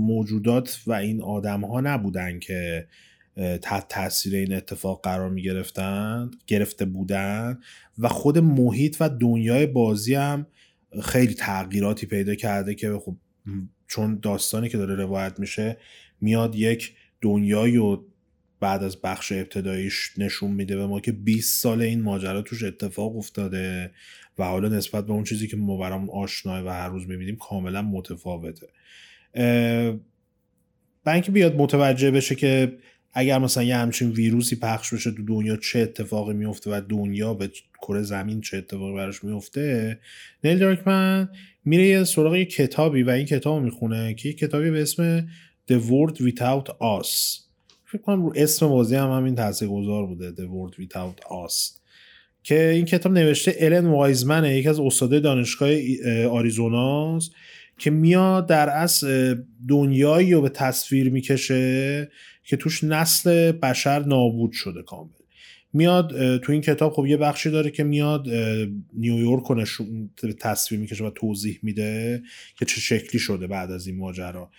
موجودات 0.06 0.82
و 0.88 0.94
این 0.94 1.22
آدم 1.22 1.62
ها 1.62 1.82
نبودن 1.82 2.40
که 2.40 2.88
تحت 3.62 3.88
تاثیر 3.90 4.36
این 4.36 4.54
اتفاق 4.54 5.04
قرار 5.04 5.30
می 5.30 5.42
گرفتن 5.42 6.32
گرفته 6.48 6.86
بودن. 6.86 7.60
و 7.98 8.08
خود 8.08 8.38
محیط 8.38 8.98
و 9.00 9.10
دنیای 9.10 9.66
بازی 9.66 10.16
هم 10.16 10.48
خیلی 11.04 11.34
تغییراتی 11.34 12.06
پیدا 12.06 12.36
کرده 12.36 12.76
که 12.76 13.00
خب 13.06 13.16
چون 13.88 14.20
داستانی 14.22 14.70
که 14.70 14.78
داره 14.78 14.96
روایت 14.96 15.40
میشه 15.40 15.78
میاد 16.22 16.56
یک 16.56 16.96
دنیایی 17.22 17.78
و 17.78 17.98
بعد 18.62 18.84
از 18.84 19.02
بخش 19.02 19.32
ابتداییش 19.32 20.12
نشون 20.18 20.52
میده 20.52 20.76
به 20.76 20.88
ما 20.88 21.00
که 21.00 21.12
20 21.12 21.62
سال 21.62 21.82
این 21.82 22.02
ماجرا 22.02 22.42
توش 22.42 22.64
اتفاق 22.64 23.18
افتاده 23.18 23.92
و 24.38 24.44
حالا 24.44 24.70
نسبت 24.70 25.06
به 25.06 25.14
اون 25.14 25.24
چیزی 25.24 25.48
که 25.48 25.58
ما 25.58 25.78
برامون 25.78 26.10
آشناه 26.10 26.66
و 26.66 26.70
هر 26.70 26.90
روز 26.90 27.08
می‌بینیم 27.08 27.36
کاملا 27.36 27.82
متفاوته. 27.82 28.68
اینکه 31.08 31.32
بیاد 31.32 31.56
متوجه 31.56 32.12
بشه 32.12 32.36
که 32.36 32.78
اگر 33.14 33.38
مثلا 33.38 33.64
یه 33.64 33.76
همچین 33.76 34.12
ویروسی 34.12 34.56
پخش 34.56 34.94
بشه 34.94 35.12
تو 35.12 35.26
دنیا 35.26 35.58
چه 35.58 35.80
اتفاقی 35.80 36.34
میفته 36.34 36.72
و 36.72 36.82
دنیا 36.90 37.34
به 37.34 37.50
کره 37.82 38.02
زمین 38.02 38.42
چه 38.42 38.58
اتفاقی 38.58 38.96
براش 38.96 39.24
میفته 39.24 40.00
نیل 40.44 40.58
دارکمن 40.60 41.30
میره 41.66 41.84
یه 41.84 42.04
سراغ 42.04 42.36
یه 42.36 42.46
کتابی 42.46 43.04
و 43.04 43.10
این 43.10 43.26
کتاب 43.26 43.64
می‌خونه 43.64 44.14
که 44.14 44.30
یه 44.30 44.36
کتابی 44.36 44.72
به 44.72 44.82
اسم 44.82 45.28
The 45.72 45.76
World 45.76 46.18
Without 46.18 46.70
Us. 46.70 47.42
فکر 47.92 48.02
کنم 48.02 48.26
رو 48.26 48.34
اسم 48.36 48.68
بازی 48.68 48.96
هم 48.96 49.12
همین 49.12 49.36
گذار 49.68 50.06
بوده 50.06 50.32
The 50.32 50.48
World 50.48 50.76
Without 50.76 51.24
Us. 51.24 51.72
که 52.44 52.70
این 52.70 52.86
کتاب 52.86 53.12
نوشته 53.12 53.56
الن 53.60 53.88
وایزمنه 53.88 54.58
یکی 54.58 54.70
از 54.70 54.80
استادای 54.80 55.20
دانشگاه 55.20 55.70
آریزوناست 56.30 57.32
که 57.78 57.90
میاد 57.90 58.48
در 58.48 58.70
اصل 58.70 59.36
دنیایی 59.68 60.34
رو 60.34 60.42
به 60.42 60.50
تصویر 60.50 61.10
می‌کشه 61.10 62.12
که 62.44 62.58
توش 62.58 62.84
نسل 62.84 63.52
بشر 63.52 64.00
نابود 64.00 64.52
شده 64.52 64.84
کامل. 64.84 65.10
میاد 65.74 66.38
تو 66.38 66.52
این 66.52 66.62
کتاب 66.62 66.94
خب 66.94 67.06
یه 67.06 67.18
بخشی 67.18 67.50
داره 67.50 67.72
که 67.72 67.84
میاد 67.84 68.28
نیویورک 68.94 69.44
رو 69.44 69.66
تصویر 70.40 70.80
می‌کشه 70.80 71.04
و 71.04 71.10
توضیح 71.10 71.60
میده 71.64 72.24
که 72.60 72.66
چه 72.66 72.80
شکلی 72.80 73.20
شده 73.20 73.48
بعد 73.48 73.72
از 73.72 73.88
این 73.88 73.98
ماجرا. 73.98 74.52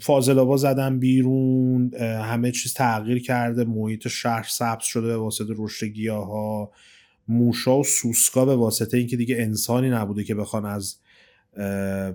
فاضلابا 0.00 0.56
زدن 0.56 0.98
بیرون 0.98 1.94
همه 2.00 2.50
چیز 2.50 2.74
تغییر 2.74 3.22
کرده 3.22 3.64
محیط 3.64 4.08
شهر 4.08 4.46
سبز 4.48 4.84
شده 4.84 5.06
به 5.06 5.16
واسطه 5.16 5.54
رشد 5.56 5.86
گیاه 5.86 6.70
موشا 7.28 7.78
و 7.78 7.84
سوسکا 7.84 8.44
به 8.44 8.56
واسطه 8.56 8.96
اینکه 8.96 9.16
دیگه 9.16 9.36
انسانی 9.38 9.90
نبوده 9.90 10.24
که 10.24 10.34
بخوان 10.34 10.66
از 10.66 10.96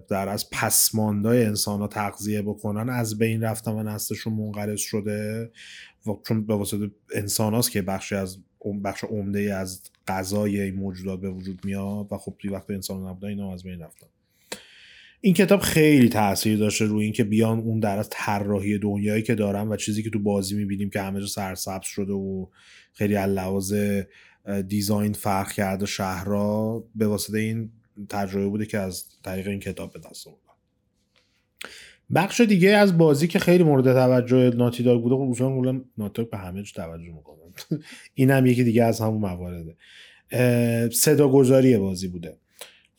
در 0.07 0.29
از 0.29 0.49
پسماندای 0.49 1.45
انسان 1.45 1.79
ها 1.79 1.87
تغذیه 1.87 2.41
بکنن 2.41 2.89
از 2.89 3.17
بین 3.17 3.43
رفتن 3.43 3.71
و 3.71 3.83
نستشون 3.83 4.33
منقرض 4.33 4.79
شده. 4.79 5.51
و 6.07 6.11
چون 6.27 6.45
به 6.45 6.55
واسطه 6.55 6.91
انسان 7.15 7.53
هاست 7.53 7.71
که 7.71 7.81
بخشی 7.81 8.15
از 8.15 8.37
بخش 8.83 9.03
عمده 9.03 9.55
از 9.55 9.81
غذای 10.07 10.71
موجودات 10.71 11.19
به 11.19 11.29
وجود 11.29 11.65
میاد 11.65 12.07
و 12.11 12.17
خب 12.17 12.35
توی 12.39 12.49
وقت 12.49 12.69
انسان 12.69 13.07
نبودن 13.07 13.27
اینا 13.27 13.53
از 13.53 13.63
بین 13.63 13.81
رفتن. 13.81 14.07
این 15.21 15.33
کتاب 15.33 15.59
خیلی 15.59 16.09
تاثیر 16.09 16.57
داشته 16.57 16.85
روی 16.85 17.03
اینکه 17.03 17.23
بیان 17.23 17.59
اون 17.59 17.79
در 17.79 17.97
از 17.97 18.07
طراحی 18.11 18.77
دنیایی 18.77 19.23
که 19.23 19.35
دارن 19.35 19.67
و 19.67 19.75
چیزی 19.75 20.03
که 20.03 20.09
تو 20.09 20.19
بازی 20.19 20.55
می‌بینیم 20.55 20.89
که 20.89 21.01
همه 21.01 21.19
جا 21.19 21.27
سرسبز 21.27 21.85
شده 21.85 22.13
و 22.13 22.45
خیلی 22.93 23.13
لحاظ 23.13 23.73
دیزاین 24.67 25.13
فرق 25.13 25.51
کرده 25.51 25.85
شهرها 25.85 26.83
به 26.95 27.07
واسطه 27.07 27.37
این 27.37 27.71
تجربه 28.09 28.47
بوده 28.47 28.65
که 28.65 28.77
از 28.77 29.05
طریق 29.23 29.47
این 29.47 29.59
کتاب 29.59 29.93
به 29.93 29.99
دست 29.99 30.27
آوردن. 30.27 30.39
بخش 32.15 32.41
دیگه 32.41 32.69
از 32.69 32.97
بازی 32.97 33.27
که 33.27 33.39
خیلی 33.39 33.63
مورد 33.63 33.93
توجه 33.93 34.49
ناتی 34.49 34.83
داگ 34.83 35.01
بوده 35.01 35.15
خب 35.15 35.31
اصولا 35.31 35.81
ناتی 35.97 36.23
به 36.23 36.37
همه 36.37 36.63
توجه 36.63 37.11
می‌کنن. 37.11 37.53
این 38.13 38.31
هم 38.31 38.45
یکی 38.45 38.63
دیگه 38.63 38.83
از 38.83 39.01
همون 39.01 39.21
موارده. 39.21 39.75
صدا 40.89 41.27
گذاری 41.27 41.77
بازی 41.77 42.07
بوده. 42.07 42.37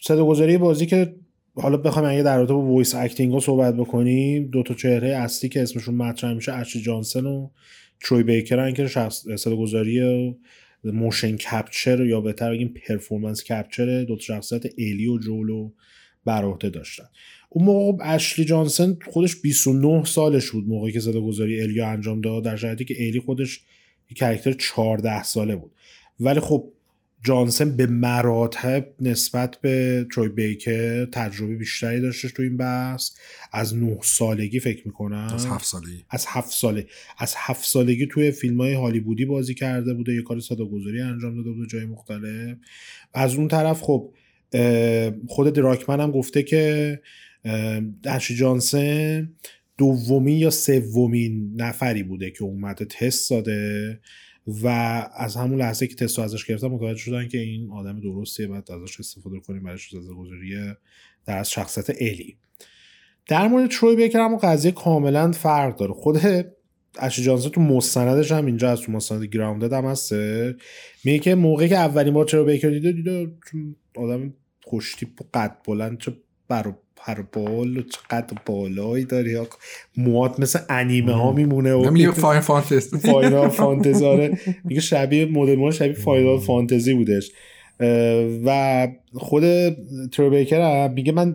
صدا 0.00 0.26
گذاری 0.26 0.58
بازی 0.58 0.86
که 0.86 1.14
حالا 1.60 1.76
بخوایم 1.76 2.08
اگه 2.08 2.22
در 2.22 2.36
رابطه 2.36 2.52
با 2.52 2.60
voice 2.60 2.94
acting 2.94 3.32
ها 3.32 3.40
صحبت 3.40 3.76
بکنیم 3.76 4.46
دو 4.46 4.62
تا 4.62 4.74
چهره 4.74 5.08
اصلی 5.08 5.48
که 5.48 5.62
اسمشون 5.62 5.94
مطرح 5.94 6.32
میشه 6.32 6.52
اشلی 6.52 6.82
جانسن 6.82 7.26
و 7.26 7.48
تروی 8.00 8.22
بیکر 8.22 8.70
که 8.70 8.86
شخص 8.86 9.48
گذاری 9.48 10.34
motion 10.84 11.36
capture 11.36 12.06
یا 12.06 12.20
بهتر 12.20 12.50
بگیم 12.50 12.74
performance 12.86 13.44
capture 13.44 14.04
دو 14.04 14.18
شخصیت 14.18 14.66
الی 14.78 15.06
و 15.06 15.18
جوئلو 15.18 15.70
بر 16.24 16.44
عهده 16.44 16.70
داشتن. 16.70 17.04
اون 17.48 17.64
موقع 17.64 18.14
اشلی 18.14 18.44
جانسن 18.44 18.98
خودش 19.10 19.36
29 19.36 20.04
سالش 20.04 20.50
بود 20.50 20.68
موقعی 20.68 20.92
که 20.92 21.00
صدا 21.00 21.20
گذاری 21.20 21.62
الیو 21.62 21.84
انجام 21.84 22.20
داد 22.20 22.44
در 22.44 22.56
شرایطی 22.56 22.84
که 22.84 23.06
الی 23.06 23.20
خودش 23.20 23.60
یک 24.10 24.18
کرکتر 24.18 24.52
14 24.52 25.22
ساله 25.22 25.56
بود. 25.56 25.70
ولی 26.20 26.40
خب 26.40 26.72
جانسن 27.24 27.76
به 27.76 27.86
مراتب 27.86 28.86
نسبت 29.00 29.56
به 29.60 30.06
تروی 30.14 30.28
بیکر 30.28 31.04
تجربه 31.04 31.56
بیشتری 31.56 32.00
داشتش 32.00 32.32
تو 32.32 32.42
این 32.42 32.56
بحث. 32.56 33.10
از 33.52 33.76
نه 33.76 33.98
سالگی 34.02 34.60
فکر 34.60 34.82
می‌کنم. 34.86 35.30
از 35.34 35.46
هفت 35.46 35.66
سالگی. 35.66 36.04
از 36.10 36.24
هفت 36.28 36.50
ساله. 36.50 36.86
از 37.18 37.34
هفت 37.36 37.64
سالگی 37.64 38.06
توی 38.06 38.30
فیلم 38.30 38.60
های 38.60 38.74
هالیوودی 38.74 39.24
بازی 39.24 39.54
کرده 39.54 39.94
بوده 39.94 40.14
یه 40.14 40.22
کار 40.22 40.38
گذاری 40.72 41.00
انجام 41.00 41.36
داده 41.36 41.50
بوده 41.50 41.66
جای 41.66 41.84
مختلف. 41.84 42.56
از 43.14 43.34
اون 43.34 43.48
طرف 43.48 43.82
خب 43.82 44.14
خود 45.28 45.52
دراکمن 45.52 46.00
هم 46.00 46.10
گفته 46.10 46.42
که 46.42 47.00
دشی 48.04 48.36
جانسن 48.36 49.32
دومین 49.78 50.38
یا 50.38 50.50
سومین 50.50 51.52
نفری 51.56 52.02
بوده 52.02 52.30
که 52.30 52.44
اومده 52.44 52.84
تست 52.84 53.30
داده. 53.30 54.00
و 54.62 54.68
از 55.16 55.36
همون 55.36 55.58
لحظه 55.58 55.86
که 55.86 55.94
تست 55.94 56.18
ازش 56.18 56.46
گرفتن 56.46 56.66
متوجه 56.66 56.98
شدن 56.98 57.28
که 57.28 57.38
این 57.38 57.70
آدم 57.70 58.00
درستیه 58.00 58.46
بعد 58.46 58.70
ازش 58.72 59.00
استفاده 59.00 59.40
کنیم 59.40 59.62
برای 59.62 59.74
از 59.74 60.08
گذاری 60.16 60.74
در 61.26 61.38
از 61.38 61.50
شخصیت 61.50 61.90
الی. 62.00 62.36
در 63.26 63.48
مورد 63.48 63.70
تروی 63.70 63.96
بیکر 63.96 64.20
هم 64.20 64.36
قضیه 64.36 64.72
کاملا 64.72 65.32
فرق 65.32 65.76
داره. 65.76 65.92
خود 65.92 66.20
اشی 66.98 67.22
جانسون 67.22 67.50
تو 67.50 67.60
مستندش 67.60 68.32
هم 68.32 68.46
اینجا 68.46 68.70
از 68.70 68.80
تو 68.80 68.92
مستند 68.92 69.24
گراوندد 69.24 69.72
هم 69.72 69.84
هسته 69.84 70.56
میگه 71.04 71.18
که 71.18 71.34
موقعی 71.34 71.68
که 71.68 71.76
اولین 71.76 72.14
بار 72.14 72.24
چرا 72.24 72.44
بیکر 72.44 72.70
دیده 72.70 72.92
دیده 72.92 73.32
آدم 73.96 74.34
خوشتیپ 74.64 75.20
و 75.20 75.24
قد 75.34 75.56
بلند 75.66 75.98
چه 75.98 76.12
بر 76.50 76.74
پر 76.96 77.22
بال 77.32 77.76
و 77.76 77.82
چقدر 77.82 78.36
بالایی 78.46 79.04
داری 79.04 79.30
یا 79.30 79.48
موات 79.96 80.40
مثل 80.40 80.58
انیمه 80.68 81.12
ها 81.12 81.32
میمونه 81.32 81.74
و 81.74 81.90
میگه 81.90 82.10
فاین 82.10 82.40
فانتزی 82.40 82.98
فاینال 82.98 83.48
فانتزی 83.48 84.04
آره. 84.04 84.38
میگه 84.64 84.80
شبیه 84.80 85.26
مدل 85.26 85.70
شبیه 85.70 85.92
فاینال 85.92 86.38
فانتزی 86.38 86.94
بودش. 86.94 87.30
و 88.44 88.88
خود 89.12 89.44
تروبیکر 90.12 90.60
هم 90.60 90.92
میگه 90.92 91.12
من 91.12 91.34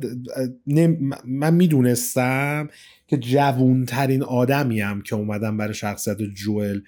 من 1.25 1.53
می‌دونستم 1.53 2.69
که 3.07 3.17
جوونترین 3.17 4.23
آدمی 4.23 4.81
هم 4.81 5.01
که 5.01 5.15
اومدم 5.15 5.57
برای 5.57 5.73
شخصیت 5.73 6.17
جوئل 6.21 6.79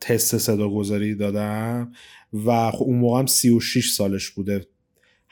تست 0.00 0.38
صدا 0.38 0.68
گذاری 0.68 1.14
دادم 1.14 1.92
و 2.46 2.70
خب 2.70 2.82
اون 2.82 2.98
موقع 2.98 3.18
هم 3.18 3.26
36 3.26 3.92
سالش 3.92 4.30
بوده. 4.30 4.66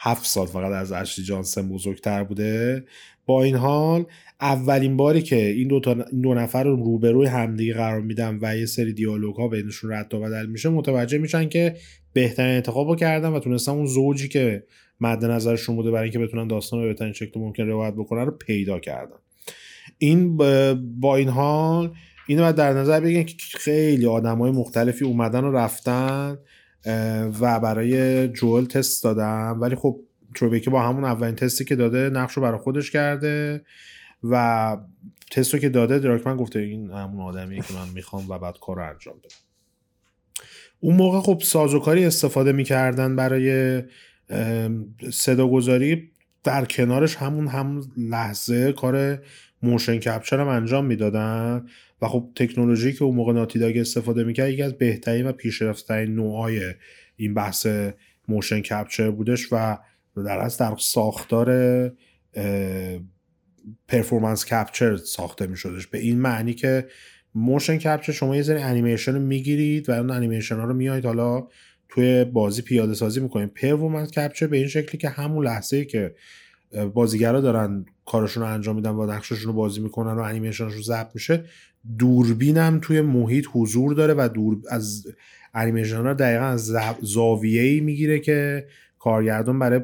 هفت 0.02 0.27
سال 0.27 0.47
فقط 0.47 0.72
از 0.72 0.93
اشلی 0.93 1.24
جانسن 1.24 1.68
بزرگتر 1.68 2.24
بوده. 2.24 2.85
با 3.27 3.43
این 3.43 3.56
حال 3.56 4.05
اولین 4.40 4.97
باری 4.97 5.22
که 5.22 5.47
این 5.47 5.68
دو, 5.68 5.81
تا 5.81 5.94
دو 5.94 6.35
نفر 6.35 6.64
رو 6.64 6.77
روبروی 6.77 7.27
همدیگه 7.27 7.74
قرار 7.74 8.01
میدن 8.01 8.39
و 8.43 8.56
یه 8.56 8.66
سری 8.66 8.93
دیالوگ 8.93 9.36
ها 9.36 9.48
بینشون 9.48 9.93
رد 9.93 10.14
و 10.14 10.20
بدل 10.20 10.47
میشه 10.47 10.68
متوجه 10.68 11.18
میشن 11.18 11.48
که 11.48 11.77
بهترین 12.12 12.55
انتخاب 12.55 12.89
رو 12.89 12.97
کردن 12.97 13.28
و 13.28 13.40
تونستن 13.40 13.72
اون 13.72 13.86
زوجی 13.86 14.28
که 14.28 14.64
مد 15.01 15.24
نظرشون 15.24 15.77
بوده 15.77 15.90
برای 15.90 16.02
اینکه 16.02 16.18
بتونن 16.18 16.47
داستان 16.47 16.81
رو 16.81 16.86
بهترین 16.86 17.12
شکل 17.12 17.40
ممکن 17.40 17.62
روایت 17.62 17.94
بکنن 17.94 18.27
رو 18.27 18.31
پیدا 18.31 18.78
کردن. 18.78 19.16
این 19.98 20.36
با 21.01 21.16
این 21.16 21.28
حال 21.28 21.94
اینو 22.27 22.52
در 22.52 22.72
نظر 22.72 23.01
بگیرین 23.01 23.27
که 23.27 23.35
خیلی 23.39 24.06
آدم 24.06 24.39
های 24.39 24.51
مختلفی 24.51 25.05
اومدن 25.05 25.44
و 25.44 25.52
رفتن 25.52 26.39
و 27.40 27.61
برای 27.61 28.28
جوئل 28.28 28.65
تست 28.65 29.05
دادم. 29.05 29.59
ولی 29.61 29.74
خب 29.74 30.01
تروی 30.35 30.51
بیکر 30.51 30.70
با 30.70 30.82
همون 30.82 31.05
اولین 31.05 31.35
تستی 31.35 31.65
که 31.65 31.77
داده 31.77 32.11
نقش 32.11 32.32
رو 32.32 32.43
برای 32.43 32.59
خودش 32.59 32.90
کرده 32.90 33.65
و 34.24 34.77
تست 35.31 35.55
رو 35.55 35.61
که 35.61 35.69
داده 35.69 35.98
دراکمن 35.98 36.36
گفته 36.36 36.59
این 36.59 36.90
همون 36.90 37.20
آدمیه 37.20 37.61
که 37.61 37.74
من 37.74 37.89
می‌خوام 37.94 38.28
و 38.28 38.39
بعد 38.39 38.59
کار 38.61 38.77
رو 38.77 38.89
انجام 38.89 39.15
بدم. 39.19 39.35
اون 40.81 40.97
موقع 40.97 41.20
خب 41.20 41.40
سازوکاری 41.44 42.05
استفاده 42.05 42.52
می‌کردن 42.52 43.16
برای 43.16 43.82
صدا 45.12 45.48
گذاری 45.48 46.11
در 46.44 46.65
کنارش 46.65 47.16
همون 47.16 47.48
همون 47.48 47.82
لحظه 47.97 48.73
کار 48.73 49.19
motion 49.62 49.98
capture 49.98 50.40
هم 50.40 50.48
انجام 50.48 50.85
می‌دادن. 50.86 51.66
و 52.02 52.09
خب 52.09 52.31
تکنولوژی 52.36 52.93
که 52.93 53.05
اون 53.05 53.14
موقع 53.14 53.32
Naughty 53.32 53.65
Dog 53.65 53.78
استفاده 53.78 54.24
می‌کرد 54.24 54.51
یکی 54.51 54.62
از 54.62 54.78
بهترین 54.78 55.27
و 55.27 55.32
پیشرفتترین 55.32 56.14
نوعای 56.14 56.60
این 57.16 57.35
بحث 57.35 57.66
motion 58.28 58.61
capture 58.61 59.11
بودش 59.10 59.48
و 59.52 59.78
در 60.16 60.39
از 60.39 60.59
در 60.59 60.77
ساختار 60.78 61.48
performance 63.89 64.44
capture 64.44 64.97
ساخته 64.97 65.47
میشدش. 65.47 65.86
به 65.86 65.98
این 65.98 66.20
معنی 66.20 66.55
که 66.55 66.86
motion 67.35 67.78
capture 67.78 68.12
شما 68.12 68.36
یه 68.36 68.43
ذره 68.43 68.60
انیمیشن 68.60 69.14
رو 69.14 69.20
می‌گیرید 69.20 69.89
و 69.89 69.93
اون 69.93 70.10
انیمیشن 70.10 70.56
ها 70.56 70.64
رو 70.64 70.74
میایید 70.74 71.06
حالا 71.06 71.48
توی 71.89 72.24
بازی 72.24 72.62
پیاده 72.62 72.94
سازی 72.94 73.20
می‌کنید. 73.20 73.55
performance 73.55 74.11
capture 74.11 74.47
به 74.47 74.56
این 74.56 74.68
شکلی 74.68 74.98
که 74.98 75.09
همون 75.09 75.47
لحظه 75.47 75.85
که 75.85 76.14
بازیگرا 76.94 77.40
دارن 77.40 77.85
کارشون 78.06 78.43
رو 78.43 78.48
انجام 78.48 78.77
میدن 78.77 78.90
و 78.90 79.06
نقششون 79.06 79.47
رو 79.47 79.52
بازی 79.52 79.81
می‌کنن 79.81 80.12
و 80.12 80.51
رو 80.64 80.82
ضبط 80.82 81.10
میشه 81.14 81.44
دوربین 81.98 82.57
هم 82.57 82.78
توی 82.82 83.01
محیط 83.01 83.47
حضور 83.52 83.94
داره 83.94 84.15
و 84.15 84.28
دور 84.35 84.59
از 84.69 85.07
انیمیشن 85.55 86.07
ها 86.07 86.12
دقیقا 86.12 86.44
از 86.44 86.73
زاویه 87.02 87.62
ای 87.62 87.81
می‌گیره 87.81 88.19
که 88.19 88.66
کارگردان 88.98 89.59
برای 89.59 89.81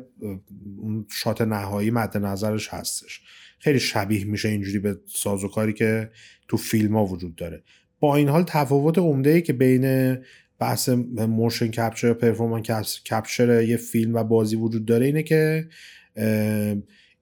اون 0.79 1.07
shot 1.11 1.41
نهایی 1.43 1.91
مد 1.91 2.17
نظرش 2.17 2.69
هستش. 2.69 3.21
خیلی 3.59 3.79
شبیه 3.79 4.25
میشه 4.25 4.49
اینجوری 4.49 4.79
به 4.79 4.99
سازوکاری 5.07 5.73
که 5.73 6.11
تو 6.49 6.57
فیلم 6.57 6.97
ها 6.97 7.05
وجود 7.05 7.37
داره. 7.37 7.63
با 8.01 8.17
این 8.17 8.29
حال 8.29 8.45
تفاوت 8.47 8.99
عمده 8.99 9.31
ای 9.31 9.43
که 9.43 9.53
بین 9.53 10.17
بحث 10.59 10.89
motion 11.29 11.69
capture 11.69 12.13
performance 12.13 12.63
capture 13.11 13.63
یه 13.63 13.77
فیلم 13.77 14.15
و 14.15 14.25
بازی 14.25 14.57
وجود 14.57 14.85
داره 14.85 15.07
اینه 15.07 15.23
که 15.23 15.69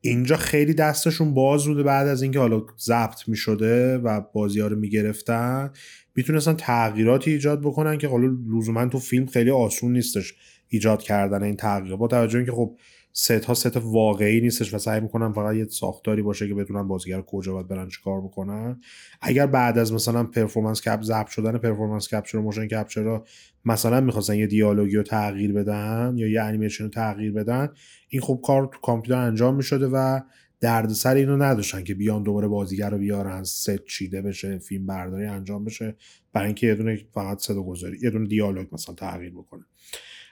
اینجا 0.05 0.37
خیلی 0.37 0.75
دستشون 0.75 1.35
باز 1.35 1.67
بوده 1.67 1.83
بعد 1.83 2.09
از 2.09 2.23
اینکه 2.23 2.39
حالا 2.39 2.63
ضبط 2.79 3.29
می 3.29 3.37
شده 3.37 3.99
و 3.99 4.21
بازی 4.33 4.61
ها 4.61 4.67
رو 4.67 4.77
می 4.77 4.91
گرفتن 4.91 5.71
می‌تونستن 6.15 6.55
تغییراتی 6.55 7.31
ایجاد 7.31 7.61
بکنن 7.61 7.99
که 7.99 8.09
حالا 8.09 8.37
لزوما 8.57 8.87
تو 8.87 8.99
فیلم 8.99 9.27
خیلی 9.27 9.51
آسون 9.51 9.93
نیستش 9.93 10.35
ایجاد 10.69 11.03
کردن 11.03 11.43
این 11.43 11.57
تغییرات 11.57 11.99
با 11.99 12.09
توجه 12.09 12.39
اینکه 12.39 12.53
خب 12.53 12.77
ست 13.17 13.31
ها 13.31 13.55
ست 13.55 13.77
واقعی 13.77 14.41
نیستش 14.41 14.75
و 14.75 14.79
سعی 14.79 15.01
می‌کنن 15.01 15.33
فقط 15.33 15.55
یه 15.55 15.65
ساختاری 15.65 16.23
باشه 16.23 16.49
که 16.49 16.55
بتونن 16.55 16.89
بازیگر 16.89 17.21
کجا 17.21 17.53
باید 17.53 17.69
برن 17.69 17.89
کار 18.05 18.21
بکنن. 18.21 18.81
اگر 19.21 19.47
بعد 19.47 19.79
از 19.79 19.93
مثلا 19.93 20.25
performance 20.25 20.81
cap 20.81 21.03
ضبط 21.03 21.29
شدن 21.29 21.59
performance 21.59 22.15
capture 22.15 22.39
و 22.39 22.43
motion 22.43 22.69
capture 22.69 23.03
رو 23.03 23.27
مثلا 23.65 24.01
می‌خواستن 24.01 24.35
یه 24.35 24.47
دیالوگی 24.47 24.97
رو 24.97 25.03
تغییر 25.03 25.53
بدن 25.53 26.15
یا 26.17 26.29
یه 26.29 26.43
انیمیشن 26.43 26.85
رو 26.85 26.91
تغییر 26.91 27.33
بدن 27.33 27.69
این 28.09 28.23
خب 28.23 28.41
کار 28.45 28.71
تو 28.73 28.81
کامپیوتر 28.81 29.21
انجام 29.21 29.57
می‌شده 29.57 29.87
و 29.87 30.21
دردسر 30.61 31.15
اینو 31.15 31.37
نداشتن 31.37 31.85
که 31.85 31.95
بیان 31.95 32.23
دوباره 32.23 32.49
بازیگر 32.49 32.91
رو 32.91 32.99
بیارن 32.99 33.45
ست 33.45 33.85
چیده 33.85 34.23
بشه 34.23 34.59
فیلم 34.59 34.87
برداری 34.87 35.27
انجام 35.27 35.65
بشه 35.65 35.97
برای 36.33 36.47
اینکه 36.47 36.67
یه 36.67 36.75
دونه 36.75 37.01
فقط 37.15 37.39
صدا 37.39 37.63
گذاری 37.63 37.99
یه 38.03 38.11
دونه 38.11 38.29
دیالوگ 38.29 38.67
مثلا 38.73 38.95
تغییر 38.95 39.33
بکنه. 39.33 39.65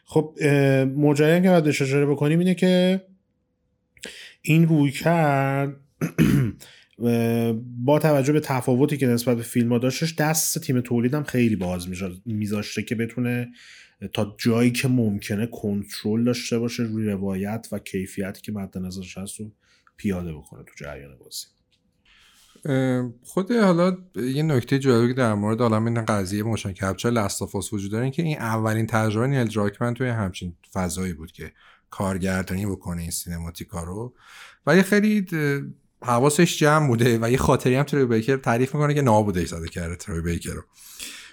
خب 0.05 0.39
ماجرایی 0.97 1.43
که 1.43 1.49
باید 1.49 1.69
اشاره 1.69 2.07
بکنیم 2.07 2.39
اینه 2.39 2.55
که 2.55 3.03
این 4.43 4.69
روی 4.69 4.91
کرد 4.91 5.77
با 7.85 7.99
توجه 7.99 8.33
به 8.33 8.41
تفاوتی 8.41 8.97
که 8.97 9.07
نسبت 9.07 9.37
به 9.37 9.43
فیلم 9.43 9.73
ها 9.73 9.79
داشتش 9.79 10.15
دست 10.15 10.59
تیم 10.59 10.81
تولیدم 10.81 11.23
خیلی 11.23 11.57
باز 11.57 11.89
میذاشته 12.27 12.83
که 12.83 12.95
بتونه 12.95 13.53
تا 14.13 14.37
جایی 14.39 14.71
که 14.71 14.89
ممکنه 14.89 15.47
کنترل 15.47 16.25
داشته 16.25 16.59
باشه 16.59 16.83
روی 16.83 17.07
روایت 17.07 17.69
و 17.73 17.79
کیفیتی 17.79 18.41
که 18.41 18.53
مد 18.53 18.79
نظرش 18.79 19.19
هست 19.19 19.41
رو 19.41 19.53
پیاده 19.97 20.33
بکنه 20.33 20.65
تو 20.65 20.85
جریان 20.85 21.19
بازی. 21.19 21.47
خود 23.23 23.53
حالا 23.53 23.97
یه 24.17 24.43
نکته 24.43 24.79
جالبی 24.79 25.15
در 25.15 25.35
مورد 25.35 25.63
عالم 25.63 25.85
این 25.85 26.05
قضیه 26.05 26.43
motion 26.43 26.73
capture 26.73 27.11
Last 27.11 27.42
of 27.42 27.57
Us 27.57 27.73
وجود 27.73 27.91
داره 27.91 28.11
که 28.11 28.23
این 28.23 28.39
اولین 28.39 28.87
تجربه 28.87 29.27
نیل 29.27 29.45
دراکمن 29.45 29.95
توی 29.95 30.09
همچین 30.09 30.57
فضایی 30.73 31.13
بود 31.13 31.33
که 31.33 31.53
کارگردانی 31.91 32.67
بکنه 32.67 33.03
این 33.03 33.11
cinematic 33.11 33.76
ا 33.76 33.83
رو. 33.83 34.15
ولی 34.67 34.83
خیلی 34.83 35.27
حواسش 36.03 36.59
جمع 36.59 36.87
بوده 36.87 37.19
و 37.23 37.31
یه 37.31 37.37
خاطری 37.37 37.75
هم 37.75 37.83
تروی 37.83 38.05
بیکر 38.05 38.37
تعریف 38.37 38.75
می‌کنه 38.75 38.95
که 38.95 39.03
نابوده 39.03 39.45
زده 39.45 39.69
کرده 39.69 39.97
تروی 39.97 40.21
بیکر 40.21 40.53
رو. 40.53 40.63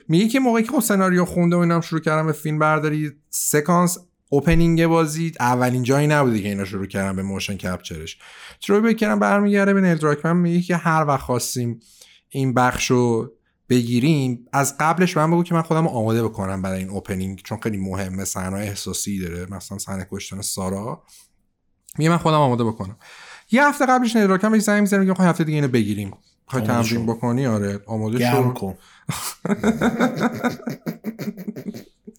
میگه 0.08 0.28
که 0.28 0.40
موقعی 0.40 0.64
که 0.64 0.72
خب 0.72 0.80
سناریو 0.80 1.26
خونده 1.26 1.56
و 1.56 1.60
اینم 1.60 1.82
شروع 1.82 2.02
کردم 2.02 2.26
به 2.26 2.32
فیلم 2.32 2.60
برداری 2.60 3.12
سکانس 3.30 3.98
opening 4.30 4.88
بازی 4.88 5.32
اولین 5.40 5.84
جایی 5.84 6.08
نبوده 6.08 6.42
که 6.42 6.48
اینا 6.48 6.66
شروع 6.66 6.86
کردن 6.86 7.16
به 7.16 7.24
motion 7.24 7.58
capture 7.58 8.05
ش 8.05 8.18
تروی 8.62 8.94
بکرم 8.94 9.20
برمیگرده 9.20 9.74
به 9.74 9.82
نیل 9.82 9.96
دراکمن 9.96 10.38
میگه 10.38 10.62
که 10.62 10.78
هر 10.78 11.06
وقت 11.06 11.22
خواستیم 11.22 11.80
این 12.30 12.54
بخش 12.54 12.92
رو 12.92 13.32
بگیریم 13.70 14.46
از 14.54 14.76
قبلش 14.80 15.18
من 15.18 15.32
بگو 15.32 15.44
که 15.44 15.56
من 15.56 15.62
خودم 15.62 15.88
آماده 15.88 16.24
بکنم 16.24 16.62
برای 16.62 16.80
این 16.80 16.90
اوپنینگ 16.90 17.42
چون 17.44 17.60
خیلی 17.64 17.78
مهمه 17.78 18.26
صحنه 18.26 18.58
احساسی 18.58 19.20
داره 19.20 19.48
مثلا 19.52 19.78
صحنه 19.78 20.08
کشتن 20.12 20.42
سارا. 20.42 21.04
میگه 21.98 22.10
من 22.10 22.18
خودم 22.18 22.38
آماده 22.38 22.64
بکنم. 22.64 22.98
یه 23.52 23.68
هفته 23.68 23.86
قبلش 23.86 24.16
نیل 24.16 24.28
دراکمن 24.28 24.52
بهش 24.52 24.62
زنگ 24.62 24.82
می‌زنه 24.82 25.00
میگه 25.00 25.14
هفته 25.20 25.44
دیگه 25.44 25.56
اینو 25.56 25.68
بگیریم. 25.68 26.14
خواهی 26.46 26.68
تمرین 26.68 27.06
بکنی؟ 27.06 27.46
آره 27.46 27.80
آماده 27.86 28.32
شو. 28.32 28.54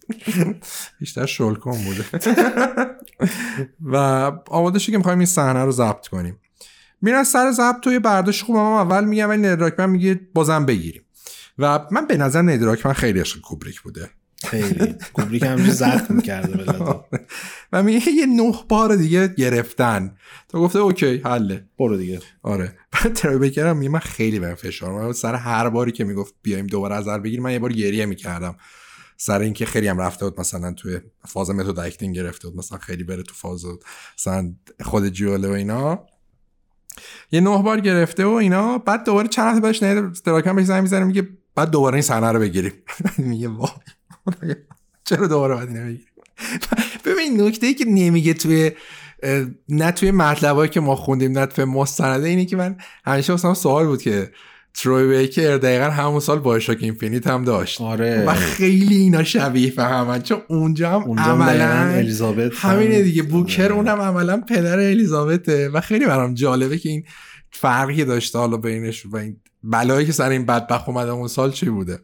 بیشتر 0.99 1.25
شلکن 1.25 1.83
بوده. 1.83 2.05
و 3.81 3.95
آماده 4.47 4.79
شد 4.79 4.91
که 4.91 4.97
می‌خوایم 4.97 5.19
این 5.19 5.25
صحنه 5.25 5.63
رو 5.63 5.71
ضبط 5.71 6.07
کنیم. 6.07 6.39
میرن 7.01 7.23
سر 7.23 7.51
ضبط 7.51 7.87
یه 7.87 7.99
برداشت 7.99 8.43
خوب 8.43 8.55
هم 8.55 8.61
اول 8.61 9.05
میگم 9.05 9.29
ولی 9.29 9.41
ندراکمن 9.41 9.89
میگه 9.89 10.19
بازم 10.33 10.65
بگیریم. 10.65 11.01
و 11.57 11.85
من 11.91 12.07
به 12.07 12.17
نظر 12.17 12.41
ندراکمن 12.41 12.93
خیلی 12.93 13.19
عشق 13.19 13.41
کوبریک 13.41 13.81
بوده. 13.81 14.09
خیلی. 14.45 14.95
کوبریک 15.13 15.43
هم 15.43 15.69
زخم 15.69 16.15
می‌کرده 16.15 16.65
و 17.71 17.83
میگه 17.83 18.11
یه 18.11 18.25
نه 18.25 18.53
بار 18.69 18.95
دیگه 18.95 19.27
گرفتن. 19.27 20.15
تو 20.49 20.59
گفته 20.59 20.79
اوکی 20.79 21.21
حله. 21.25 21.65
برو 21.79 21.97
دیگه. 21.97 22.19
آره. 22.43 22.77
بعد 22.91 23.13
تربیکر 23.13 23.67
هم 23.67 23.77
من 23.77 23.99
خیلی 23.99 24.39
به 24.39 24.55
فشار 24.55 24.91
من 24.91 25.13
سر 25.13 25.35
هر 25.35 25.69
باری 25.69 25.91
که 25.91 26.03
می‌گفت 26.03 26.35
بیایم 26.41 26.67
دوباره 26.67 26.95
از 26.95 27.07
بگیر 27.07 27.41
من 27.41 27.51
یه 27.51 27.59
بار 27.59 27.73
گریه 27.73 28.05
می‌کردم. 28.05 28.55
سر 29.23 29.39
اینکه 29.39 29.65
خیلی 29.65 29.87
هم 29.87 30.01
رفته 30.01 30.25
بود 30.25 30.39
مثلا 30.39 30.73
توی 30.73 30.99
فاز 31.27 31.49
method 31.49 31.79
acting 31.79 32.15
گرفته 32.15 32.47
بود 32.47 32.57
مثلا 32.57 32.77
خیلی 32.77 33.03
بره 33.03 33.23
تو 33.23 33.33
فاز 33.33 33.65
مثلا 34.17 34.53
خود 34.81 35.09
جوئله 35.09 35.47
و 35.47 35.51
اینا. 35.51 36.05
یه 37.31 37.41
نه 37.41 37.63
بار 37.63 37.79
گرفته 37.79 38.25
و 38.25 38.29
اینا 38.29 38.77
بعد 38.77 39.05
دوباره 39.05 39.27
چند 39.27 39.47
هفته 39.47 39.61
بعدش 39.61 39.83
نیل 39.83 40.11
دراکمن 40.23 40.55
بهش 40.55 40.65
زنگ 40.65 40.81
می‌زنه 40.81 41.05
میگه 41.05 41.27
بعد 41.55 41.69
دوباره 41.69 41.93
این 41.93 42.01
صحنه 42.01 42.31
رو 42.31 42.39
بگیریم. 42.39 42.73
میگه 43.17 43.47
وای. 43.47 43.69
چرا 45.09 45.27
دوباره 45.27 45.55
باید 45.55 45.69
اینو 45.69 45.85
بگیریم؟ 45.85 46.07
ببین 47.05 47.41
نکته 47.41 47.67
ای 47.67 47.73
که 47.73 47.85
نمیگه 47.85 48.33
توی 48.33 48.71
نه 49.69 49.91
توی 49.91 50.11
مطلبایی 50.11 50.69
که 50.69 50.79
ما 50.79 50.95
خوندیم 50.95 51.31
نه 51.31 51.45
توی 51.45 51.65
مستنده 51.65 52.27
اینه 52.27 52.45
که 52.45 52.55
من 52.55 52.77
همیشه 53.05 53.33
واسم 53.33 53.53
سوال 53.53 53.85
بود 53.85 54.01
که 54.01 54.31
تروی 54.73 55.17
بیکر 55.17 55.57
دقیقا 55.57 55.85
همون 55.85 56.19
سال 56.19 56.39
بایشاک 56.39 56.77
اینفینیت 56.81 57.27
هم 57.27 57.43
داشت. 57.43 57.81
آره. 57.81 58.25
و 58.27 58.33
خیلی 58.33 58.95
اینا 58.95 59.23
شبیه 59.23 59.71
فهمن 59.71 60.21
چون 60.21 60.41
اونجا 60.47 60.91
هم 60.91 61.03
اونجا 61.03 61.23
عملا 61.23 61.73
الیزابت 61.73 62.51
همینه 62.55 63.01
دیگه. 63.01 63.23
بوکر 63.23 63.63
آره. 63.63 63.75
اونم 63.75 64.01
عملا 64.01 64.41
پدر 64.49 64.79
الیزابته. 64.79 65.69
و 65.69 65.81
خیلی 65.81 66.05
برام 66.05 66.33
جالبه 66.33 66.77
که 66.77 66.89
این 66.89 67.03
فرقی 67.51 68.05
داشته 68.05 68.39
حالا 68.39 68.57
بینش 68.57 69.05
و 69.05 69.17
این 69.17 69.37
بلایی 69.63 70.05
که 70.05 70.11
سر 70.11 70.29
این 70.29 70.45
بدبخت 70.45 70.89
اومده 70.89 71.11
اون 71.11 71.27
سال 71.27 71.51
چی 71.51 71.69
بوده. 71.69 71.99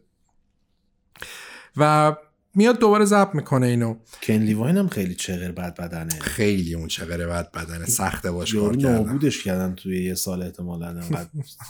و 1.76 2.12
میاد 2.54 2.78
دوباره 2.78 3.04
ضبط 3.04 3.34
می‌کنه 3.34 3.66
اینو. 3.66 3.96
کن 4.22 4.32
لیواین 4.32 4.76
هم 4.76 4.88
خیلی 4.88 5.14
چغر 5.14 5.52
بد 5.52 5.74
بدنه. 5.74 6.18
خیلی 6.20 6.74
اون 6.74 6.88
چقدر 6.88 7.26
بد 7.26 7.52
بدنه. 7.52 7.86
سخته 7.86 8.30
باش 8.30 8.54
کار 8.54 8.76
کردن 8.76 8.92
نابودش 8.92 9.42
کردن 9.42 9.74
توی 9.74 10.04
یه 10.04 10.14
سال 10.14 10.42
احتمالا. 10.42 10.88
انقدر 10.88 11.28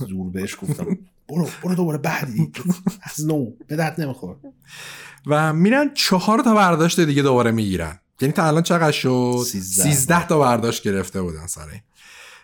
زور 0.09 0.31
بهش 0.31 0.57
گفتم 0.63 0.99
برو 1.29 1.49
برو 1.63 1.75
دوباره 1.75 1.99
بعدی. 1.99 2.53
از 3.03 3.27
نو 3.27 3.51
به 3.67 3.77
درد 3.77 4.01
نمیخور. 4.01 4.37
و 5.27 5.53
میرن 5.53 5.95
چهار 5.95 6.43
تا 6.43 6.55
برداشت 6.55 7.01
دیگه 7.01 7.23
دوباره 7.23 7.51
می‌گیرن. 7.51 7.99
یعنی 8.21 8.33
تا 8.33 8.47
الان 8.47 8.63
چقدر 8.63 8.91
شد؟ 8.91 9.43
سیزده. 9.47 9.91
13 9.91 10.27
تا 10.27 10.39
برداشت 10.39 10.83
گرفته 10.83 11.23
بودن 11.23 11.47
سر 11.47 11.69
این. 11.69 11.81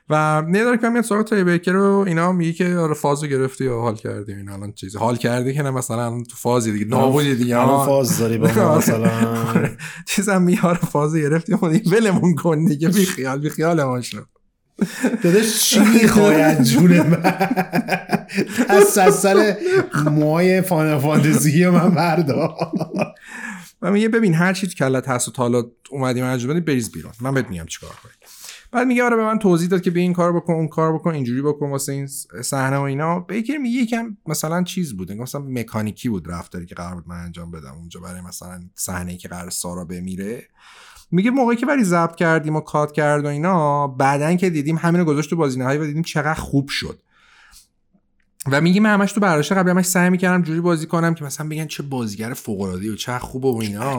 و 0.09 0.15
نداره 0.43 0.79
که 0.79 0.89
میاد 0.89 1.05
سراغ 1.05 1.27
تری 1.27 1.45
بیکر 1.45 1.77
و 1.77 2.05
اینا 2.07 2.33
میگه 2.33 2.53
که 2.53 2.77
آره 2.77 2.95
فازو 2.95 3.27
گرفتی 3.27 3.65
یا 3.65 3.81
حال 3.81 3.95
کردی 3.97 4.33
این 4.33 4.49
الان 4.49 4.73
چیزی. 4.73 4.99
حال 4.99 5.17
کردی 5.17 5.55
که 5.55 5.63
نه 5.63 5.71
مثلا 5.71 6.11
تو 6.11 6.37
فازی 6.37 6.73
دیگه 6.73 6.85
نابودی 6.85 7.35
دیگه 7.35 7.59
الان. 7.59 7.87
فاز 7.87 8.19
داری 8.19 8.39
با 8.39 8.51
ما 8.57 8.77
مثلا. 8.79 9.11
آره. 9.49 9.77
چیزم 10.07 10.43
میاره 10.43 10.79
فازو 10.79 11.19
گرفتی 11.19 11.57
خودی 11.57 11.91
ولمون 11.91 12.35
کن 12.35 12.65
دیگه 12.65 12.89
بی 12.89 13.05
خیال 13.07 13.39
بی 13.41 13.51
خیال 13.51 14.03
شو 14.03 14.19
داداش 15.23 15.61
چی 15.65 15.81
می‌خوای؟ 15.81 16.43
از 16.43 16.71
جون 16.71 17.01
من. 17.01 17.23
از 18.69 19.15
سر 19.15 19.57
موهای 20.11 20.61
فان 20.61 20.99
فانتزی 20.99 21.67
من 21.67 21.91
بردار. 21.91 22.55
و 23.83 23.91
میگه 23.91 24.09
ببین 24.09 24.35
هر 24.35 24.53
چی 24.53 24.67
کلت 24.67 25.09
هست 25.09 25.29
و 25.29 25.31
تا 25.31 25.43
حالا 25.43 25.63
اومدی 25.91 26.23
من 26.23 26.31
انجام 26.31 26.51
بدی 26.51 26.61
بریز 26.61 26.93
بیرون. 26.93 27.13
من 27.21 27.35
بهت 27.35 27.51
میگم 27.51 27.67
چیکار 27.67 27.91
کنی 28.03 28.13
بعد 28.75 28.87
میگه 28.87 29.05
آره 29.05 29.17
به 29.17 29.25
من 29.25 29.39
توضیح 29.39 29.69
داد 29.69 29.83
که 29.83 29.91
به 29.91 30.01
این 30.01 30.13
کار 30.13 30.33
بکن 30.33 30.53
اون 30.53 30.69
کار 30.69 30.95
بکن 30.95 31.15
اینجوری 31.15 31.43
بکن 31.43 31.71
واسه 31.71 31.93
این 31.93 32.07
صحنه 32.43 32.77
و 32.77 32.81
اینا. 32.81 33.21
بیکر 33.21 33.57
میگه 33.57 33.79
یکم 33.79 34.17
مثلا 34.27 34.63
چیز 34.63 34.97
بود 34.97 35.13
مثلا 35.13 35.41
مکانیکی 35.41 36.09
بود 36.09 36.31
رفتاری 36.31 36.67
که 36.67 36.75
قرار 36.75 36.95
بود 36.95 37.09
من 37.09 37.17
انجام 37.17 37.51
بدم 37.51 37.75
اونجا 37.79 38.01
برای 38.01 38.21
مثلا 38.21 38.63
صحنه 38.75 39.17
که 39.17 39.29
قرار 39.29 39.51
سارا 39.51 39.85
بمیره. 39.85 40.49
میگه 41.11 41.31
موقعی 41.31 41.57
که 41.57 41.67
برای 41.67 41.85
ضبط 41.85 42.15
کردیم 42.15 42.57
و 42.57 42.61
کات 42.61 42.93
کرد 42.93 43.25
و 43.25 43.29
اینا 43.29 43.89
بعدن 43.89 44.37
که 44.37 44.51
دیدیم 44.51 44.77
همین 44.77 45.01
رو 45.01 45.07
گذاشت 45.07 45.31
تو 45.31 45.37
بازی 45.37 45.59
نهایی 45.59 45.79
و 45.79 45.87
دیدیم 45.87 46.03
چقدر 46.03 46.41
خوب 46.41 46.69
شد. 46.69 46.99
و 48.53 48.61
میگه 48.61 48.81
من 48.81 48.95
همش 48.95 49.13
تو 49.13 49.21
برداشت 49.21 49.53
قبل 49.53 49.71
همش 49.71 49.85
سعی 49.85 50.11
می‌کردم 50.11 50.43
جوری 50.43 50.61
بازی 50.61 50.87
کنم 50.87 51.15
که 51.15 51.25
مثلا 51.25 51.49
بگن 51.49 51.67
چه 51.67 51.83
بازیگر 51.83 52.33
فوق 52.33 52.61
العاده 52.61 52.93
و 52.93 52.95
چه 52.95 53.19
خوبه 53.19 53.49
و 53.49 53.57
اینا. 53.57 53.99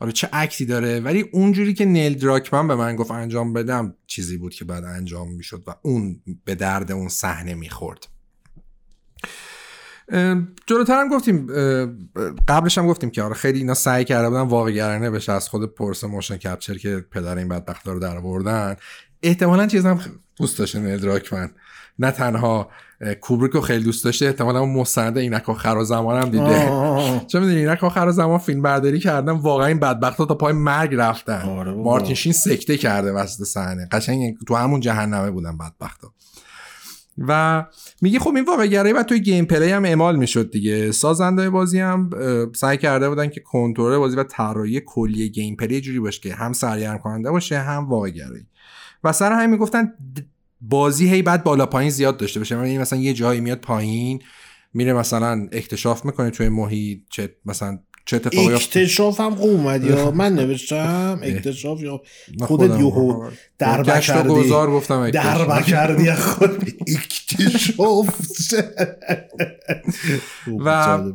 آره 0.00 0.12
چه 0.12 0.28
اکتی 0.32 0.66
داره. 0.66 1.00
ولی 1.00 1.20
اونجوری 1.20 1.74
که 1.74 1.84
نیل 1.84 2.14
دراکمن 2.14 2.68
به 2.68 2.74
من 2.74 2.96
گفت 2.96 3.10
انجام 3.10 3.52
بدم 3.52 3.94
چیزی 4.06 4.36
بود 4.36 4.54
که 4.54 4.64
بعد 4.64 4.84
انجام 4.84 5.32
می‌شد 5.32 5.62
و 5.66 5.74
اون 5.82 6.20
به 6.44 6.54
درد 6.54 6.92
اون 6.92 7.08
صحنه 7.08 7.54
می‌خورد. 7.54 8.08
جلوتر 10.66 11.00
هم 11.00 11.08
گفتیم 11.08 11.46
قبلش 12.48 12.78
هم 12.78 12.86
گفتیم 12.86 13.10
که 13.10 13.22
آره 13.22 13.34
خیلی 13.34 13.58
اینا 13.58 13.74
سعی 13.74 14.04
کرده 14.04 14.28
بودن 14.28 14.40
واقعگرانه 14.40 15.10
بشه 15.10 15.32
از 15.32 15.48
خود 15.48 15.74
پروسه 15.74 16.04
motion 16.04 16.36
capture 16.36 16.74
که 16.74 17.04
پدر 17.10 17.38
این 17.38 17.48
بدبخت 17.48 17.88
رو 17.88 17.98
در 17.98 18.16
آوردن 18.16 18.76
احتمالا 19.22 19.66
چیز 19.66 19.86
هم 19.86 20.00
دوست 20.36 20.58
داشته 20.58 20.80
نیل 20.80 20.98
دراکمن. 20.98 21.50
نه 21.98 22.10
تنها 22.10 22.70
کوبریک 23.20 23.52
رو 23.52 23.60
خیلی 23.60 23.84
دوست 23.84 24.04
داشته. 24.04 24.26
احتمالا 24.26 24.60
اون 24.60 24.74
مستند 24.74 25.18
اینک 25.18 25.50
آخر 25.50 25.82
زمان 25.82 26.22
هم 26.22 26.28
دیده. 26.28 27.26
چه 27.26 27.40
می‌دونی؟ 27.40 27.58
اینک 27.58 27.84
آخر 27.84 28.10
زمان 28.10 28.38
فیلم 28.38 28.62
برداری 28.62 28.98
کردن 28.98 29.32
واقعا 29.32 29.66
این 29.66 29.78
بدبخت 29.78 30.16
تا 30.16 30.34
پای 30.34 30.52
مرگ 30.52 30.94
رفتن. 30.94 31.42
آره 31.42 31.70
بابا. 31.70 31.84
مارتین 31.84 32.14
شین 32.14 32.32
سکته 32.32 32.76
کرده 32.76 33.12
وسط 33.12 33.44
صحنه. 33.44 33.88
قشنگ 33.92 34.34
تو 34.48 34.54
همون 34.54 34.80
جهنمه 34.80 35.30
بودن 35.30 35.58
بدبختا. 35.58 36.12
و 37.18 37.64
میگه 38.02 38.18
خب 38.18 38.34
این 38.34 38.44
واقع 38.44 38.66
گرایی 38.66 38.94
بعد 38.94 39.06
توی 39.06 39.20
gameplay 39.20 39.70
هم 39.70 39.84
اعمال 39.84 40.16
می‌شد 40.16 40.50
دیگه. 40.50 40.92
سازنده 40.92 41.50
بازی 41.50 41.80
هم 41.80 42.10
سعی 42.54 42.76
کرده 42.76 43.08
بودن 43.08 43.28
که 43.28 43.40
کنترل 43.40 43.98
بازی 43.98 44.16
و 44.16 44.24
طراحی 44.24 44.82
کلی 44.86 45.28
gameplay 45.28 45.80
جوری 45.80 46.00
باشه 46.00 46.20
که 46.20 46.34
هم 46.34 46.52
سرگرم 46.52 46.98
کننده 46.98 47.30
باشه 47.30 47.58
هم 47.58 47.88
واقع 47.88 48.10
گرایی 48.10 48.46
و 49.04 49.12
سر 49.12 49.32
همین 49.32 49.50
می‌گفتن 49.50 49.92
بازی 50.68 51.08
هی 51.08 51.22
بعد 51.22 51.44
بالا 51.44 51.66
پایین 51.66 51.90
زیاد 51.90 52.16
داشته 52.16 52.40
باشه. 52.40 52.54
یعنی 52.56 52.78
مثلا 52.78 52.98
یه 52.98 53.12
جایی 53.12 53.40
میاد 53.40 53.58
پایین 53.58 54.22
میره 54.74 54.92
مثلا 54.92 55.48
اکتشاف 55.52 56.04
می‌کنه 56.04 56.30
توی 56.30 56.48
محیط 56.48 56.98
چه 57.10 57.36
مثلا 57.44 57.78
چه 58.06 58.16
اتفاقی 58.16 58.38
افتاد؟ 58.38 58.54
اکتشاف 58.54 59.20
هم 59.20 59.32
اومد 59.32 59.84
یا؟ 59.84 60.10
من 60.20 60.34
نوشتم 60.34 61.20
اکتشاف 61.22 61.82
یا 61.82 62.00
خودت 62.40 62.80
یوهو 62.80 63.30
در 63.58 63.82
گشت 63.82 64.10
و 64.10 64.12
کردی 64.12 64.28
گذار 64.28 64.70
گفتم 64.70 65.10
در 65.10 65.40
اکتشاف. 65.40 65.66
کردی 65.66 66.08
از 66.08 66.20
خود. 66.26 66.50
اکتشاف 66.96 68.08
و- 70.60 71.12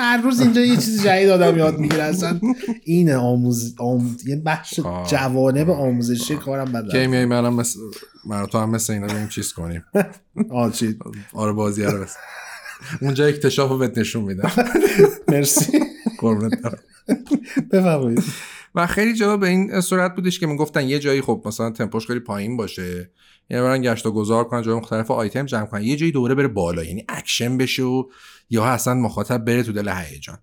هر 0.00 0.20
روز 0.22 0.40
اینجا 0.40 0.60
یه 0.60 0.76
چیز 0.76 1.02
جدید 1.04 1.28
آدم 1.28 1.58
یاد 1.58 1.78
می‌گیره 1.78 2.02
اصلا 2.02 2.40
این 2.84 3.12
آموز 3.12 3.74
آم... 3.78 4.16
یه 4.26 4.36
بخش 4.36 4.80
آه. 4.80 5.06
جوانب 5.06 5.70
آموزشی 5.70 6.36
کارم 6.36 6.72
بد 6.72 6.90
کی 6.90 7.06
میای 7.06 7.24
منم 7.24 7.54
مثل 7.54 7.78
من 8.26 8.46
تو 8.46 8.58
هم 8.58 8.70
مثل 8.70 8.92
اینا 8.92 9.06
بریم 9.06 9.28
چیز 9.28 9.52
کنیم. 9.52 9.84
آه 10.50 10.72
چی؟ 10.72 10.98
آره 11.32 11.52
بازی 11.52 11.82
رو 11.82 12.02
بس. 12.02 12.16
اونجا 13.00 13.26
اکتشاف 13.26 13.70
رو 13.70 13.78
بهت 13.78 13.98
نشون 13.98 14.24
میدم. 14.24 14.50
مرسی. 15.28 15.78
قربونت. 16.18 16.52
بفرمایید. 17.72 18.22
و 18.74 18.86
خیلی 18.86 19.14
جا 19.14 19.36
به 19.36 19.48
این 19.48 19.80
صورت 19.80 20.14
بودش 20.14 20.40
که 20.40 20.46
می‌گفتن 20.46 20.88
یه 20.88 20.98
جایی 20.98 21.20
خب 21.20 21.42
مثلا 21.46 21.70
تمپوش 21.70 22.06
خیلی 22.06 22.20
پایین 22.20 22.56
باشه. 22.56 23.10
یعنی 23.50 23.62
برن 23.62 23.82
گشت 23.82 24.06
و 24.06 24.12
گذار 24.12 24.44
کنن 24.44 24.62
جای 24.62 24.74
مختلف 24.74 25.10
آیتم 25.10 25.46
جمع 25.46 25.66
کنن. 25.66 25.82
یه 25.82 25.96
جایی 25.96 26.12
دوره 26.12 26.34
بره 26.34 26.48
بالا. 26.48 26.84
یعنی 26.84 27.04
اکشن 27.08 27.58
بشه 27.58 27.82
و 27.82 28.04
یا 28.50 28.64
اصلا 28.64 28.94
مخاطب 28.94 29.44
بره 29.44 29.62
تو 29.62 29.72
دل 29.72 29.88
هیجان. 29.88 30.38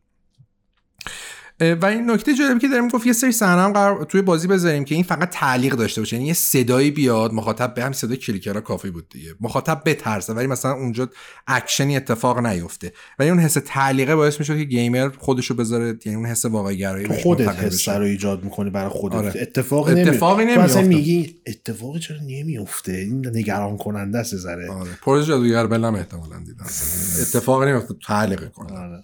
و 1.59 1.85
این 1.85 2.11
نکته 2.11 2.34
جالبی 2.34 2.59
که 2.59 2.67
داریم 2.67 2.88
گفت 2.88 3.07
یه 3.07 3.13
سری 3.13 3.31
صحنه 3.31 3.61
هم 3.61 3.73
قرار 3.73 4.05
توی 4.05 4.21
بازی 4.21 4.47
بذاریم 4.47 4.85
که 4.85 4.95
این 4.95 5.03
فقط 5.03 5.29
تعلیق 5.29 5.73
داشته 5.73 6.01
باشه. 6.01 6.15
یعنی 6.15 6.27
یه 6.27 6.34
صدایی 6.34 6.91
بیاد 6.91 7.34
مخاطب 7.34 7.73
به 7.73 7.84
هم 7.84 7.91
صدای 7.91 8.17
clicker 8.17 8.56
ها 8.56 8.61
کافی 8.61 8.89
بود 8.89 9.09
دیگه. 9.09 9.35
مخاطب 9.41 9.81
بترسه 9.85 10.34
ولی 10.34 10.47
مثلا 10.47 10.71
اونجا 10.73 11.09
اکشنی 11.47 11.97
اتفاق 11.97 12.39
نیفته. 12.45 12.93
ولی 13.19 13.29
اون 13.29 13.39
حس 13.39 13.57
تعلیقه 13.65 14.15
باعث 14.15 14.39
میشه 14.39 14.57
که 14.57 14.63
گیمر 14.63 15.09
خودشو 15.17 15.53
بذاره 15.53 15.99
یعنی 16.05 16.15
اون 16.15 16.25
حس 16.25 16.45
واقعی 16.45 16.77
گرایی 16.77 17.07
خودت. 17.07 17.47
حسه 17.47 17.93
رو 17.93 18.03
ایجاد 18.03 18.43
می‌کنی 18.43 18.69
برای 18.69 18.89
خودت. 18.89 19.15
آره. 19.15 19.34
اتفاقی 19.41 20.01
اتفاقی 20.01 20.45
نمیفته. 20.45 20.81
میگی 20.81 21.35
اتفاقی 21.47 21.99
چرا 21.99 22.17
نمیفته 22.17 22.91
این 22.91 23.27
نگران 23.34 23.77
کننده 23.77 24.17
است 24.19 24.35
ذره 24.35 24.71
آره. 24.71 24.89
پروژه 25.01 25.27
جادوگر 25.27 25.67
بلم 25.67 25.95
احتمالا 25.95 26.38
دیدم. 26.45 26.65
اتفاقی 27.21 27.71
نمیفته 27.71 27.93
تعلیق 28.07 28.51
کنه. 28.51 28.77
آره. 28.77 29.01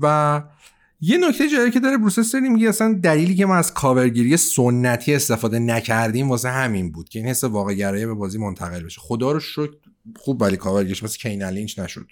و 0.00 0.42
یه 1.00 1.18
نکته 1.18 1.48
جالبی 1.48 1.70
که 1.70 1.80
داره 1.80 1.98
بروس 1.98 2.18
استرلی 2.18 2.48
میگه 2.48 2.68
اصلا 2.68 3.00
دلیلی 3.02 3.34
که 3.34 3.46
ما 3.46 3.56
از 3.56 3.74
کاورگیری 3.74 4.36
سنتی 4.36 5.14
استفاده 5.14 5.58
نکردیم 5.58 6.30
واسه 6.30 6.48
همین 6.48 6.92
بود 6.92 7.08
که 7.08 7.18
این 7.18 7.28
حس 7.28 7.44
واقع 7.44 7.74
گرایی 7.74 8.06
به 8.06 8.14
بازی 8.14 8.38
منتقل 8.38 8.84
بشه. 8.84 9.00
خدا 9.00 9.32
رو 9.32 9.40
شکر 9.40 9.76
خوب 10.16 10.42
ولی 10.42 10.56
کاورگیریش 10.56 11.02
مثل 11.02 11.18
Kane & 11.18 11.52
Lynch 11.52 11.78
نشد. 11.78 12.06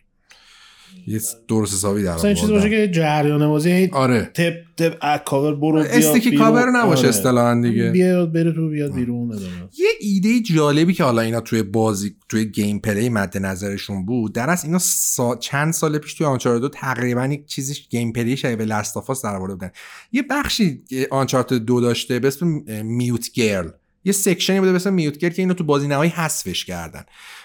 یه 1.07 1.21
درست 1.49 1.75
حسابی 1.75 2.03
در 2.03 2.11
اصلا 2.11 2.29
این 2.29 2.37
چیز 2.37 2.51
آوردن. 2.51 2.65
باشه 2.65 2.87
که 2.87 2.93
جریان 2.93 3.49
بازی 3.49 3.89
آره 3.93 4.31
تپ 4.35 4.55
تپ 4.77 4.97
ا 5.03 5.19
کاور 5.19 5.55
برو 5.55 5.83
بیا 5.83 6.13
بیرون. 6.13 6.39
کاور 6.39 6.71
نباشه 6.71 7.01
آره. 7.01 7.09
اصطلاحا 7.09 7.61
دیگه 7.61 7.91
بیاد 7.91 8.33
بره 8.33 8.53
تو 8.53 8.69
بیاد 8.69 8.95
بیرون. 8.95 9.39
یه 9.79 9.89
ایده 10.01 10.41
جالبی 10.41 10.93
که 10.93 11.05
حالا 11.05 11.23
اینا 11.23 11.41
توی 11.41 11.63
بازی 11.63 12.17
توی 12.29 12.45
gameplay 12.45 13.09
مد 13.09 13.39
نظرشون 13.39 14.07
بود 14.07 14.35
در 14.35 14.51
اصل 14.51 14.67
اینا 14.67 14.79
سا... 14.79 15.37
چند 15.37 15.73
سال 15.73 15.99
پیش 15.99 16.15
توی 16.15 16.27
Uncharted 16.27 16.73
تقریبا 16.73 17.27
یک 17.27 17.47
چیزی 17.47 17.75
gameplay 17.91 18.37
شبیه 18.37 18.57
به 18.57 18.65
Last 18.65 18.97
of 18.97 19.23
در 19.25 19.37
آورده 19.37 19.55
بودن 19.55 19.71
یه 20.13 20.23
بخشی 20.31 20.83
Uncharted 21.11 21.53
دو 21.53 21.81
داشته 21.81 22.19
به 22.19 22.29
اسم 22.29 22.47
mute 22.85 23.33
girl 23.33 23.69
یه 24.05 24.13
سکشنی 24.13 24.61
بوده 24.61 24.73
مثلا 24.73 24.93
میوتگر 24.93 25.29
که 25.29 25.43
اینو 25.43 25.55
تو 25.55 25.65
بازی 25.65 25.89
نهایی 25.89 26.11
حذفش 26.11 26.65
کردن 26.65 27.05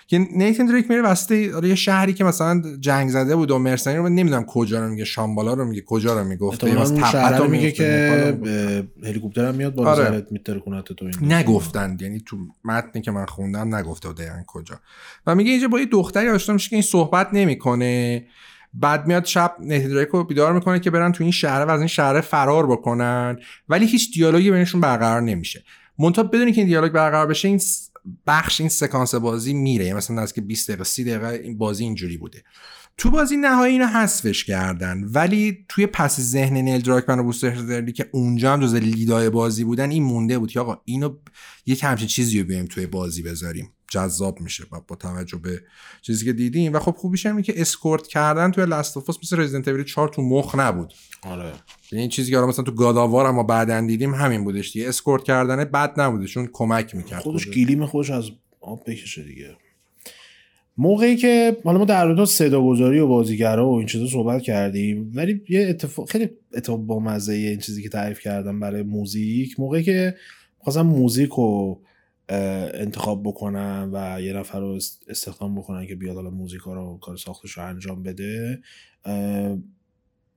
که 0.10 0.28
نیتن 0.36 0.66
دریک 0.66 0.90
میره 0.90 1.02
وسط 1.02 1.32
یه 1.64 1.76
شهری 1.76 2.14
که 2.14 2.24
مثلا 2.24 2.62
جنگ 2.80 3.10
زده 3.10 3.36
بود 3.36 3.52
و 3.52 3.60
مرسنی 3.60 3.96
رو 3.96 4.10
نمی‌دونم 4.10 4.44
کجا 4.44 4.80
رو 4.86 4.90
میگه 4.90 5.06
شامبالا 5.06 5.54
رو 5.54 5.66
میگه 5.66 5.82
کجا 5.82 6.20
رو 6.20 6.28
می‌گفت 6.28 6.66
شهر 7.12 7.48
میگه 7.48 7.72
که 7.72 8.40
هلیکوپتر 9.04 9.46
هم 9.46 9.56
میاد 9.56 9.76
بالا 9.76 9.90
آره. 9.90 10.28
میتره 10.32 10.60
تو 10.60 11.06
این 11.22 11.34
نگفتن 11.34 11.98
یعنی 12.02 12.24
تو 12.26 12.38
متنی 12.64 13.02
که 13.02 13.12
من 13.12 13.26
خوندم 13.26 13.76
نگفته 13.76 14.14
دقیقاً 14.14 14.44
کجا. 14.48 14.80
و 15.28 15.36
میگه 15.36 15.52
اینجا 15.52 15.68
با 15.68 15.80
یه 15.80 15.86
دختری 15.86 16.30
آشنا 16.30 16.54
میشه 16.54 16.70
که 16.70 16.76
این 16.76 16.84
صحبت 16.84 17.30
نمی‌کنه. 17.34 18.26
بعد 18.74 19.08
میاد 19.08 19.26
شب 19.26 19.56
نهیدریک 19.60 20.10
رو 20.10 20.24
بیدار 20.24 20.54
می‌کنه 20.54 20.80
که 20.80 20.92
برن 20.92 21.12
تو 21.12 21.24
این 21.24 21.32
شهر 21.32 21.66
و 21.66 21.70
از 21.70 21.80
این 21.80 21.88
شهر 21.88 22.22
فرار 22.22 22.68
بکنن 22.68 23.38
ولی 23.70 23.86
هیچ 23.86 24.14
دیالوگی 24.14 24.52
بینشون 24.52 24.82
برقرار 24.82 25.22
نمیشه. 25.22 25.64
منتها 26.00 26.24
بدونی 26.24 26.52
که 26.52 26.62
این 26.62 26.68
دیالوگ 26.68 26.92
برقرار 26.92 27.28
بشه 27.28 27.48
این 27.48 27.60
بخش 28.28 28.60
این 28.60 28.70
سکانس 28.70 29.16
بازی 29.16 29.54
میره. 29.54 29.86
یعنی 29.86 29.98
مثلا 29.98 30.22
از 30.22 30.34
که 30.34 30.42
20 30.42 30.68
دقیقه 30.68 30.84
30 30.84 31.04
دقیقه 31.04 31.28
این 31.28 31.58
بازی 31.58 31.84
اینجوری 31.84 32.18
بوده. 32.18 32.44
تو 32.98 33.10
بازی 33.10 33.38
نهایی 33.38 33.74
اینو 33.74 33.88
حذفش 33.88 34.44
کردن. 34.44 35.04
ولی 35.04 35.66
توی 35.70 35.86
پس 35.88 36.20
ذهن 36.20 36.58
نیل 36.58 36.82
دراکمن 36.82 37.20
و 37.20 37.24
بروس 37.24 37.54
استرلی 37.54 37.92
که 37.92 38.10
اونجا 38.12 38.54
هم 38.54 38.60
جز 38.60 38.76
lead 38.76 39.19
ای 39.19 39.30
بازی 39.30 39.64
بودن 39.64 39.92
این 39.92 40.04
مونده 40.04 40.40
بود 40.40 40.52
که 40.52 40.60
آقا 40.60 40.82
اینو 40.86 41.16
یک 41.66 41.84
همچین 41.84 42.08
چیزی 42.08 42.40
رو 42.40 42.48
بیایم 42.48 42.66
توی 42.66 42.86
بازی 42.86 43.24
بذاریم. 43.24 43.74
جذاب 43.92 44.42
میشه 44.42 44.64
و 44.72 44.80
با 44.88 44.96
توجه 44.96 45.38
به 45.38 45.62
چیزی 46.02 46.26
که 46.26 46.34
دیدیم. 46.34 46.74
و 46.74 46.80
خب 46.80 46.92
خوبیش 46.92 47.26
هم 47.26 47.42
که 47.42 47.62
اسکورت 47.62 48.08
کردن 48.08 48.52
توی 48.52 48.66
Last 48.66 48.98
مثل 48.98 49.40
Resident 49.40 49.68
Evil 49.68 49.84
4 49.84 50.10
تو 50.10 50.22
مخ 50.22 50.56
نبود. 50.56 50.94
آره. 51.22 51.46
یعنی 51.92 52.02
این 52.02 52.10
چیزی 52.10 52.32
که 52.32 52.38
مثلا 52.38 52.66
تو 52.66 52.72
گاداوار 52.72 53.26
اما 53.26 53.44
بعدن 53.44 53.88
دیدیم 53.88 54.14
همین 54.14 54.44
بودش 54.44 54.72
دیگه. 54.72 54.90
اسکورت 54.90 55.24
کردن 55.24 55.64
بد 55.64 56.00
نبوده 56.00 56.26
چون 56.26 56.50
کمک 56.54 56.96
می‌کرد. 56.96 57.22
خودش 57.22 57.50
گیلیم 57.50 57.86
خودش 57.86 58.10
از 58.10 58.30
آب 58.62 58.84
بکشه 58.88 59.24
دیگه. 59.24 59.56
موقعی 60.78 61.16
که 61.16 61.58
حالا 61.64 61.78
ما 61.78 61.86
در 61.86 62.08
مورد 62.08 62.26
صدا 62.26 62.64
گذاری 62.64 63.00
و 63.00 63.08
بازیگرا 63.08 63.70
و 63.70 63.78
این 63.78 63.88
چیزا 63.88 64.08
صحبت 64.08 64.42
کردیم 64.42 65.12
ولی 65.16 65.42
یه 65.50 65.68
اتفاق 65.70 66.10
خیلی 66.10 66.30
اتفاق 66.54 66.80
با 66.80 67.00
مزه 67.00 67.34
این 67.34 67.60
چیزی 67.60 67.84
که 67.84 67.90
تعریف 67.90 68.20
کردم 68.20 68.60
برای 68.60 68.84
موزیک. 68.84 69.60
موقعی 69.60 69.84
که 69.84 70.16
خواستم 70.58 70.82
موزیک 70.82 71.30
رو 71.30 71.82
انتخاب 72.30 73.24
بکنن 73.24 73.90
و 73.94 74.22
یه 74.22 74.34
نفر 74.34 74.60
رو 74.60 74.80
استخدام 75.08 75.56
بکنن 75.56 75.88
که 75.88 75.96
بیاد 75.96 76.16
حالا 76.16 76.30
موزیکا 76.30 76.74
رو 76.74 76.98
کار 77.02 77.18
ساختش 77.18 77.52
رو 77.52 77.66
انجام 77.66 78.04
بده. 78.04 78.62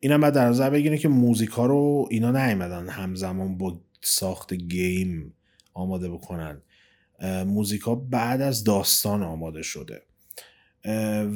اینم 0.01 0.20
بعد 0.20 0.35
در 0.35 0.48
نظر 0.48 0.70
بگیره 0.70 0.98
که 0.98 1.09
موزیکا 1.09 1.66
رو 1.66 2.09
اینا 2.10 2.47
نیومدن 2.47 2.89
همزمان 2.89 3.59
با 3.59 3.81
ساخت 4.01 4.55
گیم 4.55 5.35
آماده 5.74 6.09
بکنن. 6.09 6.62
موزیکا 7.47 7.94
بعد 7.94 8.40
از 8.40 8.64
داستان 8.64 9.23
آماده 9.23 9.62
شده. 9.62 10.02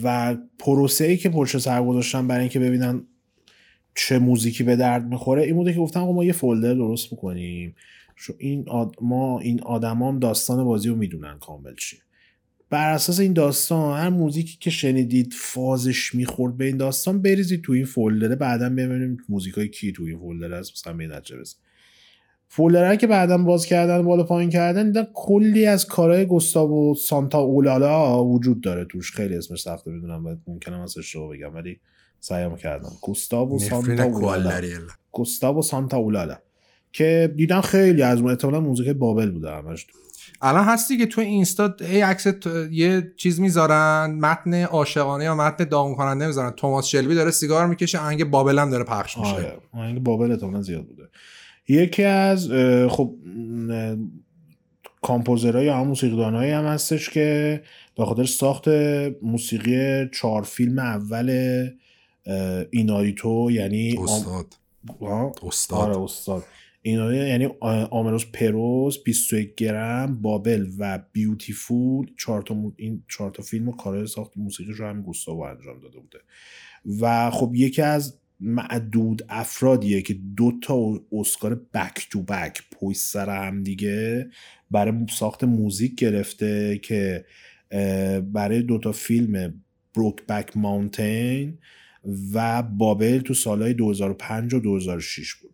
و 0.03 0.37
پروسه 0.59 1.05
ای 1.05 1.17
که 1.17 1.29
پشت 1.29 1.59
سر 1.59 1.85
گذاشتن 1.85 2.29
برای 2.29 2.41
اینکه 2.41 2.61
ببینن 2.61 3.03
چه 3.95 4.19
موزیکی 4.19 4.65
به 4.65 4.77
درد 4.77 5.07
می‌خوره 5.07 5.43
این 5.43 5.55
بوده 5.55 5.73
که 5.73 5.79
گفتم 5.79 6.01
ما 6.01 6.25
یه 6.25 6.33
فولدر 6.33 6.75
درست 6.75 7.11
بکنیم. 7.11 7.75
این 8.39 8.67
ما 9.01 9.41
این 9.41 9.63
آدمان 9.63 10.19
داستان 10.19 10.65
بازی 10.65 10.89
رو 10.89 10.97
می‌دونن 10.97 11.39
کامل 11.39 11.75
چیه. 11.79 12.01
بر 12.71 12.93
اساس 12.93 13.21
این 13.21 13.33
داستان 13.33 13.99
هر 13.99 14.09
موزیکی 14.09 14.59
که 14.61 14.71
شنیدید 14.71 15.35
فازش 15.37 16.15
می‌خورد 16.15 16.57
به 16.57 16.65
این 16.65 16.77
داستان 16.77 17.23
بریزید 17.23 17.63
تو 17.63 17.73
این 17.73 17.85
فولدره 17.85 18.37
بعدا 18.37 18.69
ببینیم 18.69 19.17
موزیکای 19.29 19.69
کی 19.69 19.93
تو 19.93 20.03
این 20.03 20.19
فولدر 20.19 20.59
هست 20.59 20.73
مثلا 20.73 20.93
به 20.93 21.07
نتیجه 21.07 21.37
فولدره 22.49 22.97
که 22.97 23.07
بعدا 23.07 23.39
باز 23.39 23.67
کردن 23.67 24.03
بالا 24.03 24.23
پایین 24.23 24.51
کردن 24.51 24.87
دیدن 24.87 25.07
کلی 25.15 25.67
از 25.67 25.87
کارهای 25.87 26.27
گستاو 26.27 26.91
و 26.91 26.95
سانتا 26.95 27.39
اولالا 27.39 28.25
وجود 28.25 28.61
داره 28.61 28.85
توش. 28.85 29.13
خیلی 29.13 29.35
اسمش 29.35 29.63
سخته 29.63 29.91
می‌دونم 29.91 30.27
و 30.27 30.37
ممکنه 30.47 30.83
از 30.83 30.99
اشتباه 30.99 31.37
بگم 31.37 31.55
ولی 31.55 31.81
سعیم 32.21 32.57
کردم. 32.57 32.93
گوستاو 33.03 33.59
سانتا 33.59 34.05
اولالا. 34.05 34.61
گوستاو 35.13 35.63
سانتا 35.63 35.97
اولالا. 35.97 36.39
که 36.97 37.33
دیدن 37.37 37.61
خیلی 37.61 38.03
از 38.03 38.21
اون 38.21 38.31
احتمالا 38.31 38.61
موزیک 38.61 38.89
بابل 38.89 39.31
بوده 39.31 39.51
همش. 39.51 39.87
الان 40.43 40.65
هستی 40.65 40.99
که 40.99 41.07
تو 41.07 41.21
اینستا 41.21 41.75
ای 41.81 42.01
عکس 42.01 42.27
یه 42.71 43.13
چیز 43.17 43.41
می‌ذارن 43.41 44.19
متن 44.21 44.63
عاشقانه 44.63 45.25
یا 45.25 45.35
متن 45.35 45.65
داغون 45.65 45.95
کننده 45.95 46.27
می‌ذارن. 46.27 46.51
توماس 46.51 46.87
شلبی 46.87 47.15
داره 47.15 47.31
سیگار 47.31 47.67
می‌کشه 47.67 47.99
آهنگ 47.99 48.25
بابل 48.25 48.59
هم 48.59 48.71
داره 48.71 48.85
پخش 48.85 49.19
میشه. 49.19 49.35
آره 49.35 49.59
آهنگ 49.73 50.03
بابل 50.03 50.31
احتمالاً 50.31 50.63
زیاد 50.63 50.85
بوده. 50.87 51.09
یکی 51.69 52.03
از 52.03 52.49
خب 52.89 53.15
کامپوزرهای 55.03 55.67
یا 55.67 55.77
هم 55.77 55.87
موسیقیدانهایی 55.87 56.51
هم 56.51 56.65
هستش 56.65 57.11
که 57.11 57.63
به 57.97 58.05
خاطر 58.05 58.25
ساخت 58.25 58.69
موسیقی 59.23 60.09
چهار 60.09 60.43
فیلم 60.43 60.79
اول 60.79 61.69
ایناریتو 62.71 63.51
یعنی 63.51 63.97
استاد. 63.99 64.47
استاد. 65.43 65.79
آره 65.79 65.99
استاد. 65.99 66.45
اینا 66.87 67.15
یعنی 67.15 67.49
آمروس 67.91 68.27
پروز 68.27 69.03
21 69.03 69.55
گرم 69.55 70.23
بابل 70.23 70.67
و 70.79 70.99
بیوتیفول 71.13 72.07
چهار 72.19 72.43
تا 72.43 72.73
این 72.77 73.03
چهار 73.09 73.31
تا 73.31 73.43
فیلم 73.43 73.69
و 73.69 73.73
کارهای 73.73 74.07
ساخت 74.07 74.33
موسیقی 74.37 74.73
رو 74.73 74.87
هم 74.87 75.03
گوستاو 75.03 75.41
انجام 75.41 75.81
داده 75.81 75.99
بوده. 75.99 76.19
و 77.01 77.31
خب 77.31 77.53
یکی 77.55 77.83
از 77.83 78.19
معدود 78.41 79.23
افرادیه 79.29 80.03
که 80.03 80.15
دو 80.37 80.53
تا 80.63 81.01
اسکار 81.13 81.55
بک 81.75 82.09
تو 82.11 82.23
بک 82.23 82.63
پشت 82.81 82.99
سر 82.99 83.47
هم 83.47 83.63
دیگه 83.63 84.31
برای 84.71 85.07
ساخت 85.11 85.45
موزیک 85.45 85.95
گرفته 85.95 86.79
که 86.79 87.25
برای 88.33 88.63
دو 88.63 88.79
تا 88.79 88.93
فیلم 88.93 89.63
بروک 89.95 90.27
بک 90.27 90.57
ماونتین 90.57 91.59
و 92.33 92.63
بابل 92.63 93.19
تو 93.19 93.35
سالهای 93.35 93.75
2005 93.75 94.55
و 94.55 94.61
2006 94.61 95.35
بود. 95.35 95.46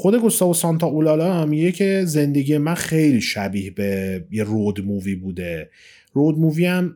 خود 0.00 0.20
گوستاو 0.20 0.54
سانتا 0.54 0.86
اولالا 0.86 1.34
هم 1.34 1.48
میگه 1.48 1.72
که 1.72 2.02
زندگی 2.06 2.58
من 2.58 2.74
خیلی 2.74 3.20
شبیه 3.20 3.70
به 3.70 4.24
یه 4.30 4.44
رود 4.44 4.84
مووی 4.84 5.14
بوده. 5.14 5.70
road 6.12 6.38
movie 6.38 6.66
هم 6.66 6.94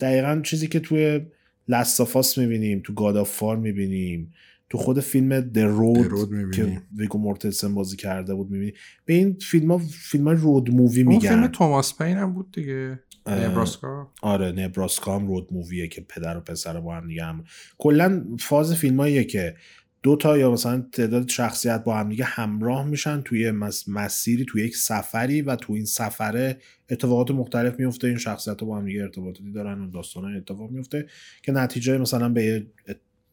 دقیقا 0.00 0.40
چیزی 0.44 0.66
که 0.66 0.80
توی 0.80 1.20
Last 1.68 2.03
of 2.03 2.21
Us 2.21 2.38
می‌بینیم 2.38 2.80
تو 2.84 2.94
God 2.94 3.17
of 3.17 3.33
War 3.33 3.56
می‌بینیم 3.56 4.32
تو 4.70 4.78
خود 4.78 5.00
فیلم 5.00 5.40
The 5.40 5.58
Road 5.58 6.50
که 6.50 6.82
ویگو 6.96 7.18
مورتلسن 7.18 7.74
بازی 7.74 7.96
کرده 7.96 8.34
بود 8.34 8.50
می‌بینی 8.50 8.72
به 9.04 9.14
این 9.14 9.36
فیلم 9.40 9.70
ها 9.70 9.78
فیلم 9.78 10.28
های 10.28 10.36
road 10.36 10.70
movie 10.70 11.02
میگن. 11.02 11.28
فیلم 11.28 11.46
توماس 11.46 11.98
پین 11.98 12.16
هم 12.16 12.32
بود 12.32 12.52
دیگه. 12.52 12.98
نبراسکا. 13.26 14.10
آره 14.22 14.52
نبراسکا 14.52 15.18
هم 15.18 15.26
road 15.26 15.48
movie 15.50 15.82
ه 15.82 15.88
که 15.88 16.00
پدر 16.00 16.36
و 16.36 16.40
پسر 16.40 16.80
با 16.80 16.94
هم 16.94 17.08
دیگه 17.08 17.24
هم. 17.24 17.44
کلا 17.78 18.24
فاز 18.38 18.74
فیلم 18.74 19.22
که 19.22 19.54
دو 20.02 20.16
تا 20.16 20.38
یا 20.38 20.50
مثلا 20.50 20.86
تعداد 20.92 21.28
شخصیت 21.28 21.84
با 21.84 21.96
هم 21.96 22.08
دیگه 22.08 22.24
همراه 22.24 22.84
میشن 22.84 23.20
توی 23.20 23.50
مسیری 23.88 24.44
توی 24.44 24.64
یک 24.64 24.76
سفری 24.76 25.42
و 25.42 25.56
توی 25.56 25.76
این 25.76 25.84
سفره 25.84 26.58
اتفاقات 26.90 27.30
مختلف 27.30 27.78
میفته. 27.78 28.06
این 28.08 28.18
شخصیت 28.18 28.60
ها 28.60 28.66
با 28.66 28.78
هم 28.78 28.84
دیگه 28.84 29.02
ارتباطاتی 29.02 29.52
دارن 29.52 29.80
و 29.80 29.90
داستان 29.90 30.36
اتفاق 30.36 30.70
میفته 30.70 31.06
که 31.42 31.52
نتیجه 31.52 31.98
مثلا 31.98 32.28
به 32.28 32.44
یه 32.44 32.66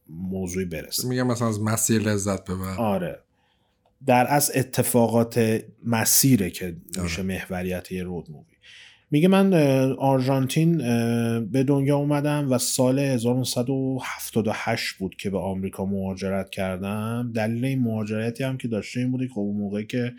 موضوعی 0.10 0.66
برسه. 0.66 1.08
میگم 1.08 1.28
مثلا 1.28 1.48
از 1.48 1.62
مسیر 1.62 2.02
لذت 2.02 2.44
ببر. 2.44 2.76
آره. 2.78 3.20
در 4.06 4.28
از 4.30 4.52
اتفاقات 4.56 5.64
مسیره 5.86 6.50
که 6.50 6.66
آره. 6.66 7.04
میشه 7.04 7.22
محوریت 7.22 7.92
یه 7.92 8.04
رود 8.04 8.32
مووی 8.32 8.56
میگه 9.12 9.28
من 9.28 9.54
آرژانتین 9.92 10.78
به 11.46 11.64
دنیا 11.64 11.98
اومدم 11.98 12.52
و 12.52 12.58
سال 12.58 13.00
1978 13.00 14.96
بود 14.96 15.16
که 15.16 15.30
به 15.30 15.38
آمریکا 15.38 15.86
مهاجرت 15.86 16.50
کردم. 16.50 17.32
دلیل 17.36 17.66
این 17.66 17.80
مهاجرتی 17.80 18.44
هم 18.44 18.58
که 18.58 18.68
داشته 18.68 19.00
این 19.00 19.12
بوده 19.12 19.28
که 19.28 19.34
خب 19.34 19.40
اون 19.40 19.58
موقعی 19.58 19.86
که 19.86 20.14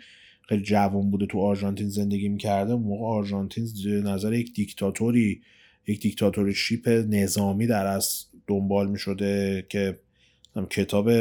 خیلی 0.49 0.63
جوان 0.63 1.11
بوده 1.11 1.25
تو 1.25 1.39
آرژانتین 1.39 1.89
زندگی 1.89 2.29
می‌کرده 2.29 2.73
اون 2.73 2.83
موقع 2.83 3.05
آرژانتین 3.05 3.67
نظر 4.03 4.33
یک 4.33 4.53
دیکتاتوری 4.53 5.41
یک 5.87 6.01
دیکتاتوری 6.01 6.53
شیپ 6.53 6.87
نظامی 6.87 7.67
در 7.67 7.85
از 7.85 8.25
دنبال 8.47 8.89
می‌شده 8.89 9.65
که 9.69 9.99
کتاب 10.69 11.11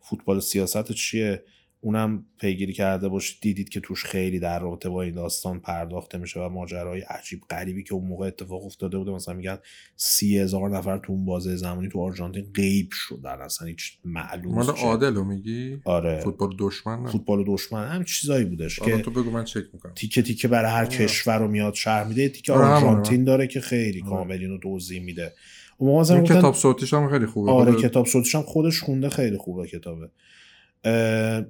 فوتبال 0.00 0.40
سیاست 0.40 0.92
چیه. 0.92 1.42
اونم 1.84 2.26
پیگیری 2.40 2.72
کرده 2.72 3.08
باشید 3.08 3.38
دیدید 3.40 3.68
که 3.68 3.80
توش 3.80 4.04
خیلی 4.04 4.38
در 4.38 4.58
رابطه 4.58 4.88
با 4.88 5.02
این 5.02 5.14
داستان 5.14 5.60
پرداخته 5.60 6.18
میشه 6.18 6.40
و 6.40 6.48
ماجرای 6.48 7.00
عجیب 7.00 7.40
غریبی 7.50 7.82
که 7.82 7.94
اون 7.94 8.04
موقع 8.04 8.26
اتفاق 8.26 8.64
افتاده 8.64 8.98
بوده 8.98 9.10
مثلا 9.10 9.34
میگن 9.34 9.58
سی 9.96 10.38
هزار 10.38 10.70
نفر 10.70 10.98
تو 10.98 11.12
اون 11.12 11.24
بازه 11.24 11.56
زمانی 11.56 11.88
تو 11.88 12.00
آرژانتین 12.00 12.46
غیب 12.54 12.88
شدن 12.92 13.40
اصلا 13.40 13.68
هیچ 13.68 13.98
معلوم 14.04 14.54
مال 14.54 14.66
عادل 14.66 15.14
رو 15.14 15.24
میگی؟ 15.24 15.80
آره. 15.84 16.20
فوتبال 16.20 16.54
دشمن 16.58 17.06
فوتبال 17.06 17.44
دشمن 17.46 17.88
هم 17.88 18.04
چیزایی 18.04 18.44
بودش 18.44 18.78
که 18.78 18.98
تو 18.98 19.10
بگو 19.10 19.30
من 19.30 19.44
چک 19.44 19.64
می‌کنم. 19.72 19.92
تیکه 19.94 20.22
تیکه 20.22 20.48
برای 20.48 20.70
هر. 20.70 20.86
کشور 20.86 21.38
رو 21.38 21.48
میاد 21.48 21.74
شهر 21.74 22.04
میده 22.04 22.28
تیکه 22.28 22.52
آره 22.52 22.64
آرژانتین 22.64 23.24
داره 23.24 23.46
که 23.46 23.60
خیلی 23.60 24.00
آره. 24.00 24.10
کامل 24.10 24.38
اینو 24.38 24.58
توضیح 24.58 25.02
میده. 25.02 25.32
اون 25.78 26.24
کتاب 26.24 26.54
صوتیش 26.54 26.94
هم 26.94 27.10
خیلی 27.10 27.26
خوبه. 27.26 27.50
آره 27.50 27.82
کتاب 27.82 28.06
صوتیش 28.06 28.34
هم 28.34 28.42
خودش 28.42 28.80
خونده 28.80 29.08
خیلی 29.08 29.36
خوبه 29.36 29.66
کتابه. 29.66 30.10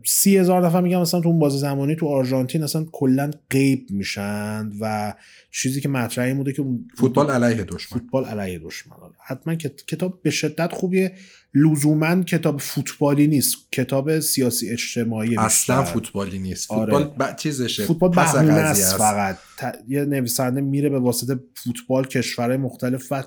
سی 0.04 0.36
هزار 0.36 0.62
دفعه 0.62 0.80
میگم 0.80 1.00
مثلا 1.00 1.20
تو 1.20 1.28
اون 1.28 1.38
بازی 1.38 1.58
زمانی 1.58 1.96
تو 1.96 2.08
آرژانتین 2.08 2.62
اصلا 2.62 2.86
کلا 2.92 3.30
غیب 3.50 3.86
میشن 3.90 4.70
و 4.80 5.14
چیزی 5.50 5.80
که 5.80 5.88
مطرح 5.88 6.24
این 6.24 6.36
بوده 6.36 6.52
که 6.52 6.64
فوتبال 6.96 7.30
علیه 7.30 7.64
دشمن. 7.64 7.98
فوتبال 7.98 8.24
علیه 8.24 8.58
دشمن. 8.58 8.96
حتما 9.26 9.54
کتاب 9.54 10.22
به 10.22 10.30
شدت 10.30 10.72
خوبیه. 10.72 11.12
لزوما 11.54 12.22
کتاب 12.22 12.60
فوتبالی 12.60 13.26
نیست. 13.26 13.56
کتاب 13.72 14.20
سیاسی 14.20 14.70
اجتماعی 14.70 15.36
اصلا 15.38 15.84
فوتبالی 15.84 16.38
نیست. 16.38 16.70
آره. 16.70 16.92
فوتبال 16.92 17.28
ب... 17.28 17.36
چیزشه. 17.36 17.84
فوتبال 17.84 18.10
بهونه 18.10 18.52
است 18.52 18.96
فقط. 18.96 19.38
یه 19.88 20.04
نویسنده 20.04 20.60
میره 20.60 20.88
به 20.88 20.98
واسطه 20.98 21.40
فوتبال 21.54 22.04
کشورهای 22.04 22.56
مختلف 22.56 23.12
و 23.12 23.22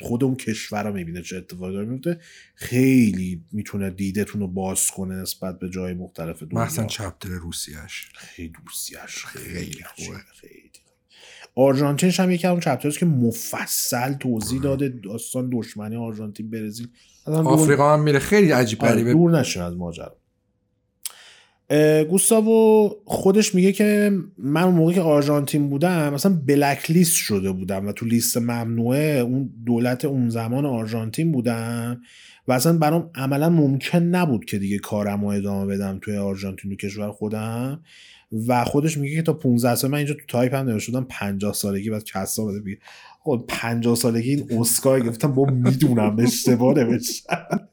خود 0.00 0.24
اون 0.24 0.36
کشور 0.36 0.82
رو 0.82 0.92
می‌بینه 0.92 1.22
چه 1.22 1.36
اتفاقی 1.36 1.72
داره 1.72 1.86
میفته 1.86 2.20
خیلی 2.54 3.44
می‌تونه 3.52 3.90
دیدتون 3.90 4.40
رو 4.40 4.48
باز 4.48 4.90
کنه 4.90 5.14
نسبت 5.14 5.58
به 5.58 5.70
جای 5.70 5.94
مختلف 5.94 6.42
دنیا. 6.42 6.64
مثلا 6.64 6.86
چپتر 6.86 7.28
روسیش 7.28 8.08
خیلی 8.14 8.52
روسیش 8.66 9.24
خیلی 9.26 9.84
خوبه. 9.94 10.18
خیلی 10.40 10.70
آرژانتین 11.54 12.10
هم 12.10 12.30
یکی 12.30 12.46
اون 12.46 12.60
چپترز 12.60 12.98
که 12.98 13.06
مفصل 13.06 14.12
توضیح 14.12 14.60
داده 14.60 14.88
داستان 14.88 15.50
دشمنی 15.52 15.96
آرژانتین 15.96 16.50
برزیل. 16.50 16.88
آفریقا 17.26 17.94
هم 17.94 18.02
میره. 18.02 18.18
خیلی 18.18 18.50
عجیب 18.50 18.82
آره، 18.82 18.92
غریبه. 18.92 19.12
دور 19.12 19.38
نشه 19.38 19.62
از 19.62 19.76
ماجرا. 19.76 20.16
گوستاو 22.10 22.90
خودش 23.04 23.54
میگه 23.54 23.72
که 23.72 24.12
من 24.38 24.62
اون 24.62 24.74
موقع 24.74 24.92
که 24.92 25.00
آرژانتین 25.00 25.68
بودم 25.68 26.14
مثلا 26.14 26.38
blacklist 26.46 27.16
شده 27.16 27.52
بودم 27.52 27.86
و 27.86 27.92
تو 27.92 28.06
لیست 28.06 28.36
ممنوعه 28.36 29.18
اون 29.18 29.50
دولت 29.66 30.04
اون 30.04 30.28
زمان 30.28 30.66
آرژانتین 30.66 31.32
بودم 31.32 32.00
و 32.48 32.52
اصلا 32.52 32.78
برام 32.78 33.10
عملا 33.14 33.48
ممکن 33.48 34.02
نبود 34.02 34.44
که 34.44 34.58
دیگه 34.58 34.78
کارم 34.78 35.20
رو 35.20 35.26
ادامه 35.26 35.66
بدم 35.66 35.98
توی 36.02 36.16
آرژانتین 36.16 36.72
و 36.72 36.74
کشور 36.74 37.10
خودم. 37.10 37.82
و 38.46 38.64
خودش 38.64 38.98
میگه 38.98 39.16
که 39.16 39.22
تا 39.22 39.32
15 39.32 39.74
سال 39.74 39.90
من 39.90 39.98
اینجا 39.98 40.14
تو 40.14 40.20
تایپ 40.28 40.54
هم 40.54 40.66
نوشتم 40.66 41.06
50 41.10 41.52
سالگی 41.52 41.90
بعد 41.90 42.04
کسا 42.04 42.44
بده 42.44 42.78
خب 43.26 43.44
50 43.48 43.94
سالگی 43.94 44.30
این 44.30 44.60
اسکار 44.60 45.08
گفتم 45.08 45.32
با 45.32 45.44
می‌دونم 45.44 46.16
اشتباه 46.18 46.74
نوشتم. 46.74 47.68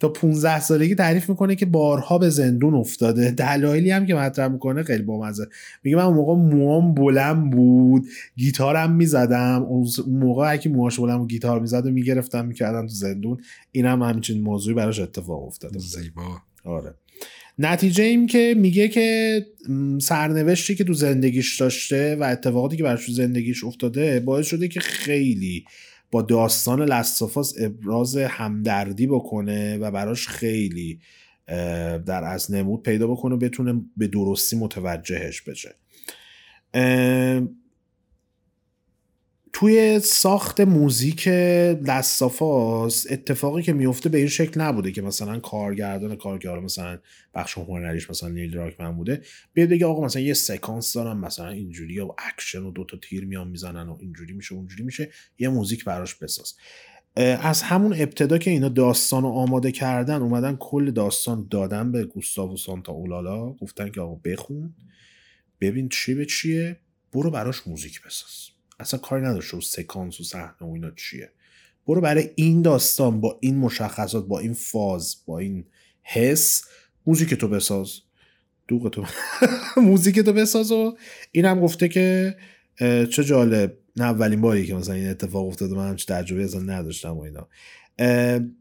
تا 0.00 0.08
15 0.08 0.60
سالگی 0.60 0.94
تعریف 0.94 1.28
می‌کنه 1.28 1.56
که 1.56 1.66
بارها 1.66 2.18
به 2.18 2.30
زندون 2.30 2.74
افتاده. 2.74 3.30
دلایلی 3.30 3.90
هم 3.90 4.06
که 4.06 4.14
مطرح 4.14 4.48
می‌کنه 4.48 4.82
خیلی 4.82 5.02
بامزه. 5.02 5.46
میگه 5.82 5.96
من 5.96 6.02
اون 6.02 6.14
موقع 6.14 6.34
موام 6.34 6.94
بلند 6.94 7.50
بود 7.50 8.06
گیتارم 8.36 8.92
می‌زدم. 8.92 9.62
اون 9.62 9.86
موقع 10.08 10.52
اگه 10.52 10.70
موهاش 10.70 11.00
بلند 11.00 11.18
بود 11.18 11.28
گیتار 11.28 11.60
می‌زد 11.60 11.86
و 11.86 11.90
می‌گرفتم 11.90 12.44
می‌کردم 12.46 12.86
تو 12.86 12.94
زندون. 12.94 13.40
اینم 13.72 14.02
هم 14.02 14.08
همچین 14.08 14.42
موضوعی 14.42 14.74
براش 14.74 15.00
اتفاق 15.00 15.46
افتاده. 15.46 15.78
زیبا. 15.78 16.22
آره. 16.64 16.94
نتیجه 17.58 18.04
ایم 18.04 18.26
که 18.26 18.54
میگه 18.58 18.88
که 18.88 19.46
سرنوشتی 20.00 20.74
که 20.74 20.84
تو 20.84 20.92
زندگیش 20.92 21.60
داشته 21.60 22.16
و 22.16 22.22
اتفاقاتی 22.22 22.76
که 22.76 22.82
براش 22.82 23.06
تو 23.06 23.12
زندگیش 23.12 23.64
افتاده 23.64 24.20
باعث 24.20 24.46
شده 24.46 24.68
که 24.68 24.80
خیلی 24.80 25.64
با 26.10 26.22
داستان 26.22 26.82
Last 26.82 27.18
of 27.18 27.36
Us 27.36 27.54
ابراز 27.60 28.16
همدردی 28.16 29.06
بکنه 29.06 29.78
و 29.78 29.90
براش 29.90 30.28
خیلی 30.28 31.00
در 32.06 32.24
از 32.24 32.52
نمود 32.52 32.82
پیدا 32.82 33.06
بکنه 33.06 33.34
و 33.34 33.38
بتونه 33.38 33.82
به 33.96 34.06
درستی 34.06 34.56
متوجهش 34.56 35.40
بشه. 35.40 35.74
توی 39.56 40.00
ساخت 40.00 40.60
موزیک 40.60 41.28
Last 41.28 42.17
of 42.17 42.61
Us 42.61 43.06
اتفاقی 43.10 43.62
که 43.62 43.72
میفته 43.72 44.08
به 44.08 44.18
این 44.18 44.26
شکل 44.26 44.60
نبوده 44.60 44.92
که 44.92 45.02
مثلا 45.02 45.38
کارگردان 45.38 46.16
کارگردان 46.16 46.64
مثلا 46.64 46.98
بخش 47.34 47.58
هنریش 47.58 48.10
مثلا 48.10 48.28
نیل 48.28 48.50
دراکمن 48.50 48.96
بوده. 48.96 49.22
بیاد 49.52 49.68
بگه 49.68 49.86
آقا 49.86 50.04
مثلا 50.04 50.22
یه 50.22 50.34
سکانس 50.34 50.92
دارم 50.92 51.20
مثلا 51.20 51.48
اینجوری 51.48 52.00
و 52.00 52.14
اکشن 52.18 52.62
و 52.62 52.70
دوتا 52.70 52.96
تیر 52.96 53.24
میان 53.24 53.48
می‌زنن 53.48 53.88
و 53.88 53.96
اینجوری 54.00 54.32
میشه 54.32 54.54
اونجوری 54.54 54.82
میشه 54.82 55.10
یه 55.38 55.48
موزیک 55.48 55.84
براش 55.84 56.14
بساز. 56.14 56.54
از 57.16 57.62
همون 57.62 57.92
ابتدا 57.92 58.38
که 58.38 58.50
اینا 58.50 58.68
داستان 58.68 59.22
رو 59.22 59.28
آماده 59.28 59.72
کردن 59.72 60.22
اومدن 60.22 60.56
کل 60.56 60.90
داستان 60.90 61.48
دادن 61.50 61.92
به 61.92 62.04
گوستاو 62.04 62.56
سانتا 62.56 62.92
اولالا. 62.92 63.52
گفتن 63.52 63.90
که 63.90 64.00
آقا 64.00 64.14
بخون 64.14 64.74
ببین 65.60 65.88
چی 65.88 66.14
به 66.14 66.26
چیه 66.26 66.76
برو 67.12 67.30
براش 67.30 67.66
موزیک 67.66 68.02
بساز. 68.02 68.53
اصلا 68.80 69.00
کاری 69.00 69.22
نداشته 69.22 69.56
و 69.56 69.60
سکانس 69.60 70.20
و 70.20 70.24
صحنه 70.24 70.68
و 70.68 70.72
اینا 70.72 70.90
چیه. 70.90 71.30
برو 71.86 72.00
برای 72.00 72.30
این 72.34 72.62
داستان 72.62 73.20
با 73.20 73.38
این 73.40 73.56
مشخصات 73.56 74.26
با 74.26 74.38
این 74.38 74.52
فاز 74.52 75.16
با 75.26 75.38
این 75.38 75.64
حس 76.02 76.64
موزیک 77.06 77.34
تو 77.34 77.48
بساز. 77.48 78.00
دوغ 78.68 78.90
تو 78.90 79.04
موزیک 79.80 80.20
تو 80.20 80.32
بساز 80.32 80.72
و 80.72 80.96
این 81.32 81.44
هم 81.44 81.60
گفته 81.60 81.88
که 81.88 82.36
چه 83.10 83.24
جالب. 83.24 83.78
نه 83.96 84.04
اولین 84.04 84.40
باری 84.40 84.66
که 84.66 84.74
مثلا 84.74 84.94
این 84.94 85.08
اتفاق 85.08 85.46
افتاده 85.46 85.74
من 85.74 85.88
همچه 85.88 86.14
تجربه 86.14 86.44
اصلا 86.44 86.60
نداشتم 86.60 87.16
و 87.16 87.20
اینا. 87.20 87.48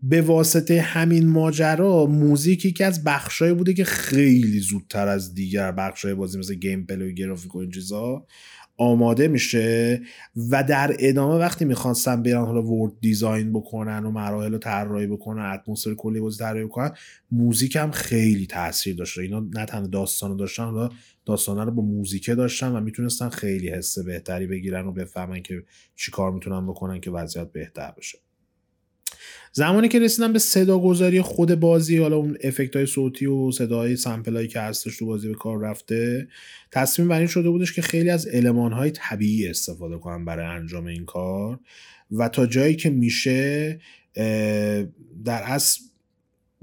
به 0.03 0.21
واسطه 0.21 0.81
همین 0.81 1.27
ماجرا 1.27 2.05
موزیک 2.05 2.65
یکی 2.65 2.83
از 2.83 3.03
بخشایی 3.03 3.53
بوده 3.53 3.73
که 3.73 3.83
خیلی 3.83 4.59
زودتر 4.59 5.07
از 5.07 5.33
دیگر 5.33 5.71
بخشای 5.71 6.13
بازی 6.13 6.39
مثل 6.39 6.55
gameplay 6.55 7.11
و 7.11 7.13
گرافیک 7.13 7.55
و 7.55 7.57
این 7.57 7.71
چیزا 7.71 8.25
آماده 8.77 9.27
میشه 9.27 10.01
و 10.49 10.63
در 10.63 10.95
ادامه 10.99 11.35
وقتی 11.35 11.65
می‌خواستن 11.65 12.23
برن 12.23 12.45
حالا 12.45 12.63
world 12.63 12.93
design 13.01 13.53
بکنن 13.53 14.05
و 14.05 14.11
مراحل 14.11 14.51
رو 14.51 14.57
طراحی 14.57 15.07
بکنن 15.07 15.45
اتمسفر 15.45 15.93
کلی 15.93 16.19
بازی 16.19 16.39
طراحی 16.39 16.65
بکنن 16.65 16.91
موزیک 17.31 17.75
هم 17.75 17.91
خیلی 17.91 18.47
تاثیر 18.47 18.95
داشته. 18.95 19.21
اینا 19.21 19.39
نه 19.39 19.65
تنها 19.65 19.87
داستان 19.87 20.31
رو 20.31 20.37
داشتن 20.37 20.63
حالا 20.63 20.89
داستان 21.25 21.57
رو 21.57 21.71
با 21.71 21.83
موزیکه 21.83 22.35
داشتن 22.35 22.71
و 22.71 22.81
می‌تونستن 22.81 23.29
خیلی 23.29 23.69
حس 23.69 23.99
بهتری 23.99 24.47
بگیرن 24.47 24.85
و 24.87 24.91
بفهمن 24.91 25.41
که 25.41 25.63
چی 25.95 26.11
کار 26.11 26.31
می‌تونن 26.31 26.67
بکنن 26.67 26.99
که 26.99 27.11
وضعیت 27.11 27.51
بهتر 27.51 27.93
بشه. 27.97 28.22
زمانی 29.51 29.87
که 29.87 29.99
رسیدن 29.99 30.33
به 30.33 30.39
صدا 30.39 30.79
گذاری 30.79 31.21
خود 31.21 31.55
بازی 31.55 31.97
حالا 31.97 32.15
اون 32.17 32.37
افکت 32.43 32.75
های 32.75 32.85
صوتی 32.85 33.25
و 33.25 33.51
صدای 33.51 33.95
سمپل 33.95 34.35
هایی 34.35 34.47
که 34.47 34.59
هستش 34.59 34.97
تو 34.97 35.05
بازی 35.05 35.27
به 35.27 35.33
کار 35.33 35.59
رفته 35.59 36.27
تصمیم 36.71 37.07
بر 37.07 37.17
این 37.17 37.27
شده 37.27 37.49
بودش 37.49 37.73
که 37.73 37.81
خیلی 37.81 38.09
از 38.09 38.27
علمان 38.27 38.73
های 38.73 38.91
طبیعی 38.91 39.47
استفاده 39.47 39.97
کنن 39.97 40.25
برای 40.25 40.45
انجام 40.45 40.85
این 40.85 41.05
کار 41.05 41.59
و 42.11 42.29
تا 42.29 42.45
جایی 42.45 42.75
که 42.75 42.89
میشه 42.89 43.79
در 45.25 45.43
اصل 45.43 45.81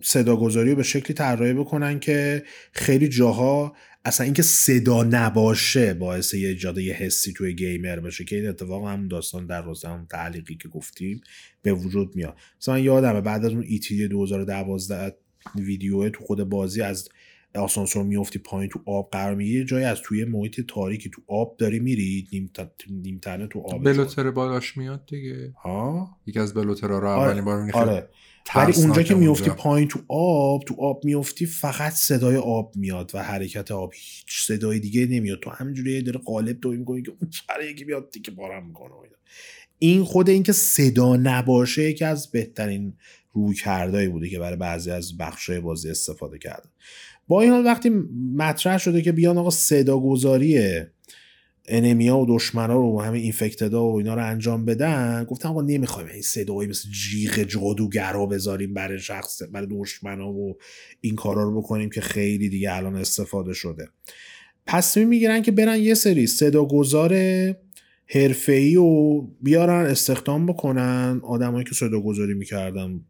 صداگذاری 0.02 0.70
رو 0.70 0.76
به 0.76 0.82
شکلی 0.82 1.14
طراحی 1.14 1.52
بکنن 1.52 2.00
که 2.00 2.42
خیلی 2.72 3.08
جاها 3.08 3.72
اصلا 4.04 4.24
اینکه 4.24 4.42
صدا 4.42 5.02
نباشه 5.02 5.94
باعث 5.94 6.34
یه 6.34 6.48
ایجاد 6.48 6.78
یه 6.78 6.94
حسی 6.94 7.32
توی 7.32 7.54
گیمر 7.54 8.00
بشه 8.00 8.24
که 8.24 8.36
این 8.36 8.48
اتفاق 8.48 8.88
هم 8.88 9.08
داستان 9.08 9.46
در 9.46 9.62
روز 9.62 9.84
هم 9.84 10.06
تعلیقی 10.10 10.54
که 10.54 10.68
گفتیم 10.68 11.20
به 11.62 11.72
وجود 11.72 12.16
میاد. 12.16 12.36
مثلا 12.60 12.78
یادمه 12.78 13.20
بعد 13.20 13.44
از 13.44 13.52
اون 13.52 13.64
ایتی 13.66 14.08
2012 14.08 15.16
ویدیو 15.54 16.08
تو 16.08 16.24
خود 16.24 16.44
بازی 16.44 16.82
از 16.82 17.08
آسانسور 17.54 18.04
میفتی 18.04 18.38
پایین 18.38 18.70
تو 18.70 18.80
آب 18.86 19.08
قرار 19.12 19.34
می‌گیری. 19.34 19.64
جایی 19.64 19.84
از 19.84 20.00
توی 20.04 20.24
محیط 20.24 20.60
تاریکی 20.68 21.10
تو 21.10 21.22
آب 21.26 21.56
داری 21.56 21.78
میری 21.78 22.28
نیم 22.88 23.18
تنه 23.18 23.46
تو 23.46 23.60
آب 23.60 23.84
بلوتر 23.84 24.30
بالاش 24.30 24.76
میاد 24.76 25.06
دیگه. 25.06 25.52
ها؟ 25.62 26.10
یکی 26.26 26.38
از 26.38 26.54
بلوترها 26.54 26.98
رو 26.98 27.08
اولین 27.08 27.44
بار 27.44 27.62
می‌خواد 27.62 27.88
آره. 27.88 28.08
ولی 28.56 28.72
اونجا 28.76 29.02
که 29.02 29.14
میفتی 29.14 29.50
پایین 29.50 29.88
تو 29.88 29.98
آب 30.08 30.64
تو 30.64 30.74
آب 30.78 31.04
میفتی 31.04 31.46
فقط 31.46 31.92
صدای 31.92 32.36
آب 32.36 32.76
میاد 32.76 33.10
و 33.14 33.22
حرکت 33.22 33.70
آب 33.70 33.92
هیچ 33.94 34.46
صدای 34.46 34.78
دیگه 34.78 35.06
نمیاد. 35.06 35.40
تو 35.40 35.50
همینجوری 35.50 36.02
داره 36.02 36.18
قالب 36.18 36.60
تو 36.60 36.70
می‌کنی 36.70 37.02
که 37.02 37.10
اون 37.10 37.30
یکی 37.70 37.84
میاد 37.84 38.10
دیگه 38.10 38.30
بارم 38.30 38.66
می‌کنه 38.66 38.92
این 39.82 40.04
خود 40.04 40.28
اینکه 40.28 40.52
صدا 40.52 41.16
نباشه 41.16 41.82
یکی 41.82 42.04
از 42.04 42.30
بهترین 42.30 42.92
روی 43.32 43.54
کردهایی 43.54 44.08
بوده 44.08 44.28
که 44.28 44.38
برای 44.38 44.56
بعضی 44.56 44.90
از 44.90 45.16
بخشای 45.16 45.60
بازی 45.60 45.90
استفاده 45.90 46.38
کردن 46.38 46.70
با 47.28 47.42
این 47.42 47.50
حال 47.52 47.64
وقتی 47.64 47.90
مطرح 48.36 48.78
شده 48.78 49.02
که 49.02 49.12
بیان 49.12 49.38
آقا 49.38 49.50
صدا 49.50 49.98
گذاری 49.98 50.80
انمیا 51.70 52.18
و 52.18 52.26
دشمنا 52.28 52.74
رو 52.74 53.00
همه 53.00 53.18
اینفکتدا 53.18 53.84
و 53.84 53.96
اینا 53.98 54.14
رو 54.14 54.26
انجام 54.26 54.64
بدن. 54.64 55.24
گفتم 55.24 55.48
آقا 55.48 55.62
نمی‌خوایم 55.62 56.08
این 56.08 56.22
صدایی 56.22 56.68
مثل 56.68 56.88
جیغ 56.90 57.42
جادوگر 57.42 58.12
رو 58.12 58.26
بذاریم 58.26 58.74
برای 58.74 58.98
شخص 58.98 59.42
برای 59.52 59.66
دشمنا 59.70 60.32
و 60.32 60.56
این 61.00 61.16
کارا 61.16 61.42
رو 61.42 61.60
بکنیم 61.60 61.90
که 61.90 62.00
خیلی 62.00 62.48
دیگه 62.48 62.74
الان 62.74 62.96
استفاده 62.96 63.52
شده. 63.52 63.88
پس 64.66 64.96
می‌گیرن 64.96 65.42
که 65.42 65.52
برن 65.52 65.78
یه 65.78 65.94
سری 65.94 66.26
صداگذار 66.26 67.14
حرفه‌ای 68.06 68.76
و 68.76 69.20
بیارن 69.42 69.86
استخدام 69.86 70.46
بکنن. 70.46 71.20
آدمایی 71.24 71.64
که 71.64 71.74
صداگذاری 71.74 72.34
می‌کردن 72.34 73.00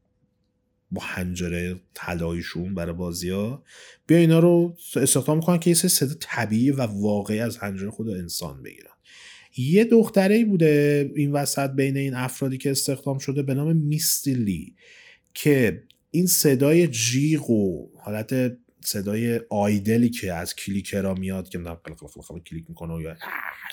با 0.90 1.02
حنجره 1.02 1.80
طلاییشون 1.94 2.74
برای 2.74 2.92
بازی 2.92 3.30
ها 3.30 3.64
بیا 4.06 4.18
اینا 4.18 4.38
رو 4.38 4.76
استخدام 4.96 5.36
می‌کنن 5.36 5.58
که 5.58 5.70
یه 5.70 5.76
صدا 5.76 6.14
طبیعی 6.20 6.70
و 6.70 6.82
واقعی 6.82 7.40
از 7.40 7.58
حنجره 7.58 7.90
خود 7.90 8.08
انسان 8.08 8.62
بگیرن. 8.62 8.90
یه 9.56 9.84
دختره 9.84 10.44
بوده 10.44 11.10
این 11.16 11.32
وسط 11.32 11.70
بین 11.70 11.96
این 11.96 12.14
افرادی 12.14 12.58
که 12.58 12.70
استخدام 12.70 13.18
شده 13.18 13.42
به 13.42 13.54
نام 13.54 13.76
میستیلی 13.76 14.74
که 15.34 15.82
این 16.10 16.26
صدای 16.26 16.88
جیغ 16.88 17.50
و 17.50 17.88
حالت 17.98 18.56
صدای 18.84 19.40
آیدلی 19.50 20.10
که 20.10 20.32
از 20.32 20.54
کلیکرا 20.54 21.14
میاد 21.14 21.48
که 21.48 21.58
کلیک 22.46 22.64
می‌کنه 22.68 23.02
یا 23.02 23.16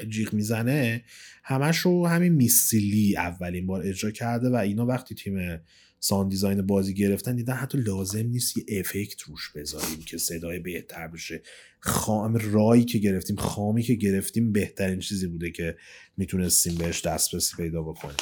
جیغ 0.09 0.33
می‌زنه 0.33 1.03
همش 1.43 1.77
رو 1.77 2.07
همین 2.07 2.33
میسیلی 2.33 3.17
اولین 3.17 3.67
بار 3.67 3.81
اجرا 3.85 4.11
کرده 4.11 4.49
و 4.49 4.55
اینا 4.55 4.85
وقتی 4.85 5.15
تیم 5.15 5.59
ساند 5.99 6.29
دیزاین 6.31 6.61
بازی 6.61 6.93
گرفتن 6.93 7.35
دیدن 7.35 7.53
حتی 7.53 7.77
لازم 7.77 8.27
نیست 8.27 8.57
یه 8.57 8.63
افکت 8.79 9.21
روش 9.21 9.51
بذاریم 9.55 9.99
که 10.05 10.17
صدای 10.17 10.59
بهتر 10.59 11.07
بشه. 11.07 11.41
خام 11.79 12.35
رایی 12.35 12.85
که 12.85 12.97
گرفتیم 12.97 13.35
خامی 13.35 13.83
که 13.83 13.93
گرفتیم 13.95 14.51
بهترین 14.51 14.99
چیزی 14.99 15.27
بوده 15.27 15.51
که 15.51 15.77
می‌تونستیم 16.17 16.75
بهش 16.75 17.01
دسترسی 17.05 17.55
پیدا 17.57 17.81
بکنیم. 17.81 18.15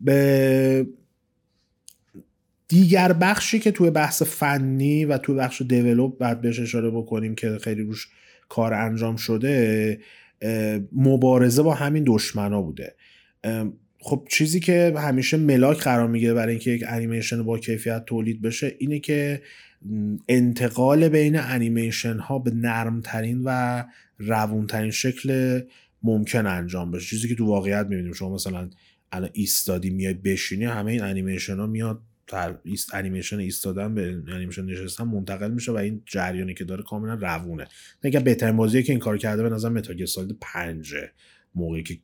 به 0.00 0.86
دیگر 2.68 3.12
بخشی 3.12 3.58
که 3.58 3.70
توی 3.70 3.90
بحث 3.90 4.22
فنی 4.22 5.04
و 5.04 5.18
توی 5.18 5.34
بخش 5.34 5.62
دیولوب 5.62 6.18
بعد 6.18 6.40
بهش 6.40 6.60
اشاره 6.60 6.90
بکنیم 6.90 7.34
که 7.34 7.58
خیلی 7.58 7.82
روش 7.82 8.08
کار 8.48 8.74
انجام 8.74 9.16
شده 9.16 10.00
مبارزه 10.92 11.62
با 11.62 11.74
همین 11.74 12.04
دشمنا 12.06 12.62
بوده. 12.62 12.96
خب 14.06 14.26
چیزی 14.30 14.60
که 14.60 14.94
همیشه 14.96 15.36
ملاک 15.36 15.78
قرار 15.78 16.08
می‌گیره 16.08 16.34
برای 16.34 16.50
اینکه 16.50 16.70
یک 16.70 16.84
انیمیشن 16.86 17.42
با 17.42 17.58
کیفیت 17.58 18.04
تولید 18.04 18.42
بشه 18.42 18.74
اینه 18.78 18.98
که 18.98 19.42
انتقال 20.28 21.08
بین 21.08 21.38
انیمیشن 21.38 22.18
ها 22.18 22.38
به 22.38 22.50
نرمترین 22.50 23.42
و 23.44 23.82
روونترین 24.18 24.90
شکل 24.90 25.60
ممکن 26.02 26.46
انجام 26.46 26.90
بشه. 26.90 27.06
چیزی 27.06 27.28
که 27.28 27.34
تو 27.34 27.46
واقعیت 27.46 27.86
می‌بینیم. 27.86 28.12
شما 28.12 28.34
مثلا 28.34 28.70
الان 29.12 29.30
ایستادی 29.32 29.90
میای 29.90 30.14
بشینی 30.14 30.64
همه 30.64 30.92
این 30.92 31.02
انیمیشن 31.02 31.56
ها 31.56 31.66
میاد 31.66 32.00
تر 32.26 32.58
ایست 32.64 32.94
انیمیشن 32.94 33.38
ایستادن 33.38 33.94
به 33.94 34.22
انیمیشن 34.28 34.64
نشستن 34.64 35.04
منتقل 35.04 35.50
میشه 35.50 35.72
و 35.72 35.76
این 35.76 36.02
جریانی 36.06 36.54
که 36.54 36.64
داره 36.64 36.82
کاملا 36.82 37.14
روونه. 37.14 37.66
اگر 38.02 38.20
بهترین 38.20 38.56
بازی 38.56 38.82
که 38.82 38.92
این 38.92 39.00
کار 39.00 39.18
کرده 39.18 39.42
به 39.42 39.48
نظر 39.48 39.68
Metal 39.68 39.89
Gear 39.89 40.06
Solid 40.06 40.36
پنجه 40.40 41.10
موقعی 41.54 41.82
که 41.82 41.98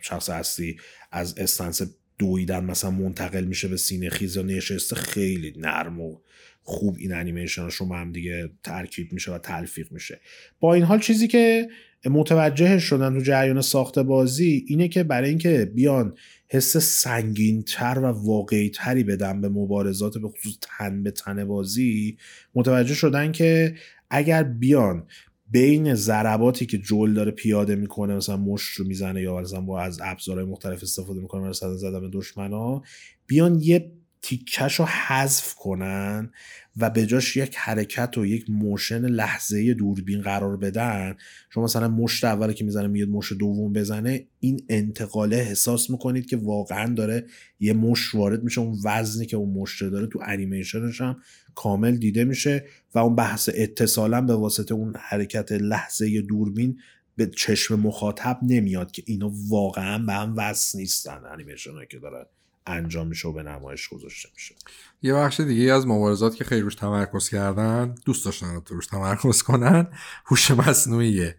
شخص 0.00 0.30
اصلی 0.30 0.76
از 1.12 1.38
stance 1.38 1.82
دویدن 2.18 2.64
مثلا 2.64 2.90
منتقل 2.90 3.44
میشه 3.44 3.68
به 3.68 3.76
سینه 3.76 4.10
خیز 4.10 4.36
یا 4.36 4.42
نشسته 4.42 4.96
خیلی 4.96 5.54
نرم 5.56 6.00
و 6.00 6.18
خوب 6.62 6.96
این 6.98 7.14
انیمیشن 7.14 7.68
شما 7.68 7.96
هم 7.96 8.12
دیگه 8.12 8.50
ترکیب 8.64 9.12
میشه 9.12 9.32
و 9.32 9.38
تلفیق 9.38 9.92
میشه. 9.92 10.20
با 10.60 10.74
این 10.74 10.82
حال 10.84 11.00
چیزی 11.00 11.28
که 11.28 11.68
متوجه 12.04 12.78
شدن 12.78 13.14
تو 13.14 13.20
جریان 13.20 13.60
ساخت 13.60 13.98
بازی 13.98 14.64
اینه 14.68 14.88
که 14.88 15.02
برای 15.02 15.28
اینکه 15.28 15.72
بیان 15.74 16.16
حس 16.48 16.76
سنگین 16.76 17.62
تر 17.62 17.98
و 17.98 18.06
واقعی 18.06 18.70
تری 18.70 19.04
بدن 19.04 19.40
به 19.40 19.48
مبارزات 19.48 20.18
به 20.18 20.28
خصوص 20.28 20.58
تن 20.60 21.02
به 21.02 21.10
تن 21.10 21.44
بازی 21.44 22.18
متوجه 22.54 22.94
شدن 22.94 23.32
که 23.32 23.74
اگر 24.10 24.42
بیان 24.42 25.06
بین 25.50 25.94
ضرباتی 25.94 26.66
که 26.66 26.78
جول 26.78 27.14
داره 27.14 27.30
پیاده 27.30 27.76
می‌کنه 27.76 28.14
مثلا 28.16 28.36
مشت 28.36 28.76
رو 28.76 28.86
می‌زنه 28.86 29.22
یا 29.22 29.40
مثلا 29.40 29.60
با 29.60 29.80
از 29.80 30.00
ابزارهای 30.02 30.46
مختلف 30.46 30.82
استفاده 30.82 31.20
می‌کنه 31.20 31.48
مثلا 31.48 31.76
زدن 31.76 32.10
دشمنا 32.12 32.82
بیان 33.26 33.60
یه 33.60 33.92
تیکش 34.22 34.74
رو 34.80 34.84
حذف 34.84 35.54
کنن 35.54 36.32
و 36.76 36.90
به 36.90 37.06
جاش 37.06 37.36
یک 37.36 37.56
حرکت 37.56 38.18
و 38.18 38.26
یک 38.26 38.50
motion 38.50 39.06
لرزش 39.06 39.74
دوربین 39.74 40.22
قرار 40.22 40.56
بدن 40.56 41.14
شما 41.50 41.64
مثلا 41.64 41.88
مشت 41.88 42.24
اولی 42.24 42.54
که 42.54 42.64
می‌زنه 42.64 42.86
میاد 42.86 43.08
مشت 43.08 43.32
دوم 43.32 43.72
بزنه 43.72 44.26
این 44.40 44.60
انتقاله 44.68 45.36
احساس 45.36 45.90
می‌کنید 45.90 46.26
که 46.26 46.36
واقعا 46.36 46.94
داره 46.94 47.26
یه 47.60 47.72
مشت 47.72 48.14
وارد 48.14 48.44
میشه 48.44 48.60
اون 48.60 48.78
وزنی 48.84 49.26
که 49.26 49.36
اون 49.36 49.60
مشت 49.60 49.84
داره 49.84 50.06
تو 50.06 50.20
انیمیشنش 50.22 51.00
هم 51.00 51.16
کامل 51.54 51.96
دیده 51.96 52.24
میشه 52.24 52.64
و 52.94 52.98
اون 52.98 53.16
بحث 53.16 53.50
اتصالا 53.54 54.20
به 54.20 54.34
واسطه 54.34 54.74
اون 54.74 54.94
حرکت 54.98 55.52
لرزش 55.52 56.20
دوربین 56.20 56.78
به 57.16 57.26
چشم 57.26 57.80
مخاطب 57.80 58.38
نمیاد 58.42 58.90
که 58.90 59.02
اینا 59.06 59.32
واقعا 59.48 59.98
به 59.98 60.12
هم 60.12 60.34
وصل 60.36 60.78
نیستن 60.78 61.20
انیمیشن 61.32 61.70
که 61.90 61.98
داره. 61.98 62.26
انجام 62.66 63.06
میشه 63.06 63.28
و 63.28 63.32
به 63.32 63.42
نمایش 63.42 63.88
گذاشته 63.88 64.28
میشه. 64.34 64.54
یه 65.02 65.14
بخش 65.14 65.40
دیگه 65.40 65.72
از 65.72 65.86
مبارزات 65.86 66.34
که 66.34 66.44
خیلی 66.44 66.60
روش 66.60 66.74
تمرکز 66.74 67.28
کردن 67.28 67.94
دوست 68.04 68.24
داشتن 68.24 68.54
رو 68.54 68.62
روش 68.68 68.86
تمرکز 68.86 69.42
کنن 69.42 69.88
هوش 70.26 70.50
مصنوعیه. 70.50 71.36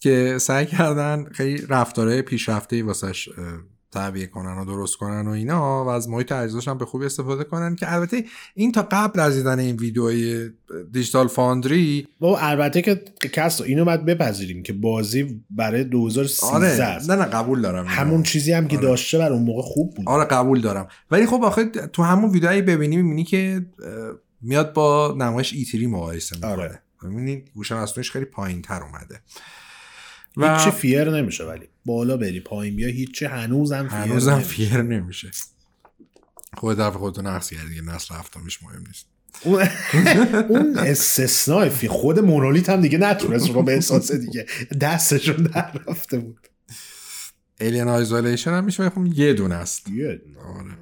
که 0.00 0.38
سعی 0.38 0.66
کردن 0.66 1.24
خیلی 1.32 1.66
رفتارهای 1.66 2.22
پیشرفته 2.22 2.82
واسش 2.82 3.28
تعبیه 3.92 4.26
کنن 4.26 4.58
و 4.58 4.64
درست 4.64 4.96
کنن 4.96 5.28
و 5.28 5.30
اینا 5.30 5.84
و 5.84 5.88
از 5.88 6.08
محیط 6.08 6.32
اجزاش 6.32 6.68
هم 6.68 6.78
به 6.78 6.84
خوبی 6.84 7.06
استفاده 7.06 7.44
کنن 7.44 7.76
که 7.76 7.92
البته 7.92 8.24
این 8.54 8.72
تا 8.72 8.88
قبل 8.90 9.20
از 9.20 9.36
دیدن 9.36 9.58
این 9.58 9.76
ویدیوی 9.76 10.50
دیجیتال 10.92 11.28
فاندری 11.28 12.08
و 12.20 12.24
البته 12.26 12.82
که 12.82 12.94
کس 13.32 13.60
اینو 13.60 13.84
باید 13.84 14.04
بپذیریم 14.04 14.62
که 14.62 14.72
بازی 14.72 15.40
برای 15.50 15.84
2013 15.84 16.46
آره 16.46 16.98
نه 17.08 17.16
نه 17.16 17.24
قبول 17.24 17.60
دارم 17.60 17.86
همون 17.88 18.22
چیزی 18.22 18.52
هم 18.52 18.68
که 18.68 18.76
آره. 18.76 18.86
داشته 18.86 19.18
برای 19.18 19.32
اون 19.32 19.46
موقع 19.46 19.62
خوب 19.62 19.94
بود. 19.94 20.08
آره 20.08 20.24
قبول 20.24 20.60
دارم. 20.60 20.88
ولی 21.10 21.26
خب 21.26 21.44
آخه 21.44 21.64
تو 21.64 22.02
همون 22.02 22.30
ویدیوهایی 22.30 22.62
ببینی 22.62 22.96
می‌بینی 22.96 23.24
که 23.24 23.66
میاد 24.40 24.72
با 24.72 25.14
نمایش 25.18 25.52
ایتری 25.52 25.86
مقایسه 25.86 26.36
می‌کنه. 26.36 26.52
آره. 26.52 26.82
می‌بینی 27.02 27.44
گوش 27.54 27.72
مصنوعیش 27.72 28.10
خیلی 28.10 28.24
پایین 28.24 28.62
تر 28.62 28.82
اومده. 28.82 29.20
و 30.36 30.58
هیچی 30.58 30.70
فیر 30.70 31.10
نمیشه 31.10 31.44
ولی 31.44 31.68
بالا 31.84 32.16
بری 32.16 32.40
پایین 32.40 32.76
بیا 32.76 32.88
هیچی 32.88 33.24
هنوزم 33.24 33.88
فیر 33.88 33.98
هنوزم 33.98 34.32
نمیشه. 34.32 34.48
فیر 34.48 34.82
نمیشه. 34.82 35.30
خود 36.56 36.76
طرف 36.76 36.96
خودتو 36.96 37.22
نقص 37.22 37.50
کردی 37.50 37.68
دیگه 37.68 37.82
نسل 37.82 38.14
هفتمش 38.14 38.62
مهم 38.62 38.84
نیست. 38.86 39.06
اون 39.44 40.78
استثناء 40.78 41.68
فی 41.68 41.88
خود 41.88 42.18
مونولیت 42.18 42.68
هم 42.68 42.80
دیگه 42.80 42.98
نتونست 42.98 43.50
رو 43.50 43.62
به 43.62 43.74
احساس 43.74 44.12
دیگه. 44.12 44.46
دستشون 44.80 45.36
در 45.36 45.80
رفته 45.88 46.18
بود. 46.18 46.48
Alien 47.60 47.88
Isolation 47.88 48.50
هم 48.50 48.64
میشه 48.64 48.90
خب 48.90 49.06
یه 49.06 49.32
دونه 49.32 49.54
است. 49.54 49.88
یه 49.88 50.14
دونه. 50.16 50.38
آره. 50.38 50.81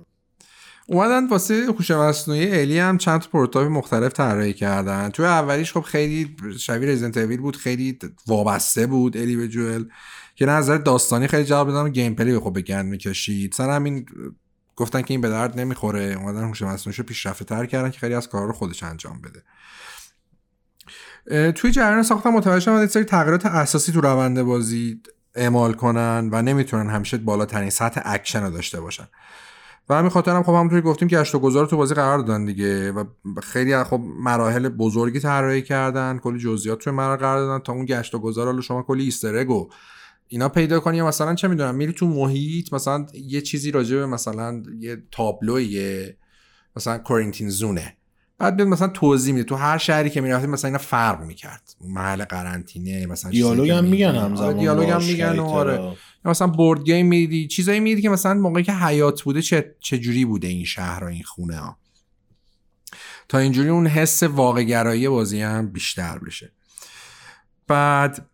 اومدن 0.92 1.28
واسه 1.28 1.66
هوش 1.78 1.90
مصنوعی 1.90 2.60
الی 2.60 2.78
هم 2.78 2.98
چند 2.98 3.20
prototype 3.20 3.70
مختلف 3.70 4.12
طراحی 4.12 4.52
کردن. 4.52 5.08
توی 5.08 5.26
اولیش 5.26 5.72
خب 5.72 5.80
خیلی 5.80 6.36
شبیه 6.58 6.88
Resident 6.88 7.16
Evil 7.16 7.40
بود 7.40 7.56
خیلی 7.56 7.98
وابسته 8.26 8.86
بود 8.86 9.16
الی 9.16 9.36
به 9.36 9.48
جوئل 9.48 9.84
از 10.34 10.47
نظر 10.46 10.78
داستانی 10.78 11.26
خیلی 11.26 11.44
جواب 11.44 11.68
دادن 11.68 11.82
و 11.82 11.88
gameplay 11.88 12.38
خب 12.38 12.52
به 12.52 12.62
گند 12.62 12.86
می‌کشید. 12.86 13.52
سر 13.52 13.70
همین 13.70 14.06
گفتن 14.76 15.02
که 15.02 15.14
این 15.14 15.20
به 15.20 15.28
درد 15.28 15.60
نمی‌خوره 15.60 16.02
اومدن 16.18 16.44
هوش 16.44 16.62
مصنوعی 16.62 16.96
رو 16.96 17.04
پیشرفته 17.04 17.44
تر 17.44 17.66
کردن 17.66 17.90
که 17.90 17.98
خیلی 17.98 18.14
از 18.14 18.28
کارا 18.28 18.44
رو 18.44 18.52
خودش 18.52 18.82
انجام 18.82 19.20
بده. 19.20 19.42
توی 21.52 21.70
جریان 21.70 22.02
ساختن 22.02 22.30
متوجه 22.30 22.64
شدن 22.64 22.86
سری 22.86 23.04
تغییرات 23.04 23.46
اساسی 23.46 23.92
تو 23.92 24.00
روند 24.00 24.42
بازی 24.42 25.00
اعمال 25.34 25.72
کنن 25.72 26.28
و 26.32 26.42
نمی‌تونن 26.42 26.90
همیشه 26.90 27.16
بالاترین 27.16 27.70
سطح 27.70 28.00
اکشن 28.04 28.42
رو 28.42 28.50
داشته 28.50 28.80
باشن. 28.80 29.08
و 29.90 29.94
همین 29.94 30.10
خاطر 30.10 30.30
هم 30.30 30.42
خب 30.42 30.52
همونطوری 30.52 30.82
گفتیم 30.82 31.08
که 31.08 31.16
گشت 31.16 31.32
تو 31.32 31.76
بازی 31.76 31.94
قرار 31.94 32.18
دادن 32.18 32.44
دیگه 32.44 32.92
و 32.92 33.04
خیلی 33.42 33.84
خب 33.84 34.00
مراحل 34.18 34.68
بزرگی 34.68 35.20
طراحی 35.20 35.62
کردن 35.62 36.18
کلی 36.18 36.38
جزئیات 36.38 36.78
توی 36.78 36.92
مراحل 36.92 37.16
قرار 37.16 37.38
دادن 37.38 37.64
تا 37.64 37.72
اون 37.72 37.84
گشت 37.84 38.14
و 38.14 38.18
گذار 38.18 38.46
حالا 38.46 38.60
شما 38.60 38.82
کلی 38.82 39.04
Easter 39.05 39.44
egg 39.44 39.64
و 39.64 39.70
اینا 40.28 40.48
پیدا 40.48 40.80
کنی 40.80 40.96
یا 40.96 41.06
مثلا 41.06 41.34
چه 41.34 41.48
می‌دونم 41.48 41.74
میری 41.74 41.92
تو 41.92 42.06
محیط 42.06 42.72
مثلا 42.72 43.06
یه 43.14 43.40
چیزی 43.40 43.70
راجع 43.70 43.96
به 43.96 44.06
مثلا 44.06 44.62
یه 44.78 45.02
تابلوی 45.10 46.06
مثلا 46.76 46.98
کورنتین 46.98 47.48
زونه 47.48 47.96
بعد 48.40 48.56
بیاد 48.56 48.68
مثلا 48.68 48.88
توضیح 48.88 49.34
میده. 49.34 49.44
تو 49.44 49.54
هر 49.54 49.78
شهری 49.78 50.10
که 50.10 50.20
می‌رفتی 50.20 50.46
مثلا 50.46 50.68
اینا 50.68 50.78
فرق 50.78 51.20
می‌کرد. 51.20 51.74
محل 51.80 52.24
قرنطینه 52.24 53.06
مثلا 53.06 53.30
دیالوگ 53.30 53.70
هم 53.70 53.84
میگن 53.84 54.14
همزمان 54.14 54.48
آره 54.48 54.58
دیالوگ 54.58 54.90
هم 54.90 55.02
میگن 55.02 55.38
آره. 55.38 55.96
مثلا 56.24 56.46
بورد 56.46 56.84
گیم 56.84 57.06
میدی 57.06 57.48
چیزایی 57.48 57.80
میدی 57.80 58.02
که 58.02 58.08
مثلا 58.08 58.34
موقعی 58.34 58.62
که 58.62 58.72
حیات 58.72 59.22
بوده 59.22 59.42
چه 59.42 59.74
چجوری 59.80 60.24
بوده 60.24 60.48
این 60.48 60.64
شهر 60.64 61.04
و 61.04 61.06
این 61.06 61.22
خونه 61.22 61.56
ها. 61.56 61.78
تا 63.28 63.38
اینجوری 63.38 63.68
اون 63.68 63.86
حس 63.86 64.22
واقع 64.22 64.62
گرایی 64.62 65.08
بازی 65.08 65.42
هم 65.42 65.72
بیشتر 65.72 66.18
بشه. 66.18 66.52
بعد 67.66 68.26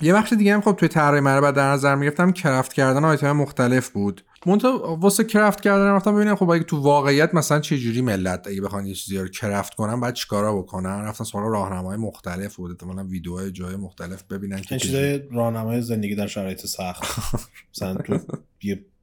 یه 0.00 0.14
بخش 0.14 0.32
دیگه 0.32 0.54
هم 0.54 0.60
خب 0.60 0.72
توی 0.72 0.88
طراحی 0.88 1.20
مرا 1.20 1.40
بعد 1.40 1.54
در 1.54 1.72
نظر 1.72 1.94
می‌گرفتم 1.94 2.32
کرافت 2.32 2.72
کردن 2.72 3.04
آیتم 3.04 3.32
مختلف 3.32 3.88
بود. 3.88 4.24
مونتا 4.46 4.96
واسه 4.96 5.24
کرافت 5.24 5.60
کردن 5.60 5.86
رفتم 5.86 6.14
ببینم 6.14 6.36
خب 6.36 6.50
اگه 6.50 6.64
تو 6.64 6.76
واقعیت 6.80 7.34
مثلا 7.34 7.60
چه 7.60 7.78
جوری 7.78 8.00
ملت 8.00 8.46
اگه 8.46 8.60
بخوان 8.60 8.86
یه 8.86 8.94
چیزی 8.94 9.18
رو 9.18 9.28
کرافت 9.28 9.74
کنن 9.74 10.00
بعد 10.00 10.14
چیکارا 10.14 10.56
بکنن؟ 10.56 11.04
رفتن 11.04 11.24
سراغ 11.24 11.44
راهنمای 11.44 11.96
مختلف 11.96 12.56
بود. 12.56 12.70
احتمالاً 12.70 13.04
ویدیوهای 13.04 13.50
جای 13.50 13.76
مختلف 13.76 14.22
ببینن 14.22 14.60
که 14.60 14.78
چیزای 14.78 15.20
راهنمای 15.30 15.82
زندگی 15.82 16.14
در 16.14 16.26
شرایط 16.26 16.66
سخت. 16.66 17.02
مثلا 17.74 17.94
تو 17.94 18.18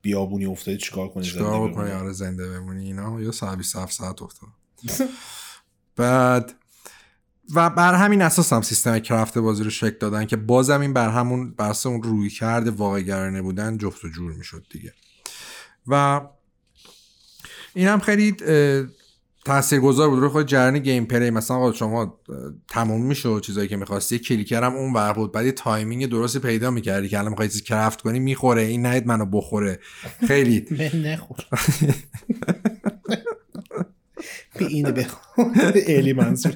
بیابونی 0.02 0.46
افتادی 0.46 0.78
چیکار 0.78 1.08
کنی 1.08 1.24
چیکار 1.24 1.70
بکنی؟ 1.70 1.92
آره 1.92 2.12
زنده 2.12 2.50
بمونی 2.50 2.86
اینا. 2.86 3.22
یا 3.22 3.32
ساعت 3.32 3.58
27 3.58 3.92
ساعت 3.92 4.22
افتاد. 4.22 4.50
بعد 5.96 6.54
و 7.56 7.70
بر 7.70 7.94
همین 7.94 8.22
اساس 8.22 8.54
هم 8.54 8.62
سیستم 8.62 9.00
کرافت 9.00 9.38
بازی 9.38 9.64
رو 9.64 9.70
شکل 9.70 9.98
دادن 10.00 10.26
که 10.26 10.36
بازم 10.38 10.82
این 10.82 10.94
بر 10.94 11.10
همون 11.10 11.52
بر 11.52 11.74
اون 11.86 12.04
روی 12.04 12.30
کرده 12.30 12.72
واقع 12.72 13.02
گرانه 13.02 13.42
بودن 13.42 13.78
جفت 13.78 14.06
و 14.06 14.10
جور 14.10 14.34
می‌شد 14.34 14.66
دیگه. 14.70 14.94
و 15.88 16.22
این 17.74 17.88
هم 17.88 17.99
خیلی 17.99 18.36
تاثیرگذار 19.45 20.10
بود. 20.10 20.20
روی 20.20 20.30
خود 20.30 20.48
جریان 20.48 20.80
گیم 20.80 21.06
پلی 21.06 21.30
مثلا 21.30 21.72
شما 21.72 22.20
تموم 22.70 23.06
میشه 23.06 23.40
چیزایی 23.40 23.68
که 23.68 23.78
می‌خواستی. 23.78 24.20
کلیکر 24.20 24.64
هم 24.64 24.76
اون 24.76 24.94
ور 24.94 25.14
بود. 25.14 25.32
بعد 25.32 25.52
تایمینگ 25.52 26.10
درستی 26.10 26.40
پیدا 26.40 26.72
می‌کردی 26.72 27.10
که 27.10 27.20
الان 27.20 27.30
می‌خوای 27.30 27.48
چیزی 27.48 27.62
کرافت 27.62 28.02
کنی 28.02 28.20
می‌خوره. 28.20 28.62
این 28.62 28.86
نهید 28.86 29.08
منو 29.08 29.26
بخوره. 29.26 29.80
خیلی. 30.28 30.66
نخور 31.06 31.38
به 34.62 34.68
اینه 34.68 34.92
بخور 34.92 35.46
الی 35.88 36.14
منصور. 36.14 36.56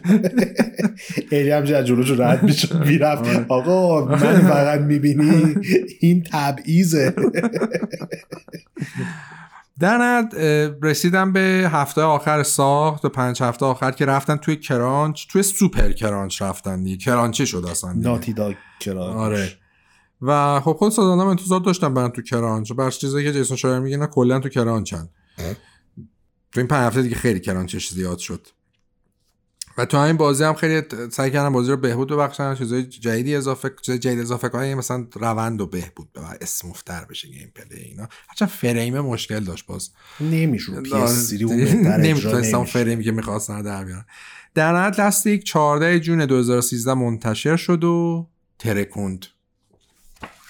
الی 1.31 1.51
هم 1.51 1.63
جلوش 1.63 2.11
رد 2.11 2.43
میشه 2.43 2.87
می‌رفت. 2.87 3.45
آقا 3.47 4.05
من 4.05 4.41
فقط 4.41 4.79
می‌بینی 4.79 5.55
این 5.99 6.23
تبعیزه 6.31 7.13
در 9.79 9.97
نهایت 9.97 10.33
رسیدم 10.81 11.33
به 11.33 11.69
هفته 11.71 12.01
آخر 12.01 12.43
ساخت 12.43 13.05
و 13.05 13.09
پنج 13.09 13.43
هفته 13.43 13.65
آخر 13.65 13.91
که 13.91 14.05
رفتن 14.05 14.35
توی 14.35 14.55
crunch. 14.55 15.27
توی 15.27 15.43
super 15.43 15.91
crunch 15.91 16.41
رفتن 16.41 16.83
دیگه. 16.83 16.97
crunch 16.97 17.38
ه 17.38 17.45
شد 17.45 17.65
اصلا 17.71 17.93
Naughty 17.93 18.33
Dog 18.33 18.55
crunch. 18.79 19.15
آره. 19.17 19.49
و 20.21 20.59
خب 20.59 20.73
خود 20.73 20.91
سازندم 20.91 21.27
انتظار 21.27 21.59
داشتم 21.59 21.93
برن 21.93 22.09
تو 22.09 22.21
کرانچ. 22.21 22.71
بر 22.71 22.89
چیزایی 22.89 23.25
که 23.25 23.33
جیسون 23.33 23.57
شایر 23.57 23.79
میگه 23.79 23.97
نه 23.97 24.07
کلا 24.07 24.39
تو 24.39 24.49
کرانچن. 24.49 25.09
تو 26.55 26.61
این 26.61 26.67
پنج 26.67 26.87
هفته 26.87 27.01
دیگه 27.01 27.15
خیلی 27.15 27.39
کرانچش 27.39 27.89
زیاد 27.89 28.17
شد. 28.17 28.47
و 29.77 29.85
تو 29.85 29.97
همین 29.97 30.17
بازی 30.17 30.43
هم 30.43 30.53
خیلی 30.53 30.81
سعی 31.11 31.31
کردم 31.31 31.53
بازی 31.53 31.71
رو 31.71 31.77
بهبود 31.77 32.11
ببخشن 32.11 32.55
چیزای 32.55 32.83
جدیدی 32.83 33.35
اضافه 33.35 33.71
چیزای 33.81 33.99
جدید 33.99 34.19
اضافه 34.19 34.49
کنن 34.49 34.73
مثلا 34.73 35.07
روند 35.13 35.61
و 35.61 35.67
بهبود 35.67 36.13
به 36.13 36.21
اسموفتر 36.41 37.05
بشه 37.05 37.27
گیم 37.27 37.51
پلی 37.55 37.81
اینا. 37.81 38.07
هرچند 38.27 38.49
فریم 38.49 38.99
مشکل 38.99 39.39
داشت 39.39 39.65
باز. 39.65 39.89
نمیشون 40.19 40.83
پی 40.83 40.93
اس 40.93 41.33
نمی‌تونستم 41.33 42.63
فریمی 42.63 43.03
که 43.03 43.11
می‌خواستن 43.11 43.61
در 43.61 43.85
بیارن. 43.85 44.05
در 44.53 44.71
نهایت 44.71 44.99
لاستیک 44.99 45.43
14 45.43 45.99
جون 45.99 46.25
2013 46.25 46.93
منتشر 46.93 47.55
شد 47.55 47.83
و 47.83 48.27
ترکوند. 48.59 49.25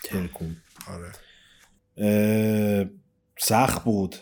ترکوند. 0.03 0.57
آره. 0.87 1.11
سخت 3.39 3.83
بود. 3.83 4.15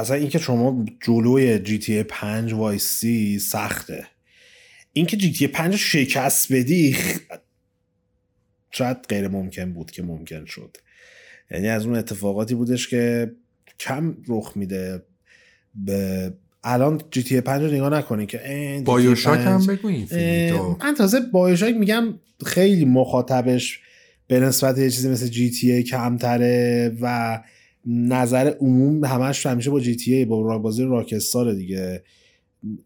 اصلا 0.00 0.16
اینکه 0.16 0.38
شما 0.38 0.84
جلوی 1.06 1.58
GTA 1.58 2.02
5 2.02 2.52
وایسی 2.52 3.38
سخته. 3.38 4.06
اینکه 4.92 5.16
GTA 5.16 5.46
5 5.46 5.76
شکست 5.76 6.52
بدی 6.52 6.96
شاید 8.70 8.96
غیر 9.08 9.28
ممکن 9.28 9.72
بود 9.72 9.90
که 9.90 10.02
ممکن 10.02 10.44
شد. 10.44 10.76
یعنی 11.50 11.68
از 11.68 11.86
اون 11.86 11.96
اتفاقاتی 11.96 12.54
بودش 12.54 12.88
که 12.88 13.32
کم 13.80 14.16
رخ 14.28 14.52
میده 14.56 15.02
به 15.74 16.32
الان 16.64 17.00
GTA 17.10 17.40
5 17.40 17.62
رو 17.62 17.70
نگاه 17.70 17.90
نکنی 17.90 18.26
که 18.26 18.82
BioShock 18.84 19.40
هم 19.40 19.66
بگو 19.66 19.88
من 20.84 20.94
تازه 20.94 21.20
BioShock 21.20 21.74
میگم 21.74 22.14
خیلی 22.46 22.84
مخاطبش 22.84 23.80
به 24.26 24.40
نسبت 24.40 24.78
یه 24.78 24.90
چیزی 24.90 25.08
مثل 25.08 25.26
GTA 25.26 25.82
کمتره 25.82 26.96
و 27.00 27.38
نظر 27.86 28.54
عموم 28.60 29.04
همش 29.04 29.46
همیشه 29.46 29.70
با 29.70 29.80
GTA 29.80 30.24
با 30.24 30.58
بازی 30.58 30.84
Rockstar 30.84 31.54
دیگه. 31.54 32.02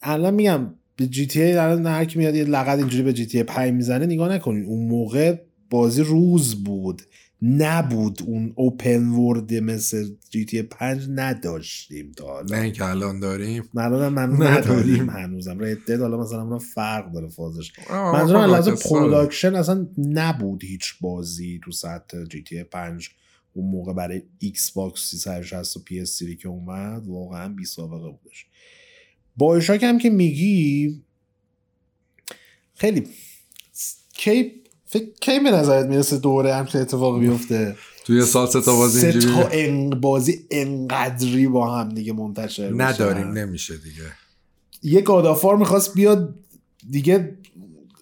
الان 0.03 0.35
میگم 0.35 0.75
به 0.97 1.07
GTA 1.07 1.53
الان 1.53 1.87
هر 1.87 2.05
کی 2.05 2.19
میاد 2.19 2.35
یه 2.35 2.45
لگد 2.45 2.79
اینجوری 2.79 3.03
به 3.03 3.13
GTA 3.13 3.45
5 3.45 3.73
می‌زنه 3.73 4.07
نگاه 4.07 4.33
نکنید 4.33 4.67
اون 4.67 4.89
موقع 4.89 5.37
بازی 5.71 6.03
روز 6.03 6.65
بود. 6.65 7.03
نبود 7.43 8.23
اون 8.27 8.53
open 8.55 9.09
world 9.09 9.55
مثل 9.55 10.09
GTA 10.31 10.63
5 10.63 11.07
نداشتیم 11.15 12.13
تا 12.17 12.27
حالا. 12.27 12.59
نه 12.59 12.71
که 12.71 12.85
الان 12.85 13.21
داریم. 13.21 13.63
الان 13.77 14.09
من 14.13 14.47
نداریم. 14.47 15.11
هنوزم. 15.11 15.61
Red 15.61 15.79
Dead 15.89 16.01
حالا 16.01 16.21
مثلا 16.21 16.43
اون 16.43 16.59
فرق 16.59 17.13
داره 17.13 17.29
فازش. 17.29 17.73
منظورم 17.91 18.51
لحاظ 18.51 18.75
production 18.75 19.55
اصلا 19.55 19.87
نبود 19.99 20.65
هیچ 20.65 20.95
بازی 21.01 21.61
تو 21.65 21.73
سطح 21.73 22.25
GTA 22.25 22.65
5 22.65 23.09
اون 23.55 23.71
موقع 23.71 23.93
برای 23.93 24.23
ایکس 24.39 24.71
باکس 24.71 25.01
360 25.01 25.77
و 25.77 25.81
پی 25.81 26.01
اس 26.01 26.23
که 26.23 26.49
اومد 26.49 27.07
واقعا 27.07 27.49
بی 27.49 27.65
سابقه 27.65 28.11
بودش. 28.11 28.47
بایشاک 29.37 29.83
هم 29.83 29.99
که 29.99 30.11
میگی 30.11 31.03
خیلی 32.75 33.09
کی 34.13 34.53
فکر 34.87 35.11
کی 35.21 35.41
به 35.41 35.51
نظرت 35.51 35.87
می‌رسه 35.87 36.19
دوره 36.19 36.55
همچه 36.55 36.79
اتفاق 36.79 37.21
بیفته؟ 37.21 37.77
توی 38.05 38.25
سال 38.25 38.47
سه 38.47 38.61
تا 38.61 38.77
بازی 38.77 39.01
سه 39.01 39.21
تا 39.21 39.51
بازی 40.01 40.47
انقدری 40.51 41.49
با 41.49 41.79
هم 41.79 41.89
دیگه 41.89 42.13
منتشر 42.13 42.73
نداریم 42.77 43.27
نمیشه 43.27 43.77
دیگه. 43.77 44.13
یه 44.83 45.01
گادافار 45.01 45.57
می‌خواست 45.57 45.95
بیاد 45.95 46.35
دیگه 46.91 47.39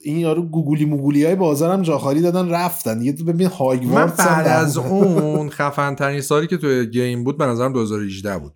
این 0.05 0.19
یارو 0.19 0.43
گوگولی 0.43 0.85
موگولی 0.85 1.25
های 1.25 1.35
بازارم 1.35 1.83
جا 1.83 1.99
خالی 1.99 2.21
دادن 2.21 2.49
رفتن. 2.51 3.03
یه 3.03 3.13
تو 3.13 3.25
ببین 3.25 3.47
هاگوارتس 3.47 4.21
من 4.21 4.27
بعد 4.27 4.47
از 4.47 4.77
اون 4.77 5.51
خفن 5.51 5.95
ترین 5.95 6.21
سالی 6.21 6.47
که 6.47 6.57
توی 6.57 6.87
گیم 6.87 7.25
بود 7.25 7.39
به 7.39 7.47
نظرم 7.47 7.73
2018 7.73 8.39
بود. 8.39 8.53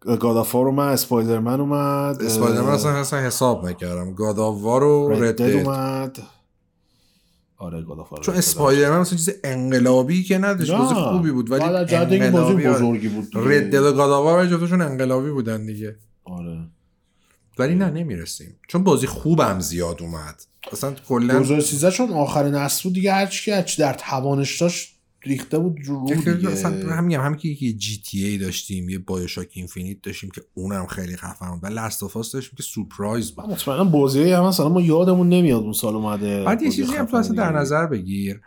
گادافار 0.00 0.66
اومد 0.66 0.92
اسپایدرمن 0.92 1.60
اومد 1.60 2.22
اسپایدرمن 2.22 2.68
اصلا 2.68 2.90
اصلا 2.90 3.18
حساب 3.18 3.68
نکردم. 3.68 4.14
گادافار 4.14 4.84
و 4.84 5.08
رد 5.08 5.42
اومد. 5.42 6.18
آره 7.58 7.82
گادافار 7.82 8.20
چون 8.20 8.34
اسپایدرمن 8.34 8.98
مثلا 8.98 9.16
چیز 9.16 9.30
انقلابی 9.44 10.22
که 10.22 10.38
نداشت 10.38 10.72
بازی 10.72 10.94
خوبی 10.94 11.30
بود 11.30 11.50
ولی 11.50 11.64
بازی 12.30 12.68
بزرگی 12.68 13.08
بود 13.08 13.28
رد 13.34 13.74
و 13.74 13.92
گادافار 13.92 14.46
جفتشون 14.46 14.80
انقلابی 14.82 15.30
بودن 15.30 15.66
دیگه. 15.66 15.96
آره. 16.24 16.58
ولی 17.60 17.74
نه 17.74 17.90
نمی‌رسیم. 17.90 18.56
چون 18.68 18.84
بازی 18.84 19.06
خوبم 19.06 19.60
زیاد 19.60 20.02
اومد. 20.02 20.42
اصلا 20.72 20.94
کلا 21.08 21.34
2013 21.34 21.90
چون 21.90 22.10
آخر 22.10 22.48
نسل 22.48 22.82
بود 22.82 22.92
دیگه 22.92 23.12
هرچی 23.12 23.44
که 23.44 23.54
هرچی 23.54 23.82
در 23.82 23.92
توانش 23.92 24.60
داشت 24.60 24.96
ریخته 25.22 25.58
بود 25.58 25.78
رو 25.84 26.06
دیگه. 26.14 26.50
اصلا 26.50 26.94
همین 26.94 27.20
هم 27.20 27.34
که 27.34 27.48
یه 27.48 27.72
GTA 27.72 28.38
داشتیم 28.38 28.88
یه 28.88 28.98
BioShock 28.98 29.48
Infinite 29.52 30.02
داشتیم 30.02 30.30
که 30.30 30.42
اونم 30.54 30.86
خیلی 30.86 31.16
خفن 31.16 31.50
بود. 31.50 31.64
و 31.64 31.66
Last 31.66 32.02
of 32.02 32.14
داشتیم 32.14 32.54
که 32.56 32.62
سورپرایز 32.62 33.30
بود. 33.30 33.44
مطمئنا 33.44 33.84
بازی 33.84 34.32
هم 34.32 34.44
مثلا 34.44 34.68
ما 34.68 34.80
یادمون 34.80 35.28
نمیاد 35.28 35.62
اون 35.62 35.72
سال 35.72 35.94
اومده. 35.94 36.44
بعد 36.44 36.62
یه 36.62 36.70
چیزی 36.70 36.92
هم 36.92 37.06
تو 37.06 37.16
اصلا 37.16 37.36
در 37.36 37.52
نظر 37.52 37.86
بگیر. 37.86 38.40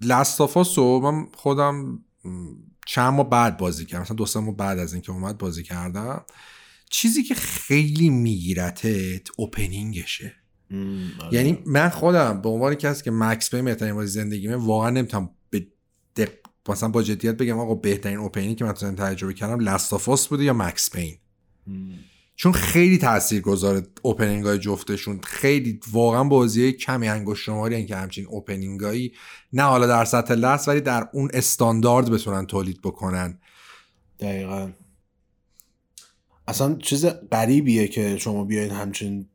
Last 0.00 0.40
of 0.40 0.78
من 0.78 1.26
خودم 1.36 1.98
چند 2.86 3.14
ماه 3.14 3.30
بعد 3.30 3.56
بازی 3.56 3.86
کردم. 3.86 4.02
مثلا 4.02 4.16
دو 4.16 4.26
سه 4.26 4.40
ماه 4.40 4.56
بعد 4.56 4.78
از 4.78 4.92
اینکه 4.92 5.12
اومد 5.12 5.38
بازی 5.38 5.62
کردم. 5.62 6.24
چیزی 6.90 7.22
که 7.22 7.34
خیلی 7.34 8.10
میگیرتت 8.10 9.28
opening 9.36 10.03
شه 10.03 10.32
آره. 11.20 11.34
یعنی 11.34 11.58
من 11.66 11.88
خودم 11.88 12.42
به 12.42 12.48
عنوان 12.48 12.74
کسی 12.74 13.04
که 13.04 13.10
مکس 13.10 13.50
پین 13.50 13.64
بهترین 13.64 13.94
بازی 13.94 14.20
زندگیمه 14.20 14.56
واقعا 14.56 14.90
نمی‌تونم 14.90 15.30
به 15.50 15.66
دق... 16.16 16.28
مثلا 16.68 16.88
با 16.88 17.02
جدیت 17.02 17.36
بگم 17.36 17.58
آقا 17.58 17.74
بهترین 17.74 18.18
opening 18.18 18.56
که 18.56 18.64
من 18.64 18.72
تجربه 18.72 19.34
کردم 19.34 19.60
لست 19.60 20.28
بوده 20.28 20.44
یا 20.44 20.52
مکس 20.52 20.90
پین 20.90 21.18
چون 22.36 22.52
خیلی 22.52 22.98
تاثیر 22.98 23.40
گذاره 23.40 23.82
opening 24.02 24.44
های 24.44 24.58
جفتشون. 24.58 25.20
خیلی 25.22 25.80
واقعا 25.92 26.24
بازی 26.24 26.72
کمی 26.72 27.08
انگشت 27.08 27.42
شماری 27.42 27.86
که 27.86 27.96
همچین 27.96 28.26
opening 28.26 28.80
هایی 28.80 29.12
نه 29.52 29.62
حالا 29.62 29.86
در 29.86 30.04
سطح 30.04 30.34
لست 30.34 30.68
ولی 30.68 30.80
در 30.80 31.08
اون 31.12 31.30
استاندارد 31.34 32.10
بتونن 32.10 32.46
تولید 32.46 32.80
بکنن. 32.80 33.38
دقیقا. 34.20 34.70
اصلا 36.48 36.74
چیز 36.74 37.06
غریبیه 37.06 37.88
که 37.88 38.16
شما 38.16 38.44
بیاین 38.44 38.70
همچین 38.70 39.26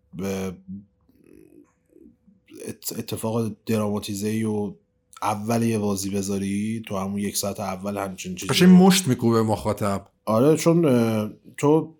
اتفاق 2.98 3.52
دراماتیزه 3.66 4.46
و 4.46 4.74
اول 5.22 5.64
یه 5.64 5.80
بازی 5.80 6.10
بذاری 6.10 6.82
تو 6.88 6.98
همون 6.98 7.20
یک 7.20 7.38
ساعت 7.38 7.60
اول 7.60 7.98
همچین 7.98 8.36
چیزی 8.36 8.54
قشنگ 8.54 8.70
مشت 8.70 9.08
میکوبه 9.08 9.42
مخاطب. 9.42 10.08
آره 10.26 10.58
چون 10.58 10.82
تو 11.58 11.94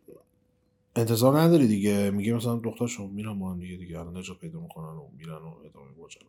انتظار 0.96 1.40
نداری 1.40 1.68
دیگه. 1.68 2.12
میگه 2.12 2.34
مثلا 2.34 2.56
دختر 2.56 2.88
شما 2.88 3.08
میرن 3.08 3.40
با 3.40 3.52
هم 3.52 3.60
دیگه 3.60 3.78
دیگه 3.78 4.00
الان 4.00 4.18
نجا 4.18 4.34
پیدا 4.34 4.60
می‌کنن 4.60 4.86
و 4.86 5.04
میرن 5.18 5.32
و 5.32 5.54
ادامه 5.66 5.88
ماجرا 6.00 6.24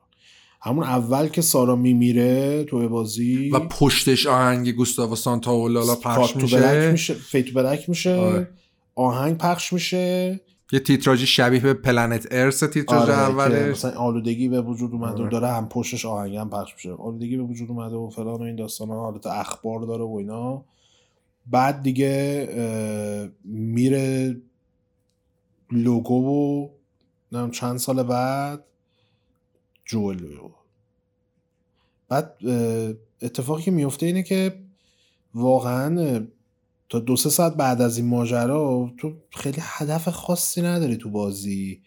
همون 0.61 0.85
اول 0.85 1.29
که 1.29 1.43
سارا 1.43 1.77
میمیره 1.77 2.65
تو 2.65 2.89
بازی 2.89 3.51
و 3.51 3.59
پشتش 3.59 4.27
آهنگ 4.27 4.73
گوستاو 4.73 5.17
سانتا 5.17 5.57
و 5.57 5.69
لالا 5.69 5.95
پخش 5.95 6.37
میشه 6.37 6.91
میشه 6.91 7.15
فیتو 7.15 7.53
بلک 7.55 7.89
میشه. 7.89 8.15
آره. 8.15 8.49
آهنگ 8.95 9.39
پخش 9.39 9.73
میشه. 9.73 10.41
یه 10.73 10.81
تیتراژی 10.81 11.27
شبیه 11.27 11.61
به 11.61 11.75
پلنت 11.75 12.27
ارس 12.31 12.61
تیتراژ 12.61 13.03
آره 13.03 13.13
اولش 13.13 13.71
مثلا 13.71 13.91
آلودگی 13.91 14.49
به 14.49 14.61
وجود 14.61 14.93
اومده 14.93 15.21
آره. 15.23 15.31
داره 15.31 15.49
هم 15.49 15.69
پشتش 15.69 16.07
آهنگ 16.07 16.37
هم 16.37 16.51
پخش 16.51 16.75
میشه. 16.75 16.93
آلودگی 16.93 17.37
به 17.37 17.43
وجود 17.43 17.71
اومده 17.71 17.97
و 17.97 18.11
فلان 18.11 18.41
و 18.41 18.43
این 18.43 18.57
داستان 18.57 18.89
ها 18.89 19.01
حالت 19.01 19.27
اخبار 19.27 19.81
داره 19.81 20.05
و 20.05 20.15
اینا. 20.19 20.65
بعد 21.47 21.83
دیگه 21.83 23.29
میره 23.45 24.37
لوگو 25.71 26.71
و 27.33 27.49
چند 27.49 27.79
سال 27.79 28.03
بعد 28.03 28.65
جول 29.85 30.39
بعد 32.09 32.37
اتفاقی 33.23 33.63
که 33.63 33.71
میفته 33.71 34.07
اینه 34.07 34.23
که 34.23 34.55
واقعا 35.35 36.21
تا 36.93 36.99
دو 36.99 37.17
سه 37.17 37.31
ساعت 37.31 37.55
بعد 37.55 37.81
از 37.81 37.99
این 37.99 38.09
ماجرا 38.09 38.91
تو 38.99 39.13
خیلی 39.31 39.59
هدف 39.61 40.09
خاصی 40.09 40.63
نداری 40.63 40.97
تو 40.97 41.11
بازی. 41.11 41.83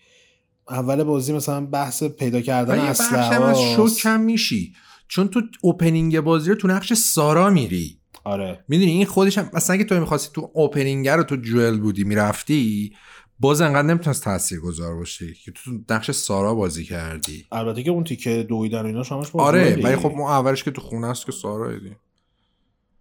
اول 0.69 1.03
بازی 1.03 1.34
مثلا 1.34 1.65
بحث 1.65 2.03
پیدا 2.03 2.41
کردن 2.41 2.80
اسلحه 2.80 3.44
از 3.44 3.61
شوکم 3.61 4.19
میشی. 4.19 4.73
چون 5.07 5.27
تو 5.27 5.41
اوپنینگ 5.61 6.19
بازی 6.19 6.49
رو 6.49 6.56
تو 6.56 6.68
نقش 6.68 6.94
سارا 6.94 7.49
میری. 7.49 7.99
آره. 8.23 8.64
می‌دونی 8.68 8.91
این 8.91 9.06
خودش 9.06 9.38
هم 9.38 9.49
مثلا 9.53 9.73
اگه 9.73 9.84
تو 9.84 9.99
می‌خواستی 9.99 10.30
تو 10.34 10.52
اوپنینگ 10.53 11.07
رو 11.07 11.23
تو 11.23 11.36
جوئل 11.36 11.77
بودی 11.77 12.03
می‌رفتی 12.03 12.94
باز 13.40 13.61
انقدر 13.61 13.88
نمی‌تونست 13.88 14.23
تاثیر 14.23 14.60
گذار 14.60 14.95
باشی 14.95 15.34
که 15.34 15.52
تو 15.52 15.72
نقش 15.90 16.11
سارا 16.11 16.56
بازی 16.56 16.84
کردی. 16.84 17.45
البته 17.52 17.84
که 17.84 17.91
اون 17.91 18.03
تیکه 18.03 18.45
دویدن 18.49 18.86
اینا 18.86 19.03
شماش 19.03 19.36
آره 19.36 19.80
ولی 19.84 19.95
خب 19.95 20.11
ما 20.18 20.32
اولش 20.32 20.64
که 20.64 20.72
تو 20.72 20.82
خونه 20.82 21.07
است 21.07 21.26
که 21.26 21.32
سارا 21.32 21.69
ایدی. 21.69 21.95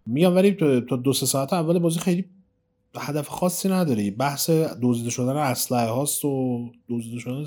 میگم 0.05 0.35
ولی 0.35 0.51
تو 0.51 0.97
دو 0.97 1.13
سه 1.13 1.25
ساعت 1.25 1.53
اول 1.53 1.79
بازی 1.79 1.99
خیلی 1.99 2.25
هدف 2.97 3.27
خاصی 3.27 3.69
نداری. 3.69 4.11
بحث 4.11 4.49
دزدیده 4.81 5.09
شدن 5.09 5.35
اسلحه 5.35 5.87
هاست 5.87 6.25
و 6.25 6.71
دزدیده 6.89 7.19
شدن 7.19 7.45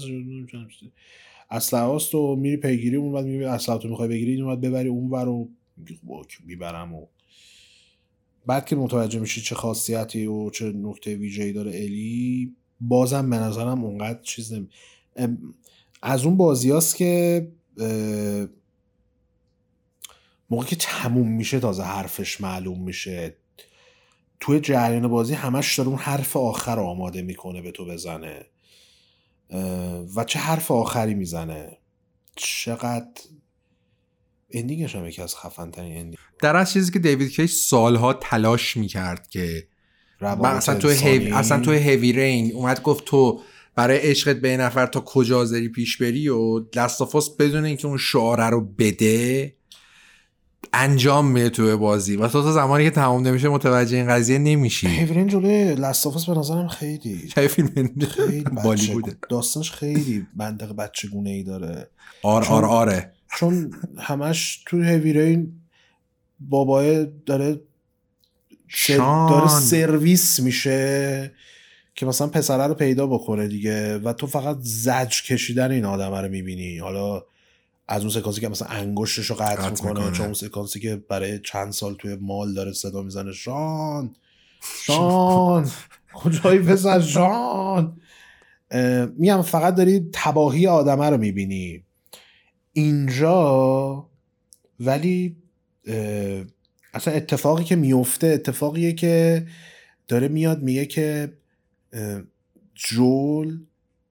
اسلحه 1.50 1.82
هاست 1.82 2.14
و 2.14 2.36
میری 2.36 2.56
پیگیری 2.56 2.96
اون 2.96 3.12
بعد 3.12 3.24
میگی 3.24 3.44
اسلحه 3.44 3.78
تو 3.78 3.88
می‌خوای 3.88 4.08
بگیری 4.08 4.40
اون 4.40 4.54
بعد 4.54 4.60
ببری 4.60 4.88
اون 4.88 5.10
ور 5.10 5.28
و 5.28 5.48
می‌برم 6.46 6.94
و 6.94 7.06
بعد 8.46 8.66
که 8.66 8.76
متوجه 8.76 9.20
میشی 9.20 9.40
چه 9.40 9.54
خاصیتی 9.54 10.26
و 10.26 10.50
چه 10.50 10.72
نکته 10.72 11.16
ویژه‌ای 11.16 11.52
داره 11.52 11.70
الی 11.74 12.54
بازم 12.80 13.30
به 13.30 13.36
نظرم 13.36 13.84
اونقدر 13.84 14.22
چیز 14.22 14.52
نمی... 14.52 14.68
از 16.02 16.24
اون 16.24 16.36
بازی 16.36 16.72
هست 16.72 16.96
که 16.96 17.48
موقع 20.50 20.66
که 20.66 20.76
تموم 20.76 21.28
میشه 21.32 21.60
تازه 21.60 21.82
حرفش 21.82 22.40
معلوم 22.40 22.82
میشه. 22.82 23.36
توی 24.40 24.60
جریان 24.60 25.08
بازی 25.08 25.34
همش 25.34 25.78
داره 25.78 25.88
اون 25.88 25.98
حرف 25.98 26.36
آخر 26.36 26.76
رو 26.76 26.82
آماده 26.82 27.22
می‌کنه 27.22 27.62
به 27.62 27.70
تو 27.70 27.86
بزنه. 27.86 28.46
و 30.16 30.24
چه 30.24 30.38
حرف 30.38 30.70
آخری 30.70 31.14
می‌زنه؟ 31.14 31.78
چقدر 32.36 33.08
اندینگش 34.50 34.96
هم 34.96 35.06
یکی 35.06 35.22
از 35.22 35.36
خفن 35.36 35.70
ترین 35.70 35.96
اندینگ 35.96 36.16
در 36.42 36.56
از 36.56 36.72
چیزی 36.72 36.92
که 36.92 36.98
دیوید 36.98 37.30
کیش 37.30 37.52
سالها 37.52 38.12
تلاش 38.12 38.76
می‌کرد 38.76 39.28
که 39.28 39.68
اصلا 40.20 40.74
تو 40.74 40.88
هیو... 40.88 41.34
اصلا 41.34 41.60
تو 41.60 41.72
هیوی 41.72 42.12
رین 42.12 42.52
اومد 42.52 42.82
گفت 42.82 43.04
تو 43.04 43.40
برای 43.74 43.98
عشقت 43.98 44.36
به 44.36 44.56
نفر 44.56 44.86
تا 44.86 45.00
کجا 45.00 45.44
زری 45.44 45.68
پیش 45.68 45.96
بری 45.96 46.28
و 46.28 46.64
لستافاس 46.74 47.36
بدون 47.36 47.64
اینکه 47.64 47.86
اون 47.86 47.98
شعاره 47.98 48.46
رو 48.46 48.60
بده 48.60 49.54
انجام 50.72 51.26
میده 51.30 51.50
تو 51.50 51.78
بازی 51.78 52.16
و 52.16 52.28
تو 52.28 52.42
تا 52.42 52.52
زمانی 52.52 52.84
که 52.84 52.90
تمام 52.90 53.26
نمیشه 53.26 53.48
متوجه 53.48 53.96
این 53.96 54.08
قضیه 54.08 54.38
نمیشی. 54.38 54.86
هیورین 54.86 55.26
جلوی 55.26 55.74
لستافاس 55.74 56.26
به 56.26 56.34
نظرم 56.38 56.68
خیلی 56.68 57.16
فیلم 57.48 57.68
خیلی 58.10 58.44
بالی 58.64 58.86
بوده. 58.92 59.16
داستانش 59.28 59.72
خیلی 59.72 60.26
منطق 60.36 60.72
بچگونه 60.72 61.30
ای 61.30 61.42
داره. 61.42 61.88
آر 62.22 62.44
آر 62.44 62.64
آره. 62.64 63.12
چون 63.36 63.72
همش 63.98 64.62
تو 64.66 64.82
هیویرین 64.82 65.52
بابای 66.40 67.06
داره 67.26 67.60
داره 69.06 69.48
سرویس 69.48 70.40
میشه 70.40 71.32
که 71.94 72.06
مثلا 72.06 72.26
پسره 72.26 72.66
رو 72.66 72.74
پیدا 72.74 73.06
بکنه 73.06 73.48
دیگه 73.48 73.98
و 73.98 74.12
تو 74.12 74.26
فقط 74.26 74.56
زج 74.60 75.22
کشیدن 75.22 75.70
این 75.70 75.84
آدم 75.84 76.14
رو 76.14 76.28
می‌بینی. 76.28 76.78
حالا 76.78 77.22
از 77.88 78.00
اون 78.00 78.10
سکانسی 78.10 78.40
که 78.40 78.48
مثلا 78.48 78.68
انگشتش 78.68 79.26
رو 79.26 79.36
قطع 79.36 79.70
می‌کنه 79.70 80.12
چون 80.12 80.24
اون 80.24 80.34
سکانسی 80.34 80.80
که 80.80 80.96
برای 80.96 81.38
چند 81.38 81.72
سال 81.72 81.94
توی 81.94 82.16
مال 82.20 82.54
داره 82.54 82.72
صدا 82.72 83.02
می‌زنه. 83.02 83.32
شان! 83.44 84.14
شان! 84.60 85.70
کجایی 86.14 86.58
پسر؟ 86.58 87.00
شان! 87.00 88.00
میگم 89.16 89.42
فقط 89.42 89.74
داری 89.74 90.10
تباهی 90.12 90.66
آدمه 90.66 91.10
رو 91.10 91.16
می‌بینی. 91.16 91.84
اینجا 92.72 94.06
ولی 94.80 95.36
اصلا 96.94 97.14
اتفاقی 97.14 97.64
که 97.64 97.76
میفته 97.76 98.26
اتفاقیه 98.26 98.92
که 98.92 99.46
داره 100.08 100.28
میاد 100.28 100.62
میگه 100.62 100.86
که 100.86 101.32
جول 102.74 103.58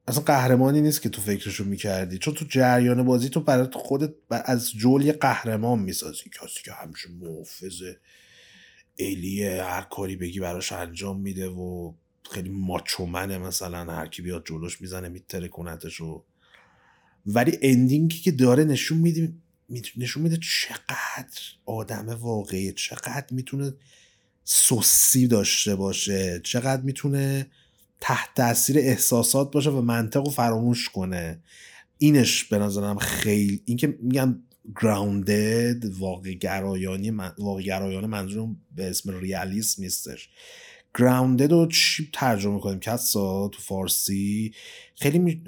اصلا 0.08 0.24
قهرمانی 0.24 0.82
نیست 0.82 1.02
که 1.02 1.10
تو 1.10 1.22
فکرشو 1.22 1.64
می‌کردی. 1.64 2.18
چون 2.18 2.34
تو 2.34 2.46
جریان 2.46 3.04
بازی 3.04 3.30
تو 3.30 3.40
برای 3.40 3.68
خودت 3.74 4.14
از 4.30 4.72
جول 4.72 5.02
یه 5.02 5.14
قهرمان 5.14 5.80
می‌سازی. 5.80 6.24
کسی 6.30 6.64
که 6.66 6.72
همیشه 6.72 7.10
محافظه 7.10 8.00
الیه 9.00 9.64
هر 9.64 9.82
کاری 9.82 10.16
بگی 10.16 10.40
براش 10.40 10.72
انجام 10.72 11.22
میده 11.22 11.48
و 11.48 11.94
خیلی 12.32 12.50
ماچومنه 12.50 13.38
مثلا. 13.38 13.94
هر 13.94 14.08
کی 14.08 14.22
بیاد 14.22 14.46
جلوش 14.46 14.82
می‌زنه 14.82 15.10
میتره 15.10 15.48
کنتش 15.48 16.02
ولی 17.26 17.58
اندینگی 17.62 18.20
که 18.20 18.32
داره 18.32 18.64
نشون 18.64 18.98
میده 18.98 19.34
نشون 19.98 20.24
میده 20.24 20.38
چقدر 20.38 21.42
آدم 21.66 22.10
واقعی 22.10 22.72
چقدر 22.72 23.28
می‌تونه 23.32 23.74
سوسی 24.44 25.28
داشته 25.28 25.76
باشه. 25.76 26.42
چقدر 26.44 26.82
می‌تونه 26.82 27.48
تحت 28.02 28.30
تاثیر 28.36 28.78
احساسات 28.78 29.52
باشه 29.52 29.70
و 29.70 29.82
منطق 29.82 30.26
رو 30.26 30.32
فراموش 30.32 30.90
کنه. 30.90 31.40
اینش 31.98 32.44
به 32.44 32.60
نظرم 32.60 32.98
خیلی 32.98 33.62
اینکه 33.66 33.98
میگم 34.02 34.40
گراوندد 34.82 35.86
واقع 35.86 36.34
گرایانی 36.34 37.12
من، 37.12 37.32
واقع 37.38 37.62
گرایانه 37.62 38.08
منظورم 38.08 38.58
به 38.76 38.90
اسم 38.90 39.20
ریالیسم 39.20 39.84
نیستش. 39.84 40.30
گراوندد 41.00 41.52
رو 41.52 41.68
چی 41.68 42.10
ترجمه 42.14 42.60
کنیم 42.60 42.80
کسا؟ 42.80 43.48
تو 43.48 43.62
فارسی؟ 43.62 44.54
خیلی 44.96 45.42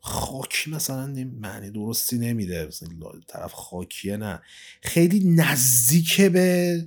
خاکی 0.00 0.70
مثلا 0.70 1.06
معنی 1.40 1.70
درستی 1.70 2.18
نمیده. 2.18 2.66
مثلا 2.66 2.88
طرف 3.28 3.52
خاکیه 3.52 4.16
نه. 4.16 4.42
خیلی 4.82 5.30
نزدیک 5.30 6.20
به 6.20 6.86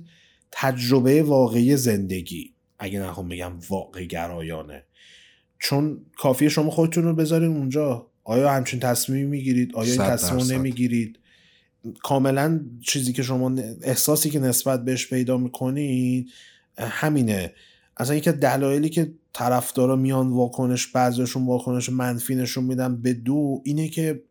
تجربه 0.52 1.22
واقعی 1.22 1.76
زندگی. 1.76 2.54
اگه 2.78 3.00
نخوام 3.00 3.28
بگم 3.28 3.52
واقع 3.68 4.04
گرایانه. 4.04 4.84
چون 5.58 6.00
کافیه 6.16 6.48
شما 6.48 6.70
خودتون 6.70 7.04
رو 7.04 7.14
بذارین 7.14 7.56
اونجا. 7.56 8.06
آیا 8.24 8.50
همچین 8.50 8.80
تصمیمی 8.80 9.24
می‌گیرید؟ 9.24 9.74
آیا 9.74 9.92
این 9.92 10.02
تصمیم 10.02 10.58
نمی‌گیرید؟ 10.58 11.18
کاملا 12.02 12.60
چیزی 12.82 13.12
که 13.12 13.22
شما 13.22 13.54
احساسی 13.82 14.30
که 14.30 14.38
نسبت 14.38 14.84
بهش 14.84 15.06
پیدا 15.06 15.36
می‌کنید 15.36 16.28
همینه. 16.78 17.52
اصلا 17.96 18.16
یکی 18.16 18.32
دلایلی 18.32 18.88
که 18.88 19.12
طرفدارا 19.32 19.96
میان 19.96 20.28
واکنش 20.28 20.86
بعضیشون 20.86 21.46
واکنش 21.46 21.88
منفی 21.88 22.34
نشون 22.34 22.64
میدن 22.64 23.02
به 23.02 23.12
دو 23.12 23.62
اینه 23.64 23.88
که 23.88 24.22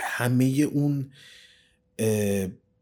همه 0.00 0.44
اون 0.44 1.10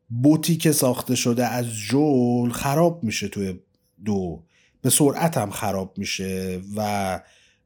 بوتی 0.08 0.56
که 0.56 0.72
ساخته 0.72 1.14
شده 1.14 1.46
از 1.46 1.66
جول 1.66 2.50
خراب 2.50 3.04
میشه 3.04 3.28
توی 3.28 3.58
دو. 4.04 4.45
به 4.86 4.90
سرعت 4.90 5.36
هم 5.36 5.50
خراب 5.50 5.98
میشه 5.98 6.60
و 6.76 7.20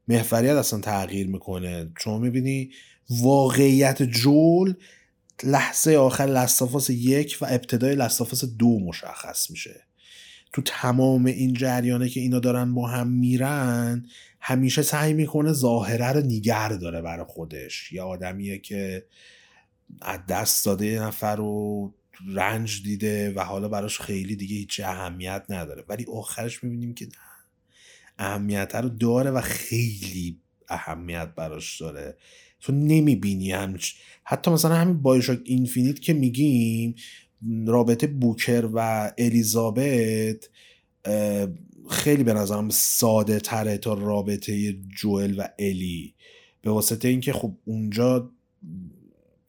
محوریت 0.07 0.55
اصلا 0.55 0.79
تغییر 0.79 1.27
می‌کنه. 1.27 1.89
چون 1.99 2.21
می‌بینی 2.21 2.71
واقعیت 3.09 4.03
جول 4.03 4.73
لحظه 5.43 5.95
آخر 5.95 6.25
لستافاس 6.25 6.89
یک 6.89 7.37
و 7.41 7.45
ابتدای 7.49 7.95
لستافاس 7.95 8.45
دو 8.45 8.79
مشخص 8.79 9.51
میشه. 9.51 9.83
تو 10.53 10.61
تمام 10.61 11.25
این 11.25 11.53
جریانه 11.53 12.09
که 12.09 12.19
اینا 12.19 12.39
دارن 12.39 12.73
با 12.73 12.87
هم 12.87 13.07
میرن 13.07 14.05
همیشه 14.39 14.81
سعی 14.81 15.13
می‌کنه 15.13 15.53
ظاهره 15.53 16.11
رو 16.11 16.21
نیگر 16.21 16.69
داره 16.69 17.01
برای 17.01 17.25
خودش. 17.29 17.91
یه 17.91 18.01
آدمیه 18.01 18.57
که 18.57 19.05
از 20.01 20.19
دست 20.29 20.65
داده 20.65 20.85
یه 20.85 21.01
نفر 21.01 21.35
رو 21.35 21.93
رنج 22.27 22.83
دیده 22.83 23.33
و 23.33 23.39
حالا 23.39 23.67
براش 23.67 23.99
خیلی 23.99 24.35
دیگه 24.35 24.55
هیچ 24.55 24.81
اهمیت 24.83 25.45
نداره. 25.49 25.83
ولی 25.89 26.05
آخرش 26.13 26.63
می‌بینیم 26.63 26.93
که 26.93 27.05
نه. 27.05 27.11
اهمیت 28.17 28.75
رو 28.75 28.89
داره 28.89 29.31
و 29.31 29.41
خیلی 29.41 30.39
اهمیت 30.67 31.27
براش 31.35 31.81
داره. 31.81 32.17
تو 32.59 32.71
نمی‌بینی 32.73 33.51
همچ 33.51 33.93
حتی 34.23 34.51
مثلا 34.51 34.75
همین 34.75 35.01
بایشاک 35.01 35.39
اینفینیت 35.43 35.99
که 35.99 36.13
میگیم 36.13 36.95
رابطه 37.67 38.07
بوکر 38.07 38.69
و 38.73 39.11
الیزابت 39.17 40.49
خیلی 41.89 42.23
به 42.23 42.33
نظرم 42.33 42.69
ساده 42.69 43.39
تره 43.39 43.77
تا 43.77 43.93
رابطه 43.93 44.73
جوئل 44.73 45.39
و 45.39 45.47
الی. 45.59 46.15
به 46.61 46.71
واسطه 46.71 47.07
اینکه 47.07 47.33
خب 47.33 47.57
اونجا 47.65 48.31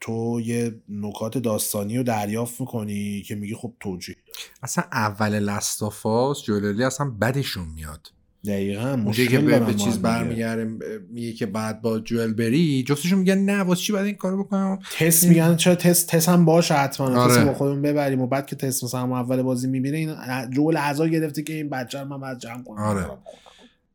تو 0.03 0.41
یه 0.41 0.75
نکات 0.89 1.39
داستانی 1.39 1.97
رو 1.97 2.03
دریافت 2.03 2.61
می‌کنی 2.61 3.23
که 3.23 3.35
میگی 3.35 3.55
خب 3.55 3.73
توجیه 3.81 4.17
اصلا 4.63 4.85
اول 4.93 5.39
لستافاس 5.39 6.43
جوللی 6.43 6.85
اصلا 6.85 7.11
بدشون 7.21 7.69
میاد 7.75 8.13
دقیقا 8.45 8.89
اونجایی 8.89 9.29
که 9.29 9.39
مشکل 9.39 9.59
به, 9.59 9.67
به 9.67 9.75
چیز. 9.75 9.99
برمیگرده 9.99 10.65
میگه 11.11 11.33
که 11.33 11.47
بعد 11.47 11.83
با 11.83 11.99
جوئل 11.99 12.33
بری 12.33 12.83
جفتشون 12.83 13.19
میگن 13.19 13.39
نه 13.39 13.61
واسه 13.61 13.81
چی 13.81 13.93
باید 13.93 14.07
این 14.07 14.15
کارو 14.15 14.45
بکنم 14.45 14.79
تست 14.99 15.25
میگن 15.25 15.57
چرا 15.57 15.75
تست 15.75 16.09
تست 16.09 16.29
هم 16.29 16.45
باشه 16.45 16.75
حتما 16.75 17.21
آره. 17.21 17.35
تست 17.35 17.47
با 17.47 17.55
خودمون 17.55 17.83
ببریم 17.83 18.21
و 18.21 18.27
بعد 18.27 18.47
که 18.47 18.57
تست 18.57 18.85
مثلا 18.85 19.01
اول 19.01 19.43
بازی 19.43 19.69
می‌بینه 19.69 19.97
این 19.97 20.17
جول 20.51 20.77
اعضا 20.77 21.07
گرفته 21.07 21.43
که 21.43 21.53
این 21.53 21.69
بچه 21.69 22.01
رو 22.01 22.09
من 22.09 22.21
باید 22.21 22.39
جمع 22.39 22.63
کنم 22.63 22.83
آره. 22.83 23.07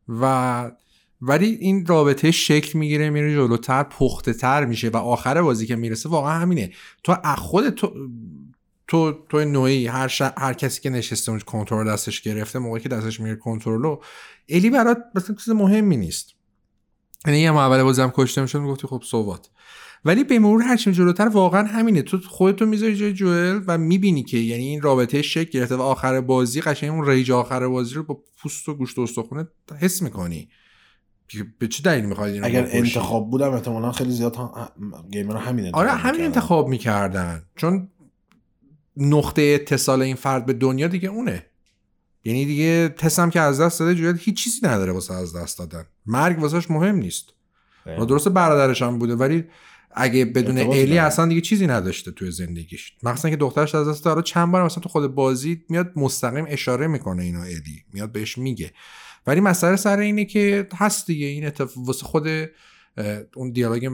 و 0.08 0.72
ولی 1.22 1.46
این 1.46 1.86
رابطه 1.86 2.32
شکل 2.32 2.80
می‌گیره 2.80 3.10
میره 3.10 3.34
جلوتر 3.34 3.84
پخته 3.84 4.34
تر 4.34 4.66
میشه 4.66 4.90
و 4.90 4.98
آخر 4.98 5.42
بازی 5.42 5.68
که 5.68 5.76
می‌رسه 5.76 6.10
واقعا 6.10 6.40
همینه. 6.40 6.72
تو 7.04 7.16
خود 7.38 7.70
تو 7.70 7.94
تو 8.88 9.26
تو 9.30 9.46
نوعی 9.46 9.88
هر, 9.88 10.08
ش... 10.08 10.22
هر 10.22 10.54
کسی 10.54 10.82
که 10.82 10.90
نشسته 10.90 11.32
اون 11.32 11.40
کنترل 11.40 11.88
دستش 11.88 12.22
گرفته 12.22 12.60
موقعی 12.60 12.82
که 12.82 12.90
دستش 12.90 13.20
میره 13.20 13.36
کنترلو 13.36 13.98
الی 14.50 14.70
برات 14.70 14.98
مثلا 15.16 15.36
چیز 15.36 15.50
مهمی 15.54 15.98
نیست. 15.98 16.34
یعنی 17.26 17.40
یه 17.40 17.56
اول 17.56 17.84
بازی 17.84 18.02
هم 18.02 18.12
کشته 18.16 18.42
می‌شد 18.42 18.60
می‌گفتی 18.60 18.88
خب 18.88 19.02
سوات 19.06 19.50
ولی 20.06 20.24
به 20.24 20.40
مرور 20.40 20.62
هر 20.62 20.78
چیم 20.78 20.94
جلوتر 20.94 21.28
واقعا 21.28 21.64
همینه. 21.64 22.02
تو 22.02 22.20
خودتو 22.30 22.66
می‌ذاری 22.66 22.96
جای 22.96 23.14
جوئل 23.14 23.62
و 23.68 23.78
می‌بینی 23.78 24.24
که 24.24 24.38
یعنی 24.38 24.64
این 24.64 24.82
رابطه 24.82 25.22
شکل 25.22 25.50
گرفته 25.60 25.76
و 25.76 25.82
آخر 25.82 26.22
بازی 26.22 26.62
قشنگ 26.62 26.92
اون 26.92 27.06
ریج 27.06 27.32
آخر 27.32 27.68
بازی 27.68 27.96
رو 27.96 28.04
با 28.04 28.24
پوست 28.38 28.70
و 28.70 28.74
گوشت 28.74 28.98
و 28.98 29.02
استخونه 29.02 29.48
حس 29.80 30.02
می‌کنی. 30.02 30.50
به 31.60 31.68
چه 31.68 31.84
دلیلی 31.84 32.08
می‌خواد 32.08 32.30
اینو 32.30 32.46
اگر 32.46 32.62
بکشی؟ 32.62 32.78
انتخاب 32.78 33.30
بودم 33.30 33.52
احتمالا 33.52 33.92
خیلی 33.92 34.12
زیاد 34.12 34.36
هم... 34.36 34.70
گیمر 35.12 35.38
همین 35.38 35.66
انتخاب 35.66 35.86
آره 35.86 35.92
همین 35.92 36.12
می‌کردن. 36.12 36.26
انتخاب 36.26 36.68
می‌کردن. 36.68 37.44
چون 37.56 37.90
نقطه 38.98 39.42
اتصال 39.42 40.02
این 40.02 40.16
فرد 40.16 40.46
به 40.46 40.54
دنیا 40.54 40.88
دیگه 40.88 41.10
اونه. 41.10 41.46
یعنی 42.24 42.46
دیگه 42.46 42.90
تسم 42.90 43.30
که 43.30 43.40
از 43.40 43.62
دست 43.62 43.80
داده 43.80 43.96
جویل 43.96 44.18
هیچ 44.20 44.44
چیزی 44.44 44.60
نداره 44.64 44.92
واسه 44.92 45.14
از 45.14 45.36
دست 45.36 45.60
دادن. 45.60 45.86
مرگ 46.06 46.40
واسهش 46.40 46.72
مهم 46.72 46.96
نیست. 46.96 47.26
و 48.00 48.06
درسته 48.06 48.30
برادرش 48.30 48.82
هم 48.82 49.00
بوده 49.00 49.16
ولی 49.16 49.44
اگه 49.92 50.26
بدون 50.26 50.58
الی. 50.58 50.98
اصلا 50.98 51.26
دیگه 51.26 51.42
چیزی 51.42 51.68
نداشته 51.68 52.12
توی 52.12 52.32
زندگیش. 52.32 52.94
مخصوصا 53.04 53.30
که 53.30 53.36
دخترش 53.36 53.76
از 53.76 53.88
دست 53.88 54.06
داره 54.06 54.22
چند 54.22 54.52
بار 54.52 54.66
مثلا 54.66 54.84
تو 54.84 54.90
خود 54.90 55.16
بازی 55.16 55.64
میاد 55.70 55.92
مستقیم 55.96 56.46
اشاره 56.48 56.88
می‌کنه 56.88 57.24
اینو 57.24 57.40
الی. 57.40 57.84
میاد 57.94 58.12
بهش 58.12 58.38
میگه. 58.38 58.72
ولی 59.28 59.42
مسئله 59.42 59.76
سر 59.76 60.00
اینه 60.00 60.26
که 60.26 60.68
هست 60.76 61.08
دیگه. 61.08 61.26
این 61.26 61.46
اتفاق 61.46 61.88
واسه 61.88 62.06
خود 62.06 62.28
اون 63.36 63.52
دیالوگ 63.52 63.90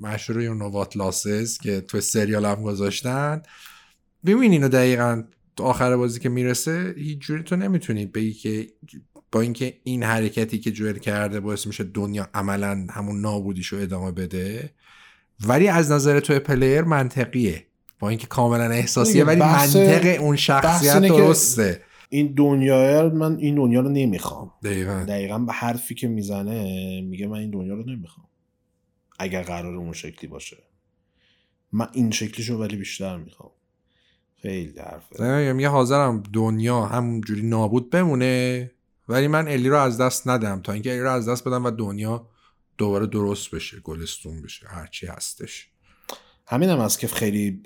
مشهور 0.00 0.42
یو 0.42 0.54
نوات 0.54 0.96
لاسز 0.96 1.58
که 1.58 1.80
تو 1.80 2.00
سریال 2.00 2.44
هم 2.44 2.62
گذاشتن. 2.62 3.42
ببین 4.26 4.52
اینو 4.52 4.68
دقیقا 4.68 5.22
تو 5.56 5.64
آخر 5.64 5.96
بازی 5.96 6.20
که 6.20 6.28
می‌رسه 6.28 6.94
هیچ 6.98 7.18
جوری 7.18 7.42
تو 7.42 7.56
نمی‌تونی 7.56 8.06
بگی 8.06 8.32
که 8.32 8.66
با 9.32 9.40
اینکه 9.40 9.74
این 9.84 10.02
حرکتی 10.02 10.58
که 10.58 10.70
جوئل 10.70 10.98
کرده 10.98 11.40
باعث 11.40 11.66
میشه 11.66 11.84
دنیا 11.84 12.28
عملا 12.34 12.86
همون 12.90 13.20
نابودیشو 13.20 13.76
ادامه 13.76 14.12
بده 14.12 14.70
ولی 15.46 15.68
از 15.68 15.90
نظر 15.90 16.20
تو 16.20 16.38
پلیر 16.38 16.82
منطقیه. 16.82 17.66
با 17.98 18.08
اینکه 18.08 18.26
کاملا 18.26 18.70
احساسیه 18.70 19.24
ولی 19.24 19.40
بحث- 19.40 19.76
منطق 19.76 20.20
اون 20.20 20.36
شخصیت 20.36 21.02
درسته. 21.02 21.82
این 22.08 22.34
دنیا 22.36 23.10
من 23.14 23.36
این 23.36 23.54
دنیا 23.54 23.80
رو 23.80 23.88
نمی‌خوام. 23.88 24.52
دقیقا. 24.62 25.04
دقیقا 25.08 25.38
به 25.38 25.52
حرفی 25.52 25.94
که 25.94 26.08
می‌زنه 26.08 27.00
میگه 27.00 27.26
من 27.26 27.38
این 27.38 27.50
دنیا 27.50 27.74
رو 27.74 27.82
نمی‌خوام. 27.82 28.26
اگر 29.18 29.42
قرار 29.42 29.74
اون 29.74 29.92
شکلی 29.92 30.30
باشه. 30.30 30.56
من 31.72 31.88
این 31.92 32.10
شکلیشو 32.10 32.56
ولی 32.56 32.76
بیشتر 32.76 33.16
می‌خوام. 33.16 33.50
خیلی 34.42 34.78
حرفه. 34.78 35.16
دقیقاً. 35.16 35.52
میگه 35.52 35.68
حاضرم 35.68 36.22
دنیا 36.32 36.86
همونجوری 36.86 37.42
نابود 37.42 37.90
بمونه 37.90 38.70
ولی 39.08 39.28
من 39.28 39.48
الی 39.48 39.68
رو 39.68 39.76
از 39.76 40.00
دست 40.00 40.28
ندم 40.28 40.60
تا 40.62 40.72
اینکه 40.72 40.90
الی 40.90 41.00
رو 41.00 41.10
از 41.10 41.28
دست 41.28 41.48
بدم 41.48 41.64
و 41.64 41.70
دنیا 41.70 42.28
دوباره 42.78 43.06
درست 43.06 43.50
بشه 43.50 43.80
گلستون 43.80 44.42
بشه 44.42 44.68
هرچی 44.68 45.06
هستش. 45.06 45.68
همین 46.46 46.70
هم 46.70 46.78
هست 46.78 46.98
که 46.98 47.06
خیلی 47.06 47.62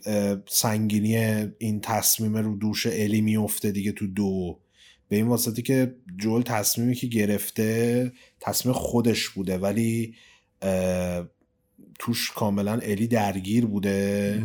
سنگینی 0.48 1.16
این 1.58 1.80
تصمیم 1.80 2.36
رو 2.36 2.56
دوش 2.56 2.86
الی 2.86 3.20
میفته 3.20 3.70
دیگه 3.70 3.92
تو 3.92 4.06
دو. 4.06 4.58
به 5.08 5.16
این 5.16 5.26
واسطه 5.26 5.62
که 5.62 5.94
جول 6.16 6.42
تصمیمی 6.42 6.94
که 6.94 7.06
گرفته 7.06 8.12
تصمیم 8.40 8.74
خودش 8.74 9.28
بوده 9.28 9.58
ولی 9.58 10.14
توش 11.98 12.30
کاملا 12.30 12.72
الی 12.72 13.06
درگیر 13.06 13.66
بوده 13.66 14.42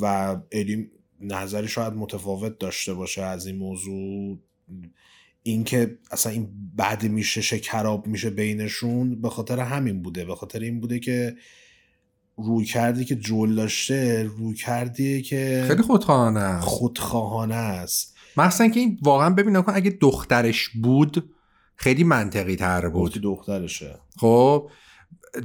و 0.00 0.36
الی 0.52 0.90
نظری 1.20 1.68
شاید 1.68 1.92
متفاوت 1.92 2.58
داشته 2.58 2.94
باشه 2.94 3.22
از 3.22 3.46
این 3.46 3.56
موضوع. 3.56 4.38
اینکه 5.42 5.98
اصلا 6.10 6.32
این 6.32 6.48
بد 6.78 7.04
میشه 7.04 7.40
شکراب 7.40 8.06
میشه 8.06 8.30
بینشون 8.30 9.20
به 9.20 9.28
خاطر 9.28 9.60
همین 9.60 10.02
بوده 10.02 10.24
به 10.24 10.34
خاطر 10.34 10.60
این 10.60 10.80
بوده 10.80 10.98
که 10.98 11.36
روی 12.38 12.64
کردی 12.64 13.04
که 13.04 13.16
جول 13.16 13.54
داشته 13.54 14.22
روی 14.22 14.54
کردی 14.54 15.22
که 15.22 15.64
خیلی 15.68 15.82
خودخواهانه 15.82 16.40
است. 16.40 16.66
خودخواهانه 16.66 17.54
است. 17.54 18.16
مخصوصا 18.36 18.68
که 18.68 18.80
این 18.80 18.98
واقعا 19.02 19.30
ببین 19.30 19.62
کن 19.62 19.72
اگه 19.74 19.98
دخترش 20.00 20.68
بود 20.68 21.30
خیلی 21.76 22.04
منطقی 22.04 22.56
تر 22.56 22.88
بود. 22.88 23.12
که 23.12 23.20
دخترشه. 23.20 23.98
خب 24.16 24.70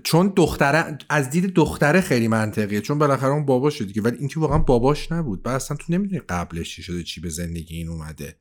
چون 0.04 0.34
دختره 0.36 0.98
از 1.10 1.30
دید 1.30 1.54
دختره 1.54 2.02
خیلی 2.02 2.28
منطقیه 2.28 2.82
چون 2.82 3.00
بالاخره 3.00 3.30
اون 3.30 3.46
باباشه 3.46 3.86
دیگه. 3.86 4.02
ولی 4.02 4.18
اینکه 4.18 4.40
واقعا 4.40 4.58
باباش 4.58 5.12
نبود. 5.12 5.44
بعد 5.44 5.56
اصلا 5.56 5.78
تو 5.78 5.94
نمی‌دونی 5.94 6.22
قبلش 6.30 6.76
چی 6.76 6.84
شده 6.84 7.04
چی 7.04 7.22
به 7.22 7.30
زندگی 7.30 7.76
این 7.76 7.90
اومده. 7.90 8.36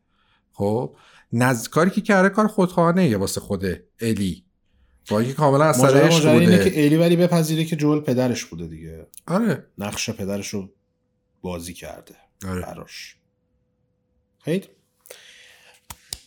خب 0.53 0.97
نز... 1.33 1.69
کاری 1.69 1.91
که 1.91 2.01
کرده 2.01 2.29
کار 2.29 2.47
خودخواهانه 2.47 3.09
یه 3.09 3.17
واسه 3.17 3.41
خود 3.41 3.65
الی. 4.01 4.45
با 5.09 5.19
اینکه 5.19 5.35
کاملا 5.35 5.65
از 5.65 5.77
سر 5.77 5.83
ماجرا 5.83 6.01
عشق 6.01 6.15
ماجرا 6.15 6.33
اینه 6.33 6.59
بوده. 6.59 6.71
که 6.71 6.85
الی 6.85 6.97
ولی 6.97 7.17
بپذیره 7.17 7.65
که 7.65 7.77
جول 7.77 8.01
پدرش 8.01 8.45
بوده 8.45 8.67
دیگه. 8.67 9.07
آره. 9.27 9.67
نقش 9.79 10.11
پدرش 10.11 10.49
رو 10.49 10.71
بازی 11.43 11.75
کرده. 11.75 12.15
آره. 12.49 12.63
براش. 12.63 13.17
خیلی. 14.39 14.67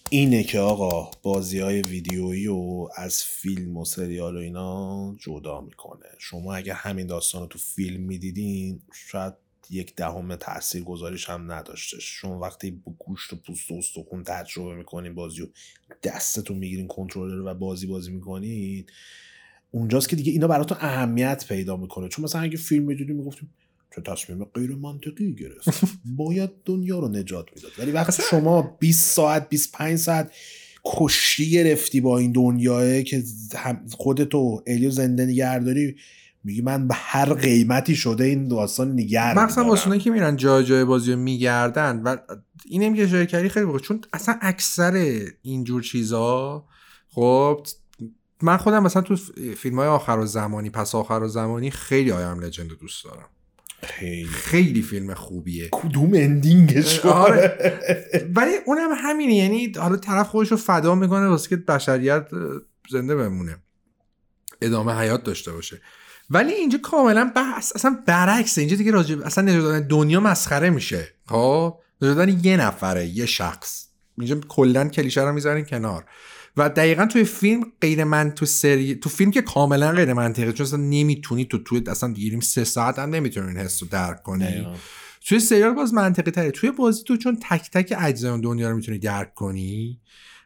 اینه 0.09 0.43
که 0.43 0.59
آقا 0.59 1.11
بازی 1.21 1.59
های 1.59 1.81
ویدیویی 1.81 2.47
و 2.47 2.87
از 2.95 3.23
فیلم 3.23 3.77
و 3.77 3.85
سریال 3.85 4.35
و 4.37 4.39
اینا 4.39 5.15
جدا 5.19 5.61
می‌کنه. 5.61 6.05
شما 6.19 6.55
اگه 6.55 6.73
همین 6.73 7.07
داستان 7.07 7.41
رو 7.41 7.47
تو 7.47 7.59
فیلم 7.59 8.01
می‌دیدین 8.01 8.81
شاید 8.93 9.33
یک 9.69 9.95
دهم 9.95 10.35
تأثیر 10.35 10.83
گذاریش 10.83 11.29
هم 11.29 11.51
نداشته. 11.51 11.99
شما 11.99 12.39
وقتی 12.39 12.71
با 12.71 12.93
گوشت 12.99 13.33
و 13.33 13.35
پوست 13.35 13.71
و 13.71 13.73
استخون 13.73 14.23
تجربه 14.23 14.75
می‌کنین 14.75 15.13
بازی 15.13 15.41
و 15.41 15.47
دستتون 16.03 16.57
می‌گیرین 16.57 16.87
کنترلر 16.87 17.35
رو 17.35 17.49
و 17.49 17.53
بازی 17.53 17.87
بازی 17.87 18.11
می‌کنین 18.11 18.85
اونجاست 19.71 20.09
که 20.09 20.15
دیگه 20.15 20.31
اینا 20.31 20.47
براتون 20.47 20.77
اهمیت 20.81 21.45
پیدا 21.47 21.77
می‌کنه. 21.77 22.09
چون 22.09 22.25
مثلا 22.25 22.41
اگه 22.41 22.57
فیلم 22.57 22.83
می‌دیدیم 22.83 23.15
می‌گفتیم 23.15 23.49
چه 23.95 24.01
تصمیم 24.01 24.43
غیر 24.43 24.75
منطقی 24.75 25.35
گرفت. 25.35 25.69
باید 26.17 26.49
دنیا 26.65 26.99
رو 26.99 27.07
نجات 27.07 27.45
می‌داد. 27.55 27.71
ولی 27.77 27.91
وقتی 27.91 28.23
شما 28.29 28.77
20 28.79 29.13
ساعت 29.13 29.49
25 29.49 29.97
ساعت 29.97 30.31
کشتی 30.85 31.49
گرفتی 31.49 32.01
با 32.01 32.17
این 32.17 32.31
دنیاه 32.31 33.01
که 33.01 33.23
خودتو 33.91 34.63
الیو 34.67 34.89
زنده 34.89 35.25
نگه 35.25 35.59
داری 35.59 35.95
میگی 36.45 36.61
من 36.61 36.87
به 36.87 36.95
هر 36.97 37.33
قیمتی 37.33 37.95
شده 37.95 38.23
این 38.23 38.47
داستان 38.47 38.91
نگر 38.91 39.33
مخصوصا 39.33 39.61
می‌دارم. 39.61 39.69
واسه 39.69 39.99
که 39.99 40.11
میرن 40.11 40.35
جای 40.35 40.63
جای 40.63 40.85
بازی 40.85 41.11
رو 41.11 41.19
میگردن 41.19 42.01
و 42.03 42.17
اینم 42.65 42.95
که 42.95 43.25
کردی 43.25 43.49
خیلی 43.49 43.65
بخور 43.65 43.79
چون 43.79 44.01
اصلا 44.13 44.37
اکثر 44.41 45.19
اینجور 45.41 45.81
چیزا 45.81 46.65
خب 47.09 47.67
من 48.41 48.57
خودم 48.57 48.83
مثلا 48.83 49.01
تو 49.01 49.15
فیلم 49.57 49.79
های 49.79 49.87
آخر 49.87 50.17
و 50.17 50.25
زمانی 50.25 50.69
پس 50.69 50.95
آخر 50.95 51.19
و 51.23 51.27
زمانی 51.27 51.71
خیلی 51.71 52.11
آیم 52.11 52.39
لجند 52.39 52.69
رو 52.69 52.75
دوست 52.75 53.03
دارم. 53.03 53.29
خیلی. 53.83 54.25
خیلی 54.25 54.81
فیلم 54.81 55.13
خوبیه. 55.13 55.69
کدوم 55.71 56.11
اندینگش 56.13 57.05
آره. 57.05 57.57
ولی 58.35 58.51
اونم 58.65 58.89
همینه 58.95 59.35
یعنی 59.35 59.71
حالا 59.77 59.95
طرف 59.95 60.27
خودش 60.27 60.51
رو 60.51 60.57
فدا 60.57 60.95
می‌کنه 60.95 61.27
واسه 61.27 61.49
که 61.49 61.55
بشریت 61.55 62.27
زنده 62.91 63.15
بمونه. 63.15 63.57
ادامه 64.61 64.93
حیات 64.93 65.23
داشته 65.23 65.51
باشه. 65.51 65.81
ولی 66.29 66.53
اینجا 66.53 66.77
کاملا 66.77 67.31
بحث 67.35 67.71
اصلا 67.75 67.97
برعکسه. 68.05 68.61
اینجا 68.61 68.75
دیگه 68.75 68.91
راجب 68.91 69.21
اصلا 69.21 69.43
نجات 69.43 69.63
دادن 69.63 69.87
دنیا 69.87 70.19
مسخره 70.19 70.69
میشه. 70.69 71.07
خب؟ 71.25 71.77
نجات 72.01 72.17
دادن 72.17 72.39
یه 72.43 72.57
نفره 72.57 73.05
یه 73.07 73.25
شخص. 73.25 73.87
اینجا 74.17 74.35
کلا 74.47 74.87
کلیشه 74.87 75.21
رو 75.21 75.31
می‌ذارین 75.31 75.65
کنار. 75.65 76.05
و 76.57 76.69
دقیقا 76.69 77.05
توی 77.05 77.23
فیلم 77.23 77.63
غیر 77.81 78.03
من 78.03 78.31
تو 78.31 78.45
سری 78.45 78.95
تو 78.95 79.09
فیلم 79.09 79.31
که 79.31 79.41
کاملا 79.41 79.91
غیر 79.91 80.13
منطقی 80.13 80.53
چون 80.53 80.65
اصلا 80.65 80.79
نمی‌تونی 80.79 81.45
تو 81.45 81.57
تو 81.57 81.81
اصلا 81.87 82.13
گیریم 82.13 82.39
سه 82.39 82.63
ساعت 82.63 82.99
هم 82.99 83.09
نمی‌تونی 83.09 83.47
این 83.47 83.57
حس 83.57 83.83
رو 83.83 83.89
درک 83.91 84.23
کنی. 84.23 84.45
دقیقاً. 84.45 84.75
توی 85.27 85.39
سریال 85.39 85.73
باز 85.73 85.93
منطقی 85.93 86.31
تره 86.31 86.51
توی 86.51 86.71
بازی 86.71 87.03
تو 87.03 87.17
چون 87.17 87.37
تک 87.49 87.71
تک 87.71 87.93
اجزای 87.99 88.41
دنیا 88.41 88.69
رو 88.69 88.75
می‌تونی 88.75 88.99
درک 88.99 89.33
کنی 89.33 89.99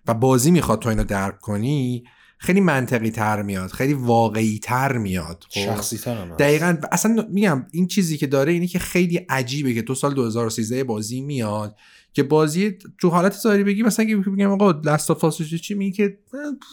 و 0.07 0.13
بازی 0.13 0.51
می‌خواد 0.51 0.79
تو 0.79 0.89
اینو 0.89 1.03
درک 1.03 1.39
کنی 1.39 2.03
خیلی 2.41 2.61
منطقی 2.61 3.11
تر 3.11 3.41
میاد 3.41 3.69
خیلی 3.69 3.93
واقعی 3.93 4.59
تر 4.59 4.97
میاد 4.97 5.45
خب؟ 5.49 5.59
شخصی 5.59 5.97
تر. 5.97 6.25
دقیقا 6.25 6.77
اصلا 6.91 7.25
میگم 7.29 7.65
این 7.71 7.87
چیزی 7.87 8.17
که 8.17 8.27
داره 8.27 8.51
اینه 8.51 8.67
که 8.67 8.79
خیلی 8.79 9.17
عجیبه 9.17 9.73
که 9.73 9.81
تو 9.81 9.95
سال 9.95 10.13
2013 10.13 10.83
بازی 10.83 11.21
میاد 11.21 11.75
که 12.13 12.23
بازی 12.23 12.77
تو 13.01 13.09
حالت 13.09 13.33
ظاهری 13.33 13.63
بگی 13.63 13.83
مثلا 13.83 14.05
که 14.05 14.17
بگم 14.17 14.51
آقا 14.51 14.71
لست 14.71 15.35
چی 15.41 15.73
میگه 15.73 15.91
که 15.91 16.17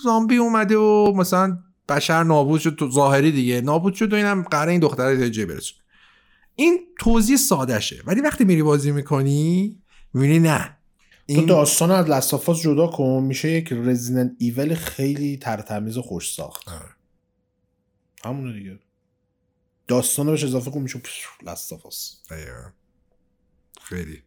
زامبی 0.04 0.36
اومده 0.36 0.76
و 0.76 1.12
مثلا 1.16 1.58
بشر 1.88 2.22
نابود 2.22 2.60
شد 2.60 2.74
تو 2.74 2.90
ظاهری 2.90 3.32
دیگه 3.32 3.60
نابود 3.60 3.94
شد 3.94 4.12
و 4.12 4.16
اینم 4.16 4.42
قراره 4.42 4.70
این 4.72 4.80
دختره 4.80 5.30
جای 5.30 5.46
برسون 5.46 5.78
این 6.54 6.78
توضیح 6.98 7.36
سادهشه 7.36 8.02
ولی 8.06 8.20
وقتی 8.20 8.44
میری 8.44 8.62
بازی 8.62 8.90
می‌کنی 8.90 9.76
می‌بینی 10.14 10.38
نه 10.38 10.75
تو 11.26 11.32
این 11.32 11.46
داستان 11.46 11.90
از 11.90 12.06
لستافاس 12.06 12.60
جدا 12.60 12.86
کن 12.86 13.22
میشه 13.22 13.50
یک 13.50 13.72
رزیدنت 13.72 14.32
ایول 14.38 14.74
خیلی 14.74 15.36
ترتمیز 15.36 15.96
و 15.96 16.02
خوش 16.02 16.34
ساخت. 16.34 16.64
همونه 18.24 18.52
دیگه. 18.52 18.78
داستان 19.88 20.26
بهش 20.26 20.44
اضافه 20.44 20.70
کن 20.70 20.80
میشه 20.80 21.00
لستافاس. 21.42 22.22
خیلی. 23.80 24.22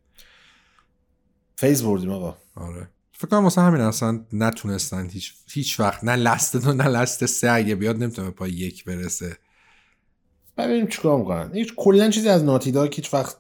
فیز 1.56 1.84
بردیم 1.84 2.12
آقا. 2.12 2.38
آره. 2.56 2.90
فکر 3.12 3.28
کنم 3.28 3.44
واسه 3.44 3.62
همین 3.62 3.82
اصلا 3.82 4.26
نتونستن 4.34 5.10
هیچ 5.10 5.34
هیچ 5.48 5.80
وقت 5.80 6.04
نه 6.04 6.16
لست 6.16 6.56
دو 6.58 6.74
نه 6.74 6.88
لست 6.88 7.26
سه 7.26 7.52
اگه 7.52 7.76
بیاد 7.76 7.96
نمی‌تونه 8.04 8.30
پای 8.32 8.52
یک 8.52 8.86
برسه. 8.86 9.38
ببینیم 10.58 10.88
چیکار 10.88 11.20
می‌کنن. 11.20 11.54
هیچ 11.54 11.74
کلا 11.76 12.10
چیزی 12.10 12.30
از 12.30 12.44
ناتیدا 12.44 12.84
هیچ 12.84 13.14
وقت 13.14 13.38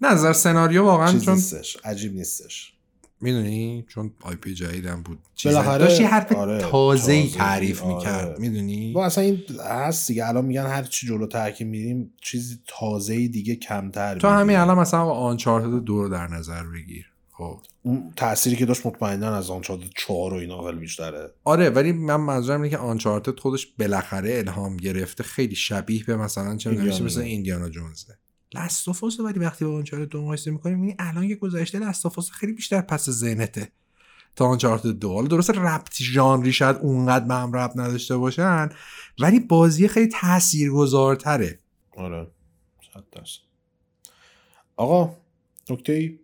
نه 0.00 0.12
نظر 0.12 0.32
سناریو 0.32 0.84
واقعا 0.84 1.12
چیز 1.12 1.24
چون 1.24 1.34
نیستش. 1.34 1.76
عجیب 1.84 2.14
نیستش. 2.14 2.75
می‌دونی؟ 3.20 3.84
چون 3.88 4.10
آی 4.22 4.36
پی 4.36 4.54
جدیدم 4.54 5.02
بود. 5.02 5.18
بالاخره- 5.44 5.78
داشتی 5.78 6.04
حرف 6.04 6.32
آره، 6.32 6.58
تازه 6.60 7.12
ای 7.12 7.22
تازه‌ای، 7.22 7.30
تعریف 7.30 7.82
آره. 7.82 7.94
می‌کرد. 7.94 8.38
می‌دونی؟ 8.38 8.92
با 8.92 9.06
اصلا 9.06 9.24
این 9.24 9.42
هست 9.70 10.08
دیگه. 10.08 10.28
الان 10.28 10.44
میگن 10.44 10.66
هر 10.66 10.82
چی 10.82 11.06
جلوتر 11.06 11.50
که 11.50 11.64
میریم 11.64 12.12
چیز 12.22 12.60
تازه 12.66 13.28
دیگه 13.28 13.54
کمتر 13.54 14.18
تو 14.18 14.28
همین. 14.28 14.56
الان 14.56 14.78
مثلا 14.78 15.04
آنچارتد 15.04 15.84
دو 15.84 16.02
رو 16.02 16.08
در 16.08 16.26
نظر 16.26 16.64
بگیر. 16.64 17.06
خب. 17.32 17.58
اون 17.82 18.12
تأثیری 18.16 18.56
که 18.56 18.66
داشت 18.66 18.86
مطمئنا 18.86 19.36
از 19.36 19.50
آن 19.50 19.60
چهار 19.60 19.78
چهار 19.96 20.34
و 20.34 20.36
اینا 20.36 20.62
خیلی 20.64 20.78
بیشتره. 20.78 21.30
آره 21.44 21.70
ولی 21.70 21.92
من 21.92 22.16
منظورم 22.16 22.62
اینه 22.62 22.70
که 22.70 22.78
آنچارتد 22.78 23.40
خودش 23.40 23.66
بالاخره 23.78 24.38
الهام 24.38 24.76
گرفته 24.76 25.24
خیلی 25.24 25.54
شبیه 25.54 26.04
به 26.04 26.16
مثلا 26.16 26.56
چه 26.56 26.70
می‌دونم 26.70 26.86
ایندیانا 26.86 27.04
مثل 27.06 27.14
جونز. 27.14 27.26
ایندیانا 27.26 27.68
جونزه. 27.68 28.18
لاستافوس 28.54 29.20
ولی 29.20 29.38
وقتی 29.38 29.64
با 29.64 29.76
آنچارتد 29.76 30.08
دو 30.08 30.22
مقایسه 30.22 30.50
می‌کنیم 30.50 30.78
می‌بینی 30.78 30.96
الان 30.98 31.28
که 31.28 31.34
گذشته 31.34 31.78
لاستافوس 31.78 32.30
خیلی 32.30 32.52
بیشتر 32.52 32.80
پس 32.80 33.10
ذهنته. 33.10 33.72
تا 34.36 34.46
آنچارتد 34.46 34.88
دو 34.88 35.12
حالا 35.12 35.26
درسته 35.26 35.52
ربط 35.52 35.94
ژانری 35.94 36.52
شاید 36.52 36.76
اونقدر 36.76 37.24
به 37.24 37.34
هم 37.34 37.52
ربط 37.52 37.76
نداشته 37.76 38.16
باشن 38.16 38.68
ولی 39.18 39.40
بازی 39.40 39.88
خیلی 39.88 40.08
تاثیرگذارتره. 40.08 41.60
آره 41.96 42.26
صد 42.94 43.04
آقا 44.76 45.16
نکته 45.70 45.92
ای 45.92 46.18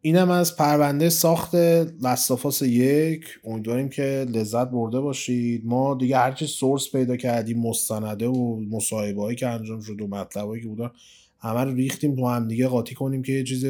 اینم 0.00 0.30
از 0.30 0.56
پرونده 0.56 1.08
ساخت 1.08 1.54
لستافاس 1.54 2.62
یک. 2.62 3.24
امیدواریم 3.44 3.88
که 3.88 4.26
لذت 4.28 4.68
برده 4.70 5.00
باشید. 5.00 5.62
ما 5.66 5.94
دیگه 5.94 6.18
هرچی 6.18 6.46
سورس 6.46 6.92
پیدا 6.92 7.16
کردیم 7.16 7.60
مستنده 7.60 8.26
و 8.26 8.60
مصاحبه 8.60 9.22
هایی 9.22 9.36
که 9.36 9.48
انجام 9.48 9.80
شد 9.80 10.00
و 10.00 10.06
مطلب 10.06 10.58
که 10.62 10.68
بودن 10.68 10.90
همه 11.38 11.64
رو 11.64 11.74
ریختیم 11.74 12.16
تو 12.16 12.28
هم 12.28 12.48
دیگه. 12.48 12.68
قاطی 12.68 12.94
کنیم 12.94 13.22
که 13.22 13.32
یه 13.32 13.44
چیز 13.44 13.64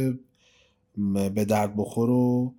به 1.35 1.45
درد 1.45 1.77
بخور 1.77 2.11
و 2.11 2.55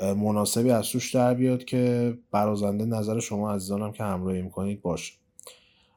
مناسبی 0.00 0.70
از 0.70 0.88
توش 0.88 1.14
در 1.14 1.34
بیاد 1.34 1.64
که 1.64 2.14
برازنده 2.30 2.84
نظر 2.84 3.20
شما 3.20 3.52
عزیزانم 3.52 3.92
که 3.92 4.04
همراهی 4.04 4.42
می‌کنید 4.42 4.82
باشه. 4.82 5.12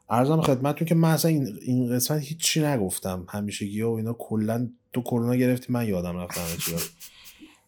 عرضم 0.09 0.41
خدمتتون 0.41 0.87
که 0.87 0.95
من 0.95 1.09
اصلا 1.11 1.31
این, 1.31 1.59
این 1.61 1.89
قسمت 1.95 2.21
هیچی 2.21 2.61
نگفتم. 2.61 3.25
همیشگی 3.29 3.81
و 3.81 3.89
اینا 3.89 4.13
کلا 4.13 4.69
تو 4.93 5.01
کرونا 5.01 5.35
گرفتی 5.35 5.73
من 5.73 5.87
یادم 5.87 6.17
رفت 6.17 6.37
همه. 6.37 6.79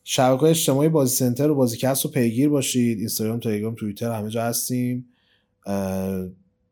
شبکه 0.10 0.44
اجتماعی 0.44 0.90
بازی 0.90 1.16
سنتر 1.16 1.50
و 1.50 1.56
بازیکست 1.56 2.06
رو 2.06 2.12
پیگیر 2.12 2.50
باشید. 2.50 3.00
اینستاگرام 3.00 3.40
تلگرام 3.40 3.76
توییتر 3.76 4.12
همه 4.12 4.30
جا 4.30 4.44
هستیم. 4.44 5.06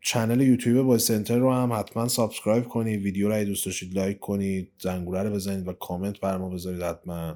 چنل 0.01 0.41
یوتیوب 0.41 0.87
بازی 0.87 1.05
سنتر 1.05 1.37
رو 1.37 1.53
هم 1.53 1.73
حتما 1.73 2.07
subscribe 2.07 2.63
کنید. 2.63 3.01
ویدیو 3.01 3.27
رو 3.27 3.35
اگه 3.35 3.45
دوست 3.45 3.65
داشتید 3.65 3.95
لایک 3.95 4.19
کنید 4.19 4.71
زنگوله 4.79 5.23
رو 5.23 5.29
بزنید 5.29 5.67
و 5.67 5.73
کامنت 5.73 6.19
برا 6.19 6.37
ما 6.37 6.49
بذارید 6.49 6.81
حتما. 6.81 7.35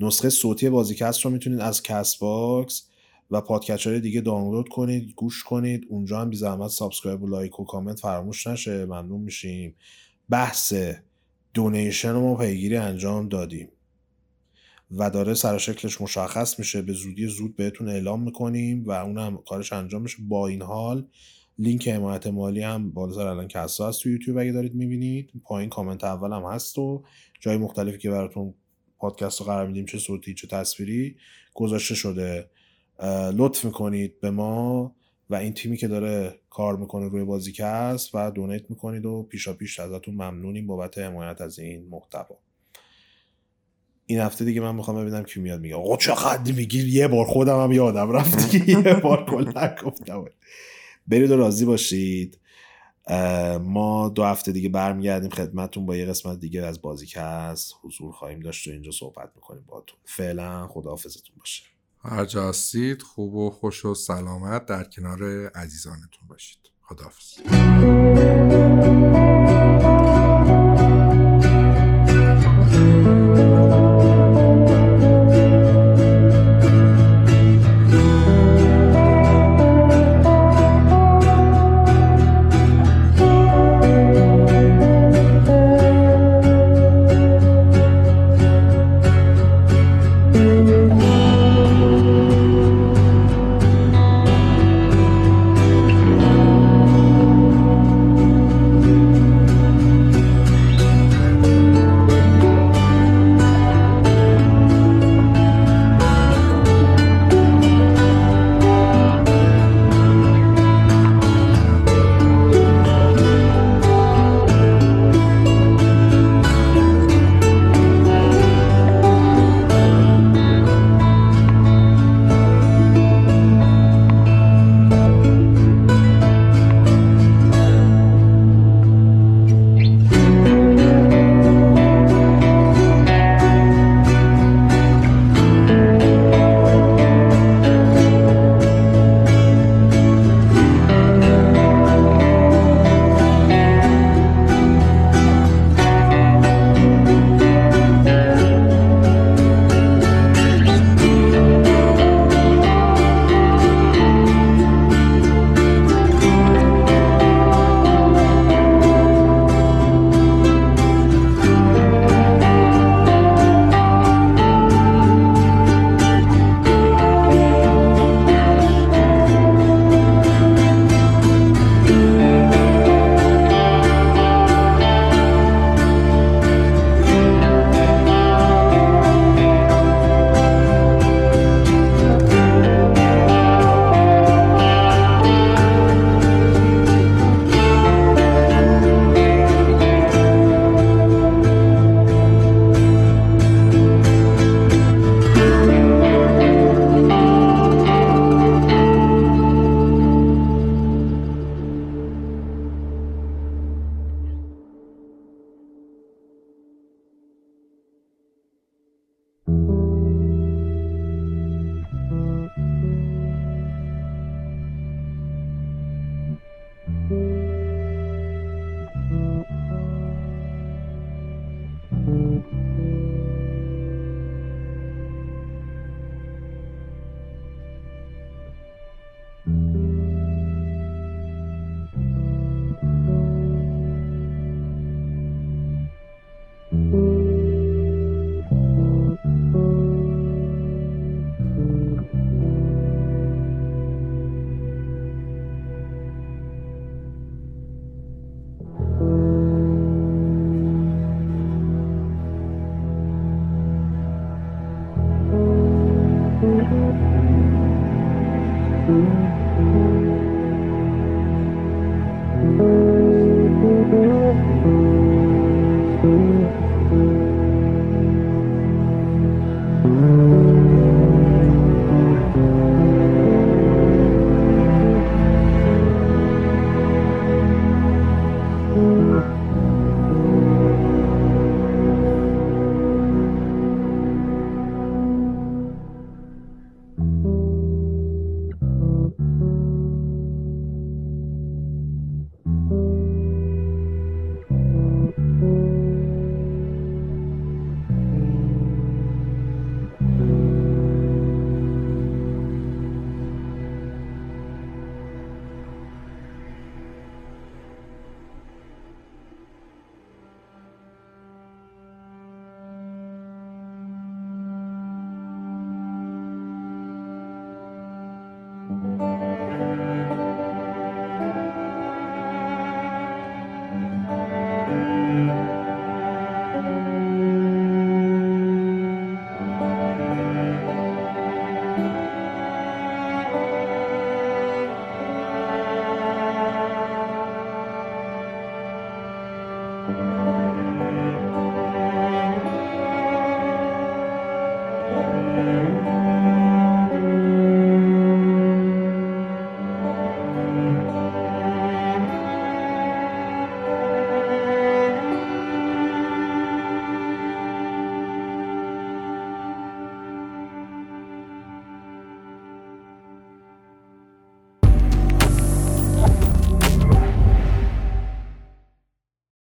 نسخه 0.00 0.30
صوتی 0.30 0.70
بازیکست 0.70 1.24
رو 1.24 1.30
می‌تونید 1.30 1.60
از 1.60 1.82
کست 1.82 2.20
باکس 2.20 2.82
و 3.30 3.42
های 3.84 4.00
دیگه 4.00 4.20
دانلود 4.20 4.68
کنید 4.68 5.12
گوش 5.16 5.42
کنید. 5.42 5.86
اونجا 5.88 6.20
هم 6.20 6.30
بی 6.30 6.36
زحمت 6.36 6.70
subscribe 6.70 7.22
و 7.22 7.26
لایک 7.26 7.60
و 7.60 7.64
کامنت 7.64 8.00
فراموش 8.00 8.46
نشه. 8.46 8.84
ممنون 8.84 9.20
میشیم. 9.20 9.74
بحث 10.30 10.74
donation 11.54 12.12
رو 12.12 12.20
ما 12.20 12.36
پیگیری 12.36 12.76
انجام 12.76 13.28
دادیم. 13.28 13.68
و 14.90 15.10
داره 15.10 15.34
سر 15.34 15.58
شکلش 15.58 16.00
مشخص 16.00 16.58
میشه. 16.58 16.82
به 16.82 16.92
زودی 16.92 17.26
زود 17.26 17.56
بهتون 17.56 17.88
اعلام 17.88 18.22
می‌کنیم 18.22 18.84
و 18.84 18.90
اونم 18.90 19.36
کارش 19.48 19.72
انجام 19.72 20.02
میشه. 20.02 20.16
با 20.28 20.48
این 20.48 20.62
حال 20.62 21.06
لینک 21.58 21.88
حمایت 21.88 22.26
مالی 22.26 22.62
هم 22.62 22.90
بالا 22.90 23.12
سر 23.12 23.26
الان 23.26 23.48
کسا 23.48 23.88
هست 23.88 24.02
تو 24.02 24.10
یوتیوب 24.10 24.38
اگه 24.38 24.52
دارید 24.52 24.74
می‌بینید. 24.74 25.30
پایین 25.44 25.70
کامنت 25.70 26.04
اول 26.04 26.32
هم 26.32 26.42
هست 26.42 26.78
و 26.78 27.04
جای 27.40 27.56
مختلفی 27.56 27.98
که 27.98 28.10
براتون 28.10 28.54
پادکست 28.98 29.40
رو 29.40 29.46
قرار 29.46 29.66
میدیم 29.66 29.86
چه 29.86 29.98
صوتی 29.98 30.34
چه 30.34 30.46
تصویری 30.46 31.16
گذاشته 31.54 31.94
شده. 31.94 32.50
لطف 33.34 33.64
می‌کنید 33.64 34.20
به 34.20 34.30
ما 34.30 34.94
و 35.30 35.34
این 35.34 35.54
تیمی 35.54 35.76
که 35.76 35.88
داره 35.88 36.40
کار 36.50 36.76
می‌کنه 36.76 37.08
روی 37.08 37.24
بازیکست 37.24 38.14
و 38.14 38.30
دونیت 38.30 38.70
می‌کنید 38.70 39.06
و 39.06 39.22
پیشا 39.22 39.52
پیش 39.52 39.80
ازتون 39.80 40.14
ممنونیم 40.14 40.66
بابت 40.66 40.98
حمایت 40.98 41.40
از 41.40 41.58
این 41.58 41.88
محتوا. 41.88 42.38
این 44.10 44.20
هفته 44.20 44.44
دیگه 44.44 44.60
من 44.60 44.74
می‌خوام 44.74 44.96
ببینم 44.96 45.22
کی 45.22 45.40
میاد 45.40 45.60
میگه 45.60 45.74
آقا 45.74 45.96
چقدر 45.96 46.52
میگی؟ 46.52 46.88
یه 46.88 47.08
بار 47.08 47.26
خودم 47.26 47.62
هم 47.62 47.72
یادم 47.72 48.10
رفت 48.12 48.50
دیگه 48.50 48.70
یه 48.70 48.94
بار 48.94 49.24
کلا 49.24 49.74
گفتم 49.84 50.24
برید 51.06 51.30
و 51.30 51.36
راضی 51.36 51.64
باشید. 51.64 52.38
ما 53.60 54.08
دو 54.08 54.24
هفته 54.24 54.52
دیگه 54.52 54.68
برمیگردیم 54.68 55.30
خدمتتون 55.30 55.86
با 55.86 55.96
یه 55.96 56.06
قسمت 56.06 56.40
دیگه 56.40 56.62
از 56.62 56.82
بازیکست 56.82 57.74
حضور 57.82 58.12
خواهیم 58.12 58.40
داشت 58.40 58.68
و 58.68 58.70
اینجا 58.70 58.90
صحبت 58.90 59.30
می‌کنیم 59.34 59.64
باهاتون. 59.66 59.98
فعلا 60.04 60.66
خداحافظتون 60.66 61.36
باشه. 61.38 61.62
هر 62.02 62.24
جا 62.24 62.48
هستید 62.48 63.02
خوب 63.02 63.34
و 63.34 63.50
خوش 63.50 63.84
و 63.84 63.94
سلامت 63.94 64.66
در 64.66 64.84
کنار 64.84 65.46
عزیزانتون 65.54 66.28
باشید. 66.28 66.60
خداحافظ. 66.82 67.40